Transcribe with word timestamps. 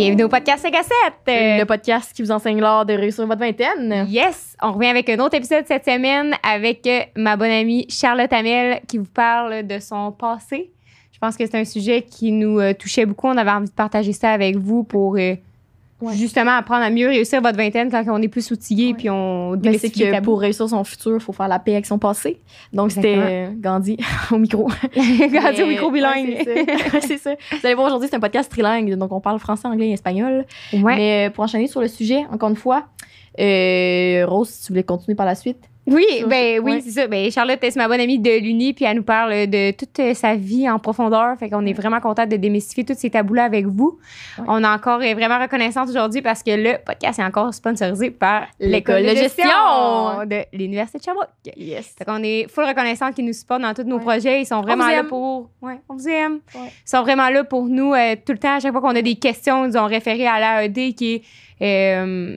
Bienvenue 0.00 0.24
au 0.24 0.28
podcast 0.30 0.62
5 0.62 0.74
à 0.74 0.82
7. 0.82 0.92
Le 1.26 1.64
podcast 1.64 2.14
qui 2.14 2.22
vous 2.22 2.30
enseigne 2.30 2.58
l'art 2.58 2.86
de 2.86 2.94
réussir 2.94 3.26
votre 3.26 3.38
vingtaine. 3.38 4.06
Yes, 4.08 4.56
on 4.62 4.72
revient 4.72 4.86
avec 4.86 5.10
un 5.10 5.18
autre 5.18 5.36
épisode 5.36 5.66
cette 5.66 5.84
semaine 5.84 6.34
avec 6.42 6.86
euh, 6.86 7.00
ma 7.16 7.36
bonne 7.36 7.50
amie 7.50 7.84
Charlotte 7.90 8.32
Hamel 8.32 8.80
qui 8.88 8.96
vous 8.96 9.04
parle 9.04 9.66
de 9.66 9.78
son 9.78 10.10
passé. 10.12 10.70
Je 11.12 11.18
pense 11.18 11.36
que 11.36 11.44
c'est 11.44 11.58
un 11.58 11.66
sujet 11.66 12.00
qui 12.00 12.32
nous 12.32 12.60
euh, 12.60 12.72
touchait 12.72 13.04
beaucoup. 13.04 13.26
On 13.26 13.36
avait 13.36 13.50
envie 13.50 13.68
de 13.68 13.74
partager 13.74 14.14
ça 14.14 14.30
avec 14.30 14.56
vous 14.56 14.84
pour 14.84 15.16
euh, 15.18 15.34
Ouais. 16.00 16.14
justement 16.14 16.52
apprendre 16.56 16.82
à 16.84 16.90
mieux 16.90 17.08
réussir 17.08 17.40
votre 17.42 17.56
vingtaine 17.56 17.90
quand 17.90 18.02
on 18.08 18.22
est 18.22 18.28
plus 18.28 18.50
outillé 18.50 18.88
Ouais. 18.88 18.94
puis 18.94 19.10
on 19.10 19.56
Mais 19.62 19.78
c'est 19.78 19.90
que 19.90 20.20
pour 20.20 20.40
réussir 20.40 20.68
son 20.68 20.82
futur, 20.84 21.14
il 21.14 21.20
faut 21.20 21.32
faire 21.32 21.48
la 21.48 21.58
paix 21.58 21.72
avec 21.72 21.86
son 21.86 21.98
passé. 21.98 22.38
Donc, 22.72 22.92
c'était 22.92 23.16
euh, 23.18 23.50
Gandhi 23.56 23.96
au 24.30 24.38
micro. 24.38 24.68
Gandhi 24.96 25.62
au 25.62 25.66
micro 25.66 25.90
bilingue. 25.90 26.28
ouais, 26.28 26.44
c'est 26.44 26.90
ça. 26.90 27.00
c'est 27.00 27.18
ça. 27.18 27.34
Vous 27.52 27.66
allez 27.66 27.74
voir, 27.74 27.86
aujourd'hui, 27.86 28.08
c'est 28.10 28.16
un 28.16 28.20
podcast 28.20 28.50
trilingue. 28.50 28.94
Donc, 28.96 29.12
on 29.12 29.20
parle 29.20 29.38
français, 29.38 29.68
anglais 29.68 29.88
et 29.88 29.92
espagnol. 29.92 30.44
Mais 30.72 31.28
euh, 31.28 31.30
pour 31.30 31.44
enchaîner 31.44 31.66
sur 31.66 31.80
le 31.80 31.88
sujet, 31.88 32.24
encore 32.32 32.50
une 32.50 32.56
fois, 32.56 32.84
euh, 33.38 34.24
Rose, 34.26 34.48
si 34.48 34.66
tu 34.66 34.72
voulais 34.72 34.82
continuer 34.82 35.14
par 35.14 35.26
la 35.26 35.34
suite. 35.34 35.58
Oui, 35.90 36.06
ben 36.26 36.60
oui, 36.62 36.72
ouais. 36.72 36.80
c'est 36.80 36.90
ça. 36.92 37.06
Ben 37.08 37.30
Charlotte, 37.30 37.58
c'est 37.60 37.76
ma 37.76 37.88
bonne 37.88 38.00
amie 38.00 38.18
de 38.18 38.30
l'Uni, 38.38 38.72
puis 38.72 38.84
elle 38.84 38.96
nous 38.96 39.02
parle 39.02 39.46
de 39.48 39.72
toute 39.72 40.14
sa 40.14 40.36
vie 40.36 40.68
en 40.70 40.78
profondeur. 40.78 41.36
Fait 41.38 41.50
qu'on 41.50 41.66
est 41.66 41.72
vraiment 41.72 42.00
contente 42.00 42.28
de 42.28 42.36
démystifier 42.36 42.84
tous 42.84 42.94
ces 42.96 43.10
tabous-là 43.10 43.44
avec 43.44 43.66
vous. 43.66 43.98
Ouais. 44.38 44.44
On 44.48 44.62
est 44.62 44.66
encore 44.68 44.98
vraiment 45.00 45.38
reconnaissante 45.40 45.88
aujourd'hui 45.88 46.22
parce 46.22 46.42
que 46.42 46.50
le 46.52 46.76
podcast 46.84 47.18
est 47.18 47.24
encore 47.24 47.52
sponsorisé 47.52 48.10
par 48.10 48.44
L'école 48.60 49.02
de 49.02 49.08
gestion. 49.08 49.44
de 50.26 50.44
l'Université 50.56 50.98
de 50.98 51.04
Sherbrooke. 51.04 51.28
Yes. 51.56 51.94
Fait 51.98 52.04
qu'on 52.04 52.22
est 52.22 52.48
full 52.50 52.64
reconnaissante 52.64 53.14
qu'ils 53.14 53.24
nous 53.26 53.32
supportent 53.32 53.62
dans 53.62 53.74
tous 53.74 53.82
nos 53.82 53.96
Ouais. 53.96 54.02
projets. 54.02 54.40
Ils 54.42 54.46
sont 54.46 54.60
vraiment 54.62 54.86
là 54.88 55.04
pour. 55.04 55.50
Ouais, 55.60 55.80
on 55.88 55.96
vous 55.96 56.08
aime. 56.08 56.38
Ils 56.54 56.70
sont 56.84 57.02
vraiment 57.02 57.28
là 57.30 57.42
pour 57.44 57.64
nous 57.66 57.92
euh, 57.94 58.14
tout 58.24 58.32
le 58.32 58.38
temps. 58.38 58.54
À 58.56 58.60
chaque 58.60 58.72
fois 58.72 58.80
qu'on 58.80 58.94
a 58.96 59.02
des 59.02 59.16
questions, 59.16 59.64
ils 59.66 59.76
ont 59.76 59.86
référé 59.86 60.26
à 60.26 60.38
l'AED 60.62 60.94
qui 60.94 61.22
est. 61.60 61.96
euh, 61.96 62.36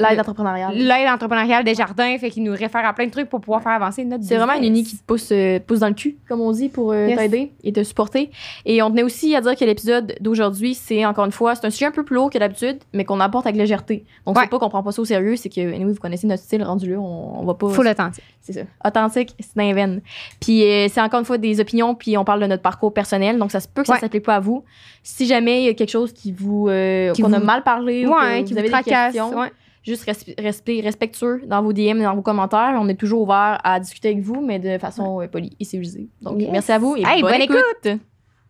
L'aide 0.00 0.14
Le- 0.14 0.20
entrepreneuriale. 0.20 0.74
L'aide 0.74 1.08
entrepreneuriale 1.08 1.64
des 1.64 1.74
jardins, 1.74 2.16
fait 2.18 2.30
qu'ils 2.30 2.42
nous 2.42 2.52
réfèrent 2.52 2.84
à 2.86 2.92
plein 2.92 3.06
de 3.06 3.10
trucs 3.10 3.28
pour 3.28 3.40
pouvoir 3.40 3.62
faire 3.62 3.72
avancer 3.72 4.04
notre 4.04 4.24
C'est 4.24 4.36
vraiment 4.36 4.54
une 4.54 4.64
uni 4.64 4.82
qui 4.82 4.96
te 4.96 5.02
pousse, 5.04 5.28
euh, 5.32 5.58
pousse 5.60 5.80
dans 5.80 5.88
le 5.88 5.94
cul, 5.94 6.16
comme 6.28 6.40
on 6.40 6.50
dit, 6.52 6.68
pour 6.68 6.92
euh, 6.92 7.06
Yes. 7.08 7.18
t'aider 7.18 7.52
et 7.62 7.72
te 7.72 7.82
supporter. 7.84 8.30
Et 8.64 8.82
on 8.82 8.90
tenait 8.90 9.02
aussi 9.02 9.34
à 9.36 9.40
dire 9.40 9.54
que 9.56 9.64
l'épisode 9.64 10.14
d'aujourd'hui, 10.20 10.74
c'est 10.74 11.04
encore 11.04 11.24
une 11.26 11.32
fois, 11.32 11.54
c'est 11.54 11.66
un 11.66 11.70
sujet 11.70 11.86
un 11.86 11.90
peu 11.90 12.02
plus 12.04 12.14
lourd 12.16 12.30
que 12.30 12.38
d'habitude, 12.38 12.78
mais 12.92 13.04
qu'on 13.04 13.20
apporte 13.20 13.46
avec 13.46 13.58
légèreté. 13.58 14.04
Donc, 14.26 14.36
Ouais. 14.36 14.44
c'est 14.44 14.50
pas 14.50 14.58
qu'on 14.58 14.68
prend 14.70 14.82
pas 14.82 14.92
ça 14.92 15.02
au 15.02 15.04
sérieux, 15.04 15.36
c'est 15.36 15.48
que, 15.48 15.60
anyway, 15.60 15.92
vous 15.92 15.98
connaissez 16.00 16.26
notre 16.26 16.42
style 16.42 16.62
rendu 16.64 16.90
là, 16.90 16.98
on, 16.98 17.40
on 17.40 17.44
va 17.44 17.54
pas. 17.54 17.68
Full 17.68 17.86
authentique. 17.88 18.24
C'est 18.40 18.52
ça. 18.54 18.60
Authentique, 18.84 19.34
c'est 19.38 19.54
dans 19.56 19.62
les 19.64 19.74
veines. 19.74 20.00
Puis 20.40 20.64
euh, 20.64 20.88
c'est 20.88 21.00
encore 21.02 21.20
une 21.20 21.26
fois 21.26 21.36
des 21.38 21.60
opinions, 21.60 21.94
puis 21.94 22.16
on 22.16 22.24
parle 22.24 22.40
de 22.40 22.46
notre 22.46 22.62
parcours 22.62 22.94
personnel, 22.94 23.38
donc 23.38 23.50
ça 23.50 23.60
se 23.60 23.68
peut 23.68 23.82
que 23.82 23.88
Ouais. 23.90 23.96
ça 23.96 24.00
s'applique 24.00 24.24
pas 24.24 24.36
à 24.36 24.40
vous. 24.40 24.64
Si 25.02 25.26
jamais 25.26 25.62
il 25.62 25.66
y 25.66 25.68
a 25.68 25.74
quelque 25.74 25.90
chose 25.90 26.12
qui 26.12 26.32
vous. 26.32 26.68
euh, 26.68 27.12
Qui 27.12 27.22
qu'on 27.22 27.32
a 27.32 27.38
vous- 27.38 27.44
mal 27.44 27.62
parlé 27.62 28.06
ou 28.06 28.10
Ouais, 28.14 28.16
que 28.18 28.36
qui 28.38 28.42
vous 28.44 28.48
vous 28.52 28.58
avez 28.58 28.68
des 28.68 28.72
tracasse. 28.72 29.12
questions, 29.14 29.38
Ouais. 29.38 29.50
Juste 29.82 30.04
res- 30.06 30.34
restez 30.40 30.80
respectueux 30.80 31.42
dans 31.46 31.62
vos 31.62 31.72
DM 31.72 32.00
et 32.00 32.02
dans 32.04 32.14
vos 32.14 32.22
commentaires. 32.22 32.76
On 32.80 32.88
est 32.88 32.94
toujours 32.94 33.22
ouvert 33.22 33.58
à 33.64 33.80
discuter 33.80 34.08
avec 34.08 34.20
vous, 34.20 34.40
mais 34.40 34.58
de 34.58 34.78
façon 34.78 35.20
euh, 35.22 35.26
polie 35.28 35.56
et 35.60 35.64
civilisée. 35.64 36.08
Donc, 36.22 36.40
Yes. 36.40 36.50
merci 36.52 36.72
à 36.72 36.78
vous 36.78 36.96
et 36.96 37.02
Hey, 37.06 37.22
bonne, 37.22 37.32
bonne 37.32 37.42
écoute. 37.42 38.00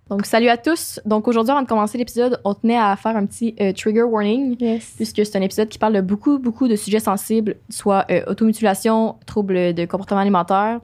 Donc, 0.09 0.27
salut 0.27 0.49
à 0.49 0.57
tous. 0.57 0.99
Donc, 1.05 1.29
aujourd'hui, 1.29 1.53
avant 1.53 1.63
de 1.63 1.69
commencer 1.69 1.97
l'épisode, 1.97 2.41
on 2.45 2.53
tenait 2.55 2.77
à 2.77 2.97
faire 2.97 3.17
un 3.17 3.27
petit 3.27 3.55
euh, 3.61 3.73
trigger 3.73 4.03
warning, 4.03 4.57
puisque 4.97 5.25
c'est 5.25 5.37
un 5.37 5.41
épisode 5.43 5.69
qui 5.69 5.79
parle 5.79 5.93
de 5.93 6.01
beaucoup, 6.01 6.41
beaucoup 6.41 6.67
de 6.67 6.75
sujets 6.75 6.99
sensibles, 6.99 7.55
soit 7.69 8.07
euh, 8.11 8.23
automutilation, 8.27 9.15
troubles 9.25 9.73
de 9.73 9.85
comportement 9.85 10.21
alimentaire 10.21 10.81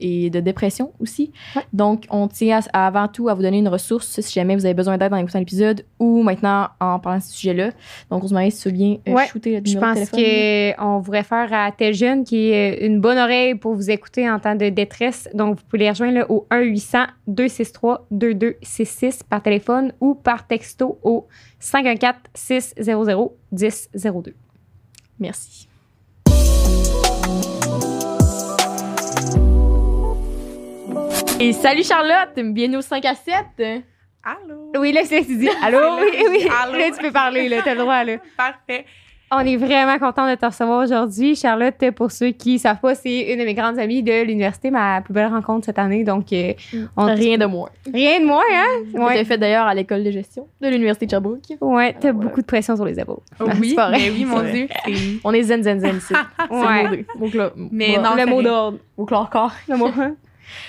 et 0.00 0.30
de 0.30 0.40
dépression 0.40 0.92
aussi. 1.00 1.30
Ouais. 1.54 1.62
Donc, 1.72 2.04
on 2.10 2.26
tient 2.28 2.60
à- 2.72 2.84
à 2.84 2.86
avant 2.86 3.08
tout 3.08 3.28
à 3.28 3.34
vous 3.34 3.42
donner 3.42 3.58
une 3.58 3.68
ressource 3.68 4.20
si 4.20 4.32
jamais 4.32 4.54
vous 4.56 4.64
avez 4.64 4.74
besoin 4.74 4.96
d'aide 4.98 5.12
en 5.12 5.16
écoutant 5.16 5.38
l'épisode 5.38 5.84
ou 5.98 6.22
maintenant 6.22 6.68
en 6.80 6.98
parlant 6.98 7.18
de 7.18 7.22
ce 7.24 7.32
sujet-là. 7.32 7.70
Donc, 8.10 8.24
on 8.24 8.28
se 8.28 8.34
marie 8.34 8.50
si 8.52 8.62
tu 8.62 8.68
veux 8.68 8.74
bien 8.74 8.96
euh, 9.08 9.12
Ouais, 9.12 9.26
shooter 9.26 9.60
le 9.60 9.62
Je 9.64 9.74
numéro 9.74 9.94
pense 9.94 10.10
qu'on 10.10 10.98
vous 11.00 11.10
réfère 11.12 11.48
à 11.52 11.72
tel 11.72 11.94
jeune 11.94 12.24
qui 12.24 12.50
est 12.50 12.86
une 12.86 13.00
bonne 13.00 13.18
oreille 13.18 13.54
pour 13.54 13.74
vous 13.74 13.90
écouter 13.90 14.28
en 14.30 14.38
temps 14.38 14.54
de 14.54 14.68
détresse. 14.68 15.28
Donc, 15.34 15.56
vous 15.58 15.64
pouvez 15.68 15.78
les 15.84 15.90
rejoindre 15.90 16.14
là, 16.18 16.30
au 16.30 16.46
1-800-263-2266 16.50 19.22
par 19.28 19.42
téléphone 19.42 19.92
ou 20.00 20.14
par 20.14 20.46
texto 20.46 20.98
au 21.02 21.26
514-600-1002. 21.60 24.34
Merci. 25.18 25.68
Et 31.38 31.52
salut 31.52 31.82
Charlotte, 31.84 32.30
bienvenue 32.36 32.78
au 32.78 32.82
5 32.82 33.04
à 33.04 33.14
7. 33.14 33.34
Allô? 34.24 34.72
Oui, 34.80 34.92
là, 34.92 35.02
c'est 35.04 35.22
tu 35.24 35.36
dis 35.36 35.48
Allô? 35.62 35.78
Là, 35.78 35.96
Oui, 36.00 36.10
oui. 36.30 36.48
allô? 36.62 36.78
Là, 36.78 36.84
tu 36.96 37.02
peux 37.02 37.12
parler, 37.12 37.48
là, 37.48 37.58
t'as 37.64 37.74
le 37.74 37.80
droit, 37.80 38.02
là. 38.04 38.16
Parfait. 38.36 38.84
On 39.30 39.40
est 39.40 39.56
vraiment 39.56 39.98
content 39.98 40.28
de 40.30 40.36
te 40.36 40.46
recevoir 40.46 40.84
aujourd'hui. 40.84 41.34
Charlotte, 41.34 41.90
pour 41.96 42.12
ceux 42.12 42.30
qui 42.30 42.54
ne 42.54 42.58
savent 42.58 42.78
pas, 42.80 42.94
c'est 42.94 43.32
une 43.32 43.40
de 43.40 43.44
mes 43.44 43.54
grandes 43.54 43.78
amies 43.78 44.02
de 44.02 44.22
l'université, 44.22 44.70
ma 44.70 45.00
plus 45.02 45.12
belle 45.12 45.26
rencontre 45.26 45.66
cette 45.66 45.78
année. 45.80 46.04
Donc, 46.04 46.32
euh, 46.32 46.52
on- 46.96 47.06
Rien 47.12 47.36
de 47.36 47.44
moins. 47.46 47.68
rien 47.92 48.20
de 48.20 48.24
moins, 48.24 48.42
hein? 48.52 48.66
Ouais. 48.94 49.04
Ouais, 49.04 49.24
fait 49.24 49.36
d'ailleurs 49.36 49.66
à 49.66 49.74
l'école 49.74 50.04
de 50.04 50.10
gestion 50.12 50.46
de 50.60 50.68
l'Université 50.68 51.06
de 51.06 51.10
Sherbrooke. 51.10 51.40
ouais 51.60 51.96
t'as 52.00 52.08
ouais. 52.08 52.12
beaucoup 52.12 52.40
de 52.40 52.46
pression 52.46 52.76
sur 52.76 52.84
les 52.84 52.98
épaules. 53.00 53.18
Oh, 53.40 53.44
oui, 53.60 53.74
pas 53.74 53.90
mais 53.90 54.10
oui, 54.10 54.24
mon 54.24 54.42
Dieu. 54.42 54.68
On 55.24 55.32
est 55.32 55.42
zen 55.42 55.62
zen 55.62 55.80
zen 55.80 55.96
ici. 55.96 56.14
C'est 56.14 56.54
Ouais. 56.56 56.84
le 56.84 57.04
mot 57.18 57.26
mot 57.56 57.68
Mais 57.72 57.98
non, 57.98 58.14
le 58.16 58.26
mot 58.26 58.42
d'ordre. 58.42 58.78
mot 58.96 59.06
cla- 59.06 59.28
corps. 59.28 59.52
Le 59.68 59.76
mot. 59.76 59.90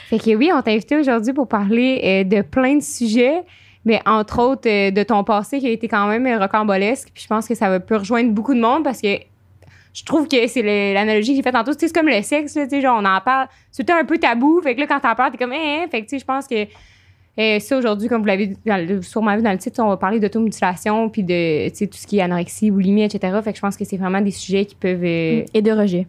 Fait 0.09 0.19
que 0.19 0.35
oui, 0.35 0.51
on 0.53 0.61
t'a 0.61 0.71
invité 0.71 0.95
aujourd'hui 0.97 1.33
pour 1.33 1.47
parler 1.47 2.01
euh, 2.03 2.23
de 2.23 2.41
plein 2.41 2.75
de 2.75 2.81
sujets, 2.83 3.43
mais 3.85 4.01
entre 4.05 4.41
autres 4.41 4.69
euh, 4.69 4.91
de 4.91 5.03
ton 5.03 5.23
passé 5.23 5.59
qui 5.59 5.67
a 5.67 5.71
été 5.71 5.87
quand 5.87 6.07
même 6.07 6.25
euh, 6.27 6.39
rocambolesque. 6.39 7.09
Puis 7.13 7.23
je 7.23 7.27
pense 7.27 7.47
que 7.47 7.55
ça 7.55 7.69
va 7.69 7.79
peut 7.79 7.97
rejoindre 7.97 8.31
beaucoup 8.31 8.53
de 8.53 8.59
monde 8.59 8.83
parce 8.83 9.01
que 9.01 9.15
je 9.93 10.03
trouve 10.03 10.27
que 10.27 10.45
c'est 10.47 10.93
l'analogie 10.93 11.31
que 11.31 11.37
j'ai 11.37 11.41
faite 11.43 11.53
tantôt. 11.55 11.73
Tu 11.73 11.79
sais, 11.79 11.87
c'est 11.87 11.93
comme 11.93 12.07
le 12.07 12.21
sexe, 12.21 12.55
là, 12.55 12.65
tu 12.65 12.69
sais, 12.69 12.81
genre 12.81 12.99
on 13.01 13.05
en 13.05 13.19
parle. 13.21 13.47
C'est 13.71 13.83
tout 13.83 13.93
un 13.93 14.05
peu 14.05 14.17
tabou. 14.19 14.61
Fait 14.61 14.75
que 14.75 14.79
là, 14.81 14.85
quand 14.87 14.99
t'en 14.99 15.15
parles, 15.15 15.31
t'es 15.31 15.37
comme, 15.39 15.53
eh, 15.53 15.83
eh. 15.85 15.89
Fait 15.89 16.01
que 16.01 16.07
tu 16.07 16.09
sais, 16.11 16.19
je 16.19 16.25
pense 16.25 16.45
que 16.47 16.67
ça, 17.59 17.77
aujourd'hui, 17.77 18.07
comme 18.07 18.21
vous 18.21 18.27
l'avez 18.27 18.55
sûrement 19.01 19.35
vu 19.35 19.41
dans 19.43 19.51
le 19.51 19.57
titre, 19.59 19.81
on 19.83 19.89
va 19.89 19.97
parler 19.97 20.19
d'automutilation 20.19 21.07
puis 21.09 21.23
de 21.23 21.69
tu 21.69 21.75
sais, 21.75 21.87
tout 21.87 21.97
ce 21.97 22.05
qui 22.07 22.17
est 22.19 22.21
anorexie, 22.21 22.69
boulimie, 22.71 23.03
etc. 23.03 23.39
Fait 23.43 23.51
que 23.51 23.57
je 23.57 23.61
pense 23.61 23.77
que 23.77 23.85
c'est 23.85 23.97
vraiment 23.97 24.21
des 24.21 24.31
sujets 24.31 24.65
qui 24.65 24.75
peuvent. 24.75 25.03
euh, 25.03 25.43
Et 25.53 25.61
de 25.61 25.71
rejet. 25.71 26.05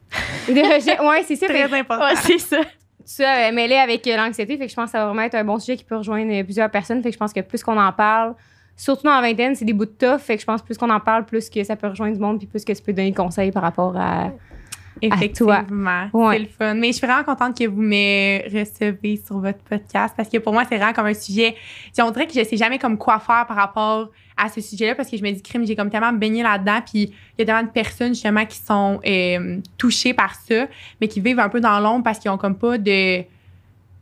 et 0.49 0.55
de 0.55 0.61
rejet. 0.61 0.99
Ouais, 1.01 1.23
c'est 1.27 1.37
ça. 1.37 1.47
Très 1.49 1.79
important. 1.79 2.05
Ouais, 2.05 2.17
c'est 2.17 2.39
ça. 2.39 2.61
Ça 3.09 3.49
euh, 3.49 3.53
mêlé 3.53 3.75
avec 3.75 4.07
euh, 4.07 4.17
l'anxiété. 4.17 4.57
Fait 4.59 4.67
que 4.67 4.71
je 4.71 4.77
pense 4.77 4.87
que 4.87 4.91
ça 4.93 4.99
va 4.99 5.07
vraiment 5.07 5.23
être 5.23 5.35
un 5.35 5.45
bon 5.45 5.59
sujet 5.59 5.77
qui 5.77 5.85
peut 5.85 5.97
rejoindre 5.97 6.31
euh, 6.31 6.45
plusieurs 6.45 6.71
personnes. 6.71 7.03
Fait 7.03 7.09
que 7.09 7.15
je 7.15 7.19
pense 7.19 7.33
que 7.33 7.41
plus 7.41 7.63
qu'on 7.63 7.79
en 7.79 7.93
parle, 7.93 8.35
surtout 8.77 9.05
dans 9.05 9.19
la 9.19 9.23
vingtaine, 9.23 9.55
c'est 9.55 9.65
des 9.65 9.73
bouts 9.73 9.87
de 9.87 9.91
tough. 9.91 10.19
Fait 10.19 10.35
que 10.37 10.43
je 10.43 10.47
pense 10.47 10.61
que 10.61 10.67
plus 10.67 10.77
qu'on 10.77 10.91
en 10.91 11.01
parle, 11.01 11.25
plus 11.25 11.49
que 11.49 11.65
ça 11.65 11.75
peut 11.75 11.89
rejoindre 11.89 12.15
du 12.15 12.21
monde, 12.21 12.39
puis 12.39 12.47
plus 12.47 12.65
que 12.65 12.73
tu 12.73 12.83
peux 12.83 12.93
donner 12.93 13.15
conseils 13.15 13.51
par 13.51 13.63
rapport 13.63 13.97
à. 13.97 14.31
Effectivement. 15.01 15.63
Ouais. 16.13 16.35
C'est 16.35 16.39
le 16.41 16.49
fun. 16.49 16.75
Mais 16.75 16.89
je 16.89 16.99
suis 16.99 17.07
vraiment 17.07 17.23
contente 17.23 17.57
que 17.57 17.65
vous 17.69 17.81
me 17.81 18.43
recevez 18.53 19.17
sur 19.25 19.39
votre 19.39 19.61
podcast 19.61 20.13
parce 20.17 20.29
que 20.29 20.39
pour 20.39 20.53
moi, 20.53 20.65
c'est 20.69 20.77
vraiment 20.77 20.93
comme 20.93 21.07
un 21.07 21.15
sujet. 21.15 21.55
On 22.01 22.11
dirait 22.11 22.27
que 22.27 22.35
je 22.35 22.43
sais 22.43 22.57
jamais 22.57 22.81
comme 22.81 22.99
quoi 22.99 23.21
faire 23.21 23.47
par 23.47 23.57
rapport 23.57 24.11
à 24.39 24.49
ce 24.49 24.61
sujet-là 24.61 24.95
parce 24.95 25.11
que 25.11 25.17
je 25.17 25.23
me 25.23 25.31
dis, 25.33 25.43
crime, 25.43 25.67
j'ai 25.67 25.75
comme 25.77 25.91
tellement 25.91 26.13
baigné 26.13 26.43
là-dedans. 26.43 26.81
Puis 26.85 27.03
il 27.03 27.11
y 27.39 27.43
a 27.43 27.45
tellement 27.45 27.63
de 27.65 27.69
personnes 27.73 28.15
justement 28.15 28.47
qui 28.47 28.59
sont 28.59 29.01
euh, 29.07 29.59
touchées 29.77 30.15
par 30.15 30.35
ça, 30.35 30.67
mais 31.01 31.09
qui 31.09 31.21
vivent 31.21 31.41
un 31.41 31.49
peu 31.49 31.61
dans 31.61 31.79
l'ombre 31.81 32.05
parce 32.05 32.19
qu'ils 32.19 32.31
ont 32.31 32.39
comme 32.39 32.57
pas 32.57 32.79
de 32.79 33.23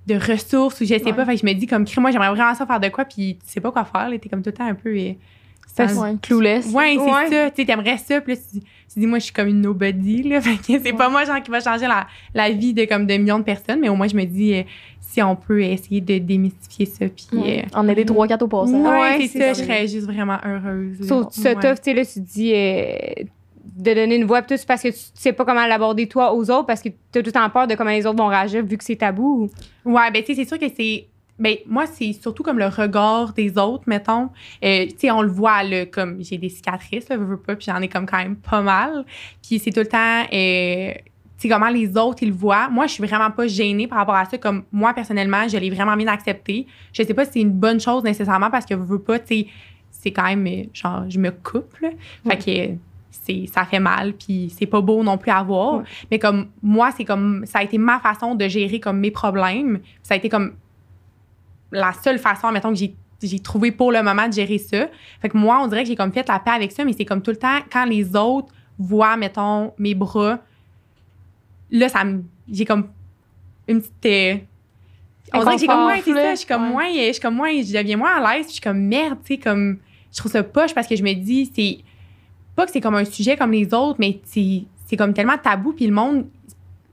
de 0.06 0.14
ressources 0.14 0.80
ou 0.80 0.84
je 0.84 0.94
sais 0.94 1.02
Ouais. 1.04 1.12
pas. 1.12 1.24
Fait 1.24 1.34
que 1.34 1.40
je 1.40 1.46
me 1.46 1.52
dis 1.52 1.66
comme 1.66 1.84
crime, 1.84 2.02
moi 2.02 2.12
j'aimerais 2.12 2.30
vraiment 2.30 2.54
ça 2.54 2.64
faire 2.64 2.78
de 2.78 2.88
quoi 2.88 3.04
puis 3.04 3.38
tu 3.44 3.50
sais 3.52 3.60
pas 3.60 3.72
quoi 3.72 3.84
faire. 3.84 4.08
là. 4.08 4.16
T'es 4.18 4.28
comme 4.28 4.40
tout 4.42 4.50
le 4.50 4.54
temps 4.54 4.66
un 4.68 4.74
peu 4.74 4.90
euh, 4.96 5.12
Ça, 5.66 5.88
sans- 5.88 6.00
Ouais, 6.04 6.14
clueless. 6.22 6.66
Ouais, 6.72 6.92
c'est 6.96 7.00
Ouais. 7.12 7.28
ça. 7.28 7.50
Tu 7.50 7.56
sais, 7.56 7.64
t'aimerais 7.66 7.98
ça. 7.98 8.20
Puis 8.20 8.34
là, 8.34 8.40
tu, 8.52 8.60
tu 8.60 9.00
dis, 9.00 9.06
moi, 9.06 9.18
je 9.18 9.24
suis 9.24 9.32
comme 9.34 9.48
une 9.48 9.60
nobody. 9.60 10.22
Là. 10.22 10.40
Fait 10.42 10.56
que 10.56 10.80
c'est 10.82 10.92
pas 10.92 11.08
moi, 11.10 11.24
genre, 11.24 11.42
qui 11.42 11.50
va 11.50 11.58
changer 11.60 11.86
la, 11.88 12.06
la 12.34 12.50
vie 12.50 12.72
de 12.72 12.84
comme 12.84 13.04
de 13.06 13.14
millions 13.14 13.40
de 13.40 13.44
personnes. 13.44 13.80
Mais 13.80 13.88
au 13.88 13.96
moins, 13.96 14.06
je 14.08 14.16
me 14.16 14.24
dis, 14.24 14.54
euh, 14.54 14.62
si 15.16 15.22
on 15.22 15.34
peut 15.34 15.62
essayer 15.62 16.00
de 16.02 16.18
démystifier 16.18 16.84
ça. 16.86 17.06
Puis. 17.08 17.26
Ouais. 17.32 17.64
euh, 17.64 17.78
En 17.78 17.88
aider 17.88 18.04
3-4 18.04 18.42
au 18.44 18.48
passage. 18.48 18.74
ouais, 18.74 18.88
Ouais, 19.18 19.28
c'est 19.28 19.38
ça. 19.38 19.52
Je 19.54 19.62
serais 19.66 19.88
juste 19.88 20.06
vraiment 20.06 20.38
heureuse. 20.44 21.06
Sauf 21.08 21.32
ça, 21.32 21.50
Ouais. 21.50 21.54
tough, 21.54 21.76
tu 21.76 21.82
sais, 21.84 21.94
là, 21.94 22.04
tu 22.04 22.14
te 22.14 22.18
dis. 22.20 22.52
euh, 22.54 23.24
de 23.78 23.92
donner 23.94 24.16
une 24.16 24.24
voix, 24.24 24.40
puis 24.42 24.54
tout, 24.54 24.58
c'est 24.60 24.66
parce 24.66 24.80
que 24.82 24.88
tu 24.88 24.96
sais 25.14 25.32
pas 25.32 25.44
comment 25.44 25.66
l'aborder 25.66 26.06
toi 26.06 26.32
aux 26.32 26.50
autres, 26.50 26.66
parce 26.66 26.80
que 26.80 26.88
tu 26.88 27.18
as 27.18 27.20
tout 27.20 27.26
le 27.26 27.32
temps 27.32 27.50
peur 27.50 27.66
de 27.66 27.74
comment 27.74 27.90
les 27.90 28.06
autres 28.06 28.16
vont 28.16 28.28
réagir 28.28 28.64
vu 28.64 28.78
que 28.78 28.84
c'est 28.84 28.96
tabou. 28.96 29.50
Ouais, 29.84 30.10
ben, 30.12 30.22
tu 30.22 30.26
sais, 30.26 30.34
c'est 30.34 30.48
sûr 30.48 30.58
que 30.58 30.66
c'est. 30.74 31.06
Ben, 31.38 31.56
moi, 31.66 31.84
c'est 31.86 32.12
surtout 32.14 32.42
comme 32.42 32.58
le 32.58 32.68
regard 32.68 33.32
des 33.34 33.58
autres, 33.58 33.82
mettons. 33.86 34.30
Euh, 34.64 34.86
tu 34.86 34.94
sais, 34.98 35.10
on 35.10 35.20
le 35.20 35.28
voit, 35.28 35.62
là, 35.64 35.84
comme 35.84 36.22
j'ai 36.22 36.38
des 36.38 36.48
cicatrices, 36.48 37.08
là, 37.10 37.16
veux, 37.18 37.24
veux 37.26 37.36
pas, 37.38 37.56
puis 37.56 37.66
j'en 37.68 37.82
ai 37.82 37.88
comme 37.88 38.06
quand 38.06 38.16
même 38.18 38.36
pas 38.36 38.62
mal. 38.62 39.04
Puis 39.46 39.58
c'est 39.58 39.72
tout 39.72 39.80
le 39.80 39.86
temps. 39.88 40.22
Tu 41.38 41.42
sais, 41.42 41.48
comment 41.48 41.68
les 41.68 41.96
autres, 41.96 42.22
ils 42.22 42.30
le 42.30 42.34
voient. 42.34 42.68
Moi, 42.70 42.86
je 42.86 42.92
suis 42.92 43.04
vraiment 43.04 43.30
pas 43.30 43.46
gênée 43.46 43.86
par 43.86 43.98
rapport 43.98 44.14
à 44.14 44.24
ça. 44.24 44.38
Comme 44.38 44.64
moi, 44.72 44.94
personnellement, 44.94 45.46
je 45.48 45.58
l'ai 45.58 45.70
vraiment 45.70 45.96
bien 45.96 46.08
accepté. 46.08 46.66
Je 46.92 47.02
sais 47.02 47.14
pas 47.14 47.24
si 47.24 47.32
c'est 47.32 47.40
une 47.40 47.52
bonne 47.52 47.78
chose 47.80 48.04
nécessairement 48.04 48.50
parce 48.50 48.64
que 48.64 48.74
veux, 48.74 48.84
veux 48.84 49.02
pas, 49.02 49.18
tu 49.18 49.26
sais, 49.26 49.46
c'est 49.90 50.12
quand 50.12 50.24
même, 50.24 50.66
genre, 50.72 51.04
je 51.08 51.18
me 51.18 51.30
coupe, 51.30 51.78
là. 51.80 51.90
Fait 52.28 52.38
que 52.38 52.78
c'est 53.10 53.46
ça 53.52 53.64
fait 53.64 53.80
mal 53.80 54.12
puis 54.12 54.52
c'est 54.56 54.66
pas 54.66 54.80
beau 54.82 55.02
non 55.02 55.16
plus 55.16 55.30
à 55.30 55.42
voir 55.42 55.82
mais 56.10 56.18
comme 56.18 56.48
moi 56.62 56.90
c'est 56.94 57.04
comme 57.04 57.46
ça 57.46 57.60
a 57.60 57.62
été 57.62 57.78
ma 57.78 57.98
façon 57.98 58.34
de 58.34 58.46
gérer 58.46 58.78
comme 58.78 58.98
mes 58.98 59.10
problèmes 59.10 59.80
ça 60.02 60.14
a 60.14 60.16
été 60.18 60.28
comme 60.28 60.52
la 61.72 61.92
seule 61.94 62.18
façon 62.18 62.52
mettons 62.52 62.68
que 62.68 62.76
j'ai 62.76 62.94
j'ai 63.22 63.38
trouvé 63.38 63.72
pour 63.72 63.92
le 63.92 64.02
moment 64.02 64.28
de 64.28 64.32
gérer 64.32 64.58
ça. 64.58 64.88
Fait 65.20 65.28
que 65.28 65.36
moi, 65.36 65.60
on 65.62 65.68
dirait 65.68 65.82
que 65.82 65.88
j'ai 65.88 65.96
comme 65.96 66.12
fait 66.12 66.28
la 66.28 66.38
paix 66.38 66.50
avec 66.50 66.72
ça, 66.72 66.84
mais 66.84 66.92
c'est 66.92 67.04
comme 67.04 67.22
tout 67.22 67.30
le 67.30 67.36
temps, 67.36 67.58
quand 67.70 67.84
les 67.84 68.14
autres 68.16 68.52
voient, 68.78 69.16
mettons, 69.16 69.72
mes 69.78 69.94
bras, 69.94 70.38
là, 71.70 71.88
ça 71.88 72.04
me. 72.04 72.22
J'ai 72.50 72.64
comme 72.64 72.88
une 73.68 73.80
petite. 73.80 74.06
euh, 74.06 74.36
on 75.34 75.40
dirait 75.40 75.54
que 75.54 75.60
j'ai 75.60 75.66
comme 75.66 75.80
moins, 75.80 76.00
c'est 76.04 76.12
ça, 76.12 76.30
je 76.32 76.36
suis 76.36 76.46
comme 76.46 76.62
Ouais. 76.64 76.68
moins, 76.70 76.92
je 76.92 77.12
suis 77.12 77.20
comme 77.20 77.34
moins, 77.34 77.50
je 77.50 77.72
deviens 77.76 77.96
moins 77.96 78.14
à 78.16 78.20
l'aise, 78.36 78.46
puis 78.46 78.48
je 78.48 78.52
suis 78.54 78.60
comme 78.60 78.78
merde, 78.80 79.18
tu 79.24 79.34
sais, 79.34 79.40
comme. 79.40 79.78
Je 80.12 80.18
trouve 80.18 80.30
ça 80.32 80.42
poche 80.42 80.72
parce 80.74 80.86
que 80.86 80.96
je 80.96 81.02
me 81.02 81.12
dis, 81.14 81.50
c'est. 81.54 81.78
Pas 82.54 82.64
que 82.64 82.72
c'est 82.72 82.80
comme 82.80 82.94
un 82.94 83.04
sujet 83.04 83.36
comme 83.36 83.52
les 83.52 83.74
autres, 83.74 83.96
mais 83.98 84.20
c'est 84.24 84.96
comme 84.96 85.12
tellement 85.12 85.36
tabou, 85.36 85.72
puis 85.72 85.86
le 85.86 85.92
monde 85.92 86.26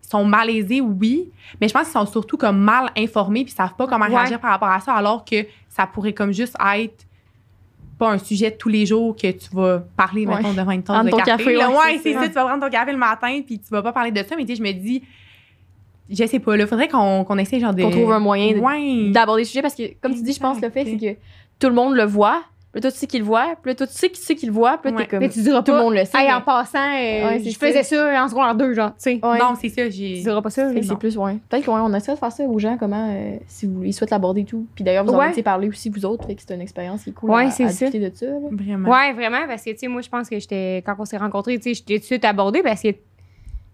sont 0.09 0.25
malaisés, 0.25 0.81
oui, 0.81 1.29
mais 1.61 1.67
je 1.67 1.73
pense 1.73 1.83
qu'ils 1.83 1.93
sont 1.93 2.05
surtout 2.05 2.37
comme 2.37 2.57
mal 2.59 2.89
informés, 2.97 3.43
puis 3.45 3.53
ils 3.53 3.55
savent 3.55 3.75
pas 3.75 3.87
comment 3.87 4.05
Ouais. 4.05 4.15
réagir 4.17 4.39
par 4.39 4.51
rapport 4.51 4.67
à 4.69 4.79
ça, 4.81 4.93
alors 4.93 5.23
que 5.23 5.45
ça 5.69 5.87
pourrait 5.87 6.13
comme 6.13 6.33
juste 6.33 6.55
être 6.75 7.05
pas 8.03 8.11
un 8.11 8.17
sujet 8.17 8.51
de 8.51 8.55
tous 8.57 8.69
les 8.69 8.85
jours 8.85 9.15
que 9.15 9.31
tu 9.31 9.49
vas 9.53 9.79
parler, 9.95 10.25
Ouais. 10.25 10.35
mettons, 10.37 10.53
devant 10.53 10.71
une 10.71 10.83
tasse 10.83 10.95
Prendre 10.95 11.05
de 11.05 11.11
ton 11.11 11.17
café. 11.17 11.43
café, 11.43 11.53
là. 11.55 11.69
ouais, 11.69 11.75
ouais, 11.75 11.99
c'est 12.03 12.13
ça. 12.13 12.27
Tu 12.27 12.33
vas 12.33 12.45
prendre 12.45 12.63
ton 12.65 12.69
café 12.71 12.91
le 12.91 12.97
matin, 12.97 13.41
puis 13.45 13.59
tu 13.59 13.69
vas 13.69 13.81
pas 13.81 13.91
parler 13.93 14.11
de 14.11 14.23
ça, 14.23 14.35
mais 14.35 14.43
tu 14.45 14.55
sais, 14.55 14.55
je 14.57 14.63
me 14.63 14.71
dis, 14.71 15.03
je 16.09 16.25
sais 16.25 16.39
pas, 16.39 16.55
là, 16.57 16.67
faudrait 16.67 16.87
qu'on 16.89 17.23
qu'on 17.23 17.37
essaie 17.37 17.59
genre 17.59 17.73
de. 17.73 17.81
Qu'on 17.83 17.89
trouve 17.91 18.11
un 18.11 18.19
moyen 18.19 18.53
d'aborder 19.11 19.41
le 19.43 19.47
sujet 19.47 19.61
parce 19.61 19.75
que, 19.75 19.83
comme 20.01 20.13
tu 20.13 20.21
dis, 20.21 20.33
je 20.33 20.39
pense 20.39 20.59
que 20.59 20.65
le 20.65 20.71
fait, 20.71 20.85
c'est 20.85 20.97
que 20.97 21.19
tout 21.59 21.67
le 21.69 21.73
monde 21.75 21.95
le 21.95 22.03
voit. 22.03 22.43
Puis 22.73 22.79
là, 22.79 22.81
toi, 22.81 22.91
tu 22.91 22.97
sais 22.97 23.05
qu'il 23.07 23.19
le 23.19 23.25
voit. 23.27 23.55
Puis 23.61 23.69
là, 23.71 23.75
toi, 23.75 23.85
tu 23.85 23.93
sais 23.93 24.09
qui 24.09 24.19
sait 24.19 24.33
qu'il 24.33 24.49
le 24.49 24.53
voit. 24.55 24.79
Puis 24.79 24.89
là, 24.91 24.97
Ouais. 24.97 25.03
t'es 25.03 25.09
comme. 25.11 25.19
Mais 25.19 25.29
tu 25.29 25.41
diras 25.43 25.61
tout 25.61 25.71
le 25.71 25.77
monde 25.77 25.93
le 25.93 26.05
sait. 26.05 26.17
Hey, 26.17 26.25
mais- 26.27 26.33
en 26.33 26.41
passant, 26.41 26.79
euh, 26.79 27.27
Ouais, 27.29 27.39
je 27.45 27.55
faisais 27.55 27.83
ça. 27.83 28.11
ça 28.13 28.23
en 28.23 28.27
secondaire 28.27 28.55
2, 28.55 28.73
genre, 28.73 28.89
tu 28.89 28.95
sais. 28.97 29.19
Ouais. 29.23 29.37
Non, 29.37 29.53
c'est 29.61 29.69
ça, 29.69 29.85
Tu 29.85 29.91
j'ai. 29.91 30.21
diras 30.21 30.41
pas 30.41 30.49
ça. 30.49 30.69
C'est 30.81 30.97
plus, 30.97 31.15
ouais. 31.17 31.37
Peut-être 31.49 31.65
qu'on 31.65 31.93
essaie 31.93 32.13
de 32.13 32.17
faire 32.17 32.31
ça 32.31 32.43
aux 32.43 32.57
gens, 32.59 32.75
comment, 32.79 33.09
euh, 33.13 33.37
si 33.47 33.67
vous, 33.67 33.83
ils 33.83 33.93
souhaitent 33.93 34.09
l'aborder 34.09 34.41
et 34.41 34.45
tout. 34.45 34.65
Puis 34.73 34.83
d'ailleurs, 34.83 35.05
vous 35.05 35.13
en 35.13 35.19
Ouais. 35.19 35.27
avez 35.27 35.43
parlé 35.43 35.67
aussi, 35.67 35.89
vous 35.89 36.03
autres. 36.03 36.25
Fait 36.25 36.33
que 36.33 36.41
c'est 36.45 36.53
une 36.55 36.61
expérience 36.61 37.03
qui 37.03 37.11
est 37.11 37.13
cool 37.13 37.29
Ouais, 37.29 37.45
à, 37.45 37.51
c'est 37.51 37.63
ça. 37.69 37.85
discuter 37.85 37.99
de 38.09 38.15
ça. 38.15 38.25
là. 38.25 38.37
Vraiment. 38.51 38.89
Ouais, 38.89 39.13
vraiment, 39.13 39.45
parce 39.47 39.63
que, 39.63 39.69
tu 39.69 39.77
sais, 39.77 39.87
moi, 39.87 40.01
je 40.01 40.09
pense 40.09 40.27
que 40.27 40.39
j'étais, 40.39 40.81
quand 40.85 40.95
on 40.97 41.05
s'est 41.05 41.17
rencontrés, 41.17 41.57
tu 41.57 41.63
sais, 41.63 41.73
j'étais 41.75 41.93
tout 41.95 41.99
de 42.01 42.05
suite 42.05 42.25
abordée 42.25 42.63
parce 42.63 42.81
que. 42.81 42.87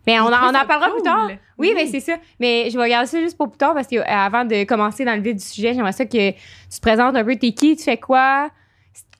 Mais 0.07 0.19
on, 0.19 0.23
en- 0.23 0.27
on 0.27 0.51
parlera 0.67 0.87
cool. 0.87 0.93
plus 0.95 1.03
tard. 1.03 1.29
Oui, 1.57 1.71
mais 1.75 1.85
c'est 1.85 1.99
ça. 1.99 2.13
Mais 2.39 2.69
je 2.69 2.77
vais 2.77 2.83
regarder 2.83 3.05
ça 3.07 3.19
juste 3.19 3.37
pour 3.37 3.49
plus 3.49 3.57
tard 3.57 3.73
parce 3.75 3.85
que 3.87 3.97
euh, 3.97 4.03
avant 4.07 4.43
de 4.43 4.63
commencer 4.63 5.05
dans 5.05 5.13
le 5.15 5.21
vif 5.21 5.35
du 5.35 5.43
sujet, 5.43 5.73
j'aimerais 5.73 5.91
ça 5.91 6.05
que 6.05 6.31
tu 6.31 6.35
te 6.35 6.81
présentes 6.81 7.15
un 7.15 7.23
peu. 7.23 7.35
T'es 7.35 7.51
qui, 7.51 7.75
tu 7.75 7.83
fais 7.83 7.97
quoi, 7.97 8.49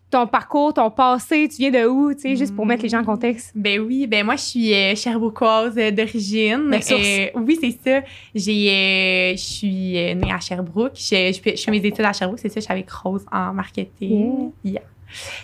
ton 0.09 0.25
parcours, 0.25 0.73
ton 0.73 0.89
passé, 0.89 1.47
tu 1.49 1.57
viens 1.57 1.71
de 1.71 1.87
où, 1.87 2.13
tu 2.13 2.21
sais, 2.21 2.35
juste 2.35 2.55
pour 2.55 2.65
mettre 2.65 2.83
les 2.83 2.89
gens 2.89 2.99
en 2.99 3.03
contexte. 3.03 3.51
Ben 3.55 3.79
oui, 3.79 4.07
ben 4.07 4.25
moi 4.25 4.35
je 4.35 4.41
suis 4.41 4.73
euh, 4.73 4.95
Sherbrookeoise 4.95 5.77
euh, 5.77 5.91
d'origine. 5.91 6.73
Euh, 6.73 7.27
oui, 7.35 7.57
c'est 7.61 7.71
ça. 7.71 8.01
J'ai 8.33 8.69
euh, 8.71 9.31
je 9.33 9.41
suis 9.41 9.97
euh, 9.97 10.15
née 10.15 10.31
à 10.31 10.39
Sherbrooke. 10.39 10.93
Je, 10.95 11.31
je, 11.33 11.39
fais, 11.41 11.55
je 11.55 11.63
fais 11.63 11.71
mes 11.71 11.85
études 11.85 12.05
à 12.05 12.13
Sherbrooke, 12.13 12.39
c'est 12.39 12.49
ça, 12.49 12.59
je 12.59 12.65
suis 12.65 12.73
avec 12.73 12.89
Rose 12.89 13.25
en 13.31 13.53
marketing. 13.53 14.51
Yeah. 14.63 14.81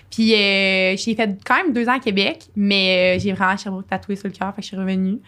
Puis 0.10 0.34
euh, 0.34 0.96
j'ai 0.98 1.16
fait 1.16 1.38
quand 1.46 1.58
même 1.58 1.74
deux 1.74 1.88
ans 1.88 1.98
à 1.98 2.00
Québec, 2.00 2.46
mais 2.56 3.20
j'ai 3.20 3.34
vraiment 3.34 3.58
Sherbrooke 3.58 3.88
tatoué 3.88 4.16
sur 4.16 4.28
le 4.28 4.34
cœur, 4.34 4.50
fait 4.56 4.62
que 4.62 4.64
je 4.64 4.68
suis 4.68 4.78
revenue. 4.78 5.20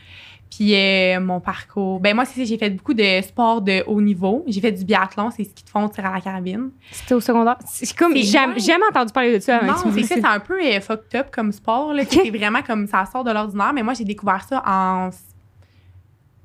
Puis 0.49 0.73
euh, 0.73 1.19
mon 1.19 1.39
parcours, 1.39 1.99
ben 1.99 2.15
moi 2.15 2.25
c'est 2.25 2.39
ça, 2.39 2.45
j'ai 2.45 2.57
fait 2.57 2.69
beaucoup 2.71 2.94
de 2.94 3.21
sports 3.21 3.61
de 3.61 3.83
haut 3.85 4.01
niveau. 4.01 4.44
J'ai 4.47 4.61
fait 4.61 4.71
du 4.71 4.85
biathlon, 4.85 5.29
c'est 5.29 5.44
ce 5.44 5.49
qui 5.53 5.63
te 5.63 5.69
font 5.69 5.88
tir 5.89 6.05
à 6.05 6.13
la 6.13 6.21
carabine. 6.21 6.71
C'était 6.91 7.13
au 7.13 7.19
secondaire. 7.19 7.57
C'est 7.65 7.95
comme, 7.95 8.13
C'est- 8.13 8.23
j'ai 8.23 8.59
jamais 8.59 8.85
entendu 8.89 9.11
parler 9.13 9.33
de 9.38 9.39
ça 9.44 9.57
avant 9.57 9.67
Non, 9.67 9.91
c'est 9.94 10.03
ça, 10.03 10.15
c'est 10.15 10.25
un 10.25 10.39
peu 10.39 10.59
euh, 10.63 10.79
fucked 10.81 11.15
up 11.19 11.27
comme 11.31 11.51
sport. 11.51 11.94
Là. 11.94 12.03
C'est 12.09 12.29
vraiment 12.31 12.61
comme 12.63 12.88
ça 12.88 13.05
sort 13.05 13.23
de 13.23 13.31
l'ordinaire. 13.31 13.71
Mais 13.73 13.83
moi, 13.83 13.94
j'ai 13.94 14.05
découvert 14.05 14.41
ça 14.47 14.63
en 14.65 15.09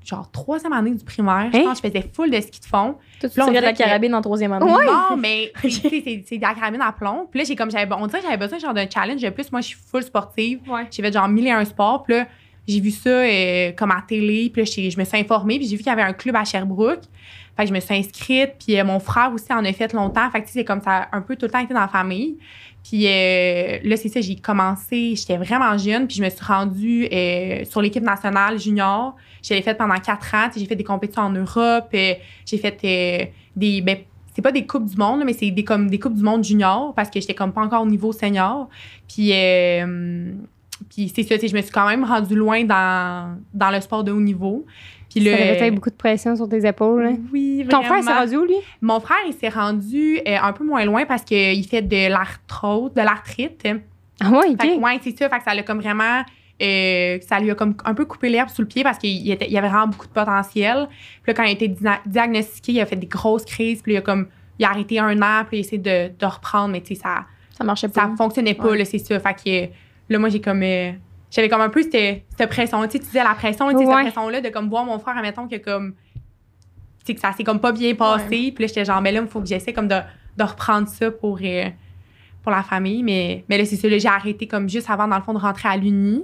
genre 0.04 0.28
troisième 0.32 0.72
année 0.72 0.90
du 0.90 1.04
primaire. 1.04 1.48
Je 1.52 1.58
Hein? 1.58 1.62
pense 1.64 1.80
que 1.80 1.86
je 1.88 1.92
faisais 1.92 2.10
full 2.12 2.28
de 2.28 2.40
ski 2.40 2.58
de 2.60 2.64
fond. 2.66 2.96
Toi, 3.20 3.30
tu 3.30 3.38
Là, 3.38 3.44
on 3.44 3.48
tirais 3.50 3.60
de 3.60 3.66
la 3.66 3.72
que- 3.72 3.78
carabine 3.78 4.14
en 4.16 4.20
troisième 4.20 4.52
année. 4.52 4.64
Ouais. 4.70 4.84
Non, 4.84 5.16
mais 5.16 5.52
c'est 5.62 6.24
c'est 6.26 6.36
de 6.38 6.42
la 6.42 6.54
carabine 6.54 6.80
à 6.82 6.90
plomb. 6.90 7.28
Puis 7.30 7.38
là, 7.38 7.44
j'ai 7.44 7.54
comme 7.54 7.70
j'avais 7.70 7.88
on 7.94 8.06
dirait 8.08 8.18
que 8.20 8.24
j'avais 8.26 8.36
besoin 8.36 8.58
genre 8.58 8.74
d'un 8.74 8.86
challenge 8.92 9.22
de 9.22 9.30
plus. 9.30 9.52
Moi, 9.52 9.60
je 9.60 9.68
suis 9.68 9.78
full 9.78 10.02
sportive. 10.02 10.60
Ouais. 10.68 10.88
J'ai 10.90 11.02
fait 11.04 11.12
genre 11.12 11.28
mille 11.28 11.46
et 11.46 11.52
un 11.52 11.64
sports. 11.64 12.02
Puis 12.02 12.14
là, 12.16 12.26
j'ai 12.68 12.80
vu 12.80 12.90
ça 12.90 13.10
euh, 13.10 13.72
comme 13.72 13.90
à 13.90 14.02
télé. 14.06 14.50
Puis 14.52 14.62
là, 14.62 14.90
je 14.90 14.98
me 14.98 15.04
suis 15.04 15.18
informée. 15.18 15.58
Puis 15.58 15.68
j'ai 15.68 15.76
vu 15.76 15.82
qu'il 15.82 15.90
y 15.90 15.92
avait 15.92 16.02
un 16.02 16.12
club 16.12 16.36
à 16.36 16.44
Sherbrooke. 16.44 17.02
Fait 17.56 17.64
que 17.64 17.68
je 17.68 17.74
me 17.74 17.80
suis 17.80 17.94
inscrite. 17.94 18.52
Puis 18.64 18.78
euh, 18.78 18.84
mon 18.84 19.00
frère 19.00 19.32
aussi 19.34 19.52
en 19.52 19.64
a 19.64 19.72
fait 19.72 19.92
longtemps. 19.92 20.30
Fait 20.30 20.42
que 20.42 20.48
c'est 20.48 20.64
comme 20.64 20.80
ça 20.80 21.08
un 21.12 21.20
peu 21.20 21.36
tout 21.36 21.46
le 21.46 21.52
temps 21.52 21.58
été 21.58 21.74
dans 21.74 21.80
la 21.80 21.88
famille. 21.88 22.36
Puis 22.82 23.06
euh, 23.06 23.78
là, 23.84 23.96
c'est 23.96 24.08
ça, 24.08 24.20
j'ai 24.20 24.36
commencé, 24.36 25.14
j'étais 25.14 25.36
vraiment 25.36 25.76
jeune, 25.78 26.06
puis 26.06 26.16
je 26.16 26.22
me 26.22 26.28
suis 26.28 26.44
rendue 26.44 27.08
euh, 27.12 27.64
sur 27.64 27.80
l'équipe 27.80 28.02
nationale 28.02 28.58
junior. 28.58 29.14
Je 29.42 29.54
l'ai 29.54 29.62
faite 29.62 29.78
pendant 29.78 29.96
quatre 29.96 30.34
ans. 30.34 30.48
J'ai 30.56 30.66
fait 30.66 30.76
des 30.76 30.84
compétitions 30.84 31.22
en 31.22 31.30
Europe. 31.30 31.88
euh, 31.94 32.14
j'ai 32.44 32.58
fait 32.58 32.78
euh, 32.84 33.26
des. 33.54 33.80
Ben, 33.82 33.98
c'est 34.34 34.42
pas 34.42 34.52
des 34.52 34.66
Coupes 34.66 34.86
du 34.86 34.96
Monde, 34.96 35.22
mais 35.26 35.34
c'est 35.34 35.50
des, 35.50 35.62
comme, 35.62 35.90
des 35.90 35.98
Coupes 35.98 36.14
du 36.14 36.22
Monde 36.22 36.42
junior 36.42 36.94
parce 36.94 37.10
que 37.10 37.20
j'étais 37.20 37.34
comme 37.34 37.52
pas 37.52 37.60
encore 37.60 37.82
au 37.82 37.86
niveau 37.86 38.12
senior. 38.12 38.68
Puis, 39.06 39.30
puis 40.88 41.12
c'est 41.14 41.22
ça, 41.22 41.36
je 41.36 41.54
me 41.54 41.60
suis 41.62 41.70
quand 41.70 41.86
même 41.88 42.04
rendue 42.04 42.34
loin 42.36 42.64
dans, 42.64 43.36
dans 43.54 43.70
le 43.70 43.80
sport 43.80 44.04
de 44.04 44.12
haut 44.12 44.20
niveau. 44.20 44.64
Puis 45.10 45.22
Ça 45.24 45.30
le, 45.30 45.34
avait 45.34 45.58
peut-être 45.58 45.74
beaucoup 45.74 45.90
de 45.90 45.94
pression 45.94 46.34
sur 46.36 46.48
tes 46.48 46.66
épaules. 46.66 47.04
hein? 47.06 47.16
Oui, 47.32 47.66
Ton 47.68 47.82
frère, 47.82 48.02
vraiment. 48.02 48.10
c'est 48.10 48.18
rendu 48.18 48.36
où, 48.36 48.44
lui? 48.46 48.54
Mon 48.80 48.98
frère, 49.00 49.18
il 49.26 49.34
s'est 49.34 49.48
rendu 49.50 50.18
euh, 50.26 50.36
un 50.42 50.52
peu 50.52 50.64
moins 50.64 50.84
loin 50.84 51.04
parce 51.04 51.22
qu'il 51.22 51.66
fait 51.66 51.82
de 51.82 52.08
l'arthrose, 52.08 52.92
de 52.94 53.02
l'arthrite. 53.02 53.66
Ah 54.20 54.30
ouais, 54.30 54.48
Fait 54.58 54.68
que, 54.68 54.76
ok. 54.78 54.84
ouais, 54.84 55.00
c'est 55.02 55.18
ça. 55.18 55.28
Fait 55.28 55.38
que 55.38 55.44
ça 55.44 55.54
l'a 55.54 55.62
comme 55.62 55.80
vraiment. 55.80 56.22
euh, 56.62 57.18
ça 57.20 57.40
lui 57.40 57.50
a 57.50 57.54
comme 57.54 57.74
un 57.84 57.92
peu 57.94 58.04
coupé 58.04 58.28
l'herbe 58.28 58.48
sous 58.48 58.62
le 58.62 58.68
pied 58.68 58.82
parce 58.84 58.96
qu'il 58.98 59.10
y 59.26 59.32
avait 59.32 59.68
vraiment 59.68 59.88
beaucoup 59.88 60.06
de 60.06 60.12
potentiel. 60.12 60.86
Puis 61.22 61.32
là, 61.32 61.34
quand 61.34 61.42
il 61.42 61.48
a 61.48 61.52
été 61.52 61.68
dia- 61.68 62.00
diagnostiqué, 62.06 62.72
il 62.72 62.80
a 62.80 62.86
fait 62.86 62.96
des 62.96 63.06
grosses 63.06 63.44
crises. 63.44 63.82
Puis 63.82 63.92
il 63.92 63.96
a 63.96 64.00
comme. 64.00 64.28
Il 64.58 64.64
a 64.64 64.70
arrêté 64.70 64.98
un 64.98 65.20
an, 65.22 65.44
puis 65.46 65.56
il 65.56 65.60
a 65.60 65.60
essayé 65.60 65.78
de, 65.78 66.12
de 66.16 66.26
reprendre, 66.26 66.68
mais 66.72 66.80
tu 66.82 66.94
sais, 66.94 67.00
ça, 67.02 67.24
Ça 67.56 67.64
marchait 67.64 67.88
ça 67.88 68.02
pas. 68.02 68.14
fonctionnait 68.16 68.54
pas, 68.54 68.68
Ouais. 68.70 68.78
là, 68.78 68.84
c'est 68.84 68.98
ça. 68.98 69.18
Fait 69.18 69.34
que 69.34 69.72
là, 70.12 70.18
moi, 70.18 70.28
j'ai 70.28 70.40
comme. 70.40 70.62
euh, 70.62 70.92
j'avais 71.30 71.48
comme 71.48 71.60
un 71.62 71.68
peu 71.70 71.82
cette, 71.82 72.24
cette 72.36 72.50
pression. 72.50 72.82
Tu 72.84 72.90
sais, 72.92 72.98
tu 73.00 73.06
disais 73.06 73.24
la 73.24 73.34
pression, 73.34 73.66
tu 73.70 73.78
sais, 73.78 73.84
Ouais. 73.84 73.92
cette 73.94 74.02
pression-là 74.12 74.40
de 74.40 74.48
comme 74.50 74.68
voir 74.68 74.84
mon 74.84 74.98
frère, 74.98 75.16
admettons, 75.16 75.48
que 75.48 75.56
comme. 75.56 75.94
Tu 77.00 77.06
sais, 77.06 77.14
que 77.14 77.20
ça 77.20 77.32
s'est 77.32 77.42
comme 77.44 77.58
pas 77.60 77.72
bien 77.72 77.94
passé. 77.94 78.52
Puis 78.54 78.62
là, 78.64 78.66
j'étais 78.68 78.84
genre, 78.84 79.00
mais 79.00 79.10
là, 79.12 79.20
il 79.22 79.26
faut 79.28 79.40
que 79.40 79.46
j'essaie 79.46 79.72
comme 79.72 79.88
de, 79.88 79.96
de 80.36 80.44
reprendre 80.44 80.86
ça 80.88 81.10
pour, 81.10 81.38
euh, 81.42 81.64
pour 82.42 82.52
la 82.52 82.62
famille. 82.62 83.02
Mais, 83.02 83.44
mais 83.48 83.58
là, 83.58 83.64
c'est 83.64 83.76
ça, 83.76 83.88
j'ai 83.88 84.06
arrêté 84.08 84.46
comme 84.46 84.68
juste 84.68 84.88
avant, 84.90 85.08
dans 85.08 85.16
le 85.16 85.22
fond, 85.22 85.32
de 85.34 85.38
rentrer 85.38 85.68
à 85.68 85.76
l'Uni. 85.76 86.22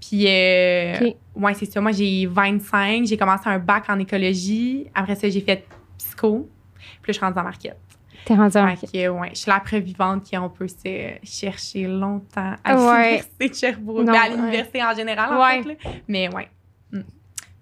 Puis, 0.00 0.26
euh, 0.28 1.10
ouais, 1.36 1.54
c'est 1.54 1.66
ça. 1.66 1.80
Moi, 1.80 1.92
j'ai 1.92 2.26
25. 2.26 3.04
J'ai 3.06 3.16
commencé 3.16 3.44
un 3.48 3.58
bac 3.58 3.84
en 3.88 3.98
écologie. 3.98 4.86
Après 4.94 5.14
ça, 5.14 5.28
j'ai 5.28 5.40
fait 5.40 5.66
psycho. 5.98 6.48
Puis 6.78 6.86
là, 6.86 7.02
je 7.08 7.12
suis 7.12 7.24
rendue 7.24 7.38
en 7.38 7.42
marquette. 7.44 7.78
T'es 8.24 8.34
rendu 8.34 8.56
en 8.56 8.74
que, 8.74 9.08
ouais, 9.08 9.28
je 9.32 9.38
suis 9.38 9.50
la 9.50 9.60
preuve 9.60 9.82
vivante 9.82 10.30
qu'on 10.30 10.48
peut 10.48 10.66
se 10.68 11.10
chercher 11.22 11.86
longtemps 11.86 12.54
à 12.64 12.74
Ouais. 12.76 13.02
l'université 13.04 13.48
de 13.48 13.54
Sherbrooke. 13.54 13.98
Non, 14.06 14.12
Ben, 14.12 14.18
à 14.18 14.28
ouais. 14.30 14.36
l'université 14.36 14.82
en 14.82 14.94
général, 14.94 15.32
en 15.34 15.40
Ouais. 15.42 15.62
fait. 15.62 15.68
Là. 15.68 15.74
Mais 16.08 16.34
ouais. 16.34 16.48
Mm. 16.92 17.00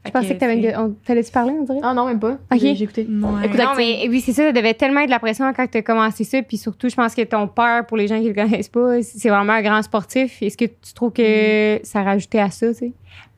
Je 0.04 0.10
pensais 0.10 0.34
que 0.34 0.40
t'avais 0.40 0.58
une. 0.58 0.76
on- 0.76 0.96
T'allais-tu 1.04 1.30
parler, 1.30 1.52
on 1.52 1.62
dirait? 1.62 1.78
Ah 1.82 1.94
non, 1.94 2.06
même 2.06 2.18
pas. 2.18 2.32
Ok. 2.50 2.58
J'ai 2.58 2.82
écouté. 2.82 3.06
Ouais. 3.08 3.46
Écoute, 3.46 3.58
Non, 3.58 3.74
mais 3.76 4.06
oui, 4.08 4.20
c'est 4.20 4.32
ça, 4.32 4.44
ça 4.46 4.52
devait 4.52 4.74
tellement 4.74 5.00
être 5.00 5.06
de 5.06 5.12
la 5.12 5.20
pression 5.20 5.52
quand 5.52 5.66
tu 5.70 5.78
as 5.78 5.82
commencé 5.82 6.24
ça. 6.24 6.42
Puis 6.42 6.56
surtout, 6.56 6.88
je 6.88 6.96
pense 6.96 7.14
que 7.14 7.22
ton 7.22 7.46
père, 7.46 7.86
pour 7.86 7.96
les 7.96 8.08
gens 8.08 8.20
qui 8.20 8.26
le 8.28 8.34
connaissent 8.34 8.68
pas, 8.68 9.00
c'est 9.02 9.28
vraiment 9.28 9.52
un 9.52 9.62
grand 9.62 9.80
sportif. 9.82 10.42
Est-ce 10.42 10.56
que 10.56 10.64
tu 10.64 10.92
trouves 10.94 11.12
que 11.12 11.78
ça 11.84 12.02
rajoutait 12.02 12.40
à 12.40 12.50
ça, 12.50 12.68
tu 12.68 12.74
sais? 12.74 12.92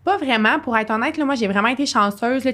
Pas 0.05 0.17
vraiment, 0.17 0.59
pour 0.59 0.77
être 0.77 0.91
honnête, 0.91 1.17
là, 1.19 1.25
moi, 1.27 1.35
j'ai 1.35 1.49
vraiment 1.49 1.69
été 1.69 1.85
chanceuse. 1.87 2.45
Là, 2.45 2.53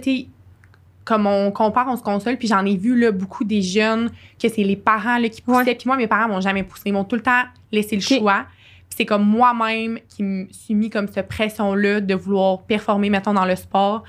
comme 1.04 1.26
on 1.26 1.50
compare, 1.50 1.88
on 1.88 1.97
se 1.97 2.02
console, 2.02 2.37
puis 2.37 2.49
j'en 2.49 2.64
ai 2.64 2.76
vu 2.76 2.99
là, 2.99 3.11
beaucoup 3.11 3.45
des 3.45 3.62
jeunes 3.62 4.11
que 4.40 4.49
c'est 4.49 4.62
les 4.62 4.76
parents 4.76 5.19
là, 5.19 5.28
qui 5.28 5.42
poussaient. 5.42 5.64
Ouais. 5.64 5.75
Puis 5.75 5.87
moi, 5.87 5.97
mes 5.97 6.07
parents 6.07 6.28
m'ont 6.28 6.40
jamais 6.40 6.62
poussé. 6.62 6.85
Ils 6.87 6.92
m'ont 6.92 7.04
tout 7.04 7.16
le 7.16 7.23
temps 7.23 7.42
laissé 7.73 7.97
le 7.97 8.02
choix. 8.02 8.45
Puis 8.88 8.99
c'est 8.99 9.07
comme 9.07 9.25
moi-même 9.25 9.99
qui 10.09 10.23
me 10.23 10.47
suis 10.50 10.75
mis 10.75 10.90
comme 10.90 11.09
cette 11.09 11.28
pression-là 11.28 12.00
de 12.00 12.14
vouloir 12.14 12.62
performer, 12.62 13.11
mettons, 13.11 13.35
dans 13.35 13.45
le 13.45 13.57
sport. 13.57 14.04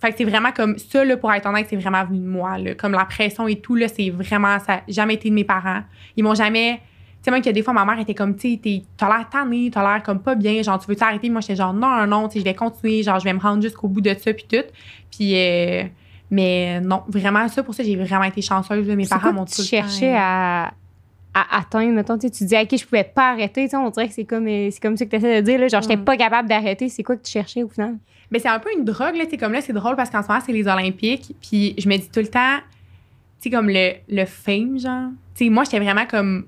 Fait 0.00 0.12
que 0.12 0.18
c'est 0.18 0.24
vraiment 0.24 0.52
comme 0.52 0.78
ça, 0.78 1.04
là, 1.04 1.16
pour 1.16 1.32
être 1.32 1.46
honnête, 1.46 1.66
c'est 1.68 1.76
vraiment 1.76 2.04
venu 2.04 2.20
de 2.20 2.26
moi. 2.26 2.56
Là. 2.58 2.74
Comme 2.74 2.92
la 2.92 3.04
pression 3.04 3.46
et 3.48 3.56
tout, 3.56 3.74
là, 3.74 3.86
c'est 3.88 4.10
vraiment, 4.10 4.58
ça 4.58 4.76
n'a 4.76 4.82
jamais 4.88 5.14
été 5.14 5.28
de 5.28 5.34
mes 5.34 5.44
parents. 5.44 5.82
Ils 6.16 6.24
m'ont 6.24 6.34
jamais. 6.34 6.80
Tu 7.22 7.24
sais, 7.26 7.30
même 7.30 7.42
que 7.42 7.50
des 7.50 7.62
fois, 7.62 7.74
ma 7.74 7.84
mère 7.84 7.98
était 7.98 8.14
comme, 8.14 8.34
tu 8.34 8.58
sais, 8.62 8.82
t'as 8.96 9.08
l'air 9.08 9.28
tannée, 9.28 9.70
t'as 9.70 9.82
l'air 9.82 10.02
comme 10.02 10.20
pas 10.20 10.34
bien, 10.34 10.62
genre, 10.62 10.78
tu 10.78 10.86
veux 10.86 10.96
t'arrêter? 10.96 11.28
Moi, 11.28 11.42
j'étais 11.42 11.56
genre, 11.56 11.74
non, 11.74 12.06
non, 12.06 12.28
tu 12.28 12.34
sais, 12.34 12.38
je 12.40 12.44
vais 12.44 12.54
continuer, 12.54 13.02
genre, 13.02 13.18
je 13.18 13.24
vais 13.24 13.32
me 13.34 13.40
rendre 13.40 13.62
jusqu'au 13.62 13.88
bout 13.88 14.00
de 14.00 14.14
ça, 14.18 14.32
puis 14.32 14.46
tout. 14.50 14.64
Puis, 15.10 15.36
euh, 15.36 15.82
mais 16.30 16.80
non, 16.80 17.02
vraiment, 17.08 17.46
ça, 17.48 17.62
pour 17.62 17.74
ça, 17.74 17.82
j'ai 17.82 17.96
vraiment 17.96 18.24
été 18.24 18.40
chanceuse. 18.40 18.86
là. 18.88 18.96
Mes 18.96 19.06
parents 19.06 19.32
m'ont 19.34 19.44
tout 19.44 19.52
tu 19.52 19.60
le 19.62 19.66
cherchais 19.66 20.14
à, 20.16 20.72
à 21.34 21.58
atteindre, 21.58 21.92
mettons, 21.92 22.16
tu 22.16 22.28
sais, 22.28 22.30
tu 22.32 22.44
dis, 22.44 22.56
OK, 22.56 22.78
je 22.78 22.84
pouvais 22.86 23.04
pas 23.04 23.32
arrêter, 23.32 23.64
tu 23.64 23.70
sais, 23.70 23.76
on 23.76 23.90
dirait 23.90 24.08
que 24.08 24.14
c'est 24.14 24.24
comme, 24.24 24.46
euh, 24.48 24.68
c'est 24.70 24.80
comme 24.80 24.96
ça 24.96 25.04
que 25.04 25.10
tu 25.10 25.16
essaies 25.16 25.42
de 25.42 25.44
dire, 25.46 25.58
là, 25.60 25.68
genre, 25.68 25.82
j'étais 25.82 25.96
Mm. 25.96 26.04
pas 26.04 26.16
capable 26.16 26.48
d'arrêter. 26.48 26.88
C'est 26.88 27.02
quoi 27.02 27.16
que 27.16 27.22
tu 27.22 27.32
cherchais 27.32 27.62
au 27.62 27.68
final? 27.68 27.96
Mais 28.30 28.38
c'est 28.38 28.48
un 28.48 28.60
peu 28.60 28.70
une 28.74 28.84
drogue, 28.84 29.16
là. 29.16 29.24
Tu 29.24 29.32
sais, 29.32 29.36
comme 29.36 29.52
là, 29.52 29.60
c'est 29.60 29.72
drôle 29.74 29.96
parce 29.96 30.08
qu'en 30.08 30.22
ce 30.22 30.28
moment, 30.28 30.40
c'est 30.44 30.52
les 30.52 30.66
Olympiques. 30.68 31.34
Puis 31.42 31.74
je 31.76 31.86
me 31.88 31.96
dis 31.96 32.08
tout 32.08 32.20
le 32.20 32.28
temps, 32.28 32.58
tu 33.42 33.48
sais, 33.48 33.50
comme 33.50 33.68
le, 33.68 33.92
le 34.08 34.24
fame, 34.24 34.78
genre. 34.78 35.10
Tu 35.34 35.44
sais, 35.44 35.50
moi, 35.50 35.64
j'étais 35.64 35.80
vraiment 35.80 36.06
comme. 36.06 36.46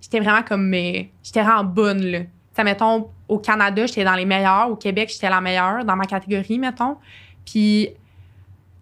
J'étais 0.00 0.20
vraiment 0.20 0.42
comme. 0.42 0.72
euh, 0.74 1.02
j'étais 1.22 1.42
vraiment 1.42 1.64
bonne, 1.64 2.02
là. 2.04 2.18
Sais, 2.54 2.64
mettons, 2.64 3.08
au 3.28 3.38
Canada, 3.38 3.86
j'étais 3.86 4.04
dans 4.04 4.14
les 4.14 4.24
meilleurs. 4.24 4.70
Au 4.70 4.76
Québec, 4.76 5.10
j'étais 5.12 5.30
la 5.30 5.40
meilleure 5.40 5.84
dans 5.84 5.96
ma 5.96 6.04
catégorie, 6.06 6.58
mettons. 6.58 6.96
Puis, 7.44 7.88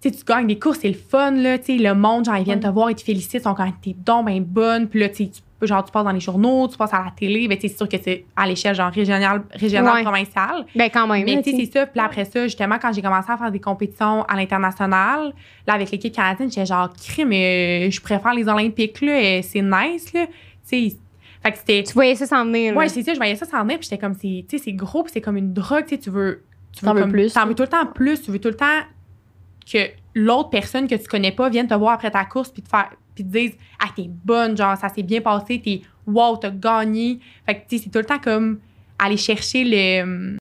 tu 0.00 0.08
sais, 0.08 0.14
tu 0.14 0.24
gagnes 0.24 0.46
des 0.46 0.58
courses, 0.58 0.78
c'est 0.80 0.88
le 0.88 0.94
fun, 0.94 1.32
là, 1.32 1.58
tu 1.58 1.64
sais, 1.66 1.76
le 1.76 1.94
monde, 1.94 2.24
genre, 2.24 2.36
ils 2.36 2.44
viennent 2.44 2.60
te 2.60 2.68
voir, 2.68 2.90
ils 2.90 2.94
te 2.96 3.02
félicitent, 3.02 3.34
ils 3.34 3.40
sont 3.42 3.54
quand 3.54 3.70
t'es 3.82 3.94
donc 3.94 4.26
ben 4.26 4.42
bonne, 4.42 4.88
puis 4.88 5.00
là, 5.00 5.08
tu 5.08 5.28
genre, 5.60 5.84
tu 5.84 5.90
passes 5.90 6.04
dans 6.04 6.12
les 6.12 6.20
journaux, 6.20 6.68
tu 6.68 6.76
passes 6.76 6.94
à 6.94 7.02
la 7.04 7.10
télé, 7.10 7.48
ben, 7.48 7.56
tu 7.58 7.62
sais, 7.62 7.68
c'est 7.68 7.76
sûr 7.78 7.88
que 7.88 7.96
c'est 8.00 8.24
à 8.36 8.46
l'échelle, 8.46 8.76
genre, 8.76 8.92
régionale, 8.92 9.42
régionale 9.52 9.94
Ouais. 9.96 10.02
provinciale. 10.04 10.64
Ben, 10.76 10.88
quand 10.88 11.06
même. 11.08 11.24
Mais 11.24 11.42
tu 11.42 11.50
sais, 11.50 11.56
c'est 11.66 11.72
ça. 11.80 11.86
Puis 11.86 12.00
après 12.00 12.24
ça, 12.26 12.44
justement, 12.44 12.78
quand 12.80 12.92
j'ai 12.92 13.02
commencé 13.02 13.30
à 13.30 13.36
faire 13.36 13.50
des 13.50 13.58
compétitions 13.60 14.22
à 14.22 14.36
l'international, 14.36 15.32
là, 15.66 15.74
avec 15.74 15.90
l'équipe 15.90 16.14
canadienne, 16.14 16.48
j'étais 16.48 16.64
genre, 16.66 16.90
crime, 16.92 17.28
mais 17.28 17.90
je 17.90 18.00
préfère 18.00 18.34
les 18.34 18.46
Olympiques, 18.48 19.00
là, 19.00 19.20
et 19.20 19.42
c'est 19.42 19.62
nice, 19.62 20.12
là. 20.12 20.26
Tu 20.70 20.90
sais, 20.90 20.96
fait 21.42 21.52
que 21.52 21.58
c'était. 21.58 21.82
Tu 21.82 21.92
voyais 21.92 22.14
ça 22.14 22.26
s'en 22.26 22.44
venir. 22.44 22.74
Ouais, 22.76 22.88
c'est 22.88 23.02
ça, 23.02 23.12
je 23.12 23.18
voyais 23.18 23.36
ça 23.36 23.46
s'en 23.46 23.62
venir, 23.62 23.78
puis 23.78 23.88
j'étais 23.90 23.98
comme, 23.98 24.14
c'est, 24.14 24.44
tu 24.48 24.58
sais, 24.58 24.64
c'est 24.64 24.72
gros, 24.72 25.02
puis 25.02 25.12
c'est 25.12 25.20
comme 25.20 25.36
une 25.36 25.52
drogue, 25.52 25.84
tu 25.84 25.90
sais, 25.90 25.98
tu 25.98 26.10
veux. 26.10 26.42
Tu 26.72 26.84
veux 26.84 26.92
comme- 27.00 27.10
plus, 27.12 27.32
T'en 27.32 27.46
veux 27.46 27.54
tout 27.54 27.62
le 27.62 27.68
temps 27.68 27.86
plus, 27.86 28.22
tu 28.22 28.30
veux 28.30 28.38
tout 28.38 28.48
le 28.48 28.56
temps 28.56 28.80
que 29.70 29.78
l'autre 30.14 30.50
personne 30.50 30.86
que 30.88 30.94
tu 30.94 31.06
connais 31.08 31.32
pas 31.32 31.48
vienne 31.48 31.66
te 31.66 31.74
voir 31.74 31.92
après 31.94 32.10
ta 32.10 32.24
course, 32.24 32.50
puis 32.50 32.62
te 32.62 32.68
faire. 32.68 32.90
Puis 33.14 33.24
te 33.24 33.30
dise, 33.30 33.52
ah, 33.80 33.88
t'es 33.96 34.04
bonne, 34.08 34.56
genre, 34.56 34.76
ça 34.76 34.88
s'est 34.88 35.02
bien 35.02 35.20
passé, 35.20 35.60
t'es, 35.64 35.80
wow, 36.06 36.36
t'as 36.36 36.50
gagné. 36.50 37.18
Fait 37.46 37.54
que, 37.56 37.60
tu 37.68 37.76
sais, 37.78 37.84
c'est 37.84 37.90
tout 37.90 37.98
le 37.98 38.04
temps 38.04 38.18
comme 38.18 38.60
aller 38.98 39.16
chercher 39.16 39.64
le. 39.64 40.36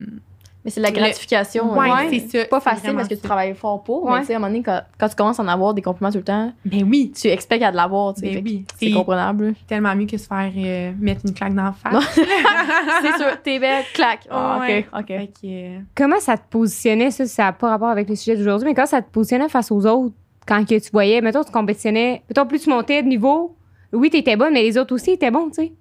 Mais 0.67 0.71
c'est 0.71 0.81
de 0.81 0.85
la 0.85 0.91
Le- 0.91 0.97
gratification. 0.97 1.77
Ouais, 1.77 1.89
hein. 1.89 2.07
c'est 2.09 2.39
ça. 2.41 2.45
pas 2.45 2.59
facile 2.59 2.93
parce 2.93 3.07
que 3.07 3.13
tu 3.15 3.21
travailles 3.21 3.55
fort 3.55 3.81
pour, 3.83 4.03
Ouais. 4.03 4.15
mais 4.15 4.19
tu 4.19 4.25
sais, 4.25 4.33
à 4.33 4.35
un 4.35 4.39
moment 4.39 4.51
donné, 4.51 4.63
quand, 4.63 4.81
quand 4.99 5.07
tu 5.07 5.15
commences 5.15 5.39
à 5.39 5.43
en 5.43 5.47
avoir 5.47 5.73
des 5.73 5.81
compliments 5.81 6.11
tout 6.11 6.17
le 6.17 6.23
temps, 6.25 6.51
Ben 6.65 6.83
oui, 6.83 7.13
tu 7.15 7.29
expectes 7.29 7.63
à 7.63 7.71
de 7.71 7.77
l'avoir, 7.77 8.13
ben 8.21 8.41
oui. 8.43 8.65
C'est 8.77 8.91
comprenable. 8.91 9.53
tellement 9.65 9.95
mieux 9.95 10.07
que 10.07 10.17
se 10.17 10.27
faire 10.27 10.51
euh, 10.57 10.91
mettre 10.99 11.21
une 11.25 11.33
claque 11.33 11.53
dans 11.55 11.63
la 11.63 11.71
face. 11.71 12.15
C'est 13.01 13.15
sûr, 13.17 13.41
t'es 13.43 13.59
belle, 13.59 13.85
clac. 13.93 14.27
Ah, 14.29 14.57
Ouais. 14.59 14.85
ok, 14.93 15.05
que, 15.07 15.45
euh, 15.45 15.79
Comment 15.95 16.19
ça 16.19 16.35
te 16.37 16.43
positionnait, 16.49 17.11
ça, 17.11 17.25
ça 17.25 17.43
n'a 17.45 17.53
pas 17.53 17.69
rapport 17.69 17.87
avec 17.87 18.09
le 18.09 18.15
sujet 18.17 18.35
d'aujourd'hui, 18.35 18.67
mais 18.67 18.75
quand 18.75 18.87
ça 18.87 19.01
te 19.01 19.09
positionnait 19.09 19.47
face 19.47 19.71
aux 19.71 19.85
autres, 19.85 20.13
quand 20.45 20.67
que 20.67 20.77
tu 20.79 20.89
voyais, 20.91 21.21
mettons, 21.21 21.45
tu 21.45 21.51
compétitionnais, 21.53 22.23
mettons, 22.29 22.45
plus 22.45 22.59
tu 22.59 22.69
montais 22.69 23.01
de 23.03 23.07
niveau, 23.07 23.55
oui, 23.93 24.09
t'étais 24.09 24.35
bonne, 24.35 24.51
mais 24.51 24.63
les 24.63 24.77
autres 24.77 24.93
aussi 24.93 25.11
étaient 25.11 25.31
bons, 25.31 25.47
tu 25.47 25.61
sais. 25.63 25.71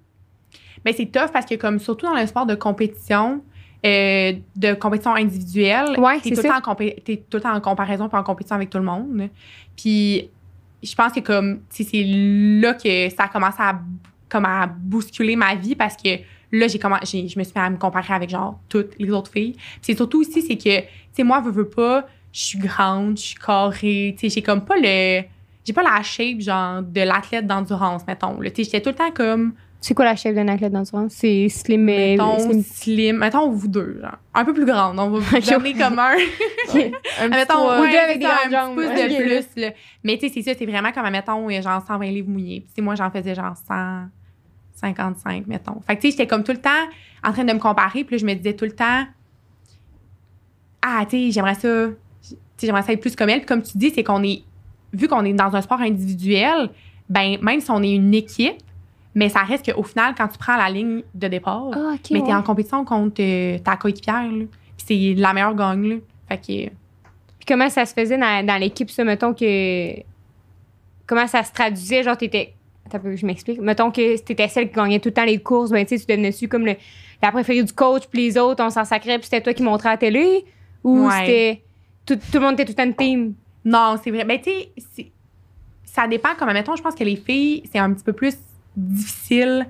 ben 0.85 0.93
c'est 0.95 1.07
tough 1.07 1.31
parce 1.33 1.45
que 1.45 1.55
comme 1.55 1.77
surtout 1.79 2.05
dans 2.05 2.15
le 2.15 2.25
sport 2.25 2.45
de 2.45 2.55
compétition, 2.55 3.41
euh, 3.85 4.33
de 4.55 4.73
compétition 4.73 5.13
individuelle, 5.13 5.99
Ouais, 5.99 6.19
t'es 6.19 6.29
c'est 6.29 6.41
tout, 6.41 6.47
le 6.47 6.61
temps 6.61 6.71
en 6.71 6.75
t'es 6.75 7.23
tout 7.29 7.37
le 7.37 7.41
temps 7.41 7.53
en 7.53 7.61
comparaison 7.61 8.09
puis 8.09 8.17
en 8.17 8.23
compétition 8.23 8.55
avec 8.55 8.69
tout 8.69 8.77
le 8.79 8.83
monde. 8.83 9.29
Puis 9.75 10.29
je 10.83 10.95
pense 10.95 11.11
que 11.13 11.19
comme 11.19 11.61
c'est 11.69 12.03
là 12.03 12.73
que 12.73 13.09
ça 13.09 13.23
a 13.23 13.27
commencé 13.27 13.57
à 13.59 13.79
comme 14.29 14.45
à 14.45 14.67
bousculer 14.67 15.35
ma 15.35 15.55
vie 15.55 15.75
parce 15.75 15.95
que 15.95 16.09
là 16.51 16.67
j'ai 16.67 16.79
comment 16.79 16.97
j'ai- 17.03 17.27
je 17.27 17.37
me 17.39 17.43
suis 17.43 17.53
mis 17.55 17.61
à 17.61 17.69
me 17.69 17.77
comparer 17.77 18.13
avec 18.13 18.29
genre 18.29 18.59
toutes 18.67 18.97
les 18.99 19.09
autres 19.11 19.31
filles. 19.31 19.53
Puis 19.53 19.79
c'est 19.81 19.95
surtout 19.95 20.21
aussi 20.21 20.41
c'est 20.41 20.57
que 20.57 20.79
tu 20.81 20.87
sais 21.13 21.23
moi 21.23 21.39
veux, 21.39 21.51
veux 21.51 21.69
pas, 21.69 22.07
je 22.33 22.39
suis 22.39 22.59
grande, 22.59 23.17
je 23.17 23.23
suis 23.23 23.35
carrée, 23.39 24.15
tu 24.17 24.27
sais 24.29 24.35
j'ai 24.35 24.41
comme 24.41 24.65
pas 24.65 24.75
le 24.77 25.23
j'ai 25.65 25.73
pas 25.73 25.83
la 25.83 26.01
shape 26.01 26.39
genre 26.39 26.81
de 26.81 27.01
l'athlète 27.01 27.45
d'endurance 27.45 28.01
mettons. 28.07 28.37
Tu 28.39 28.47
sais 28.47 28.63
j'étais 28.63 28.81
tout 28.81 28.89
le 28.89 28.95
temps 28.95 29.11
comme 29.11 29.53
C'est 29.79 29.93
quoi 29.93 30.05
la 30.05 30.15
chef 30.15 30.33
d'un 30.35 30.47
athlète 30.47 30.73
d'endurance? 30.73 31.13
C'est 31.13 31.47
slim, 31.49 31.83
mais. 31.83 32.11
mettons 32.17 32.39
slim. 32.39 32.63
slim, 32.63 33.17
mettons 33.17 33.49
vous 33.51 33.67
deux 33.67 33.99
genre 34.01 34.17
un 34.33 34.43
peu 34.45 34.53
plus 34.53 34.65
grande, 34.65 34.99
on 34.99 35.09
va 35.11 35.19
vous 35.39 35.39
donner 35.51 35.73
comme 35.73 35.99
un 35.99 36.11
Un 36.69 37.29
petit 37.29 37.29
mettons, 37.29 37.69
ouais, 37.69 37.77
Ou 37.79 37.91
deux 37.91 37.97
avec 37.97 38.13
c'est 38.13 38.17
des 38.19 38.25
ça, 38.25 38.37
grandes 38.49 38.53
un 38.53 38.65
jambes. 38.67 38.75
petit 38.75 38.87
pouce 38.87 38.95
de 39.01 39.23
plus. 39.55 39.61
Là. 39.61 39.69
Mais 40.03 40.17
tu 40.17 40.27
sais, 40.27 40.33
c'est 40.33 40.41
ça, 40.41 40.57
c'est 40.57 40.65
vraiment 40.65 40.91
comme, 40.91 41.09
mettons, 41.09 41.49
genre 41.61 41.81
120 41.87 42.05
livres 42.07 42.29
mouillés. 42.29 42.65
Puis 42.73 42.83
moi, 42.83 42.95
j'en 42.95 43.09
faisais 43.11 43.35
genre 43.35 43.55
155, 44.75 45.47
mettons. 45.47 45.79
Fait 45.85 45.95
que 45.95 46.01
tu 46.01 46.07
sais, 46.07 46.11
j'étais 46.11 46.27
comme 46.27 46.43
tout 46.43 46.51
le 46.51 46.59
temps 46.61 46.69
en 47.23 47.31
train 47.31 47.43
de 47.45 47.53
me 47.53 47.59
comparer. 47.59 48.03
Puis 48.03 48.15
là, 48.15 48.19
je 48.19 48.25
me 48.25 48.33
disais 48.33 48.53
tout 48.55 48.65
le 48.65 48.71
temps, 48.75 49.05
ah, 50.81 51.05
tu 51.09 51.17
sais, 51.17 51.31
j'aimerais 51.31 51.55
ça, 51.55 51.87
tu 52.21 52.35
sais, 52.57 52.67
j'aimerais 52.67 52.83
ça 52.83 52.93
être 52.93 53.01
plus 53.01 53.15
comme 53.15 53.29
elle. 53.29 53.39
Puis 53.39 53.47
comme 53.47 53.61
tu 53.61 53.77
dis, 53.77 53.91
c'est 53.91 54.03
qu'on 54.03 54.23
est, 54.23 54.43
vu 54.93 55.07
qu'on 55.07 55.23
est 55.25 55.33
dans 55.33 55.55
un 55.55 55.61
sport 55.61 55.81
individuel, 55.81 56.69
ben 57.09 57.37
même 57.41 57.61
si 57.61 57.71
on 57.71 57.81
est 57.81 57.93
une 57.93 58.13
équipe, 58.13 58.57
mais 59.17 59.29
ça 59.29 59.39
reste 59.41 59.73
qu'au 59.73 59.81
final, 59.81 60.13
quand 60.15 60.27
tu 60.27 60.37
prends 60.37 60.55
la 60.57 60.69
ligne 60.69 61.01
de 61.15 61.27
départ, 61.27 61.69
Ah, 61.73 61.95
mais 62.11 62.19
ouais. 62.19 62.25
t'es 62.27 62.33
en 62.33 62.43
compétition 62.43 62.85
contre 62.85 63.19
euh, 63.19 63.57
ta 63.57 63.75
coéquipière, 63.75 64.29
c'est 64.77 65.15
la 65.17 65.33
meilleure 65.33 65.55
gagne, 65.55 65.87
là. 65.89 65.95
Fait 66.29 66.37
que. 66.37 66.69
Puis 67.39 67.45
comment 67.47 67.67
ça 67.69 67.85
se 67.85 67.93
faisait 67.93 68.17
dans, 68.17 68.45
dans 68.45 68.57
l'équipe, 68.59 68.91
ça, 68.91 69.03
mettons 69.03 69.33
que. 69.33 69.93
Comment 71.07 71.25
ça 71.25 71.43
se 71.43 71.51
traduisait? 71.51 72.03
Genre, 72.03 72.15
t'étais. 72.17 72.53
Je 72.93 73.25
m'explique. 73.25 73.59
Mettons 73.59 73.91
que 73.91 74.17
t'étais 74.21 74.47
celle 74.47 74.69
qui 74.69 74.75
gagnait 74.75 74.99
tout 74.99 75.09
le 75.09 75.13
temps 75.13 75.25
les 75.25 75.39
courses, 75.39 75.71
ben, 75.71 75.85
tu 75.85 75.97
sais, 75.97 76.05
tu 76.05 76.11
devenais 76.11 76.31
su 76.31 76.47
comme 76.47 76.65
le, 76.65 76.75
la 77.21 77.31
préférée 77.31 77.63
du 77.63 77.73
coach, 77.73 78.03
puis 78.09 78.21
les 78.27 78.37
autres, 78.37 78.63
on 78.63 78.69
s'en 78.69 78.85
sacrait, 78.85 79.17
puis 79.17 79.25
c'était 79.25 79.41
toi 79.41 79.53
qui 79.53 79.63
montrais 79.63 79.89
à 79.89 79.91
la 79.93 79.97
télé? 79.97 80.45
Ou 80.83 81.07
Ouais. 81.07 81.11
c'était. 81.19 81.61
Tout, 82.05 82.15
tout 82.15 82.21
le 82.35 82.39
monde 82.41 82.53
était 82.53 82.65
tout 82.65 82.71
le 82.71 82.75
temps 82.75 82.83
une 82.85 82.95
team? 82.95 83.33
Non, 83.65 83.95
c'est 84.01 84.11
vrai. 84.11 84.23
Ben, 84.25 84.39
tu 84.39 84.51
sais, 84.77 85.11
ça 85.83 86.07
dépend. 86.07 86.29
Comme, 86.37 86.53
mettons, 86.53 86.75
je 86.75 86.81
pense 86.83 86.95
que 86.95 87.03
les 87.03 87.15
filles, 87.17 87.63
c'est 87.71 87.79
un 87.79 87.91
petit 87.93 88.03
peu 88.03 88.13
plus 88.13 88.37
difficile. 88.77 89.67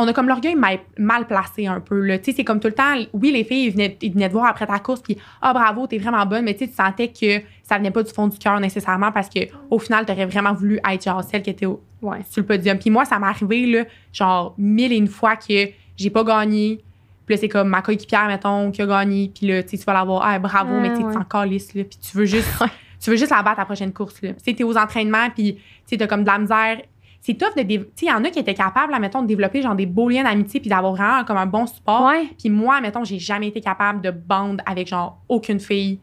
On 0.00 0.06
a 0.06 0.12
comme 0.12 0.28
l'orgueil 0.28 0.54
mal, 0.54 0.78
mal 0.96 1.26
placé 1.26 1.66
un 1.66 1.80
peu. 1.80 2.00
là. 2.00 2.18
C'est 2.22 2.44
comme 2.44 2.60
tout 2.60 2.68
le 2.68 2.74
temps. 2.74 2.94
Oui, 3.12 3.32
les 3.32 3.42
filles, 3.42 3.66
ils 3.66 3.70
venaient, 3.72 3.96
ils 4.00 4.12
venaient 4.12 4.28
te 4.28 4.32
voir 4.34 4.46
après 4.46 4.66
ta 4.66 4.78
course, 4.78 5.00
puis 5.00 5.16
Ah, 5.42 5.52
bravo, 5.52 5.86
t'es 5.88 5.98
vraiment 5.98 6.24
bonne. 6.24 6.44
Mais 6.44 6.54
tu 6.54 6.68
sentais 6.68 7.08
que 7.08 7.40
ça 7.64 7.78
venait 7.78 7.90
pas 7.90 8.02
du 8.04 8.12
fond 8.12 8.28
du 8.28 8.38
cœur 8.38 8.60
nécessairement 8.60 9.10
parce 9.10 9.28
que 9.28 9.40
au 9.70 9.78
final, 9.78 10.06
t'aurais 10.06 10.26
vraiment 10.26 10.52
voulu 10.52 10.78
être 10.88 11.04
genre 11.04 11.24
celle 11.24 11.42
qui 11.42 11.50
était 11.50 11.66
au- 11.66 11.82
Ouais. 12.00 12.18
sur 12.30 12.42
le 12.42 12.46
podium. 12.46 12.78
Puis 12.78 12.90
moi, 12.90 13.04
ça 13.04 13.18
m'est 13.18 13.26
arrivé, 13.26 13.66
là, 13.66 13.84
genre, 14.12 14.54
mille 14.56 14.92
et 14.92 14.96
une 14.96 15.08
fois 15.08 15.34
que 15.34 15.68
j'ai 15.96 16.10
pas 16.10 16.22
gagné. 16.22 16.78
Puis 17.26 17.34
là, 17.34 17.40
c'est 17.40 17.48
comme 17.48 17.68
ma 17.68 17.82
coéquipière, 17.82 18.28
mettons, 18.28 18.70
qui 18.70 18.80
a 18.82 18.86
gagné. 18.86 19.32
Puis 19.36 19.48
là, 19.48 19.62
tu 19.64 19.70
sais, 19.70 19.78
tu 19.78 19.84
vas 19.84 19.94
l'avoir, 19.94 20.22
ah, 20.24 20.38
bravo, 20.38 20.74
Ah, 20.76 20.80
mais 20.80 20.92
tu 20.96 21.02
ouais. 21.02 21.12
tu 21.12 21.18
t'en 21.18 21.24
calisses, 21.24 21.74
là. 21.74 21.82
Puis 21.82 21.98
tu 21.98 22.16
veux 22.16 22.24
juste, 22.24 22.48
tu 23.00 23.10
veux 23.10 23.16
juste 23.16 23.32
la 23.32 23.42
battre 23.42 23.58
à 23.58 23.62
la 23.62 23.66
prochaine 23.66 23.92
course, 23.92 24.22
là. 24.22 24.32
Tu 24.34 24.44
sais, 24.44 24.54
t'es 24.54 24.62
aux 24.62 24.76
entraînements, 24.76 25.28
puis 25.30 25.58
tu 25.88 25.96
t'as 25.98 26.06
comme 26.06 26.22
de 26.22 26.28
la 26.28 26.38
misère. 26.38 26.80
C'est 27.20 27.34
tough 27.34 27.54
de. 27.56 27.62
Tu 27.62 27.74
sais, 27.94 28.06
il 28.06 28.08
y 28.08 28.12
en 28.12 28.24
a 28.24 28.30
qui 28.30 28.38
étaient 28.38 28.54
capables, 28.54 28.92
là, 28.92 28.98
mettons, 28.98 29.22
de 29.22 29.26
développer, 29.26 29.60
genre, 29.60 29.74
des 29.74 29.86
beaux 29.86 30.08
liens 30.08 30.24
d'amitié, 30.24 30.60
puis 30.60 30.70
d'avoir 30.70 30.92
vraiment 30.94 31.24
comme 31.24 31.36
un 31.36 31.46
bon 31.46 31.66
support. 31.66 32.06
Ouais. 32.06 32.28
Puis 32.38 32.48
moi, 32.48 32.80
mettons, 32.80 33.04
j'ai 33.04 33.18
jamais 33.18 33.48
été 33.48 33.60
capable 33.60 34.00
de 34.00 34.10
bande 34.10 34.62
avec, 34.66 34.88
genre, 34.88 35.20
aucune 35.28 35.60
fille 35.60 35.98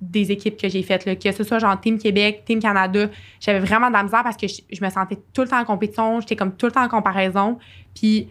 des 0.00 0.30
équipes 0.30 0.56
que 0.56 0.68
j'ai 0.68 0.82
faites, 0.82 1.04
là, 1.04 1.16
que 1.16 1.32
ce 1.32 1.42
soit 1.44 1.58
genre 1.58 1.78
Team 1.80 1.98
Québec, 1.98 2.44
Team 2.46 2.60
Canada. 2.60 3.08
J'avais 3.40 3.58
vraiment 3.58 3.88
de 3.88 3.92
la 3.94 4.04
misère 4.04 4.22
parce 4.22 4.36
que 4.36 4.46
je, 4.46 4.62
je 4.72 4.84
me 4.84 4.88
sentais 4.90 5.18
tout 5.32 5.42
le 5.42 5.48
temps 5.48 5.58
en 5.60 5.64
compétition, 5.64 6.20
j'étais 6.20 6.36
comme 6.36 6.54
tout 6.54 6.66
le 6.66 6.72
temps 6.72 6.84
en 6.84 6.88
comparaison. 6.88 7.58
Puis, 7.94 8.28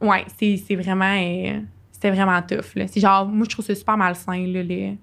ouais, 0.00 0.24
c'est 0.38 0.74
vraiment. 0.76 1.14
euh, 1.16 1.60
c'était 1.92 2.10
vraiment 2.10 2.40
tough. 2.42 2.74
C'est 2.88 3.00
genre, 3.00 3.26
moi, 3.26 3.44
je 3.48 3.50
trouve 3.54 3.64
ça 3.64 3.74
super 3.74 3.96
malsain, 3.96 4.46
là, 4.46 4.62
les- 4.62 4.96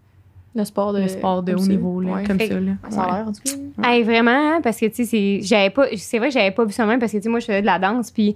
Le 0.58 0.66
sport 0.66 0.92
de, 0.92 1.02
le 1.02 1.08
sport 1.08 1.44
de 1.44 1.52
comme 1.54 1.62
haut 1.62 1.64
ça. 1.66 1.70
niveau, 1.72 2.02
là, 2.02 2.12
Ouais. 2.14 2.24
comme 2.26 2.38
Fait 2.40 2.48
ça. 2.48 2.60
Là. 2.60 2.72
Ça 2.90 3.04
a 3.04 3.18
l'air, 3.18 3.28
en 3.28 3.32
tout 3.32 3.42
cas. 3.82 3.90
Hey, 3.92 4.04
vraiment, 4.04 4.32
hein, 4.32 4.60
parce 4.64 4.80
que, 4.80 4.88
tu 4.88 4.96
sais, 4.96 5.06
c'est- 5.06 5.40
j'avais 5.44 5.70
pas, 5.70 5.86
c'est 5.96 6.18
vrai 6.18 6.28
que 6.30 6.34
j'avais 6.34 6.52
pas 6.52 6.66
vu 6.66 6.72
ça 6.74 6.86
même, 6.86 7.00
parce 7.00 7.12
que, 7.12 7.18
tu 7.18 7.24
sais, 7.24 7.30
moi, 7.30 7.40
je 7.40 7.46
faisais 7.46 7.62
de 7.62 7.66
la 7.68 7.78
danse, 7.80 8.10
puis 8.12 8.36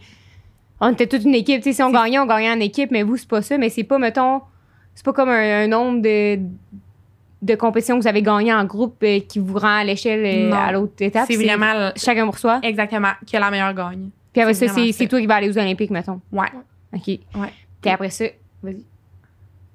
on 0.80 0.92
était 0.92 1.08
toute 1.08 1.24
une 1.24 1.36
équipe. 1.36 1.58
Tu 1.64 1.70
sais, 1.70 1.74
si 1.74 1.84
on 1.84 1.92
gagnait, 1.92 2.20
on 2.20 2.26
gagnait 2.26 2.52
en 2.52 2.60
équipe, 2.60 2.92
mais 2.92 3.04
vous, 3.04 3.18
c'est 3.18 3.28
pas 3.28 3.42
ça. 3.42 3.58
Mais 3.58 3.70
c'est 3.70 3.84
pas, 3.84 3.98
mettons, 3.98 4.42
c'est 4.94 5.04
pas 5.06 5.14
comme 5.14 5.30
un, 5.30 5.64
un 5.64 5.68
nombre 5.68 6.02
de, 6.02 6.40
de 7.42 7.56
compétitions 7.56 7.98
que 7.98 8.04
vous 8.04 8.08
avez 8.08 8.22
gagné 8.22 8.54
en 8.54 8.66
groupe 8.66 8.98
euh, 9.04 9.20
qui 9.28 9.40
vous 9.40 9.58
rend 9.58 9.78
à 9.80 9.84
l'échelle 9.84 10.24
euh, 10.52 10.54
à 10.54 10.72
l'autre 10.72 10.94
étape. 11.00 11.26
C'est 11.28 11.38
vraiment 11.38 11.74
le- 11.74 11.92
Chacun 11.96 12.26
pour 12.26 12.38
soi. 12.38 12.60
exactement 12.62 13.12
que 13.32 13.36
la 13.38 13.50
meilleure 13.50 13.74
gagne. 13.74 14.10
Puis 14.32 14.42
après 14.42 14.54
ça. 14.54 14.68
c'est 14.68 15.08
toi 15.08 15.20
qui 15.20 15.26
vas 15.26 15.36
aller 15.36 15.50
aux 15.50 15.58
Olympiques, 15.58 15.90
mettons. 15.90 16.22
Ouais. 16.32 16.48
OK. 16.94 17.08
Ouais. 17.08 17.20
Puis 17.82 17.90
après 17.92 18.10
ça, 18.12 18.26
vas-y. 18.62 18.84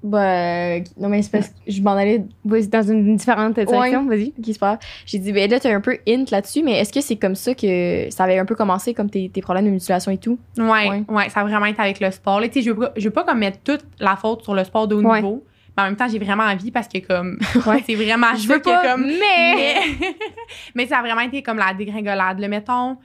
Bah, 0.03 0.79
non, 0.99 1.09
mais 1.09 1.23
c'est 1.23 1.33
parce 1.33 1.49
que 1.49 1.55
je 1.67 1.83
m'en 1.83 1.93
allais 1.93 2.23
dans 2.45 2.83
une 2.83 3.17
différente 3.17 3.59
direction, 3.59 4.05
vas-y. 4.07 4.33
qui 4.43 4.55
se 4.55 4.59
passe. 4.59 4.79
J'ai 5.05 5.19
dit, 5.19 5.33
ben 5.33 5.51
là, 5.51 5.59
t'es 5.59 5.73
un 5.73 5.81
peu 5.81 5.99
int 6.09 6.25
là-dessus, 6.31 6.63
mais 6.63 6.79
est-ce 6.79 6.93
que 6.93 7.01
c'est 7.01 7.17
comme 7.17 7.35
ça 7.35 7.55
que 7.55 8.07
ça 8.11 8.25
avait 8.25 8.39
un 8.39 8.45
peu 8.45 8.55
commencé, 8.55 8.95
comme 8.95 9.11
tes, 9.11 9.29
tes 9.31 9.41
problèmes 9.41 9.65
de 9.65 9.71
mutilation 9.71 10.13
et 10.13 10.19
tout? 10.19 10.39
Ouais, 10.59 10.89
Ouais. 10.89 11.03
ouais, 11.09 11.29
ça 11.31 11.41
a 11.41 11.45
vraiment 11.45 11.67
été 11.67 11.81
avec 11.83 11.99
le 11.99 12.11
sport. 12.11 12.41
Là, 12.41 12.49
tu 12.49 12.55
sais, 12.55 12.63
je 12.63 12.71
veux 12.71 12.77
pas, 12.79 12.93
je 12.97 13.05
veux 13.05 13.11
pas 13.11 13.25
comme 13.25 13.39
mettre 13.39 13.59
toute 13.65 13.85
la 13.99 14.15
faute 14.17 14.43
sur 14.45 14.55
le 14.55 14.63
sport 14.65 14.87
de 14.87 14.95
haut 14.95 15.03
Ouais. 15.03 15.17
niveau, 15.23 15.45
mais 15.77 15.83
en 15.83 15.87
même 15.87 15.97
temps, 15.97 16.07
j'ai 16.09 16.19
vraiment 16.21 16.45
envie 16.45 16.71
parce 16.71 16.87
que 16.89 16.99
comme 16.99 17.39
Ouais. 17.67 17.83
c'est 17.87 17.95
vraiment 17.97 18.35
Je 18.37 18.47
veux 18.47 18.59
que, 18.59 18.65
pas, 18.65 18.93
comme 18.93 19.07
mais... 19.07 19.55
mais, 19.57 20.15
mais 20.75 20.87
ça 20.87 20.99
a 20.99 21.03
vraiment 21.03 21.23
été 21.23 21.43
comme 21.43 21.59
la 21.59 21.75
dégringolade. 21.75 22.39
Le 22.39 22.47
mettons, 22.49 22.97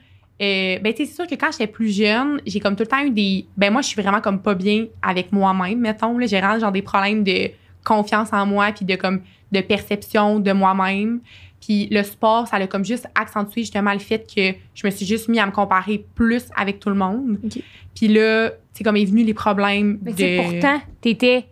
euh, 0.42 0.78
ben, 0.80 0.92
tu 0.92 1.04
sais, 1.04 1.10
c'est 1.10 1.14
sûr 1.14 1.26
que 1.26 1.34
quand 1.36 1.52
j'étais 1.52 1.68
plus 1.68 1.94
jeune, 1.94 2.40
j'ai 2.46 2.58
comme 2.58 2.74
tout 2.74 2.82
le 2.82 2.88
temps 2.88 3.04
eu 3.04 3.10
des. 3.10 3.46
Ben, 3.56 3.70
moi, 3.70 3.80
je 3.80 3.88
suis 3.88 4.00
vraiment 4.00 4.20
comme 4.20 4.42
pas 4.42 4.54
bien 4.54 4.86
avec 5.00 5.30
moi-même, 5.32 5.78
mettons. 5.78 6.18
J'ai 6.20 6.40
vraiment 6.40 6.58
genre 6.58 6.72
des 6.72 6.82
problèmes 6.82 7.22
de 7.22 7.50
confiance 7.84 8.32
en 8.32 8.44
moi, 8.46 8.72
puis 8.72 8.84
de 8.84 8.96
comme 8.96 9.20
de 9.52 9.60
perception 9.60 10.40
de 10.40 10.52
moi-même. 10.52 11.20
Puis 11.60 11.86
le 11.92 12.02
sport, 12.02 12.48
ça 12.48 12.58
l'a 12.58 12.66
comme 12.66 12.84
juste 12.84 13.06
accentué 13.14 13.60
justement 13.60 13.92
le 13.92 14.00
fait 14.00 14.26
que 14.26 14.58
je 14.74 14.84
me 14.86 14.90
suis 14.90 15.06
juste 15.06 15.28
mis 15.28 15.38
à 15.38 15.46
me 15.46 15.52
comparer 15.52 16.04
plus 16.16 16.46
avec 16.56 16.80
tout 16.80 16.88
le 16.88 16.96
monde. 16.96 17.38
Ok. 17.44 17.62
Puis 17.94 18.08
là, 18.08 18.50
c'est 18.72 18.82
comme 18.82 18.96
est 18.96 19.04
venu 19.04 19.22
les 19.22 19.34
problèmes 19.34 19.98
Mais 20.02 20.12
de. 20.12 20.42
pourtant, 20.42 20.80
t'étais 21.00 21.44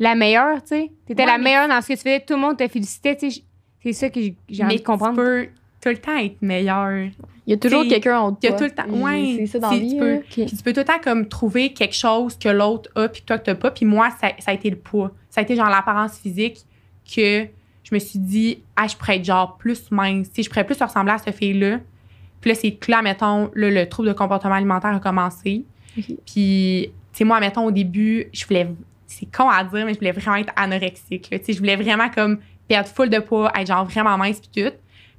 la 0.00 0.16
meilleure, 0.16 0.62
tu 0.62 0.68
sais. 0.70 0.90
T'étais 1.06 1.22
Ouais, 1.22 1.28
la 1.28 1.38
meilleure 1.38 1.68
dans 1.68 1.80
ce 1.80 1.88
que 1.88 1.92
tu 1.92 1.98
faisais. 1.98 2.20
Tout 2.26 2.34
le 2.34 2.40
monde 2.40 2.56
te 2.56 2.66
félicitait, 2.66 3.16
tu 3.16 3.30
sais. 3.30 3.42
C'est 3.84 3.92
ça 3.92 4.10
que 4.10 4.20
j'ai 4.48 4.64
envie 4.64 4.76
de 4.76 4.82
comprendre. 4.82 5.20
Tout 5.82 5.88
le 5.88 5.96
temps 5.98 6.16
être 6.16 6.40
meilleur. 6.40 7.08
Il 7.46 7.50
y 7.50 7.52
a 7.54 7.56
toujours 7.56 7.82
quelqu'un 7.88 8.18
en 8.20 8.30
de 8.30 8.36
il 8.42 8.44
y 8.44 8.52
a 8.52 8.56
toi. 8.56 8.58
tout 8.58 8.64
le 8.64 8.70
temps- 8.70 9.04
ouais, 9.04 9.34
C'est 9.38 9.46
ça 9.46 9.58
dans 9.58 9.70
si 9.72 9.80
tu 9.88 9.96
peux-. 9.98 10.20
Puis 10.46 10.56
tu 10.56 10.62
peux 10.62 10.72
tout 10.72 10.78
le 10.80 10.84
temps 10.84 11.00
comme 11.02 11.26
trouver 11.28 11.72
quelque 11.72 11.94
chose 11.96 12.38
que 12.38 12.48
l'autre 12.48 12.88
a 12.94 13.08
puis 13.08 13.22
que 13.22 13.26
toi 13.26 13.38
que 13.38 13.44
t'as 13.44 13.54
pas. 13.56 13.70
Puis 13.72 13.84
moi, 13.84 14.10
ça, 14.20 14.28
ça 14.38 14.52
a 14.52 14.54
été 14.54 14.70
le 14.70 14.76
poids. 14.76 15.10
Ça 15.28 15.40
a 15.40 15.44
été 15.44 15.56
genre 15.56 15.68
l'apparence 15.68 16.18
physique 16.18 16.58
que 17.14 17.46
je 17.82 17.94
me 17.94 17.98
suis 17.98 18.20
dit, 18.20 18.62
ah, 18.76 18.86
je 18.86 18.96
pourrais 18.96 19.16
être 19.16 19.24
genre 19.24 19.56
plus 19.56 19.90
mince. 19.90 20.28
Sais, 20.32 20.44
je 20.44 20.48
pourrais 20.48 20.64
plus 20.64 20.80
ressembler 20.80 21.14
à 21.14 21.18
cette 21.18 21.34
fille-là. 21.34 21.80
Puis 22.40 22.50
là, 22.50 22.54
c'est 22.54 22.72
que 22.72 22.90
là, 22.90 23.02
mettons, 23.02 23.50
là, 23.54 23.70
le 23.70 23.88
trouble 23.88 24.08
de 24.08 24.12
comportement 24.14 24.54
alimentaire 24.54 24.94
a 24.94 25.00
commencé. 25.00 25.64
Puis, 26.24 26.90
tu 27.12 27.18
sais, 27.18 27.24
moi, 27.24 27.40
mettons, 27.40 27.64
au 27.64 27.70
début, 27.70 28.26
je 28.32 28.46
voulais, 28.46 28.68
c'est 29.06 29.26
con 29.36 29.48
à 29.48 29.62
dire, 29.64 29.84
mais 29.84 29.94
je 29.94 29.98
voulais 29.98 30.12
vraiment 30.12 30.36
être 30.36 30.52
anorexique. 30.56 31.28
Tu 31.30 31.36
sais, 31.44 31.52
je 31.52 31.58
voulais 31.58 31.76
vraiment 31.76 32.08
comme 32.08 32.38
perdre 32.68 32.88
full 32.88 33.10
de 33.10 33.18
poids, 33.18 33.52
être 33.58 33.66
genre 33.66 33.84
vraiment 33.84 34.16
mince, 34.16 34.40
puis 34.40 34.62
tout. 34.64 34.72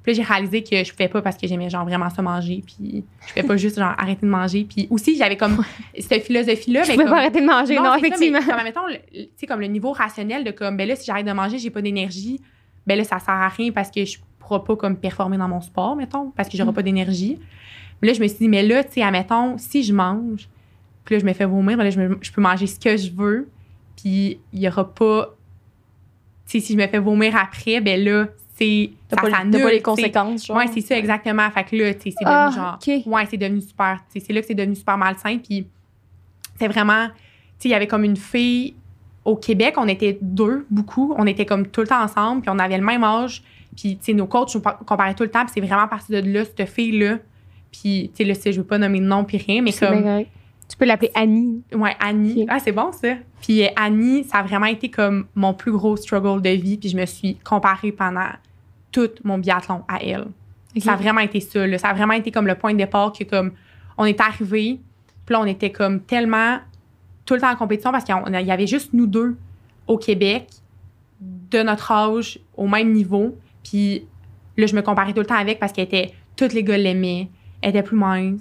Puis 0.04 0.12
là, 0.12 0.16
j'ai 0.16 0.22
réalisé 0.22 0.62
que 0.62 0.84
je 0.84 0.92
pouvais 0.92 1.08
pas 1.08 1.22
parce 1.22 1.36
que 1.38 1.46
j'aimais 1.48 1.70
genre 1.70 1.84
vraiment 1.84 2.10
ça 2.10 2.20
manger, 2.22 2.62
puis 2.64 3.04
je 3.26 3.32
pouvais 3.32 3.46
pas 3.46 3.56
juste 3.56 3.78
genre 3.78 3.94
arrêter 3.98 4.26
de 4.26 4.30
manger. 4.30 4.64
Puis 4.68 4.86
aussi, 4.90 5.16
j'avais 5.16 5.36
comme 5.38 5.64
cette 5.98 6.24
philosophie-là. 6.24 6.82
Je 6.82 6.88
mais 6.90 6.94
pouvais 6.94 7.04
comme- 7.04 7.12
pas 7.14 7.20
arrêter 7.20 7.40
de 7.40 7.46
manger, 7.46 7.76
non, 7.76 7.84
c'est 7.84 7.88
ça, 7.90 7.98
mais 8.00 8.08
effectivement. 8.08 8.38
comme, 8.40 8.62
mettons, 8.64 8.86
le, 8.86 8.96
tu 9.12 9.28
sais, 9.36 9.46
comme 9.46 9.60
le 9.60 9.66
niveau 9.66 9.92
rationnel 9.92 10.44
de 10.44 10.50
comme, 10.50 10.76
ben 10.76 10.86
là, 10.86 10.94
si 10.94 11.06
j'arrête 11.06 11.26
de 11.26 11.32
manger, 11.32 11.58
j'ai 11.58 11.70
pas 11.70 11.80
d'énergie, 11.82 12.38
ben 12.86 12.98
là, 12.98 13.04
ça 13.04 13.18
sert 13.18 13.30
à 13.34 13.48
rien 13.48 13.72
parce 13.72 13.90
que 13.90 14.04
je 14.04 14.18
pourrai 14.38 14.62
pas 14.62 14.76
comme 14.76 14.96
performer 14.98 15.38
dans 15.38 15.48
mon 15.48 15.62
sport, 15.62 15.96
mettons, 15.96 16.30
parce 16.36 16.50
que 16.50 16.56
j'aurai 16.58 16.70
Mm. 16.70 16.74
pas 16.74 16.82
d'énergie. 16.82 17.38
Mais 18.02 18.08
là, 18.08 18.14
je 18.14 18.20
me 18.20 18.28
suis 18.28 18.36
dit, 18.38 18.48
mais 18.48 18.62
là, 18.62 18.84
tu 18.84 18.92
sais, 18.92 19.02
admettons, 19.02 19.56
si 19.56 19.82
je 19.82 19.94
mange, 19.94 20.50
puis 21.06 21.14
là, 21.14 21.18
je 21.20 21.24
me 21.24 21.32
fais 21.32 21.46
vomir, 21.46 21.78
ben 21.78 21.84
là, 21.84 21.88
je, 21.90 21.98
me- 21.98 22.18
je 22.20 22.30
peux 22.30 22.42
manger 22.42 22.66
ce 22.66 22.78
que 22.78 22.94
je 22.98 23.10
veux, 23.10 23.48
puis 23.96 24.38
il 24.52 24.60
y 24.60 24.68
aura 24.68 24.92
pas. 24.94 25.34
Tu 26.46 26.60
sais, 26.60 26.66
si 26.66 26.72
je 26.74 26.78
me 26.78 26.86
fais 26.86 26.98
vomir 26.98 27.34
après, 27.36 27.80
ben 27.80 28.04
là, 28.04 28.26
c'est. 28.54 28.90
Ça 29.10 29.16
pas, 29.16 29.28
les- 29.70 29.80
pas 29.80 29.90
conséquences, 29.90 30.46
genre? 30.46 30.56
Ouais, 30.56 30.66
c'est 30.72 30.80
ça, 30.80 30.96
exactement. 30.96 31.50
Fait 31.50 31.64
que 31.64 31.76
là, 31.76 31.94
tu 31.94 32.10
sais, 32.10 32.16
c'est 32.18 32.24
devenu 32.24 32.36
Ah, 32.36 32.50
genre. 32.54 32.78
ok. 32.80 33.06
Ouais, 33.12 33.26
c'est 33.30 33.36
devenu 33.36 33.60
super. 33.60 34.00
C'est 34.08 34.32
là 34.32 34.40
que 34.40 34.46
c'est 34.46 34.54
devenu 34.54 34.74
super 34.76 34.96
malsain. 34.96 35.38
Puis 35.38 35.66
c'est 36.58 36.68
vraiment. 36.68 37.06
Tu 37.08 37.12
sais, 37.58 37.68
il 37.68 37.72
y 37.72 37.74
avait 37.74 37.86
comme 37.86 38.04
une 38.04 38.16
fille 38.16 38.74
au 39.24 39.36
Québec, 39.36 39.74
on 39.78 39.88
était 39.88 40.18
deux, 40.20 40.66
beaucoup. 40.70 41.14
On 41.16 41.26
était 41.26 41.46
comme 41.46 41.66
tout 41.68 41.80
le 41.80 41.86
temps 41.86 42.02
ensemble, 42.02 42.42
puis 42.42 42.50
on 42.50 42.58
avait 42.58 42.76
le 42.78 42.84
même 42.84 43.02
âge. 43.04 43.42
Puis, 43.76 43.96
tu 43.96 44.04
sais, 44.04 44.12
nos 44.12 44.26
coachs 44.26 44.54
nous 44.54 44.60
par- 44.60 44.78
comparaient 44.78 45.14
tout 45.14 45.22
le 45.24 45.30
temps, 45.30 45.44
puis 45.44 45.52
c'est 45.54 45.60
vraiment 45.66 45.88
parti 45.88 46.12
de 46.12 46.18
là, 46.18 46.44
cette 46.44 46.68
fille-là. 46.68 47.18
Puis, 47.72 48.10
tu 48.14 48.24
sais, 48.24 48.24
là, 48.24 48.34
je 48.52 48.58
veux 48.60 48.66
pas 48.66 48.78
nommer 48.78 49.00
de 49.00 49.04
nom, 49.06 49.24
puis 49.24 49.38
rien, 49.38 49.62
mais 49.62 49.72
comme. 49.88 50.04
Tu 50.74 50.78
peux 50.78 50.86
l'appeler 50.86 51.12
Annie. 51.14 51.62
Ouais, 51.72 51.94
Annie. 52.00 52.46
Ah, 52.48 52.58
c'est 52.58 52.72
bon, 52.72 52.90
ça. 52.90 53.14
Puis 53.40 53.62
euh, 53.62 53.68
Annie, 53.76 54.24
ça 54.24 54.38
a 54.38 54.42
vraiment 54.42 54.66
été 54.66 54.90
comme 54.90 55.26
mon 55.36 55.54
plus 55.54 55.70
gros 55.70 55.96
struggle 55.96 56.42
de 56.42 56.48
vie. 56.50 56.78
Puis 56.78 56.88
je 56.88 56.96
me 56.96 57.06
suis 57.06 57.36
comparée 57.36 57.92
pendant 57.92 58.26
tout 58.90 59.10
mon 59.22 59.38
biathlon 59.38 59.84
à 59.86 60.02
elle. 60.02 60.26
Ça 60.78 60.94
a 60.94 60.96
vraiment 60.96 61.20
été 61.20 61.38
ça. 61.38 61.64
là. 61.64 61.78
Ça 61.78 61.90
a 61.90 61.94
vraiment 61.94 62.14
été 62.14 62.32
comme 62.32 62.48
le 62.48 62.56
point 62.56 62.72
de 62.72 62.78
départ 62.78 63.12
que 63.12 63.22
comme 63.22 63.52
on 63.96 64.04
est 64.04 64.20
arrivé, 64.20 64.80
puis 65.24 65.32
là, 65.32 65.42
on 65.42 65.44
était 65.44 65.70
comme 65.70 66.00
tellement 66.00 66.58
tout 67.24 67.34
le 67.34 67.40
temps 67.40 67.52
en 67.52 67.56
compétition 67.56 67.92
parce 67.92 68.02
qu'il 68.02 68.16
y 68.16 68.50
avait 68.50 68.66
juste 68.66 68.92
nous 68.94 69.06
deux 69.06 69.36
au 69.86 69.96
Québec, 69.96 70.48
de 71.20 71.62
notre 71.62 71.92
âge, 71.92 72.40
au 72.56 72.66
même 72.66 72.92
niveau. 72.92 73.36
Puis 73.62 74.08
là, 74.56 74.66
je 74.66 74.74
me 74.74 74.82
comparais 74.82 75.12
tout 75.12 75.20
le 75.20 75.26
temps 75.26 75.36
avec 75.36 75.60
parce 75.60 75.72
qu'elle 75.72 75.84
était, 75.84 76.12
tous 76.34 76.52
les 76.52 76.64
gars 76.64 76.76
l'aimaient, 76.76 77.28
elle 77.62 77.70
était 77.70 77.84
plus 77.84 77.96
mince. 77.96 78.40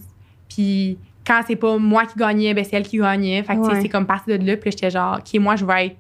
Puis 0.50 0.98
quand 1.26 1.42
c'est 1.48 1.56
pas 1.56 1.78
moi 1.78 2.06
qui 2.06 2.18
gagnais, 2.20 2.54
ben 2.54 2.64
c'est 2.64 2.76
elle 2.76 2.88
qui 2.88 2.98
gagnait. 2.98 3.44
Fait 3.44 3.56
que 3.56 3.62
Ouais. 3.62 3.82
c'est 3.82 3.90
comme 3.90 4.06
parti 4.06 4.38
de 4.38 4.46
là. 4.46 4.58
Puis 4.58 4.72
j'étais 4.72 4.90
genre, 4.90 5.20
OK, 5.20 5.40
moi, 5.40 5.56
je 5.56 5.66
vais 5.66 5.88
être, 5.88 5.98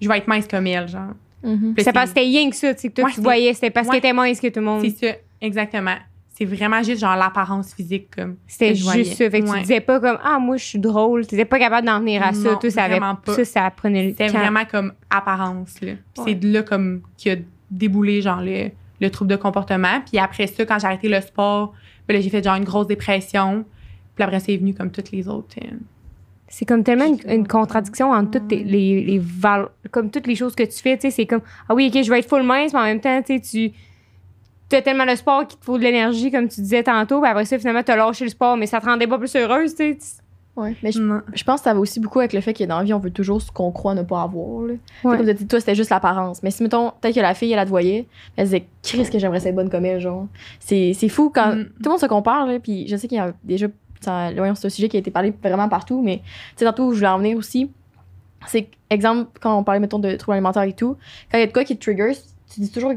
je 0.00 0.08
vais 0.08 0.18
être 0.18 0.28
mince 0.28 0.46
comme 0.46 0.66
elle, 0.66 0.88
genre. 0.88 1.12
Puis 1.42 1.84
C'est 1.84 1.92
parce 1.92 2.10
que 2.10 2.18
c'était 2.20 2.26
rien 2.28 2.50
que 2.50 2.56
ça, 2.56 2.74
que 2.74 2.88
toi, 2.88 3.04
Ouais, 3.04 3.12
tu 3.12 3.20
voyais, 3.20 3.54
c'était 3.54 3.70
parce 3.70 3.86
Ouais. 3.86 3.92
qu'elle 3.92 4.10
était 4.10 4.12
mince 4.12 4.40
que 4.40 4.48
tout 4.48 4.60
le 4.60 4.66
monde. 4.66 4.82
C'est 4.84 5.06
ça, 5.12 5.16
exactement. 5.40 5.94
C'est 6.28 6.44
vraiment 6.44 6.82
juste 6.82 7.00
genre 7.00 7.16
l'apparence 7.16 7.72
physique 7.72 8.08
comme. 8.14 8.36
C'était 8.46 8.72
que 8.72 8.78
juste 8.78 9.14
ça. 9.14 9.30
Fait 9.30 9.40
que 9.40 9.50
tu 9.54 9.60
disais 9.60 9.80
pas 9.80 10.00
comme 10.00 10.18
Ah, 10.22 10.38
moi, 10.38 10.58
je 10.58 10.64
suis 10.64 10.78
drôle. 10.78 11.26
Tu 11.26 11.34
n'étais 11.34 11.46
pas 11.46 11.58
capable 11.58 11.86
d'en 11.86 11.98
venir 12.00 12.22
à 12.22 12.34
ça. 12.34 12.56
Tout 12.56 12.68
ça, 12.68 12.82
avait, 12.84 12.98
vraiment 12.98 13.14
pas. 13.14 13.32
ça, 13.32 13.44
ça 13.46 13.70
prenait 13.70 14.02
le 14.02 14.10
C'était 14.10 14.28
vraiment 14.28 14.64
comme 14.70 14.92
apparence. 15.08 15.80
Là. 15.80 15.92
C'est 16.24 16.34
de 16.34 16.52
là 16.52 16.62
comme 16.62 17.00
qui 17.16 17.30
a 17.30 17.36
déboulé 17.70 18.20
genre 18.20 18.42
le, 18.42 18.70
le 19.00 19.10
trouble 19.10 19.30
de 19.30 19.36
comportement. 19.36 20.02
Puis 20.10 20.18
après 20.18 20.46
ça, 20.46 20.66
quand 20.66 20.78
j'ai 20.78 20.86
arrêté 20.88 21.08
le 21.08 21.20
sport, 21.22 21.72
ben 22.06 22.20
j'ai 22.20 22.28
fait 22.28 22.44
genre 22.44 22.56
une 22.56 22.64
grosse 22.64 22.86
dépression. 22.86 23.64
Puis 24.16 24.24
après, 24.24 24.40
c'est 24.40 24.56
venu 24.56 24.74
comme 24.74 24.90
toutes 24.90 25.12
les 25.12 25.28
autres. 25.28 25.54
euh, 25.62 25.68
C'est 26.48 26.64
comme 26.64 26.82
tellement 26.82 27.04
une, 27.06 27.18
une 27.30 27.46
contradiction 27.46 28.10
entre 28.12 28.32
toutes 28.38 28.48
tes- 28.48 28.64
les, 28.64 29.04
les 29.04 29.18
val- 29.18 29.68
comme 29.92 30.10
toutes 30.10 30.26
les 30.26 30.34
choses 30.34 30.54
que 30.54 30.62
tu 30.64 30.78
fais, 30.82 30.96
tu 30.96 31.02
sais, 31.02 31.10
c'est 31.10 31.26
comme 31.26 31.42
ah 31.68 31.74
oui, 31.74 31.90
OK, 31.94 32.02
je 32.02 32.10
vais 32.10 32.18
être 32.20 32.28
full 32.28 32.42
mince, 32.42 32.72
mais 32.72 32.78
en 32.80 32.84
même 32.84 33.00
temps, 33.00 33.20
tu 33.22 33.36
as 34.72 34.82
tellement 34.82 35.04
le 35.04 35.14
sport 35.16 35.46
qu'il 35.46 35.58
te 35.58 35.64
faut 35.64 35.78
de 35.78 35.82
l'énergie 35.84 36.30
comme 36.32 36.48
tu 36.48 36.60
disais 36.60 36.82
tantôt, 36.82 37.20
puis 37.20 37.30
après 37.30 37.44
ça 37.44 37.56
finalement 37.58 37.82
tu 37.84 37.92
as 37.92 37.96
lâché 37.96 38.24
le 38.24 38.30
sport, 38.30 38.56
mais 38.56 38.66
ça 38.66 38.80
te 38.80 38.86
rendait 38.86 39.06
pas 39.06 39.18
plus 39.18 39.34
heureuse, 39.36 39.74
tu 39.74 39.94
sais. 39.98 39.98
Ouais. 40.56 40.74
Mais 40.82 40.90
je, 40.90 41.00
je 41.34 41.44
pense 41.44 41.60
que 41.60 41.64
ça 41.64 41.74
va 41.74 41.80
aussi 41.80 42.00
beaucoup 42.00 42.18
avec 42.20 42.32
le 42.32 42.40
fait 42.40 42.54
que 42.54 42.64
dans 42.64 42.78
la 42.78 42.84
vie, 42.84 42.94
on 42.94 42.98
veut 42.98 43.10
toujours 43.10 43.42
ce 43.42 43.52
qu'on 43.52 43.70
croit 43.70 43.94
ne 43.94 44.02
pas 44.02 44.22
avoir. 44.22 44.62
Là. 44.62 44.72
Ouais. 45.04 45.16
Comme 45.18 45.26
tu 45.26 45.30
as 45.30 45.34
dit, 45.34 45.46
toi, 45.46 45.60
c'était 45.60 45.74
juste 45.74 45.90
l'apparence. 45.90 46.42
Mais 46.42 46.50
si, 46.50 46.62
mettons, 46.62 46.92
peut-être 46.98 47.14
que 47.14 47.20
la 47.20 47.34
fille, 47.34 47.50
elle 47.52 47.56
la 47.56 47.66
te 47.66 47.68
voyait, 47.68 48.06
elle 48.36 48.46
disait, 48.46 48.66
Chris, 48.82 49.06
que 49.12 49.18
j'aimerais 49.18 49.46
être 49.46 49.54
bonne 49.54 49.68
comme 49.68 49.84
elle, 49.84 50.00
genre. 50.00 50.26
C'est 50.58 50.92
c'est 50.94 51.10
fou 51.10 51.28
quand 51.28 51.54
Mm. 51.56 51.64
tout 51.66 51.72
le 51.84 51.90
monde 51.90 52.00
se 52.00 52.06
compare, 52.06 52.46
là. 52.46 52.58
Puis 52.58 52.88
je 52.88 52.96
sais 52.96 53.06
qu'il 53.06 53.18
y 53.18 53.20
a 53.20 53.34
déjà. 53.44 53.66
C'est 54.00 54.08
un 54.10 54.54
sujet 54.68 54.88
qui 54.88 54.96
a 54.96 55.00
été 55.00 55.10
parlé 55.10 55.32
vraiment 55.42 55.68
partout, 55.68 56.02
mais 56.02 56.18
tu 56.18 56.24
sais, 56.56 56.64
tantôt, 56.64 56.92
je 56.92 56.96
voulais 56.98 57.08
en 57.08 57.18
venir 57.18 57.36
aussi. 57.36 57.70
C'est 58.46 58.68
exemple, 58.90 59.30
quand 59.40 59.58
on 59.58 59.64
parlait, 59.64 59.80
mettons, 59.80 59.98
de 59.98 60.14
troubles 60.16 60.34
alimentaires 60.34 60.62
et 60.62 60.72
tout, 60.72 60.96
quand 61.30 61.38
il 61.38 61.40
y 61.40 61.44
a 61.44 61.46
de 61.46 61.52
quoi 61.52 61.64
qui 61.64 61.76
te 61.76 61.82
triggers, 61.82 62.16
tu 62.52 62.60
dis 62.60 62.70
toujours. 62.70 62.92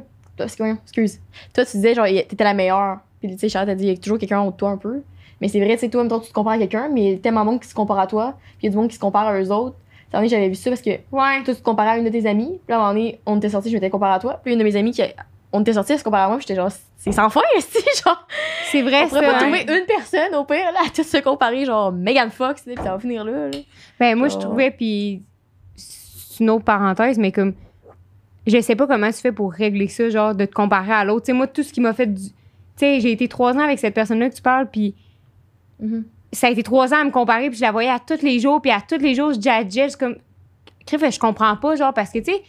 Excuse. 0.83 1.19
Toi, 1.53 1.65
tu 1.65 1.77
disais, 1.77 1.95
genre, 1.95 2.05
t'étais 2.05 2.43
la 2.43 2.53
meilleure. 2.53 2.99
Puis, 3.19 3.29
tu 3.31 3.37
sais, 3.37 3.49
Charlotte 3.49 3.71
a 3.71 3.75
dit, 3.75 3.85
il 3.85 3.89
y 3.89 3.93
a 3.93 3.97
toujours 3.97 4.17
quelqu'un 4.17 4.39
en 4.39 4.51
de 4.51 4.55
toi 4.55 4.69
un 4.69 4.77
peu. 4.77 5.01
Mais 5.41 5.47
c'est 5.49 5.59
vrai, 5.59 5.73
tu 5.73 5.79
sais, 5.81 5.89
toi, 5.89 6.03
mettons, 6.03 6.19
tu 6.19 6.29
te 6.29 6.33
compares 6.33 6.53
à 6.53 6.57
quelqu'un, 6.57 6.89
mais 6.93 7.01
il 7.03 7.11
y 7.11 7.15
a 7.15 7.17
tellement 7.17 7.41
de 7.41 7.49
monde 7.51 7.59
qui 7.61 7.67
se 7.67 7.75
compare 7.75 7.99
à 7.99 8.07
toi, 8.07 8.37
puis 8.57 8.63
il 8.63 8.65
y 8.65 8.67
a 8.67 8.71
du 8.71 8.77
monde 8.77 8.87
qui 8.89 8.95
se 8.95 8.99
compare 8.99 9.27
à 9.27 9.39
eux 9.39 9.51
autres. 9.51 9.75
J'avais 10.11 10.49
vu 10.49 10.55
ça 10.55 10.69
parce 10.71 10.81
que 10.81 10.89
Ouais. 10.89 11.43
toi, 11.43 11.53
tu 11.53 11.55
te 11.55 11.61
comparais 11.63 11.91
à 11.91 11.97
une 11.97 12.05
de 12.05 12.09
tes 12.09 12.25
amies, 12.27 12.59
puis 12.65 12.69
là, 12.69 12.75
à 12.75 12.77
un 12.77 12.81
moment 12.81 12.93
donné, 12.93 13.19
on 13.25 13.37
était 13.37 13.49
sortis, 13.49 13.69
je 13.69 13.75
m'étais 13.75 13.89
comparée 13.89 14.13
à 14.13 14.19
toi, 14.19 14.39
puis 14.43 14.53
une 14.53 14.59
de 14.59 14.63
mes 14.63 14.75
amies 14.75 14.91
qui. 14.91 15.01
On 15.51 15.61
était 15.61 15.73
sortis, 15.73 15.95
moi, 16.05 16.29
puis 16.37 16.41
j'étais 16.41 16.55
genre, 16.55 16.69
c'est 16.97 17.11
sans 17.11 17.29
fin, 17.29 17.41
si, 17.59 17.79
genre. 18.03 18.27
C'est 18.71 18.81
vrai 18.83 19.03
on 19.05 19.07
pourrait 19.07 19.21
ça. 19.25 19.31
pas 19.31 19.37
hein. 19.37 19.39
trouver 19.41 19.61
une 19.79 19.85
personne, 19.85 20.35
au 20.35 20.43
pire, 20.43 20.71
là, 20.73 20.79
à 20.87 21.03
se 21.03 21.17
comparer, 21.21 21.65
genre, 21.65 21.91
Megan 21.91 22.29
Fox, 22.29 22.61
puis 22.61 22.75
ça 22.75 22.91
va 22.91 22.99
finir 22.99 23.23
là, 23.23 23.47
là. 23.47 23.57
Ben 23.99 24.15
moi 24.17 24.27
je 24.29 24.37
trouvais 24.37 24.71
puis 24.71 25.23
c'est 25.75 26.43
une 26.43 26.49
autre 26.51 26.63
parenthèse 26.63 27.17
mais 27.17 27.31
comme 27.33 27.53
je 28.47 28.61
sais 28.61 28.75
pas 28.75 28.87
comment 28.87 29.07
tu 29.11 29.17
fais 29.19 29.33
pour 29.33 29.51
régler 29.51 29.89
ça 29.89 30.09
genre 30.09 30.33
de 30.33 30.45
te 30.45 30.53
comparer 30.53 30.93
à 30.93 31.03
l'autre. 31.03 31.25
Tu 31.25 31.31
sais 31.31 31.33
moi 31.37 31.47
tout 31.47 31.63
ce 31.63 31.73
qui 31.73 31.81
m'a 31.81 31.93
fait 31.93 32.07
du 32.07 32.29
tu 32.29 32.31
sais 32.77 32.99
j'ai 33.01 33.11
été 33.11 33.27
trois 33.27 33.53
ans 33.55 33.63
avec 33.63 33.77
cette 33.79 33.93
personne-là 33.93 34.29
que 34.29 34.35
tu 34.35 34.41
parles 34.41 34.67
puis 34.71 34.95
Mhm. 35.81 36.05
ça 36.33 36.47
a 36.47 36.49
été 36.49 36.61
trois 36.63 36.93
ans 36.93 37.01
à 37.01 37.03
me 37.05 37.11
comparer 37.11 37.49
puis 37.49 37.57
je 37.57 37.63
la 37.63 37.71
voyais 37.71 37.89
à 37.89 37.99
tous 37.99 38.21
les 38.21 38.39
jours 38.39 38.61
puis 38.61 38.71
à 38.71 38.81
tous 38.81 38.97
les 38.97 39.15
jours 39.15 39.29
je 39.31 39.35
judgeais 39.35 39.89
je 39.89 39.97
comme 39.97 40.15
Crif, 40.85 41.01
je 41.09 41.19
comprends 41.19 41.55
pas 41.57 41.75
genre 41.75 41.93
parce 41.93 42.11
que 42.11 42.19
tu 42.19 42.31
sais 42.31 42.41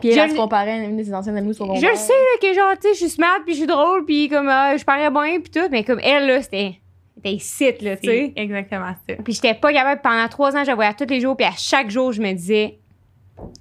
Puis 0.00 0.10
elle, 0.10 0.30
se 0.30 0.36
comparait 0.36 0.72
à 0.72 0.84
une 0.84 0.96
de 0.96 1.02
ses 1.02 1.12
anciennes 1.12 1.36
amies 1.36 1.50
au 1.50 1.74
je 1.74 1.86
le 1.86 1.96
sais 1.96 2.12
là, 2.12 2.38
que 2.40 2.54
genre 2.54 2.72
tu 2.80 2.88
sais 2.88 2.94
je 2.94 2.98
suis 2.98 3.08
smart 3.08 3.40
puis 3.44 3.54
je 3.54 3.58
suis 3.58 3.66
drôle 3.66 4.04
puis 4.04 4.28
comme 4.28 4.48
euh, 4.48 4.78
je 4.78 4.84
parais 4.84 5.10
bien 5.10 5.40
puis 5.40 5.50
tout 5.50 5.68
mais 5.72 5.82
comme 5.82 5.98
elle 6.04 6.26
là 6.28 6.40
c'était 6.40 6.78
c'était 7.16 7.38
site 7.38 7.82
là 7.82 7.96
tu 7.96 8.08
sais 8.08 8.32
exactement 8.36 8.92
ça. 9.08 9.14
Puis 9.24 9.32
j'étais 9.32 9.54
pas 9.54 9.72
capable. 9.72 10.00
Pendant 10.02 10.28
trois 10.28 10.54
ans, 10.56 10.62
je 10.62 10.68
la 10.68 10.74
voyais 10.74 10.94
tous 10.94 11.06
les 11.08 11.20
jours. 11.20 11.36
Puis 11.36 11.46
à 11.46 11.52
chaque 11.56 11.90
jour, 11.90 12.12
je 12.12 12.20
me 12.20 12.32
disais, 12.32 12.78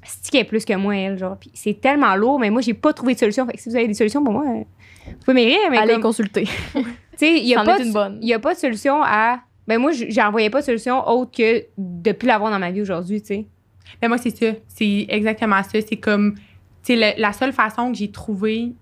c'est 0.04 0.32
qui 0.32 0.38
est 0.38 0.44
plus 0.44 0.66
que 0.66 0.74
moi, 0.74 0.96
elle, 0.96 1.18
genre. 1.18 1.38
Puis 1.38 1.52
c'est 1.54 1.80
tellement 1.80 2.16
lourd, 2.16 2.40
mais 2.40 2.50
moi, 2.50 2.62
j'ai 2.62 2.74
pas 2.74 2.94
trouvé 2.94 3.14
de 3.14 3.20
solution. 3.20 3.46
Fait 3.46 3.54
que 3.54 3.62
si 3.62 3.70
vous 3.70 3.76
avez 3.76 3.88
des 3.88 3.94
solutions 3.94 4.24
pour 4.24 4.34
moi, 4.34 4.46
euh, 4.46 4.64
vous 5.08 5.14
pouvez 5.26 5.34
m'aider. 5.34 5.58
Mais 5.70 5.78
Allez 5.78 5.94
comme, 5.94 6.04
consulter. 6.04 6.44
tu 6.74 6.82
sais, 7.18 7.38
il 7.38 7.48
y 7.48 7.56
a 7.56 7.64
pas 7.64 7.78
il 7.80 8.28
y 8.28 8.34
a 8.34 8.40
pas 8.40 8.54
de 8.54 8.60
solution 8.60 9.02
à. 9.04 9.40
Ben 9.68 9.80
moi, 9.80 9.92
j'en 9.94 10.30
voyais 10.30 10.52
pas 10.52 10.60
de 10.60 10.66
solution 10.66 11.08
autre 11.08 11.32
que 11.36 11.66
de 11.78 12.12
plus 12.12 12.28
l'avoir 12.28 12.52
dans 12.52 12.60
ma 12.60 12.70
vie 12.70 12.82
aujourd'hui, 12.82 13.22
tu 13.22 13.28
sais. 13.28 13.46
Mais 14.02 14.08
moi, 14.08 14.18
c'est 14.18 14.36
ça. 14.36 14.52
C'est 14.68 15.06
exactement 15.10 15.62
ça. 15.64 15.80
C'est 15.82 15.98
comme, 15.98 16.36
tu 16.84 16.98
sais, 16.98 17.16
la 17.18 17.34
seule 17.34 17.54
façon 17.54 17.92
que 17.92 17.98
j'ai 17.98 18.12
trouvé 18.12 18.74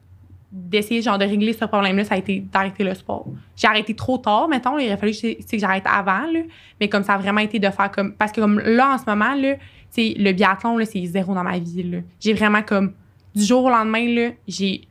d'essayer 0.52 1.02
genre 1.02 1.18
de 1.18 1.26
régler 1.26 1.52
ce 1.54 1.66
problème-là, 1.66 2.04
ça 2.04 2.14
a 2.14 2.18
été 2.20 2.40
d'arrêter 2.40 2.84
le 2.84 2.94
sport. 2.94 3.26
J'ai 3.56 3.68
arrêté 3.68 3.96
trop 3.96 4.20
tard, 4.20 4.48
mettons. 4.48 4.78
Il 4.78 4.86
aurait 4.86 4.98
fallu 4.98 5.12
que, 5.14 5.58
j'arrête 5.58 5.84
avant, 5.88 6.32
là. 6.32 6.42
Mais 6.80 6.88
comme 6.88 7.02
ça 7.04 7.16
a 7.16 7.18
vraiment 7.18 7.42
été 7.42 7.58
de 7.58 7.70
faire 7.72 7.90
comme. 7.90 8.14
Parce 8.14 8.32
que 8.32 8.40
comme 8.40 8.60
là, 8.60 8.94
en 8.94 8.98
ce 9.00 9.06
moment, 9.08 9.34
là, 9.34 9.56
le 9.98 10.32
biathlon, 10.32 10.78
là, 10.78 10.86
c'est 10.86 11.04
zéro 11.06 11.34
dans 11.34 11.44
ma 11.44 11.58
vie, 11.58 11.84
là. 11.84 11.98
J'ai 12.20 12.34
vraiment 12.34 12.62
comme. 12.62 12.94
Du 13.36 13.44
jour 13.44 13.64
au 13.64 13.70
lendemain, 13.70 14.06
là, 14.14 14.30
j'ai. 14.48 14.82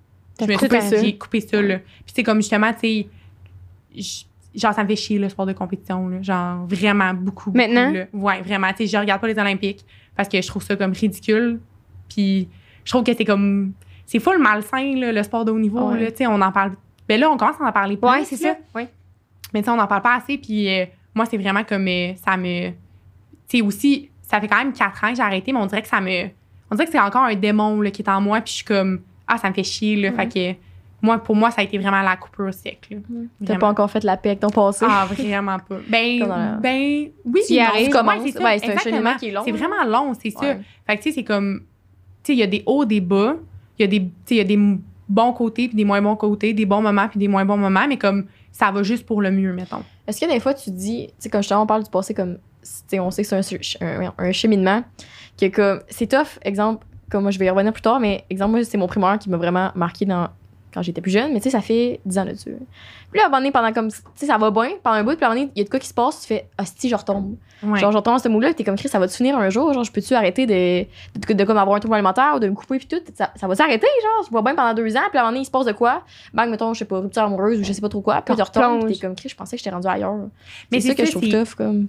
Je 0.41 0.47
me 0.47 0.51
suis- 0.51 0.59
coupé 0.59 0.81
ça? 0.81 1.01
J'ai 1.01 1.17
coupé 1.17 1.41
ça, 1.41 1.63
là. 1.63 1.79
Puis 1.79 2.13
c'est 2.17 2.23
comme 2.25 2.39
justement, 2.39 2.73
tu 2.73 2.81
sais. 2.81 3.07
Genre, 4.55 4.75
ça 4.75 4.83
me 4.83 4.89
fait 4.89 4.97
chier, 4.97 5.19
le 5.19 5.29
sport 5.29 5.47
de 5.47 5.53
compétition, 5.53 6.09
là. 6.09 6.21
Genre, 6.23 6.67
vraiment 6.67 7.15
beaucoup. 7.15 7.51
beaucoup, 7.53 7.57
Maintenant? 7.57 7.91
là. 7.93 8.05
Ouais, 8.13 8.43
vraiment. 8.43 8.69
Tu 8.71 8.79
sais, 8.79 8.87
je 8.89 8.97
regarde 8.99 9.21
pas 9.21 9.29
les 9.29 9.39
Olympiques 9.39 9.85
parce 10.17 10.29
que 10.29 10.41
je 10.41 10.47
trouve 10.47 10.63
ça 10.63 10.77
comme 10.77 10.93
ridicule. 10.93 11.61
Puis 12.09 12.49
je 12.85 12.91
trouve 12.93 13.05
que 13.05 13.15
c'est 13.15 13.25
comme. 13.25 13.73
C'est 14.07 14.19
full 14.19 14.39
malsain, 14.39 14.95
là, 14.97 15.13
le 15.13 15.23
sport 15.23 15.45
de 15.45 15.53
haut 15.53 15.59
niveau. 15.59 15.91
Ouais. 15.91 16.01
Là, 16.01 16.11
tu 16.11 16.19
sais, 16.19 16.27
on 16.27 16.41
en 16.41 16.53
parle. 16.53 16.73
Ben 17.09 17.19
là, 17.19 17.31
on 17.31 17.37
commence 17.37 17.57
à 17.61 17.65
en 17.65 17.73
parler 17.73 17.97
plus. 17.97 18.09
Ouais, 18.09 18.25
c'est 18.25 18.37
ça. 18.37 18.57
Ouais. 18.75 18.89
Mais 19.55 19.67
on 19.69 19.77
n'en 19.77 19.87
parle 19.87 20.03
pas 20.03 20.17
assez. 20.17 20.39
Puis 20.39 20.69
euh, 20.69 20.85
moi, 21.15 21.25
c'est 21.27 21.39
vraiment 21.39 21.65
comme. 21.65 21.87
euh, 21.89 22.13
ça 22.17 22.37
me. 22.37 22.71
Tu 22.71 22.75
sais, 23.49 23.63
aussi, 23.63 24.11
ça 24.23 24.41
fait 24.41 24.49
quand 24.49 24.59
même 24.59 24.73
quatre 24.73 25.03
ans 25.05 25.11
que 25.11 25.17
j'ai 25.17 25.23
arrêté, 25.23 25.53
mais 25.53 25.59
on 25.59 25.67
dirait 25.67 25.83
que 25.83 25.89
ça 25.89 26.01
me. 26.01 26.29
On 26.71 26.75
dirait 26.75 26.87
que 26.87 26.93
c'est 26.93 27.01
encore 27.01 27.25
un 27.25 27.35
démon 27.35 27.81
là, 27.81 27.91
qui 27.91 28.03
est 28.03 28.09
en 28.09 28.21
moi. 28.21 28.41
Puis 28.41 28.51
je 28.53 28.57
suis 28.57 28.65
comme. 28.65 29.01
Ah, 29.27 29.39
ça 29.39 29.49
me 29.49 29.55
fait 29.55 29.65
chier, 29.65 29.97
là. 29.97 30.13
Fait 30.13 30.29
que. 30.29 30.59
Moi, 31.03 31.19
pour 31.19 31.35
moi, 31.35 31.51
ça 31.51 31.61
a 31.61 31.65
été 31.65 31.77
vraiment 31.79 32.01
la 32.01 32.17
coupure 32.17 32.55
sec. 32.55 32.89
là. 32.91 32.97
T'as 33.45 33.59
pas 33.59 33.69
encore 33.69 33.91
fait 33.91 34.05
la 34.05 34.17
paix 34.17 34.31
avec 34.31 34.41
ton 34.41 34.51
passé. 34.51 34.87
Ah, 34.89 35.07
vraiment 35.07 35.59
pas. 35.59 35.77
Ben, 35.89 36.21
la- 36.21 36.53
ben, 36.63 37.09
oui. 37.25 37.41
Tu 37.47 37.55
y 37.55 37.59
ouais, 37.59 37.67
c'est 37.87 37.91
ça, 37.91 38.45
Ouais, 38.45 38.61
un 38.75 38.79
cheminement 38.79 39.17
qui 39.17 39.29
est 39.29 39.33
long, 39.33 39.43
C'est 39.45 39.51
là. 39.53 39.59
vraiment 39.59 39.85
long, 39.85 40.13
c'est. 40.15 40.39
Ouais. 40.41 40.61
Fait 40.87 40.97
que, 40.97 41.03
tu 41.03 41.09
sais, 41.11 41.15
c'est 41.17 41.25
comme. 41.25 41.63
Tu 42.23 42.29
sais, 42.29 42.33
il 42.35 42.39
y 42.39 42.43
a 42.43 42.47
des 42.47 42.63
hauts, 42.67 42.85
des 42.85 43.01
bas. 43.01 43.35
il 43.79 43.83
y 43.83 43.85
a 43.85 43.89
des, 43.89 44.01
tu 44.01 44.11
sais, 44.27 44.35
il 44.35 44.39
y 44.39 44.41
a 44.41 44.45
des 44.45 44.59
bons 45.09 45.33
côtés 45.33 45.67
puis 45.69 45.77
des 45.77 45.85
moins 45.85 46.01
bons 46.01 46.15
côtés, 46.17 46.55
des 46.55 46.65
bons 46.67 46.81
moments 46.81 47.09
puis 47.09 47.19
des 47.19 47.29
moins 47.29 47.45
bons 47.45 47.57
moments, 47.57 47.87
mais 47.89 47.99
comme 47.99 48.27
ça 48.53 48.71
va 48.71 48.83
juste 48.85 49.05
pour 49.05 49.21
le 49.23 49.31
mieux, 49.33 49.53
mettons. 49.53 49.83
Est-ce 50.07 50.21
que 50.21 50.31
des 50.33 50.39
fois, 50.41 50.55
tu 50.55 50.71
dis, 50.71 51.09
tu 51.09 51.15
sais, 51.19 51.29
quand 51.31 51.43
justement 51.43 51.63
on 51.63 51.67
parle 51.67 51.83
du 51.83 51.91
passé, 51.91 52.15
comme, 52.15 52.37
tu 52.37 52.39
sais, 52.87 53.01
on 53.01 53.11
sait 53.11 53.25
que 53.25 53.43
c'est 53.43 53.83
un, 53.83 54.03
un, 54.07 54.15
un 54.19 54.33
cheminement, 54.33 54.85
que 55.41 55.47
comme, 55.47 55.81
c'est 55.89 56.07
tough, 56.07 56.39
exemple, 56.43 56.87
comme 57.11 57.23
moi, 57.23 57.31
je 57.33 57.39
vais 57.39 57.47
y 57.47 57.51
revenir 57.51 57.73
plus 57.73 57.83
tard, 57.83 57.99
mais 58.01 58.25
exemple, 58.31 58.53
moi, 58.53 58.65
c'est 58.65 58.79
mon 58.79 58.87
primaire 58.87 59.19
qui 59.19 59.29
m'a 59.31 59.37
vraiment 59.37 59.71
marqué 59.75 60.05
dans, 60.07 60.29
quand 60.73 60.83
j'étais 60.83 61.01
plus 61.01 61.11
jeune, 61.11 61.33
mais 61.33 61.41
tu 61.41 61.45
sais, 61.45 61.51
ça 61.51 61.61
fait 61.61 62.01
10 62.07 62.19
ans 62.19 62.25
là-dessus. 62.25 62.57
Puis 63.11 63.19
là, 63.19 63.25
à 63.25 63.27
un 63.27 63.29
moment 63.29 63.39
donné, 63.41 63.53
pendant 63.53 63.73
comme, 63.73 63.91
tu 63.91 63.99
sais, 64.15 64.27
ça 64.27 64.39
va 64.39 64.51
bien, 64.51 64.71
pendant 64.83 64.97
un 64.97 65.05
bout, 65.05 65.17
puis 65.17 65.25
à 65.25 65.29
un 65.29 65.31
moment 65.31 65.41
donné, 65.41 65.53
il 65.55 65.59
y 65.59 65.63
a 65.63 65.65
de 65.65 65.71
quoi 65.71 65.79
qui 65.79 65.89
se 65.89 65.95
passe, 65.95 66.23
tu 66.23 66.29
fais, 66.29 66.49
ah, 66.59 66.65
si, 66.65 66.89
je 66.89 66.95
retombe. 66.95 67.37
Ouais. 67.63 67.79
Genre, 67.79 67.93
je 67.93 67.97
retombe 67.97 68.15
dans 68.15 68.23
ce 68.23 68.29
mood-là, 68.29 68.49
puis 68.49 68.57
t'es 68.57 68.65
comme, 68.65 68.77
Chris, 68.77 68.89
ça 68.89 68.99
va 68.99 69.07
te 69.07 69.13
finir 69.13 69.37
un 69.37 69.51
jour, 69.51 69.73
genre, 69.73 69.85
je 69.85 69.93
peux-tu 69.93 70.15
arrêter 70.15 70.47
de, 70.47 70.87
de, 71.19 71.33
de 71.35 71.45
comme 71.45 71.59
avoir 71.59 71.77
un 71.77 71.81
trouble 71.81 71.95
alimentaire 71.95 72.33
ou 72.37 72.39
de 72.39 72.49
me 72.49 72.55
couper, 72.55 72.79
puis 72.79 72.89
tout, 72.89 73.01
ça, 73.15 73.31
ça 73.37 73.47
va 73.47 73.55
s'arrêter, 73.55 73.87
genre, 74.03 74.25
je 74.25 74.31
vois 74.31 74.43
bien 74.43 74.55
pendant 74.55 74.75
deux 74.75 74.97
ans, 74.97 75.09
puis 75.11 75.19
à 75.19 75.21
un 75.21 75.25
moment 75.25 75.33
donné, 75.33 75.43
il 75.43 75.47
se 75.47 75.51
passe 75.51 75.67
de 75.67 75.73
quoi, 75.73 76.03
bang, 76.33 76.51
mettons, 76.51 76.73
je 76.75 76.81
sais 76.81 76.85
pas, 76.85 77.01
rupture 77.01 77.23
amoureuse 77.23 77.61
ou 77.61 77.65
je 77.65 77.73
sais 77.73 77.81
pas 77.81 77.89
trop 77.89 78.01
quoi, 78.01 78.23
puis 78.23 78.35
tu 78.35 78.43
retombes, 78.43 78.89
t'es 78.89 78.99
comme, 78.99 79.15
Chris, 79.15 79.29
je 79.29 79.37
pensais 79.37 79.57
que 79.57 79.63
j'étais 79.63 79.75
rendu 79.75 79.89
ailleurs. 79.89 80.15
Mais 80.71 80.81
c'est 80.81 80.89
ça 80.89 80.95
que 80.95 81.05
je 81.05 81.11
trouve 81.11 81.29
tough, 81.29 81.55
comme. 81.57 81.89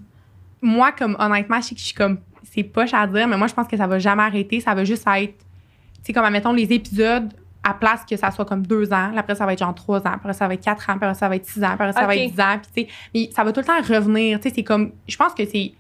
moi, 0.62 0.91
comme 0.91 1.15
honnêtement, 1.19 1.62
je 1.62 1.67
sais 1.67 1.76
que 1.76 1.82
je 1.82 1.86
suis 1.86 1.96
comme. 1.96 2.19
C'est 2.56 2.63
poche 2.63 2.93
à 2.93 3.08
dire, 3.08 3.28
mais 3.28 3.38
moi, 3.38 3.48
je 3.48 3.54
pense 3.54 3.67
que 3.67 3.76
ça 3.76 3.88
va 3.88 3.98
jamais 3.98 4.22
arrêter. 4.24 4.60
Ça 4.60 4.76
va 4.76 4.84
juste 4.84 5.08
être. 5.08 5.34
Tu 5.38 6.04
sais, 6.04 6.13
comme, 6.13 6.26
admettons, 6.26 6.54
les 6.54 6.72
épisodes, 6.72 7.34
à 7.63 7.73
place 7.73 8.04
que 8.04 8.15
ça 8.17 8.30
soit 8.32 8.45
comme 8.45 8.65
deux 8.67 8.91
ans, 8.91 9.12
après, 9.15 9.36
ça 9.36 9.45
va 9.45 9.54
être 9.54 9.60
genre 9.60 9.73
trois 9.73 9.99
ans, 9.99 10.12
après, 10.15 10.34
ça 10.34 10.47
va 10.47 10.54
être 10.54 10.63
quatre 10.63 10.89
ans, 10.89 10.93
après, 10.93 11.13
ça 11.13 11.30
va 11.30 11.36
être 11.38 11.45
six 11.45 11.63
ans, 11.63 11.69
après, 11.71 11.93
ça 11.93 12.06
va 12.06 12.15
être 12.15 12.32
dix 12.32 12.39
ans, 12.41 12.60
puis 12.62 12.86
tu 12.86 12.91
sais. 12.91 12.97
Mais 13.13 13.30
ça 13.34 13.43
va 13.43 13.54
tout 13.54 13.62
le 13.62 13.65
temps 13.65 13.82
revenir. 13.82 14.39
Tu 14.39 14.49
sais, 14.49 14.56
c'est 14.56 14.63
comme. 14.63 14.91
Je 15.08 15.15
pense 15.15 15.34
que 15.34 15.45
c'est. 15.45 15.73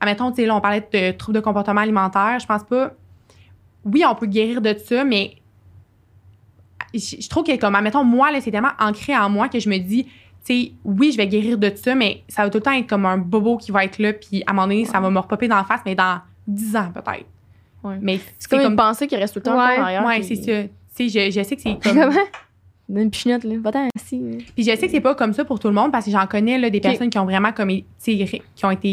Admettons, 0.00 0.30
tu 0.30 0.36
sais, 0.42 0.46
là, 0.46 0.56
on 0.56 0.60
parlait 0.60 0.86
de 0.92 1.12
troubles 1.12 1.36
de 1.38 1.42
comportement 1.42 1.80
alimentaire. 1.80 2.38
Je 2.40 2.46
pense 2.46 2.64
pas. 2.64 2.92
Oui, 3.84 4.04
on 4.08 4.14
peut 4.14 4.26
guérir 4.26 4.60
de 4.60 4.74
ça, 4.76 5.04
mais. 5.04 5.36
Je, 6.94 7.16
je 7.20 7.28
trouve 7.28 7.44
que, 7.44 7.56
comme, 7.58 7.74
admettons, 7.74 8.02
moi, 8.04 8.30
là, 8.32 8.40
c'est 8.40 8.50
tellement 8.50 8.72
ancré 8.80 9.16
en 9.16 9.28
moi 9.28 9.48
que 9.48 9.60
je 9.60 9.68
me 9.68 9.78
dis, 9.78 10.04
tu 10.04 10.10
sais, 10.44 10.72
oui, 10.84 11.12
je 11.12 11.16
vais 11.18 11.26
guérir 11.28 11.58
de 11.58 11.70
ça, 11.74 11.94
mais 11.94 12.22
ça 12.28 12.42
va 12.42 12.50
tout 12.50 12.58
le 12.58 12.62
temps 12.62 12.72
être 12.72 12.86
comme 12.88 13.04
un 13.06 13.18
bobo 13.18 13.56
qui 13.58 13.70
va 13.70 13.84
être 13.84 13.98
là, 13.98 14.12
puis 14.14 14.42
à 14.46 14.50
un 14.50 14.54
moment 14.54 14.66
donné, 14.66 14.84
ça 14.84 14.98
va 14.98 15.10
me 15.10 15.18
repopper 15.18 15.48
dans 15.48 15.56
la 15.56 15.64
face, 15.64 15.80
mais 15.84 15.94
dans 15.94 16.20
10 16.46 16.76
ans 16.76 16.90
peut-être. 16.92 17.26
Ouais. 17.84 17.98
Mais 18.00 18.20
C'est 18.38 18.50
comme 18.50 18.60
une 18.60 18.76
pensée 18.76 19.06
qui 19.06 19.16
reste 19.16 19.34
tout 19.34 19.40
le 19.40 19.44
temps 19.44 19.52
Ouais, 19.58 19.78
en 19.78 19.82
arrière. 19.82 20.04
Puis- 20.06 20.24
c'est 20.24 20.36
ça. 20.36 20.68
Tu 20.98 21.08
sais, 21.08 21.30
je, 21.30 21.38
je 21.40 21.44
sais 21.44 21.56
que 21.56 21.62
c'est 21.62 21.78
comme. 21.82 21.94
Comment? 21.94 22.16
Une 23.02 23.10
pichinotte, 23.10 23.44
là. 23.44 23.54
Va-t'en, 23.62 23.88
si. 24.02 24.18
Puis 24.54 24.64
je 24.64 24.70
sais 24.74 24.78
que 24.86 24.90
c'est 24.90 25.00
pas 25.02 25.14
comme 25.14 25.34
ça 25.34 25.44
pour 25.44 25.60
tout 25.60 25.68
le 25.68 25.74
monde 25.74 25.92
parce 25.92 26.06
que 26.06 26.10
j'en 26.10 26.26
connais 26.26 26.56
là, 26.58 26.70
des 26.70 26.80
personnes 26.80 27.10
qui 27.10 27.18
ont 27.18 27.24
vraiment 27.26 27.52
comme 27.52 27.68
ré- 27.68 27.84
qui 28.02 28.64
ont 28.64 28.70
été 28.70 28.88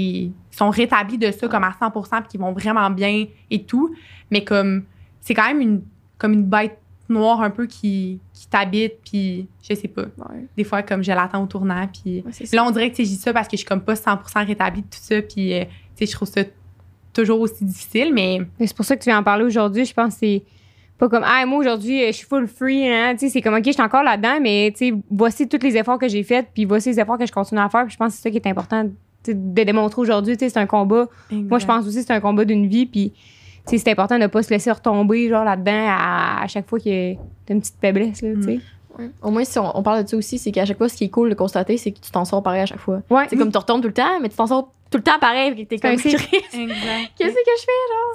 qui 0.51 0.57
sont 0.57 0.69
rétablies 0.69 1.17
de 1.17 1.31
ça 1.31 1.47
comme 1.47 1.63
à 1.63 1.71
100% 1.71 2.09
puis 2.19 2.27
qui 2.31 2.37
vont 2.37 2.51
vraiment 2.51 2.89
bien 2.89 3.25
et 3.49 3.63
tout, 3.63 3.95
mais 4.31 4.43
comme 4.43 4.83
c'est 5.21 5.33
quand 5.33 5.47
même 5.47 5.61
une 5.61 5.81
comme 6.17 6.33
une 6.33 6.43
bête 6.43 6.77
noire 7.07 7.41
un 7.41 7.49
peu 7.51 7.67
qui, 7.67 8.19
qui 8.33 8.47
t'habite 8.47 8.95
puis 9.09 9.47
je 9.63 9.73
sais 9.75 9.87
pas. 9.87 10.01
Ouais, 10.03 10.45
Des 10.57 10.65
fois 10.65 10.81
comme 10.83 11.01
je 11.03 11.11
l'attends 11.13 11.43
au 11.43 11.47
tournant 11.47 11.87
puis 11.87 12.21
ouais, 12.25 12.45
là 12.51 12.65
on 12.65 12.71
dirait 12.71 12.89
que 12.91 12.97
je 12.97 13.03
dis 13.03 13.15
ça 13.15 13.31
parce 13.31 13.47
que 13.47 13.53
je 13.53 13.59
suis 13.59 13.65
comme 13.65 13.81
pas 13.81 13.93
100% 13.93 14.45
rétablie 14.45 14.81
de 14.81 14.87
tout 14.87 14.99
ça 14.99 15.21
puis 15.21 15.53
euh, 15.53 15.63
tu 15.95 16.05
sais 16.05 16.11
je 16.11 16.11
trouve 16.11 16.27
ça 16.27 16.41
toujours 17.13 17.39
aussi 17.39 17.63
difficile 17.63 18.11
mais 18.13 18.39
Mais 18.59 18.67
C'est 18.67 18.75
pour 18.75 18.83
ça 18.85 18.97
que 18.97 19.03
tu 19.03 19.09
viens 19.09 19.19
en 19.19 19.23
parler 19.23 19.45
aujourd'hui. 19.45 19.85
Je 19.85 19.93
pense 19.93 20.15
que 20.15 20.19
c'est 20.21 20.43
pas 20.97 21.09
comme, 21.09 21.23
ah, 21.25 21.45
moi 21.45 21.59
aujourd'hui, 21.59 22.01
euh, 22.03 22.07
je 22.07 22.11
suis 22.13 22.27
full 22.27 22.47
free. 22.47 22.87
Hein? 22.89 23.13
Tu 23.13 23.25
sais, 23.25 23.29
C'est 23.29 23.41
comme, 23.41 23.53
OK, 23.55 23.65
je 23.65 23.71
suis 23.71 23.81
encore 23.81 24.03
là-dedans, 24.03 24.39
mais 24.41 24.71
tu 24.77 24.89
sais, 24.89 24.93
voici 25.11 25.47
tous 25.47 25.61
les 25.61 25.75
efforts 25.75 25.99
que 25.99 26.07
j'ai 26.07 26.23
faits, 26.23 26.47
puis 26.53 26.65
voici 26.65 26.89
les 26.89 26.99
efforts 26.99 27.17
que 27.17 27.25
je 27.25 27.31
continue 27.33 27.59
à 27.59 27.69
faire. 27.69 27.83
Puis 27.85 27.93
je 27.93 27.97
pense 27.97 28.13
que 28.13 28.17
c'est 28.17 28.23
ça 28.23 28.29
qui 28.31 28.37
est 28.37 28.47
important 28.47 28.85
de 29.27 29.63
démontrer 29.63 30.01
aujourd'hui. 30.01 30.37
Tu 30.37 30.45
sais, 30.45 30.49
C'est 30.49 30.59
un 30.59 30.65
combat. 30.67 31.07
Moi, 31.31 31.59
je 31.59 31.65
pense 31.65 31.85
aussi 31.85 31.97
que 31.97 32.05
c'est 32.05 32.13
un 32.13 32.21
combat 32.21 32.45
d'une 32.45 32.67
vie, 32.67 32.85
puis 32.85 33.11
tu 33.11 33.71
sais, 33.71 33.77
c'est 33.79 33.91
important 33.91 34.15
de 34.17 34.21
ne 34.23 34.27
pas 34.27 34.43
se 34.43 34.49
laisser 34.51 34.71
retomber 34.71 35.27
genre 35.27 35.43
là-dedans 35.43 35.87
à, 35.89 36.43
à 36.43 36.47
chaque 36.47 36.69
fois 36.69 36.79
qu'il 36.79 36.93
y 36.93 37.13
a 37.13 37.17
une 37.49 37.59
petite 37.59 37.75
faiblesse. 37.81 38.21
Là, 38.21 38.33
tu 38.35 38.43
sais. 38.43 38.59
Ouais. 38.97 39.09
Au 39.21 39.31
moins, 39.31 39.43
si 39.43 39.59
on, 39.59 39.77
on 39.77 39.83
parle 39.83 40.03
de 40.03 40.07
ça 40.09 40.15
aussi, 40.15 40.37
c'est 40.37 40.51
qu'à 40.51 40.63
chaque 40.65 40.77
fois, 40.77 40.87
ce 40.87 40.95
qui 40.95 41.03
est 41.05 41.09
cool 41.09 41.29
de 41.29 41.35
constater, 41.35 41.75
c'est 41.77 41.91
que 41.91 41.99
tu 41.99 42.11
t'en 42.11 42.23
sors 42.23 42.41
pareil 42.41 42.61
à 42.61 42.65
chaque 42.65 42.79
fois. 42.79 43.01
Ouais. 43.09 43.25
C'est 43.29 43.35
comme 43.35 43.51
tu 43.51 43.57
retombes 43.57 43.81
tout 43.81 43.87
le 43.89 43.93
temps, 43.93 44.19
mais 44.21 44.29
tu 44.29 44.35
t'en 44.37 44.47
sors 44.47 44.71
tout 44.95 44.97
le 44.97 45.03
temps 45.03 45.19
pareil. 45.19 45.65
T'es 45.67 45.77
comme, 45.77 45.91
qu'est-ce 45.97 46.03
que 46.03 46.09
je 46.17 46.17
fais? 46.17 46.65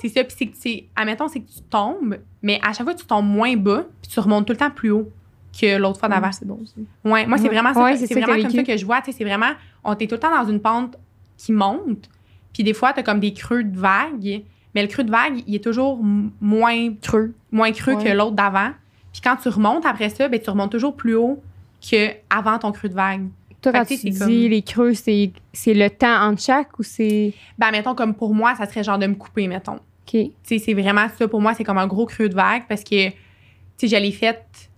C'est 0.00 0.08
ça, 0.08 0.24
puis 0.24 0.34
c'est 0.38 0.46
que, 0.46 0.56
c'est, 0.58 0.84
admettons, 0.96 1.28
c'est 1.28 1.40
que 1.40 1.48
tu 1.50 1.60
tombes, 1.68 2.18
mais 2.42 2.58
à 2.62 2.72
chaque 2.72 2.84
fois, 2.84 2.94
tu 2.94 3.04
tombes 3.04 3.26
moins 3.26 3.56
bas, 3.56 3.84
puis 4.02 4.10
tu 4.10 4.20
remontes 4.20 4.46
tout 4.46 4.52
le 4.52 4.58
temps 4.58 4.70
plus 4.70 4.90
haut 4.90 5.10
que 5.58 5.76
l'autre 5.78 5.98
fois 5.98 6.08
d'avant. 6.08 6.32
C'est 6.32 6.46
bon 6.46 6.58
aussi. 6.62 6.74
Ouais, 7.04 7.26
moi, 7.26 7.36
c'est 7.38 7.48
vraiment 7.48 7.74
ça, 7.74 7.82
Ouais, 7.82 7.96
c'est 7.96 8.12
vraiment 8.14 8.40
comme 8.40 8.50
ça 8.50 8.62
que 8.62 8.76
je 8.76 8.86
vois, 8.86 9.00
tu 9.02 9.10
sais, 9.12 9.18
c'est 9.18 9.24
vraiment, 9.24 9.50
on 9.84 9.94
est 9.96 10.06
tout 10.06 10.14
le 10.14 10.20
temps 10.20 10.34
dans 10.34 10.48
une 10.48 10.60
pente 10.60 10.96
qui 11.36 11.52
monte, 11.52 12.08
puis 12.52 12.62
des 12.64 12.72
fois, 12.74 12.92
t'as 12.92 13.02
comme 13.02 13.20
des 13.20 13.32
creux 13.34 13.64
de 13.64 13.76
vague, 13.78 14.42
mais 14.74 14.82
le 14.82 14.88
creux 14.88 15.04
de 15.04 15.10
vague, 15.10 15.42
il 15.46 15.54
est 15.54 15.64
toujours 15.64 16.00
moins, 16.40 16.94
Creux. 17.02 17.34
moins 17.52 17.72
creux 17.72 17.94
Ouais. 17.94 18.04
que 18.04 18.08
l'autre 18.10 18.36
d'avant. 18.36 18.70
Puis 19.12 19.20
quand 19.22 19.36
tu 19.36 19.48
remontes 19.48 19.84
après 19.84 20.08
ça, 20.08 20.28
ben, 20.28 20.38
tu 20.40 20.48
remontes 20.48 20.70
toujours 20.70 20.94
plus 20.94 21.16
haut 21.16 21.42
que 21.82 22.10
avant 22.30 22.56
ton 22.58 22.70
creux 22.70 22.88
de 22.88 22.94
vague. 22.94 23.26
Toi, 23.62 23.72
quand 23.72 23.84
tu 23.84 23.96
dis 23.96 24.18
comme- 24.18 24.28
les 24.28 24.62
creux, 24.62 24.94
c'est 24.94 25.32
le 25.66 25.88
temps 25.88 26.22
entre 26.28 26.40
chaque 26.42 26.78
ou 26.78 26.82
c'est? 26.82 27.34
Ben, 27.58 27.70
mettons, 27.70 27.94
comme 27.94 28.14
pour 28.14 28.34
moi, 28.34 28.54
ça 28.54 28.66
serait 28.66 28.82
genre 28.82 28.98
de 28.98 29.06
me 29.06 29.14
couper, 29.14 29.46
mettons. 29.48 29.74
OK. 29.76 29.80
Tu 30.12 30.30
sais, 30.42 30.58
c'est 30.58 30.74
vraiment 30.74 31.06
ça. 31.16 31.28
Pour 31.28 31.40
moi, 31.40 31.54
c'est 31.54 31.64
comme 31.64 31.78
un 31.78 31.86
gros 31.86 32.06
creux 32.06 32.28
de 32.28 32.34
vague 32.34 32.62
parce 32.68 32.82
que, 32.82 33.08
tu 33.10 33.14
sais, 33.76 33.88
je 33.88 33.96
l'ai 33.96 34.12
faite. 34.12 34.70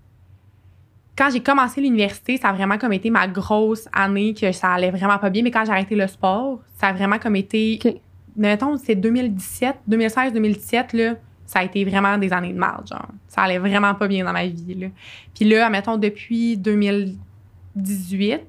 Quand 1.17 1.29
j'ai 1.31 1.41
commencé 1.41 1.81
l'université, 1.81 2.39
ça 2.39 2.49
a 2.49 2.53
vraiment 2.53 2.79
comme 2.79 2.93
été 2.93 3.11
ma 3.11 3.29
grosse 3.29 3.87
année 3.93 4.35
que 4.35 4.51
ça 4.51 4.73
allait 4.73 4.91
vraiment 4.91 5.19
pas 5.19 5.31
bien. 5.31 5.43
Mais 5.43 5.51
quand 5.51 5.65
j'ai 5.65 5.73
arrêté 5.73 5.95
le 5.95 6.07
sport, 6.07 6.61
ça 6.81 6.89
a 6.89 6.93
vraiment 6.93 7.19
comme 7.19 7.37
été. 7.37 7.79
OK. 7.85 7.95
Mettons, 8.35 8.77
c'est 8.79 8.95
2017, 8.95 9.77
2016, 9.87 10.33
2017, 10.33 10.93
là. 10.95 11.15
Ça 11.45 11.59
a 11.59 11.65
été 11.65 11.85
vraiment 11.85 12.17
des 12.17 12.33
années 12.33 12.53
de 12.53 12.59
marde, 12.59 12.89
genre. 12.89 13.09
Ça 13.29 13.43
allait 13.43 13.59
vraiment 13.59 13.95
pas 13.95 14.09
bien 14.09 14.25
dans 14.25 14.33
ma 14.33 14.47
vie, 14.47 14.75
là. 14.75 14.87
Puis 15.35 15.45
là, 15.45 15.69
mettons, 15.69 15.99
depuis 15.99 16.57
2018, 16.57 18.41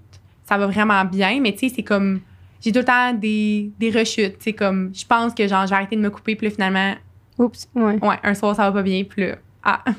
ça 0.45 0.57
va 0.57 0.67
vraiment 0.67 1.03
bien. 1.05 1.39
Mais 1.41 1.53
tu 1.53 1.67
sais, 1.69 1.75
c'est 1.75 1.83
comme 1.83 2.21
j'ai 2.61 2.71
tout 2.71 2.79
le 2.79 2.85
temps 2.85 3.13
des, 3.13 3.71
des 3.77 3.91
rechutes. 3.91 4.37
Tu 4.37 4.43
sais, 4.45 4.53
comme, 4.53 4.91
je 4.93 5.05
pense 5.05 5.33
que 5.33 5.47
genre, 5.47 5.67
j'ai 5.67 5.75
arrêté 5.75 5.95
de 5.97 6.01
me 6.01 6.09
couper, 6.09 6.35
puis 6.35 6.47
là, 6.47 6.51
finalement, 6.53 6.93
Oups. 7.37 7.67
Ouais. 7.75 7.99
ouais, 8.01 8.15
un 8.23 8.33
soir, 8.35 8.55
ça 8.55 8.63
va 8.63 8.71
pas 8.71 8.83
bien, 8.83 9.03
puis 9.03 9.25
là, 9.27 9.35
ah, 9.63 9.81
tu 9.87 9.93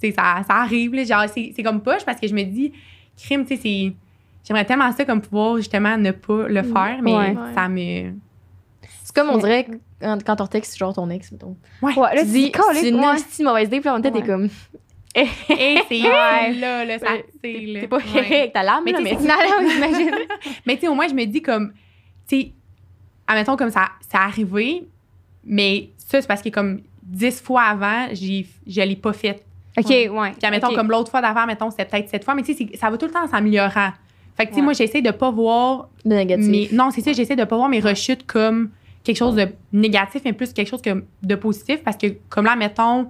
sais, 0.00 0.12
ça, 0.12 0.42
ça 0.46 0.56
arrive, 0.56 0.92
là, 0.94 1.04
genre, 1.04 1.24
c'est, 1.32 1.52
c'est 1.56 1.62
comme 1.62 1.80
poche 1.80 2.04
parce 2.04 2.20
que 2.20 2.26
je 2.26 2.34
me 2.34 2.42
dis, 2.42 2.72
crime, 3.16 3.44
tu 3.46 3.56
sais, 3.56 3.62
c'est, 3.62 3.92
j'aimerais 4.46 4.64
tellement 4.66 4.90
ça 4.92 5.04
comme 5.04 5.20
pouvoir, 5.22 5.56
justement, 5.56 5.96
ne 5.96 6.10
pas 6.10 6.48
le 6.48 6.62
faire, 6.62 6.98
mais 7.02 7.14
Ouais. 7.16 7.36
ça 7.54 7.68
me, 7.68 8.12
C'est 9.04 9.14
comme 9.14 9.30
on 9.30 9.38
dirait 9.38 9.66
quand, 10.00 10.18
quand 10.24 10.40
on 10.42 10.46
texte, 10.46 10.76
genre 10.76 10.92
ton 10.92 11.08
ex, 11.10 11.32
mettons. 11.32 11.56
Ouais, 11.80 11.94
là, 11.96 12.20
tu 12.20 12.26
dis, 12.26 12.52
c'est 12.74 12.88
une 12.90 12.96
ouais. 13.00 13.14
hostie 13.14 13.42
de 13.42 13.48
mauvaise 13.48 13.68
idée, 13.68 13.80
puis 13.80 13.86
là, 13.88 13.94
en 13.94 14.00
temps, 14.02 14.10
t'es 14.10 14.22
comme. 14.22 14.48
Et 15.50 15.78
c'est 15.88 16.02
Ouais. 16.02 16.52
là, 16.60 16.84
là, 16.84 16.98
ça, 16.98 17.12
Ouais, 17.12 17.24
c'est 17.42 17.52
là. 17.60 17.80
T'es 17.80 17.88
pas 17.88 17.98
avec 18.16 18.52
ta 18.52 18.62
lame, 18.62 18.82
Mais 18.84 18.92
là, 18.92 18.98
tu 18.98 19.04
sais, 19.04 19.16
mais. 19.16 19.70
j'imagine. 19.70 20.10
Mais 20.66 20.74
tu 20.76 20.80
sais, 20.82 20.88
au 20.88 20.94
moins, 20.94 21.08
je 21.08 21.14
me 21.14 21.24
dis 21.24 21.42
comme, 21.42 21.72
tu 22.28 22.40
sais, 22.40 22.52
admettons 23.26 23.56
comme 23.56 23.70
ça, 23.70 23.88
c'est 24.00 24.16
arrivé, 24.18 24.84
mais 25.44 25.90
ça, 25.98 26.20
c'est 26.20 26.26
parce 26.28 26.42
que 26.42 26.48
comme 26.50 26.80
dix 27.02 27.40
fois 27.40 27.62
avant, 27.62 28.06
j'ai, 28.12 28.46
je 28.66 28.80
l'ai 28.80 28.96
pas 28.96 29.12
fait. 29.12 29.42
OK, 29.76 29.86
Ouais. 29.88 30.08
ouais. 30.08 30.30
Puis, 30.32 30.46
admettons, 30.46 30.74
comme 30.74 30.90
l'autre 30.90 31.10
fois 31.10 31.20
d'avant, 31.20 31.46
mettons, 31.46 31.70
c'était 31.70 31.84
peut-être 31.84 32.08
cette 32.08 32.24
fois, 32.24 32.34
mais 32.34 32.42
tu 32.42 32.54
sais, 32.54 32.68
ça 32.74 32.90
va 32.90 32.98
tout 32.98 33.06
le 33.06 33.12
temps 33.12 33.22
en 33.24 33.28
s'améliorant. 33.28 33.90
Fait 34.36 34.44
que, 34.44 34.50
tu 34.50 34.54
sais, 34.54 34.60
Ouais. 34.60 34.64
moi, 34.64 34.72
j'essaie 34.72 35.02
de 35.02 35.10
pas 35.10 35.30
voir 35.30 35.88
De 36.04 36.14
négatif. 36.14 36.46
mes. 36.48 36.68
Non, 36.72 36.90
c'est 36.90 37.00
ça, 37.00 37.12
j'essaie 37.12 37.36
de 37.36 37.44
pas 37.44 37.56
voir 37.56 37.68
mes 37.68 37.80
rechutes 37.80 38.26
comme 38.26 38.70
quelque 39.04 39.16
chose 39.16 39.36
de 39.36 39.48
négatif, 39.72 40.22
mais 40.24 40.32
plus 40.32 40.52
quelque 40.52 40.68
chose 40.68 40.82
que 40.82 41.02
de 41.22 41.34
positif, 41.34 41.82
parce 41.82 41.96
que, 41.96 42.06
comme 42.28 42.44
là, 42.44 42.56
mettons, 42.56 43.08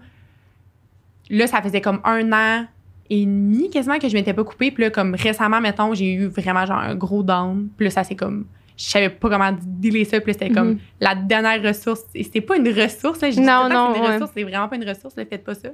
là, 1.31 1.47
ça 1.47 1.63
faisait 1.63 1.81
comme 1.81 2.01
un 2.05 2.33
an 2.33 2.67
et 3.11 3.25
demi 3.25 3.71
quasiment 3.71 3.99
que 3.99 4.09
je 4.09 4.15
m'étais 4.15 4.35
pas 4.35 4.45
coupée. 4.45 4.71
Puis 4.71 4.85
là, 4.85 4.91
comme 4.91 5.15
récemment, 5.15 5.61
mettons, 5.61 5.95
j'ai 5.95 6.13
eu 6.13 6.27
vraiment 6.27 6.67
genre 6.67 6.79
un 6.79 6.95
gros 6.95 7.23
down. 7.23 7.69
Puis 7.77 7.85
là, 7.87 7.91
ça 7.91 8.05
c'est 8.05 8.15
comme. 8.17 8.47
Je 8.77 8.85
savais 8.85 9.09
pas 9.09 9.29
comment 9.29 9.51
dealer 9.61 10.05
ça. 10.05 10.21
Puis 10.21 10.35
c'était 10.35 10.51
comme 10.51 10.69
Mhm. 10.73 10.79
la 11.01 11.15
dernière 11.17 11.61
ressource. 11.63 12.03
Et 12.15 12.23
c'était 12.23 12.41
pas 12.41 12.57
une 12.57 12.69
ressource. 12.69 13.21
Là. 13.23 13.31
Non, 13.37 13.69
non, 13.69 13.95
c'est 14.33 14.45
ouais. 14.45 14.51
vraiment 14.51 14.69
pas 14.69 14.77
une 14.77 14.89
ressource. 14.89 15.17
Là, 15.17 15.25
faites 15.29 15.43
pas 15.43 15.55
ça. 15.55 15.71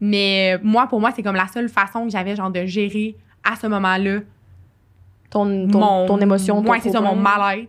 Mais 0.00 0.54
euh, 0.54 0.58
moi, 0.62 0.86
pour 0.86 0.98
moi, 1.00 1.10
c'est 1.14 1.22
comme 1.22 1.36
la 1.36 1.48
seule 1.48 1.68
façon 1.68 2.04
que 2.04 2.10
j'avais 2.10 2.34
genre 2.34 2.50
de 2.50 2.64
gérer 2.64 3.14
à 3.44 3.56
ce 3.56 3.66
moment-là 3.66 4.20
ton, 5.28 5.68
ton, 5.68 5.78
mon, 5.78 6.06
ton 6.06 6.18
émotion, 6.18 6.60
Ouais, 6.64 6.78
c'est 6.80 6.90
ça, 6.90 7.00
mon 7.00 7.14
mal-être. 7.16 7.68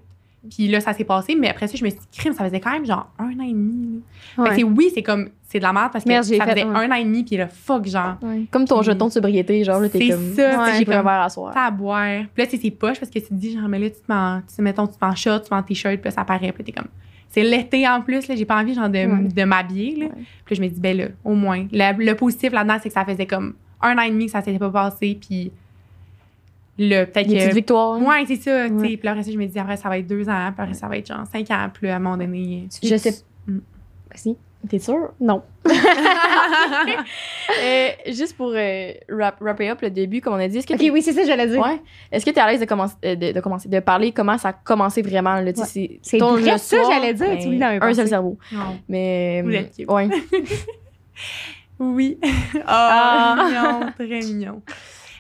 Puis 0.50 0.68
là, 0.68 0.80
ça 0.80 0.94
s'est 0.94 1.04
passé, 1.04 1.36
mais 1.36 1.50
après 1.50 1.68
ça, 1.68 1.76
je 1.78 1.84
me 1.84 1.90
suis 1.90 2.00
dit, 2.00 2.06
crime, 2.18 2.34
ça 2.34 2.44
faisait 2.46 2.60
quand 2.60 2.72
même 2.72 2.86
genre 2.86 3.10
un 3.20 3.38
an 3.40 3.44
et 3.44 3.52
demi. 3.52 4.02
là. 4.38 4.44
Fait 4.44 4.44
que 4.44 4.50
Ouais. 4.50 4.56
c'est- 4.56 4.64
oui, 4.64 4.92
c'est 4.94 5.04
comme, 5.04 5.30
c'est 5.44 5.58
de 5.60 5.64
la 5.64 5.74
merde 5.74 5.92
parce 5.92 6.04
que 6.04 6.10
Merde, 6.10 6.26
j'ai 6.26 6.38
ça 6.38 6.46
fait, 6.46 6.52
faisait 6.52 6.64
ouais. 6.66 6.76
un 6.76 6.92
an 6.92 6.96
et 6.96 7.04
demi, 7.04 7.24
puis 7.24 7.36
là, 7.38 7.48
fuck, 7.48 7.86
genre, 7.88 8.18
Ouais. 8.22 8.44
Comme 8.52 8.66
ton 8.66 8.78
Puis- 8.78 8.86
jeton 8.86 9.08
de 9.08 9.12
sobriété, 9.12 9.64
genre, 9.64 9.80
là, 9.82 9.90
t'es 9.90 10.00
C'est 10.00 10.10
comme. 10.10 10.34
ça, 10.36 10.50
Ouais, 10.64 10.72
c'est 10.72 10.78
j'ai 10.80 10.86
pris 10.86 10.94
un 10.94 10.98
comme- 11.00 11.06
verre 11.08 11.22
à 11.22 11.30
soir. 11.30 11.52
t'as 11.54 11.66
à 11.66 11.72
boire. 11.72 12.24
Puis 12.34 12.44
là, 12.44 12.50
sais, 12.50 12.58
c'est 12.62 12.72
poche 12.72 13.00
parce 13.00 13.10
que 13.12 13.20
tu 13.20 13.26
te 13.28 13.34
dis, 13.34 13.54
genre, 13.54 13.68
mais 13.68 13.80
là, 13.80 13.90
tu 13.90 13.96
te 13.98 14.12
mets, 14.12 14.18
en- 14.18 14.40
tu 14.48 14.54
sais, 14.54 14.62
mettons, 14.62 14.88
tu 14.88 14.94
te 14.98 15.04
mets 15.06 15.12
en 15.12 15.16
short, 15.16 15.44
tu 15.44 15.50
te 15.50 15.54
mets 15.54 15.60
en 15.60 15.64
t-shirt, 15.64 15.96
puis 15.96 16.06
là, 16.06 16.12
ça 16.12 16.24
paraît, 16.24 16.52
puis 16.52 16.64
là, 16.64 16.66
t'es 16.66 16.72
comme, 16.72 16.88
c'est 17.30 17.44
l'été 17.44 17.88
en 17.88 18.02
plus, 18.02 18.28
là, 18.28 18.36
j'ai 18.36 18.46
pas 18.46 18.62
envie, 18.62 18.74
genre, 18.74 18.90
de, 18.90 19.00
Ouais. 19.00 19.28
de 19.36 19.44
m'habiller, 19.44 19.96
là. 19.98 20.06
Ouais. 20.06 20.12
Puis 20.46 20.56
là, 20.56 20.58
je 20.58 20.62
me 20.62 20.68
dis, 20.68 20.80
ben 20.80 20.96
là, 20.98 21.06
au 21.26 21.34
moins. 21.34 21.66
Le, 21.72 22.06
le 22.06 22.16
positif 22.16 22.54
là-dedans, 22.54 22.78
c'est 22.82 22.88
que 22.90 22.94
ça 22.94 23.04
faisait 23.04 23.26
comme 23.26 23.56
un 23.82 23.98
an 23.98 24.02
et 24.02 24.10
demi 24.12 24.26
que 24.28 24.32
ça 24.32 24.42
s'était 24.42 24.60
pas 24.60 24.70
passé, 24.70 25.18
puis 25.20 25.52
le, 26.80 27.06
peut-être 27.06 27.28
que. 27.28 27.54
victoires. 27.54 28.00
Ouais, 28.02 28.24
c'est 28.28 28.36
ça, 28.36 28.68
tu 28.68 28.74
Ouais. 28.76 28.88
Puis 28.98 29.00
là, 29.04 29.12
après 29.12 29.24
ça, 29.24 29.32
je 29.32 29.38
me 29.38 29.46
dis, 29.46 29.58
après, 29.60 29.78
ça 29.78 29.90
va 29.90 29.98
être 29.98 30.08
deux 30.08 30.28
ans, 30.30 30.48
après, 30.48 30.74
ça 30.74 30.88
va 30.88 30.98
être 30.98 31.08
genre 31.08 31.26
cinq 31.32 31.50
ans, 31.52 31.70
là, 31.82 31.94
à 31.94 31.96
un 31.96 32.00
moment 32.00 32.18
donné. 32.18 32.68
Je 32.84 32.96
sais. 32.98 33.14
Vas-y. 33.48 34.36
T'es 34.70 34.80
sûr? 34.80 35.12
Non. 35.20 35.44
Euh, 37.64 37.90
juste 38.08 38.36
pour 38.36 38.52
euh, 38.56 38.92
wrap, 39.10 39.40
wrapper 39.42 39.70
up 39.70 39.82
le 39.82 39.90
début, 39.90 40.22
comme 40.22 40.34
on 40.34 40.38
a 40.38 40.48
dit, 40.48 40.58
est-ce 40.58 40.68
que 40.68 40.74
Ok, 40.74 40.80
t'es- 40.80 40.90
oui, 40.90 41.02
c'est 41.02 41.14
ça, 41.14 41.22
que 41.22 41.28
j'allais 41.28 41.48
dire. 41.48 41.60
Ouais. 41.62 41.80
Est-ce 42.12 42.26
que 42.26 42.30
tu 42.32 42.38
es 42.38 42.40
à 42.42 42.52
l'aise 42.52 42.60
de 42.60 42.66
commencer, 42.66 42.96
euh, 43.06 43.16
de, 43.16 43.32
de 43.32 43.40
commencer, 43.40 43.70
de 43.70 43.80
parler 43.80 44.12
comment 44.12 44.38
ça 44.38 44.50
a 44.50 44.54
commencé 44.54 45.02
vraiment? 45.02 45.36
Là, 45.36 45.54
tu 45.54 45.62
sais, 45.62 45.66
c'est 45.68 46.00
C'est 46.02 46.18
ton- 46.18 46.36
vrai 46.36 46.58
ça, 46.58 46.78
j'allais 46.90 47.14
dire, 47.14 47.28
mais 47.30 47.40
tu 47.40 47.50
lis 47.50 47.58
dans 47.60 47.70
mes 47.72 47.80
Un 47.82 47.94
seul 47.94 48.08
cerveau. 48.08 48.38
Non. 48.52 48.78
Mais. 48.90 49.42
Vous. 49.44 49.94
Ouais. 49.94 50.10
Oui. 51.80 52.18
Ah, 52.66 53.36
mignon, 53.38 53.92
très 53.98 54.20
mignon. 54.20 54.62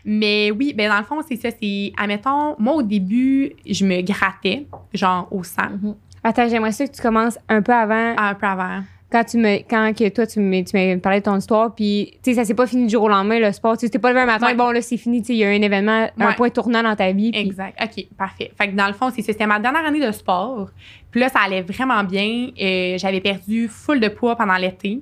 Mais 0.09 0.51
oui, 0.51 0.73
ben 0.73 0.89
dans 0.89 0.97
le 0.97 1.03
fond, 1.03 1.19
c'est 1.27 1.35
ça. 1.35 1.49
C'est, 1.61 1.91
admettons, 1.97 2.55
moi, 2.57 2.75
au 2.75 2.81
début, 2.81 3.51
je 3.69 3.85
me 3.85 4.01
grattais, 4.01 4.65
genre 4.93 5.27
au 5.31 5.43
sang, 5.43 5.69
Mhm. 5.83 5.95
Attends, 6.23 6.47
j'aimerais 6.49 6.71
ça 6.71 6.87
que 6.87 6.93
tu 6.93 7.01
commences 7.01 7.37
un 7.49 7.61
peu 7.61 7.73
avant. 7.73 8.15
un 8.17 8.33
peu 8.33 8.47
avant. 8.47 8.81
Quand 9.09 9.23
tu 9.23 9.37
me, 9.37 9.57
quand 9.69 9.93
que 9.97 10.09
toi, 10.09 10.25
tu 10.27 10.39
me- 10.41 10.63
tu 10.63 10.75
m'as 10.75 10.97
parlé 10.99 11.19
de 11.19 11.25
ton 11.25 11.37
histoire, 11.37 11.73
puis, 11.73 12.11
tu 12.23 12.31
sais, 12.31 12.35
ça 12.35 12.43
s'est 12.45 12.53
pas 12.53 12.67
fini 12.67 12.85
du 12.87 12.89
jour 12.91 13.03
au 13.03 13.07
lendemain, 13.09 13.39
le 13.39 13.51
sport. 13.53 13.77
Tu 13.77 13.89
t'es 13.89 13.99
pas 13.99 14.09
levé 14.09 14.21
un 14.21 14.25
matin, 14.25 14.47
Ouais. 14.47 14.53
bon, 14.55 14.71
là, 14.71 14.81
c'est 14.81 14.97
fini, 14.97 15.21
tu 15.21 15.27
sais, 15.27 15.33
il 15.33 15.37
y 15.39 15.43
a 15.45 15.47
un 15.49 15.61
événement, 15.61 16.07
un 16.19 16.33
point 16.33 16.49
tournant 16.49 16.83
dans 16.83 16.95
ta 16.95 17.11
vie. 17.13 17.31
Exact. 17.33 17.77
OK, 17.81 18.05
parfait. 18.17 18.51
Fait 18.57 18.69
que 18.69 18.75
dans 18.75 18.87
le 18.87 18.93
fond, 18.93 19.09
c'est 19.13 19.21
ça. 19.21 19.31
C'était 19.31 19.45
ma 19.47 19.59
dernière 19.59 19.85
année 19.85 20.05
de 20.05 20.11
sport. 20.11 20.69
Puis 21.11 21.21
là, 21.21 21.29
ça 21.29 21.39
allait 21.45 21.61
vraiment 21.61 22.03
bien. 22.03 22.49
Euh, 22.61 22.97
j'avais 22.97 23.21
perdu 23.21 23.69
full 23.69 23.99
de 24.01 24.09
poids 24.09 24.35
pendant 24.35 24.55
l'été. 24.57 24.99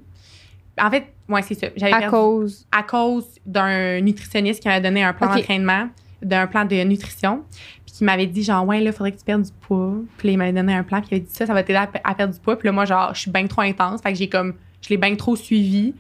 En 0.80 0.92
fait, 0.92 1.06
ouais, 1.30 1.42
c'est 1.42 1.56
ça. 1.56 1.68
J'avais 1.76 1.94
à 1.94 2.00
perdu 2.00 2.16
cause? 2.16 2.68
à 2.72 2.84
cause 2.84 3.26
d'un 3.46 4.02
nutritionniste 4.02 4.62
qui 4.62 4.68
m'avait 4.68 4.82
donné 4.82 5.04
un 5.04 5.14
plan 5.14 5.34
d'entraînement, 5.34 5.90
d'un 6.22 6.48
plan 6.48 6.66
de 6.66 6.84
nutrition, 6.84 7.44
puis 7.86 7.96
qui 7.96 8.04
m'avait 8.04 8.28
dit 8.28 8.44
genre 8.44 8.66
ouais 8.66 8.82
là 8.82 8.92
faudrait 8.92 9.12
que 9.12 9.18
tu 9.18 9.26
perdes 9.26 9.44
du 9.44 9.52
poids. 9.62 9.96
Puis 10.18 10.28
là, 10.28 10.32
il 10.34 10.38
m'avait 10.38 10.54
donné 10.54 10.74
un 10.74 10.84
plan 10.84 11.00
puis 11.02 11.10
il 11.12 11.16
avait 11.16 11.26
dit 11.26 11.34
ça 11.34 11.46
ça 11.46 11.54
va 11.54 11.64
t'aider 11.64 11.80
à, 11.80 11.90
à 12.04 12.16
perdre 12.16 12.34
du 12.34 12.40
poids. 12.40 12.58
Puis 12.58 12.68
là 12.68 12.72
moi 12.72 12.86
genre 12.86 13.14
je 13.14 13.22
suis 13.22 13.32
bien 13.32 13.48
trop 13.48 13.62
intense, 13.62 14.02
fait 14.02 14.12
que 14.12 14.18
j'ai 14.18 14.30
comme 14.30 14.54
je 14.82 14.90
l'ai 14.90 14.98
bien 14.98 15.16
trop 15.16 15.36
suivi. 15.36 15.94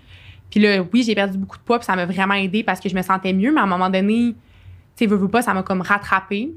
Puis 0.49 0.59
là 0.59 0.83
oui, 0.93 1.03
j'ai 1.03 1.15
perdu 1.15 1.37
beaucoup 1.37 1.57
de 1.57 1.63
poids 1.63 1.79
puis 1.79 1.85
ça 1.85 1.95
m'a 1.95 2.05
vraiment 2.05 2.35
aidé 2.35 2.63
parce 2.63 2.79
que 2.79 2.89
je 2.89 2.95
me 2.95 3.01
sentais 3.01 3.33
mieux, 3.33 3.51
mais 3.51 3.59
à 3.59 3.63
un 3.63 3.67
moment 3.67 3.89
donné, 3.89 4.33
tu 4.95 5.03
sais 5.03 5.05
veux, 5.05 5.17
veux 5.17 5.27
pas, 5.27 5.41
ça 5.41 5.53
m'a 5.53 5.63
comme 5.63 5.81
rattrapé. 5.81 6.51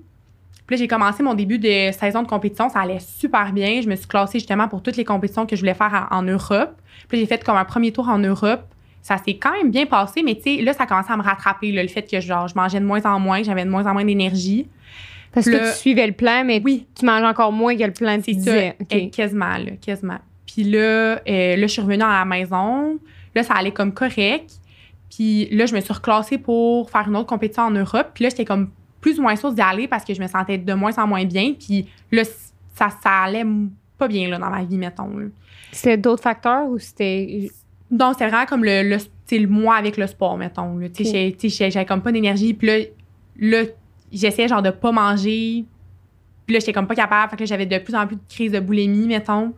Puis 0.68 0.76
là, 0.76 0.82
j'ai 0.82 0.86
commencé 0.86 1.22
mon 1.24 1.34
début 1.34 1.58
de 1.58 1.90
saison 1.92 2.22
de 2.22 2.28
compétition. 2.28 2.68
Ça 2.68 2.80
allait 2.80 3.00
super 3.00 3.52
bien. 3.52 3.80
Je 3.82 3.88
me 3.88 3.96
suis 3.96 4.06
classée 4.06 4.38
justement 4.38 4.68
pour 4.68 4.82
toutes 4.82 4.96
les 4.96 5.04
compétitions 5.04 5.46
que 5.46 5.56
je 5.56 5.60
voulais 5.62 5.74
faire 5.74 6.06
en, 6.12 6.18
en 6.18 6.22
Europe. 6.22 6.76
Puis 7.08 7.16
là, 7.18 7.22
j'ai 7.22 7.26
fait 7.26 7.42
comme 7.42 7.56
un 7.56 7.64
premier 7.64 7.90
tour 7.90 8.08
en 8.08 8.18
Europe. 8.18 8.62
Ça 9.02 9.16
s'est 9.16 9.34
quand 9.38 9.52
même 9.52 9.70
bien 9.70 9.86
passé, 9.86 10.22
mais 10.22 10.34
tu 10.36 10.56
sais, 10.56 10.62
là, 10.62 10.74
ça 10.74 10.84
commençait 10.84 11.12
à 11.12 11.16
me 11.16 11.22
rattraper, 11.22 11.72
là, 11.72 11.82
le 11.82 11.88
fait 11.88 12.02
que 12.02 12.20
genre, 12.20 12.46
je 12.48 12.54
mangeais 12.54 12.80
de 12.80 12.84
moins 12.84 13.02
en 13.06 13.18
moins, 13.18 13.42
j'avais 13.42 13.64
de 13.64 13.70
moins 13.70 13.86
en 13.86 13.94
moins 13.94 14.04
d'énergie. 14.04 14.68
Parce 15.32 15.46
que 15.46 15.50
Le- 15.52 15.58
toi, 15.60 15.70
tu 15.70 15.78
suivais 15.78 16.06
le 16.06 16.12
plan, 16.12 16.44
mais 16.44 16.60
Oui. 16.64 16.86
tu 16.98 17.06
manges 17.06 17.22
encore 17.24 17.52
moins 17.52 17.74
que 17.76 17.84
le 17.84 17.92
plan 17.92 18.18
C'est 18.22 18.34
ça, 18.34 18.74
eh, 18.90 19.08
quasiment, 19.10 19.56
là, 19.56 19.70
quasiment. 19.80 20.18
Puis 20.46 20.64
là, 20.64 20.78
euh, 20.78 21.20
là, 21.56 21.62
je 21.62 21.66
suis 21.66 21.80
revenue 21.80 22.02
à 22.02 22.18
la 22.18 22.24
maison. 22.24 22.98
Là, 23.34 23.42
ça 23.42 23.54
allait 23.54 23.70
comme 23.70 23.92
correct. 23.94 24.50
Puis 25.14 25.48
là, 25.52 25.64
je 25.66 25.74
me 25.74 25.80
suis 25.80 25.92
reclassée 25.92 26.36
pour 26.38 26.90
faire 26.90 27.06
une 27.08 27.16
autre 27.16 27.26
compétition 27.26 27.62
en 27.64 27.70
Europe. 27.70 28.08
Puis 28.14 28.24
là, 28.24 28.30
j'étais 28.30 28.44
comme 28.44 28.70
plus 29.00 29.18
ou 29.18 29.22
moins 29.22 29.36
sûre 29.36 29.52
d'y 29.52 29.60
aller 29.60 29.88
parce 29.88 30.04
que 30.04 30.14
je 30.14 30.20
me 30.20 30.26
sentais 30.26 30.58
de 30.58 30.72
moins 30.74 30.96
en 30.98 31.06
moins 31.06 31.24
bien. 31.24 31.52
Puis 31.54 31.88
là, 32.10 32.24
ça, 32.74 32.88
ça 33.02 33.10
allait 33.24 33.44
pas 33.96 34.08
bien 34.08 34.28
là, 34.28 34.38
dans 34.38 34.50
ma 34.50 34.62
vie, 34.64 34.76
mettons. 34.78 35.10
C'était 35.72 35.96
d'autres 35.96 36.22
facteurs 36.22 36.66
ou 36.68 36.78
c'était. 36.78 37.48
Donc, 37.90 38.14
c'était 38.14 38.28
vraiment 38.28 38.46
comme 38.46 38.64
le, 38.64 38.82
le, 38.82 38.98
le 39.38 39.46
mois 39.46 39.76
avec 39.76 39.96
le 39.96 40.06
sport, 40.06 40.36
mettons. 40.36 40.76
là. 40.78 40.88
Tu 40.88 41.04
sais, 41.04 41.08
Ok. 41.08 41.14
j'ai- 41.14 41.32
tu 41.36 41.50
sais, 41.50 41.64
j'ai- 41.64 41.70
j'avais 41.70 41.86
comme 41.86 42.02
pas 42.02 42.12
d'énergie. 42.12 42.54
Puis 42.54 42.66
là, 42.66 42.78
là 43.38 43.64
j'essayais 44.12 44.48
genre 44.48 44.62
de 44.62 44.70
pas 44.70 44.92
manger. 44.92 45.64
Puis 46.46 46.54
là, 46.54 46.60
j'étais 46.60 46.72
comme 46.72 46.86
pas 46.86 46.94
capable. 46.94 47.30
Fait 47.30 47.36
que 47.36 47.44
j'avais 47.46 47.66
de 47.66 47.78
plus 47.78 47.94
en 47.94 48.06
plus 48.06 48.16
de 48.16 48.22
crises 48.28 48.52
de 48.52 48.60
boulimie, 48.60 49.06
mettons. 49.06 49.52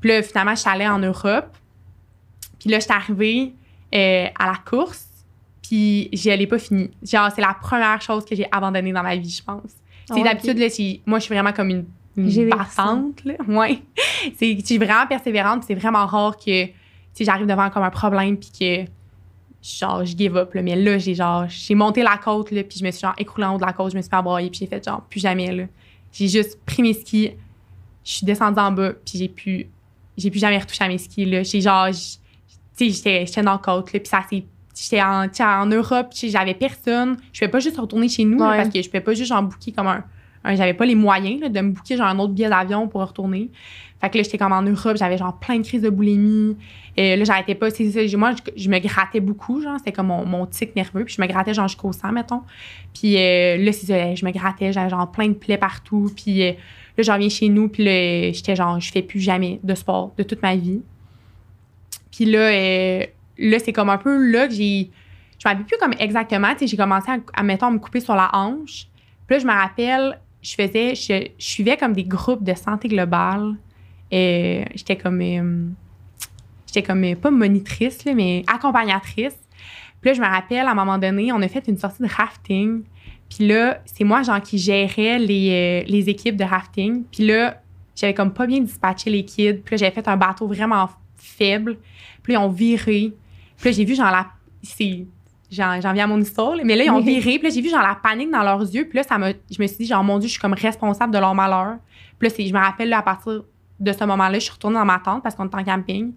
Puis 0.00 0.10
là, 0.10 0.22
finalement, 0.22 0.54
je 0.54 0.60
suis 0.60 0.70
allée 0.70 0.86
en 0.88 0.98
Europe. 0.98 1.56
Puis 2.58 2.70
là, 2.70 2.78
j'étais 2.80 2.92
arrivée 2.94 3.52
euh, 3.94 4.26
à 4.38 4.46
la 4.46 4.56
course. 4.68 5.06
Puis 5.72 6.10
je 6.12 6.28
l'ai 6.28 6.46
pas 6.46 6.58
fini. 6.58 6.90
Genre, 7.02 7.30
c'est 7.34 7.40
la 7.40 7.54
première 7.54 7.98
chose 8.02 8.26
que 8.26 8.36
j'ai 8.36 8.46
abandonnée 8.52 8.92
dans 8.92 9.02
ma 9.02 9.16
vie, 9.16 9.30
je 9.30 9.42
pense. 9.42 9.56
Ah 9.64 10.04
C'est 10.08 10.14
ouais, 10.16 10.22
d'habitude, 10.22 10.58
là, 10.58 10.68
c'est- 10.68 11.00
moi, 11.06 11.18
je 11.18 11.24
suis 11.24 11.34
vraiment 11.34 11.52
comme 11.54 11.70
une, 11.70 11.86
une 12.18 12.50
battante, 12.50 13.24
là. 13.24 13.34
Ouais. 13.48 13.80
C'est, 14.36 14.54
je 14.58 14.66
suis 14.66 14.76
vraiment 14.76 15.06
persévérante, 15.06 15.64
c'est 15.66 15.74
vraiment 15.74 16.04
rare 16.04 16.36
que, 16.36 16.66
sais, 17.14 17.24
j'arrive 17.24 17.46
devant 17.46 17.70
comme 17.70 17.84
un 17.84 17.88
problème, 17.90 18.36
puis 18.36 18.50
que, 18.84 18.90
genre, 19.62 20.04
je 20.04 20.14
give 20.14 20.36
up, 20.36 20.52
là. 20.52 20.60
Mais 20.60 20.76
là, 20.76 20.98
j'ai 20.98 21.14
genre, 21.14 21.46
j'ai 21.48 21.74
monté 21.74 22.02
la 22.02 22.18
côte, 22.18 22.50
là, 22.50 22.62
puis 22.64 22.78
je 22.78 22.84
me 22.84 22.90
suis, 22.90 23.00
genre, 23.00 23.14
écroulée 23.16 23.46
en 23.46 23.54
haut 23.54 23.58
de 23.58 23.64
la 23.64 23.72
côte, 23.72 23.92
je 23.92 23.96
me 23.96 24.02
suis 24.02 24.10
fait 24.10 24.20
broyer, 24.22 24.50
puis 24.50 24.58
j'ai 24.60 24.66
fait, 24.66 24.84
genre, 24.84 25.00
plus 25.08 25.20
jamais, 25.20 25.50
là. 25.56 25.64
J'ai 26.12 26.28
juste 26.28 26.58
pris 26.66 26.82
mes 26.82 26.92
skis, 26.92 27.30
je 28.04 28.12
suis 28.12 28.26
descendue 28.26 28.60
en 28.60 28.72
bas, 28.72 28.92
puis 28.92 29.18
j'ai 29.18 29.28
pu, 29.28 29.68
j'ai 30.18 30.30
plus 30.30 30.40
jamais 30.40 30.58
retouché 30.58 30.84
à 30.84 30.88
mes 30.88 30.98
skis, 30.98 31.24
là. 31.24 31.42
J'ai 31.44 31.62
genre, 31.62 31.86
tu 31.88 31.94
sais, 31.94 32.90
j'étais, 32.90 33.24
j'étais 33.24 33.40
dans 33.42 33.52
la 33.52 33.58
côte, 33.58 33.90
là, 33.94 34.00
puis 34.00 34.08
ça 34.10 34.22
s'est 34.28 34.44
j'étais 34.74 35.02
en, 35.02 35.26
en 35.40 35.66
Europe, 35.66 36.08
j'avais 36.12 36.54
personne. 36.54 37.16
Je 37.32 37.40
pouvais 37.40 37.50
pas 37.50 37.60
juste 37.60 37.78
retourner 37.78 38.08
chez 38.08 38.24
nous 38.24 38.38
là, 38.38 38.56
parce 38.56 38.68
que 38.70 38.82
je 38.82 38.88
pouvais 38.88 39.00
pas 39.02 39.14
juste 39.14 39.28
genre 39.28 39.42
booker 39.42 39.72
comme 39.72 39.86
un, 39.88 40.04
un- 40.44 40.54
j'avais 40.56 40.74
pas 40.74 40.86
les 40.86 40.94
moyens 40.94 41.40
là, 41.40 41.48
de 41.48 41.60
me 41.60 41.70
booker 41.70 41.96
genre 41.96 42.06
un 42.08 42.18
autre 42.18 42.32
billet 42.32 42.48
d'avion 42.48 42.88
pour 42.88 43.00
retourner. 43.06 43.50
Fait 44.00 44.10
que 44.10 44.16
là 44.18 44.24
j'étais 44.24 44.38
comme 44.38 44.52
en 44.52 44.62
Europe, 44.62 44.96
j'avais 44.96 45.16
genre 45.16 45.38
plein 45.38 45.58
de 45.58 45.62
crises 45.64 45.82
de 45.82 45.90
boulimie. 45.90 46.56
Et 46.96 47.14
là 47.16 47.24
j'arrêtais 47.24 47.54
pas, 47.54 47.70
c'est 47.70 47.88
ça, 47.90 48.04
j'ai- 48.06 48.16
moi 48.16 48.32
je, 48.32 48.62
je 48.64 48.68
me 48.68 48.78
grattais 48.80 49.20
beaucoup 49.20 49.60
genre, 49.62 49.78
c'était 49.78 49.92
comme 49.92 50.08
mon, 50.08 50.26
mon 50.26 50.44
tic 50.46 50.74
nerveux, 50.74 51.04
puis 51.04 51.14
je 51.16 51.22
me 51.22 51.26
grattais 51.28 51.54
genre 51.54 51.68
jusqu'au 51.68 51.92
sang 51.92 52.10
mettons. 52.12 52.42
Puis 52.92 53.16
euh, 53.16 53.56
là 53.58 53.72
c'est 53.72 53.86
ça, 53.86 54.14
je 54.14 54.24
me 54.24 54.30
grattais, 54.32 54.72
j'avais 54.72 54.90
genre 54.90 55.10
plein 55.12 55.28
de 55.28 55.34
plaies 55.34 55.56
partout, 55.58 56.10
puis 56.16 56.42
euh, 56.42 56.52
là 56.98 57.02
je 57.04 57.12
reviens 57.12 57.28
chez 57.28 57.48
nous, 57.48 57.68
puis 57.68 57.84
là 57.84 58.32
j'étais 58.32 58.56
genre 58.56 58.80
je 58.80 58.90
fais 58.90 59.02
plus 59.02 59.20
jamais 59.20 59.60
de 59.62 59.74
sport 59.76 60.12
de 60.18 60.22
toute 60.24 60.42
ma 60.42 60.56
vie. 60.56 60.80
Puis 62.10 62.24
là 62.26 62.38
euh, 62.40 63.06
là, 63.50 63.58
c'est 63.58 63.72
comme 63.72 63.90
un 63.90 63.98
peu 63.98 64.16
là 64.30 64.48
que 64.48 64.54
j'ai. 64.54 64.90
Je 65.38 65.48
rappelle 65.48 65.64
plus 65.64 65.76
comme 65.78 65.94
exactement. 65.98 66.54
J'ai 66.60 66.76
commencé 66.76 67.10
à, 67.10 67.18
à, 67.34 67.42
mettons, 67.42 67.70
me 67.70 67.78
couper 67.78 68.00
sur 68.00 68.14
la 68.14 68.30
hanche. 68.32 68.86
Puis 69.26 69.36
là, 69.36 69.38
je 69.40 69.46
me 69.46 69.52
rappelle, 69.52 70.18
je 70.40 70.54
faisais. 70.54 70.94
Je, 70.94 71.28
je 71.38 71.44
suivais 71.44 71.76
comme 71.76 71.92
des 71.92 72.04
groupes 72.04 72.44
de 72.44 72.54
santé 72.54 72.88
globale. 72.88 73.56
Et 74.10 74.64
j'étais 74.74 74.96
comme. 74.96 75.20
euh, 75.20 75.66
j'étais 76.66 76.82
comme. 76.82 77.02
euh, 77.04 77.14
pas 77.16 77.30
monitrice, 77.30 78.04
là, 78.04 78.14
mais 78.14 78.44
accompagnatrice. 78.46 79.36
Puis 80.00 80.10
là, 80.10 80.14
je 80.14 80.20
me 80.20 80.26
rappelle, 80.26 80.66
à 80.66 80.70
un 80.70 80.74
moment 80.74 80.98
donné, 80.98 81.32
on 81.32 81.40
a 81.42 81.48
fait 81.48 81.66
une 81.68 81.78
sortie 81.78 82.02
de 82.02 82.08
rafting. 82.08 82.82
Puis 83.28 83.46
là, 83.46 83.80
c'est 83.86 84.04
moi, 84.04 84.22
genre, 84.22 84.42
qui 84.42 84.58
gérais 84.58 85.18
les, 85.18 85.84
euh, 85.84 85.88
les 85.88 86.08
équipes 86.10 86.36
de 86.36 86.44
rafting. 86.44 87.04
Puis 87.10 87.26
là, 87.26 87.62
j'avais 87.96 88.12
comme 88.14 88.32
pas 88.32 88.46
bien 88.46 88.60
dispatché 88.60 89.10
les 89.10 89.24
kids. 89.24 89.54
Puis 89.54 89.74
là, 89.74 89.76
j'avais 89.78 89.92
fait 89.92 90.06
un 90.08 90.16
bateau 90.16 90.46
vraiment 90.46 90.88
faible. 91.16 91.78
Puis 92.22 92.32
là, 92.32 92.40
ils 92.40 92.42
ont 92.42 92.48
viré. 92.48 93.12
Puis 93.62 93.70
là, 93.70 93.76
j'ai 93.76 93.84
vu, 93.86 93.94
genre, 93.94 94.10
la. 94.10 94.26
C'est. 94.62 95.06
J'en 95.50 95.80
j'en 95.80 95.92
viens 95.92 96.04
à 96.04 96.06
mon 96.06 96.18
histoire, 96.20 96.56
là, 96.56 96.62
mais 96.64 96.76
là, 96.76 96.84
ils 96.84 96.90
ont 96.90 97.00
viré. 97.00 97.38
Puis 97.38 97.48
là, 97.48 97.54
j'ai 97.54 97.60
vu, 97.62 97.68
genre, 97.70 97.82
la 97.82 97.94
panique 97.94 98.30
dans 98.30 98.42
leurs 98.42 98.60
yeux. 98.62 98.86
Puis 98.88 98.96
là, 98.98 99.02
ça 99.04 99.16
m'a. 99.18 99.30
Je 99.30 99.60
me 99.62 99.66
suis 99.66 99.76
dit, 99.78 99.86
genre, 99.86 100.02
mon 100.04 100.18
Dieu, 100.18 100.26
je 100.28 100.32
suis 100.32 100.40
comme 100.40 100.54
responsable 100.54 101.12
de 101.14 101.18
leur 101.18 101.34
malheur. 101.34 101.76
Puis 102.18 102.28
là, 102.28 102.34
c'est- 102.34 102.46
je 102.46 102.52
me 102.52 102.58
rappelle, 102.58 102.88
là, 102.88 102.98
à 102.98 103.02
partir 103.02 103.42
de 103.80 103.92
ce 103.92 104.04
moment-là, 104.04 104.34
je 104.38 104.44
suis 104.44 104.52
retournée 104.52 104.76
dans 104.78 104.84
ma 104.84 104.98
tente 104.98 105.22
parce 105.22 105.34
qu'on 105.34 105.46
était 105.46 105.56
en 105.56 105.64
camping. 105.64 106.12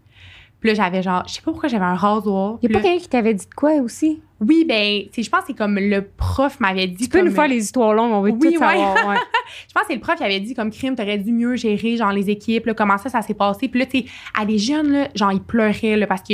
Puis 0.61 0.69
là, 0.69 0.75
j'avais, 0.75 1.03
genre, 1.03 1.23
je 1.27 1.33
sais 1.33 1.41
pas 1.41 1.51
pourquoi 1.51 1.67
j'avais 1.69 1.85
un 1.85 1.95
rasoir. 1.95 2.57
Il 2.61 2.69
a 2.69 2.73
pas 2.73 2.81
quelqu'un 2.83 2.99
qui 3.01 3.09
t'avait 3.09 3.33
dit 3.33 3.45
de 3.47 3.53
quoi 3.53 3.73
aussi? 3.75 4.21
oui, 4.41 4.65
ben, 4.67 5.03
je 5.17 5.29
pense 5.29 5.41
que 5.41 5.47
c'est 5.47 5.53
comme 5.53 5.75
le 5.79 6.01
prof 6.17 6.59
m'avait 6.59 6.87
dit. 6.87 7.05
Tu 7.05 7.09
peux 7.09 7.19
comme- 7.19 7.29
nous 7.29 7.33
faire 7.33 7.47
les 7.47 7.63
histoires 7.63 7.93
longues, 7.93 8.11
on 8.11 8.21
veut 8.21 8.31
Oui, 8.31 8.39
tout 8.39 8.47
ouais. 8.47 8.57
savoir. 8.57 8.93
ouais. 9.07 9.15
Je 9.67 9.73
pense 9.73 9.83
que 9.83 9.87
c'est 9.89 9.93
le 9.95 10.01
prof 10.01 10.15
qui 10.15 10.23
avait 10.23 10.39
dit 10.41 10.53
comme 10.53 10.71
crime, 10.71 10.93
t'aurais 10.95 11.17
dû 11.17 11.31
mieux 11.31 11.55
gérer 11.55 11.95
genre 11.97 12.11
les 12.11 12.29
équipes, 12.29 12.65
là, 12.67 12.73
comment 12.73 12.97
ça, 12.97 13.09
ça 13.09 13.21
s'est 13.21 13.33
passé. 13.33 13.67
Puis 13.69 13.79
là, 13.79 13.85
tu 13.85 13.99
sais, 13.99 14.05
à 14.37 14.45
des 14.45 14.57
jeunes, 14.57 14.91
là, 14.91 15.07
genre, 15.15 15.31
ils 15.31 15.41
pleuraient 15.41 15.95
là, 15.97 16.05
parce 16.07 16.21
que 16.21 16.33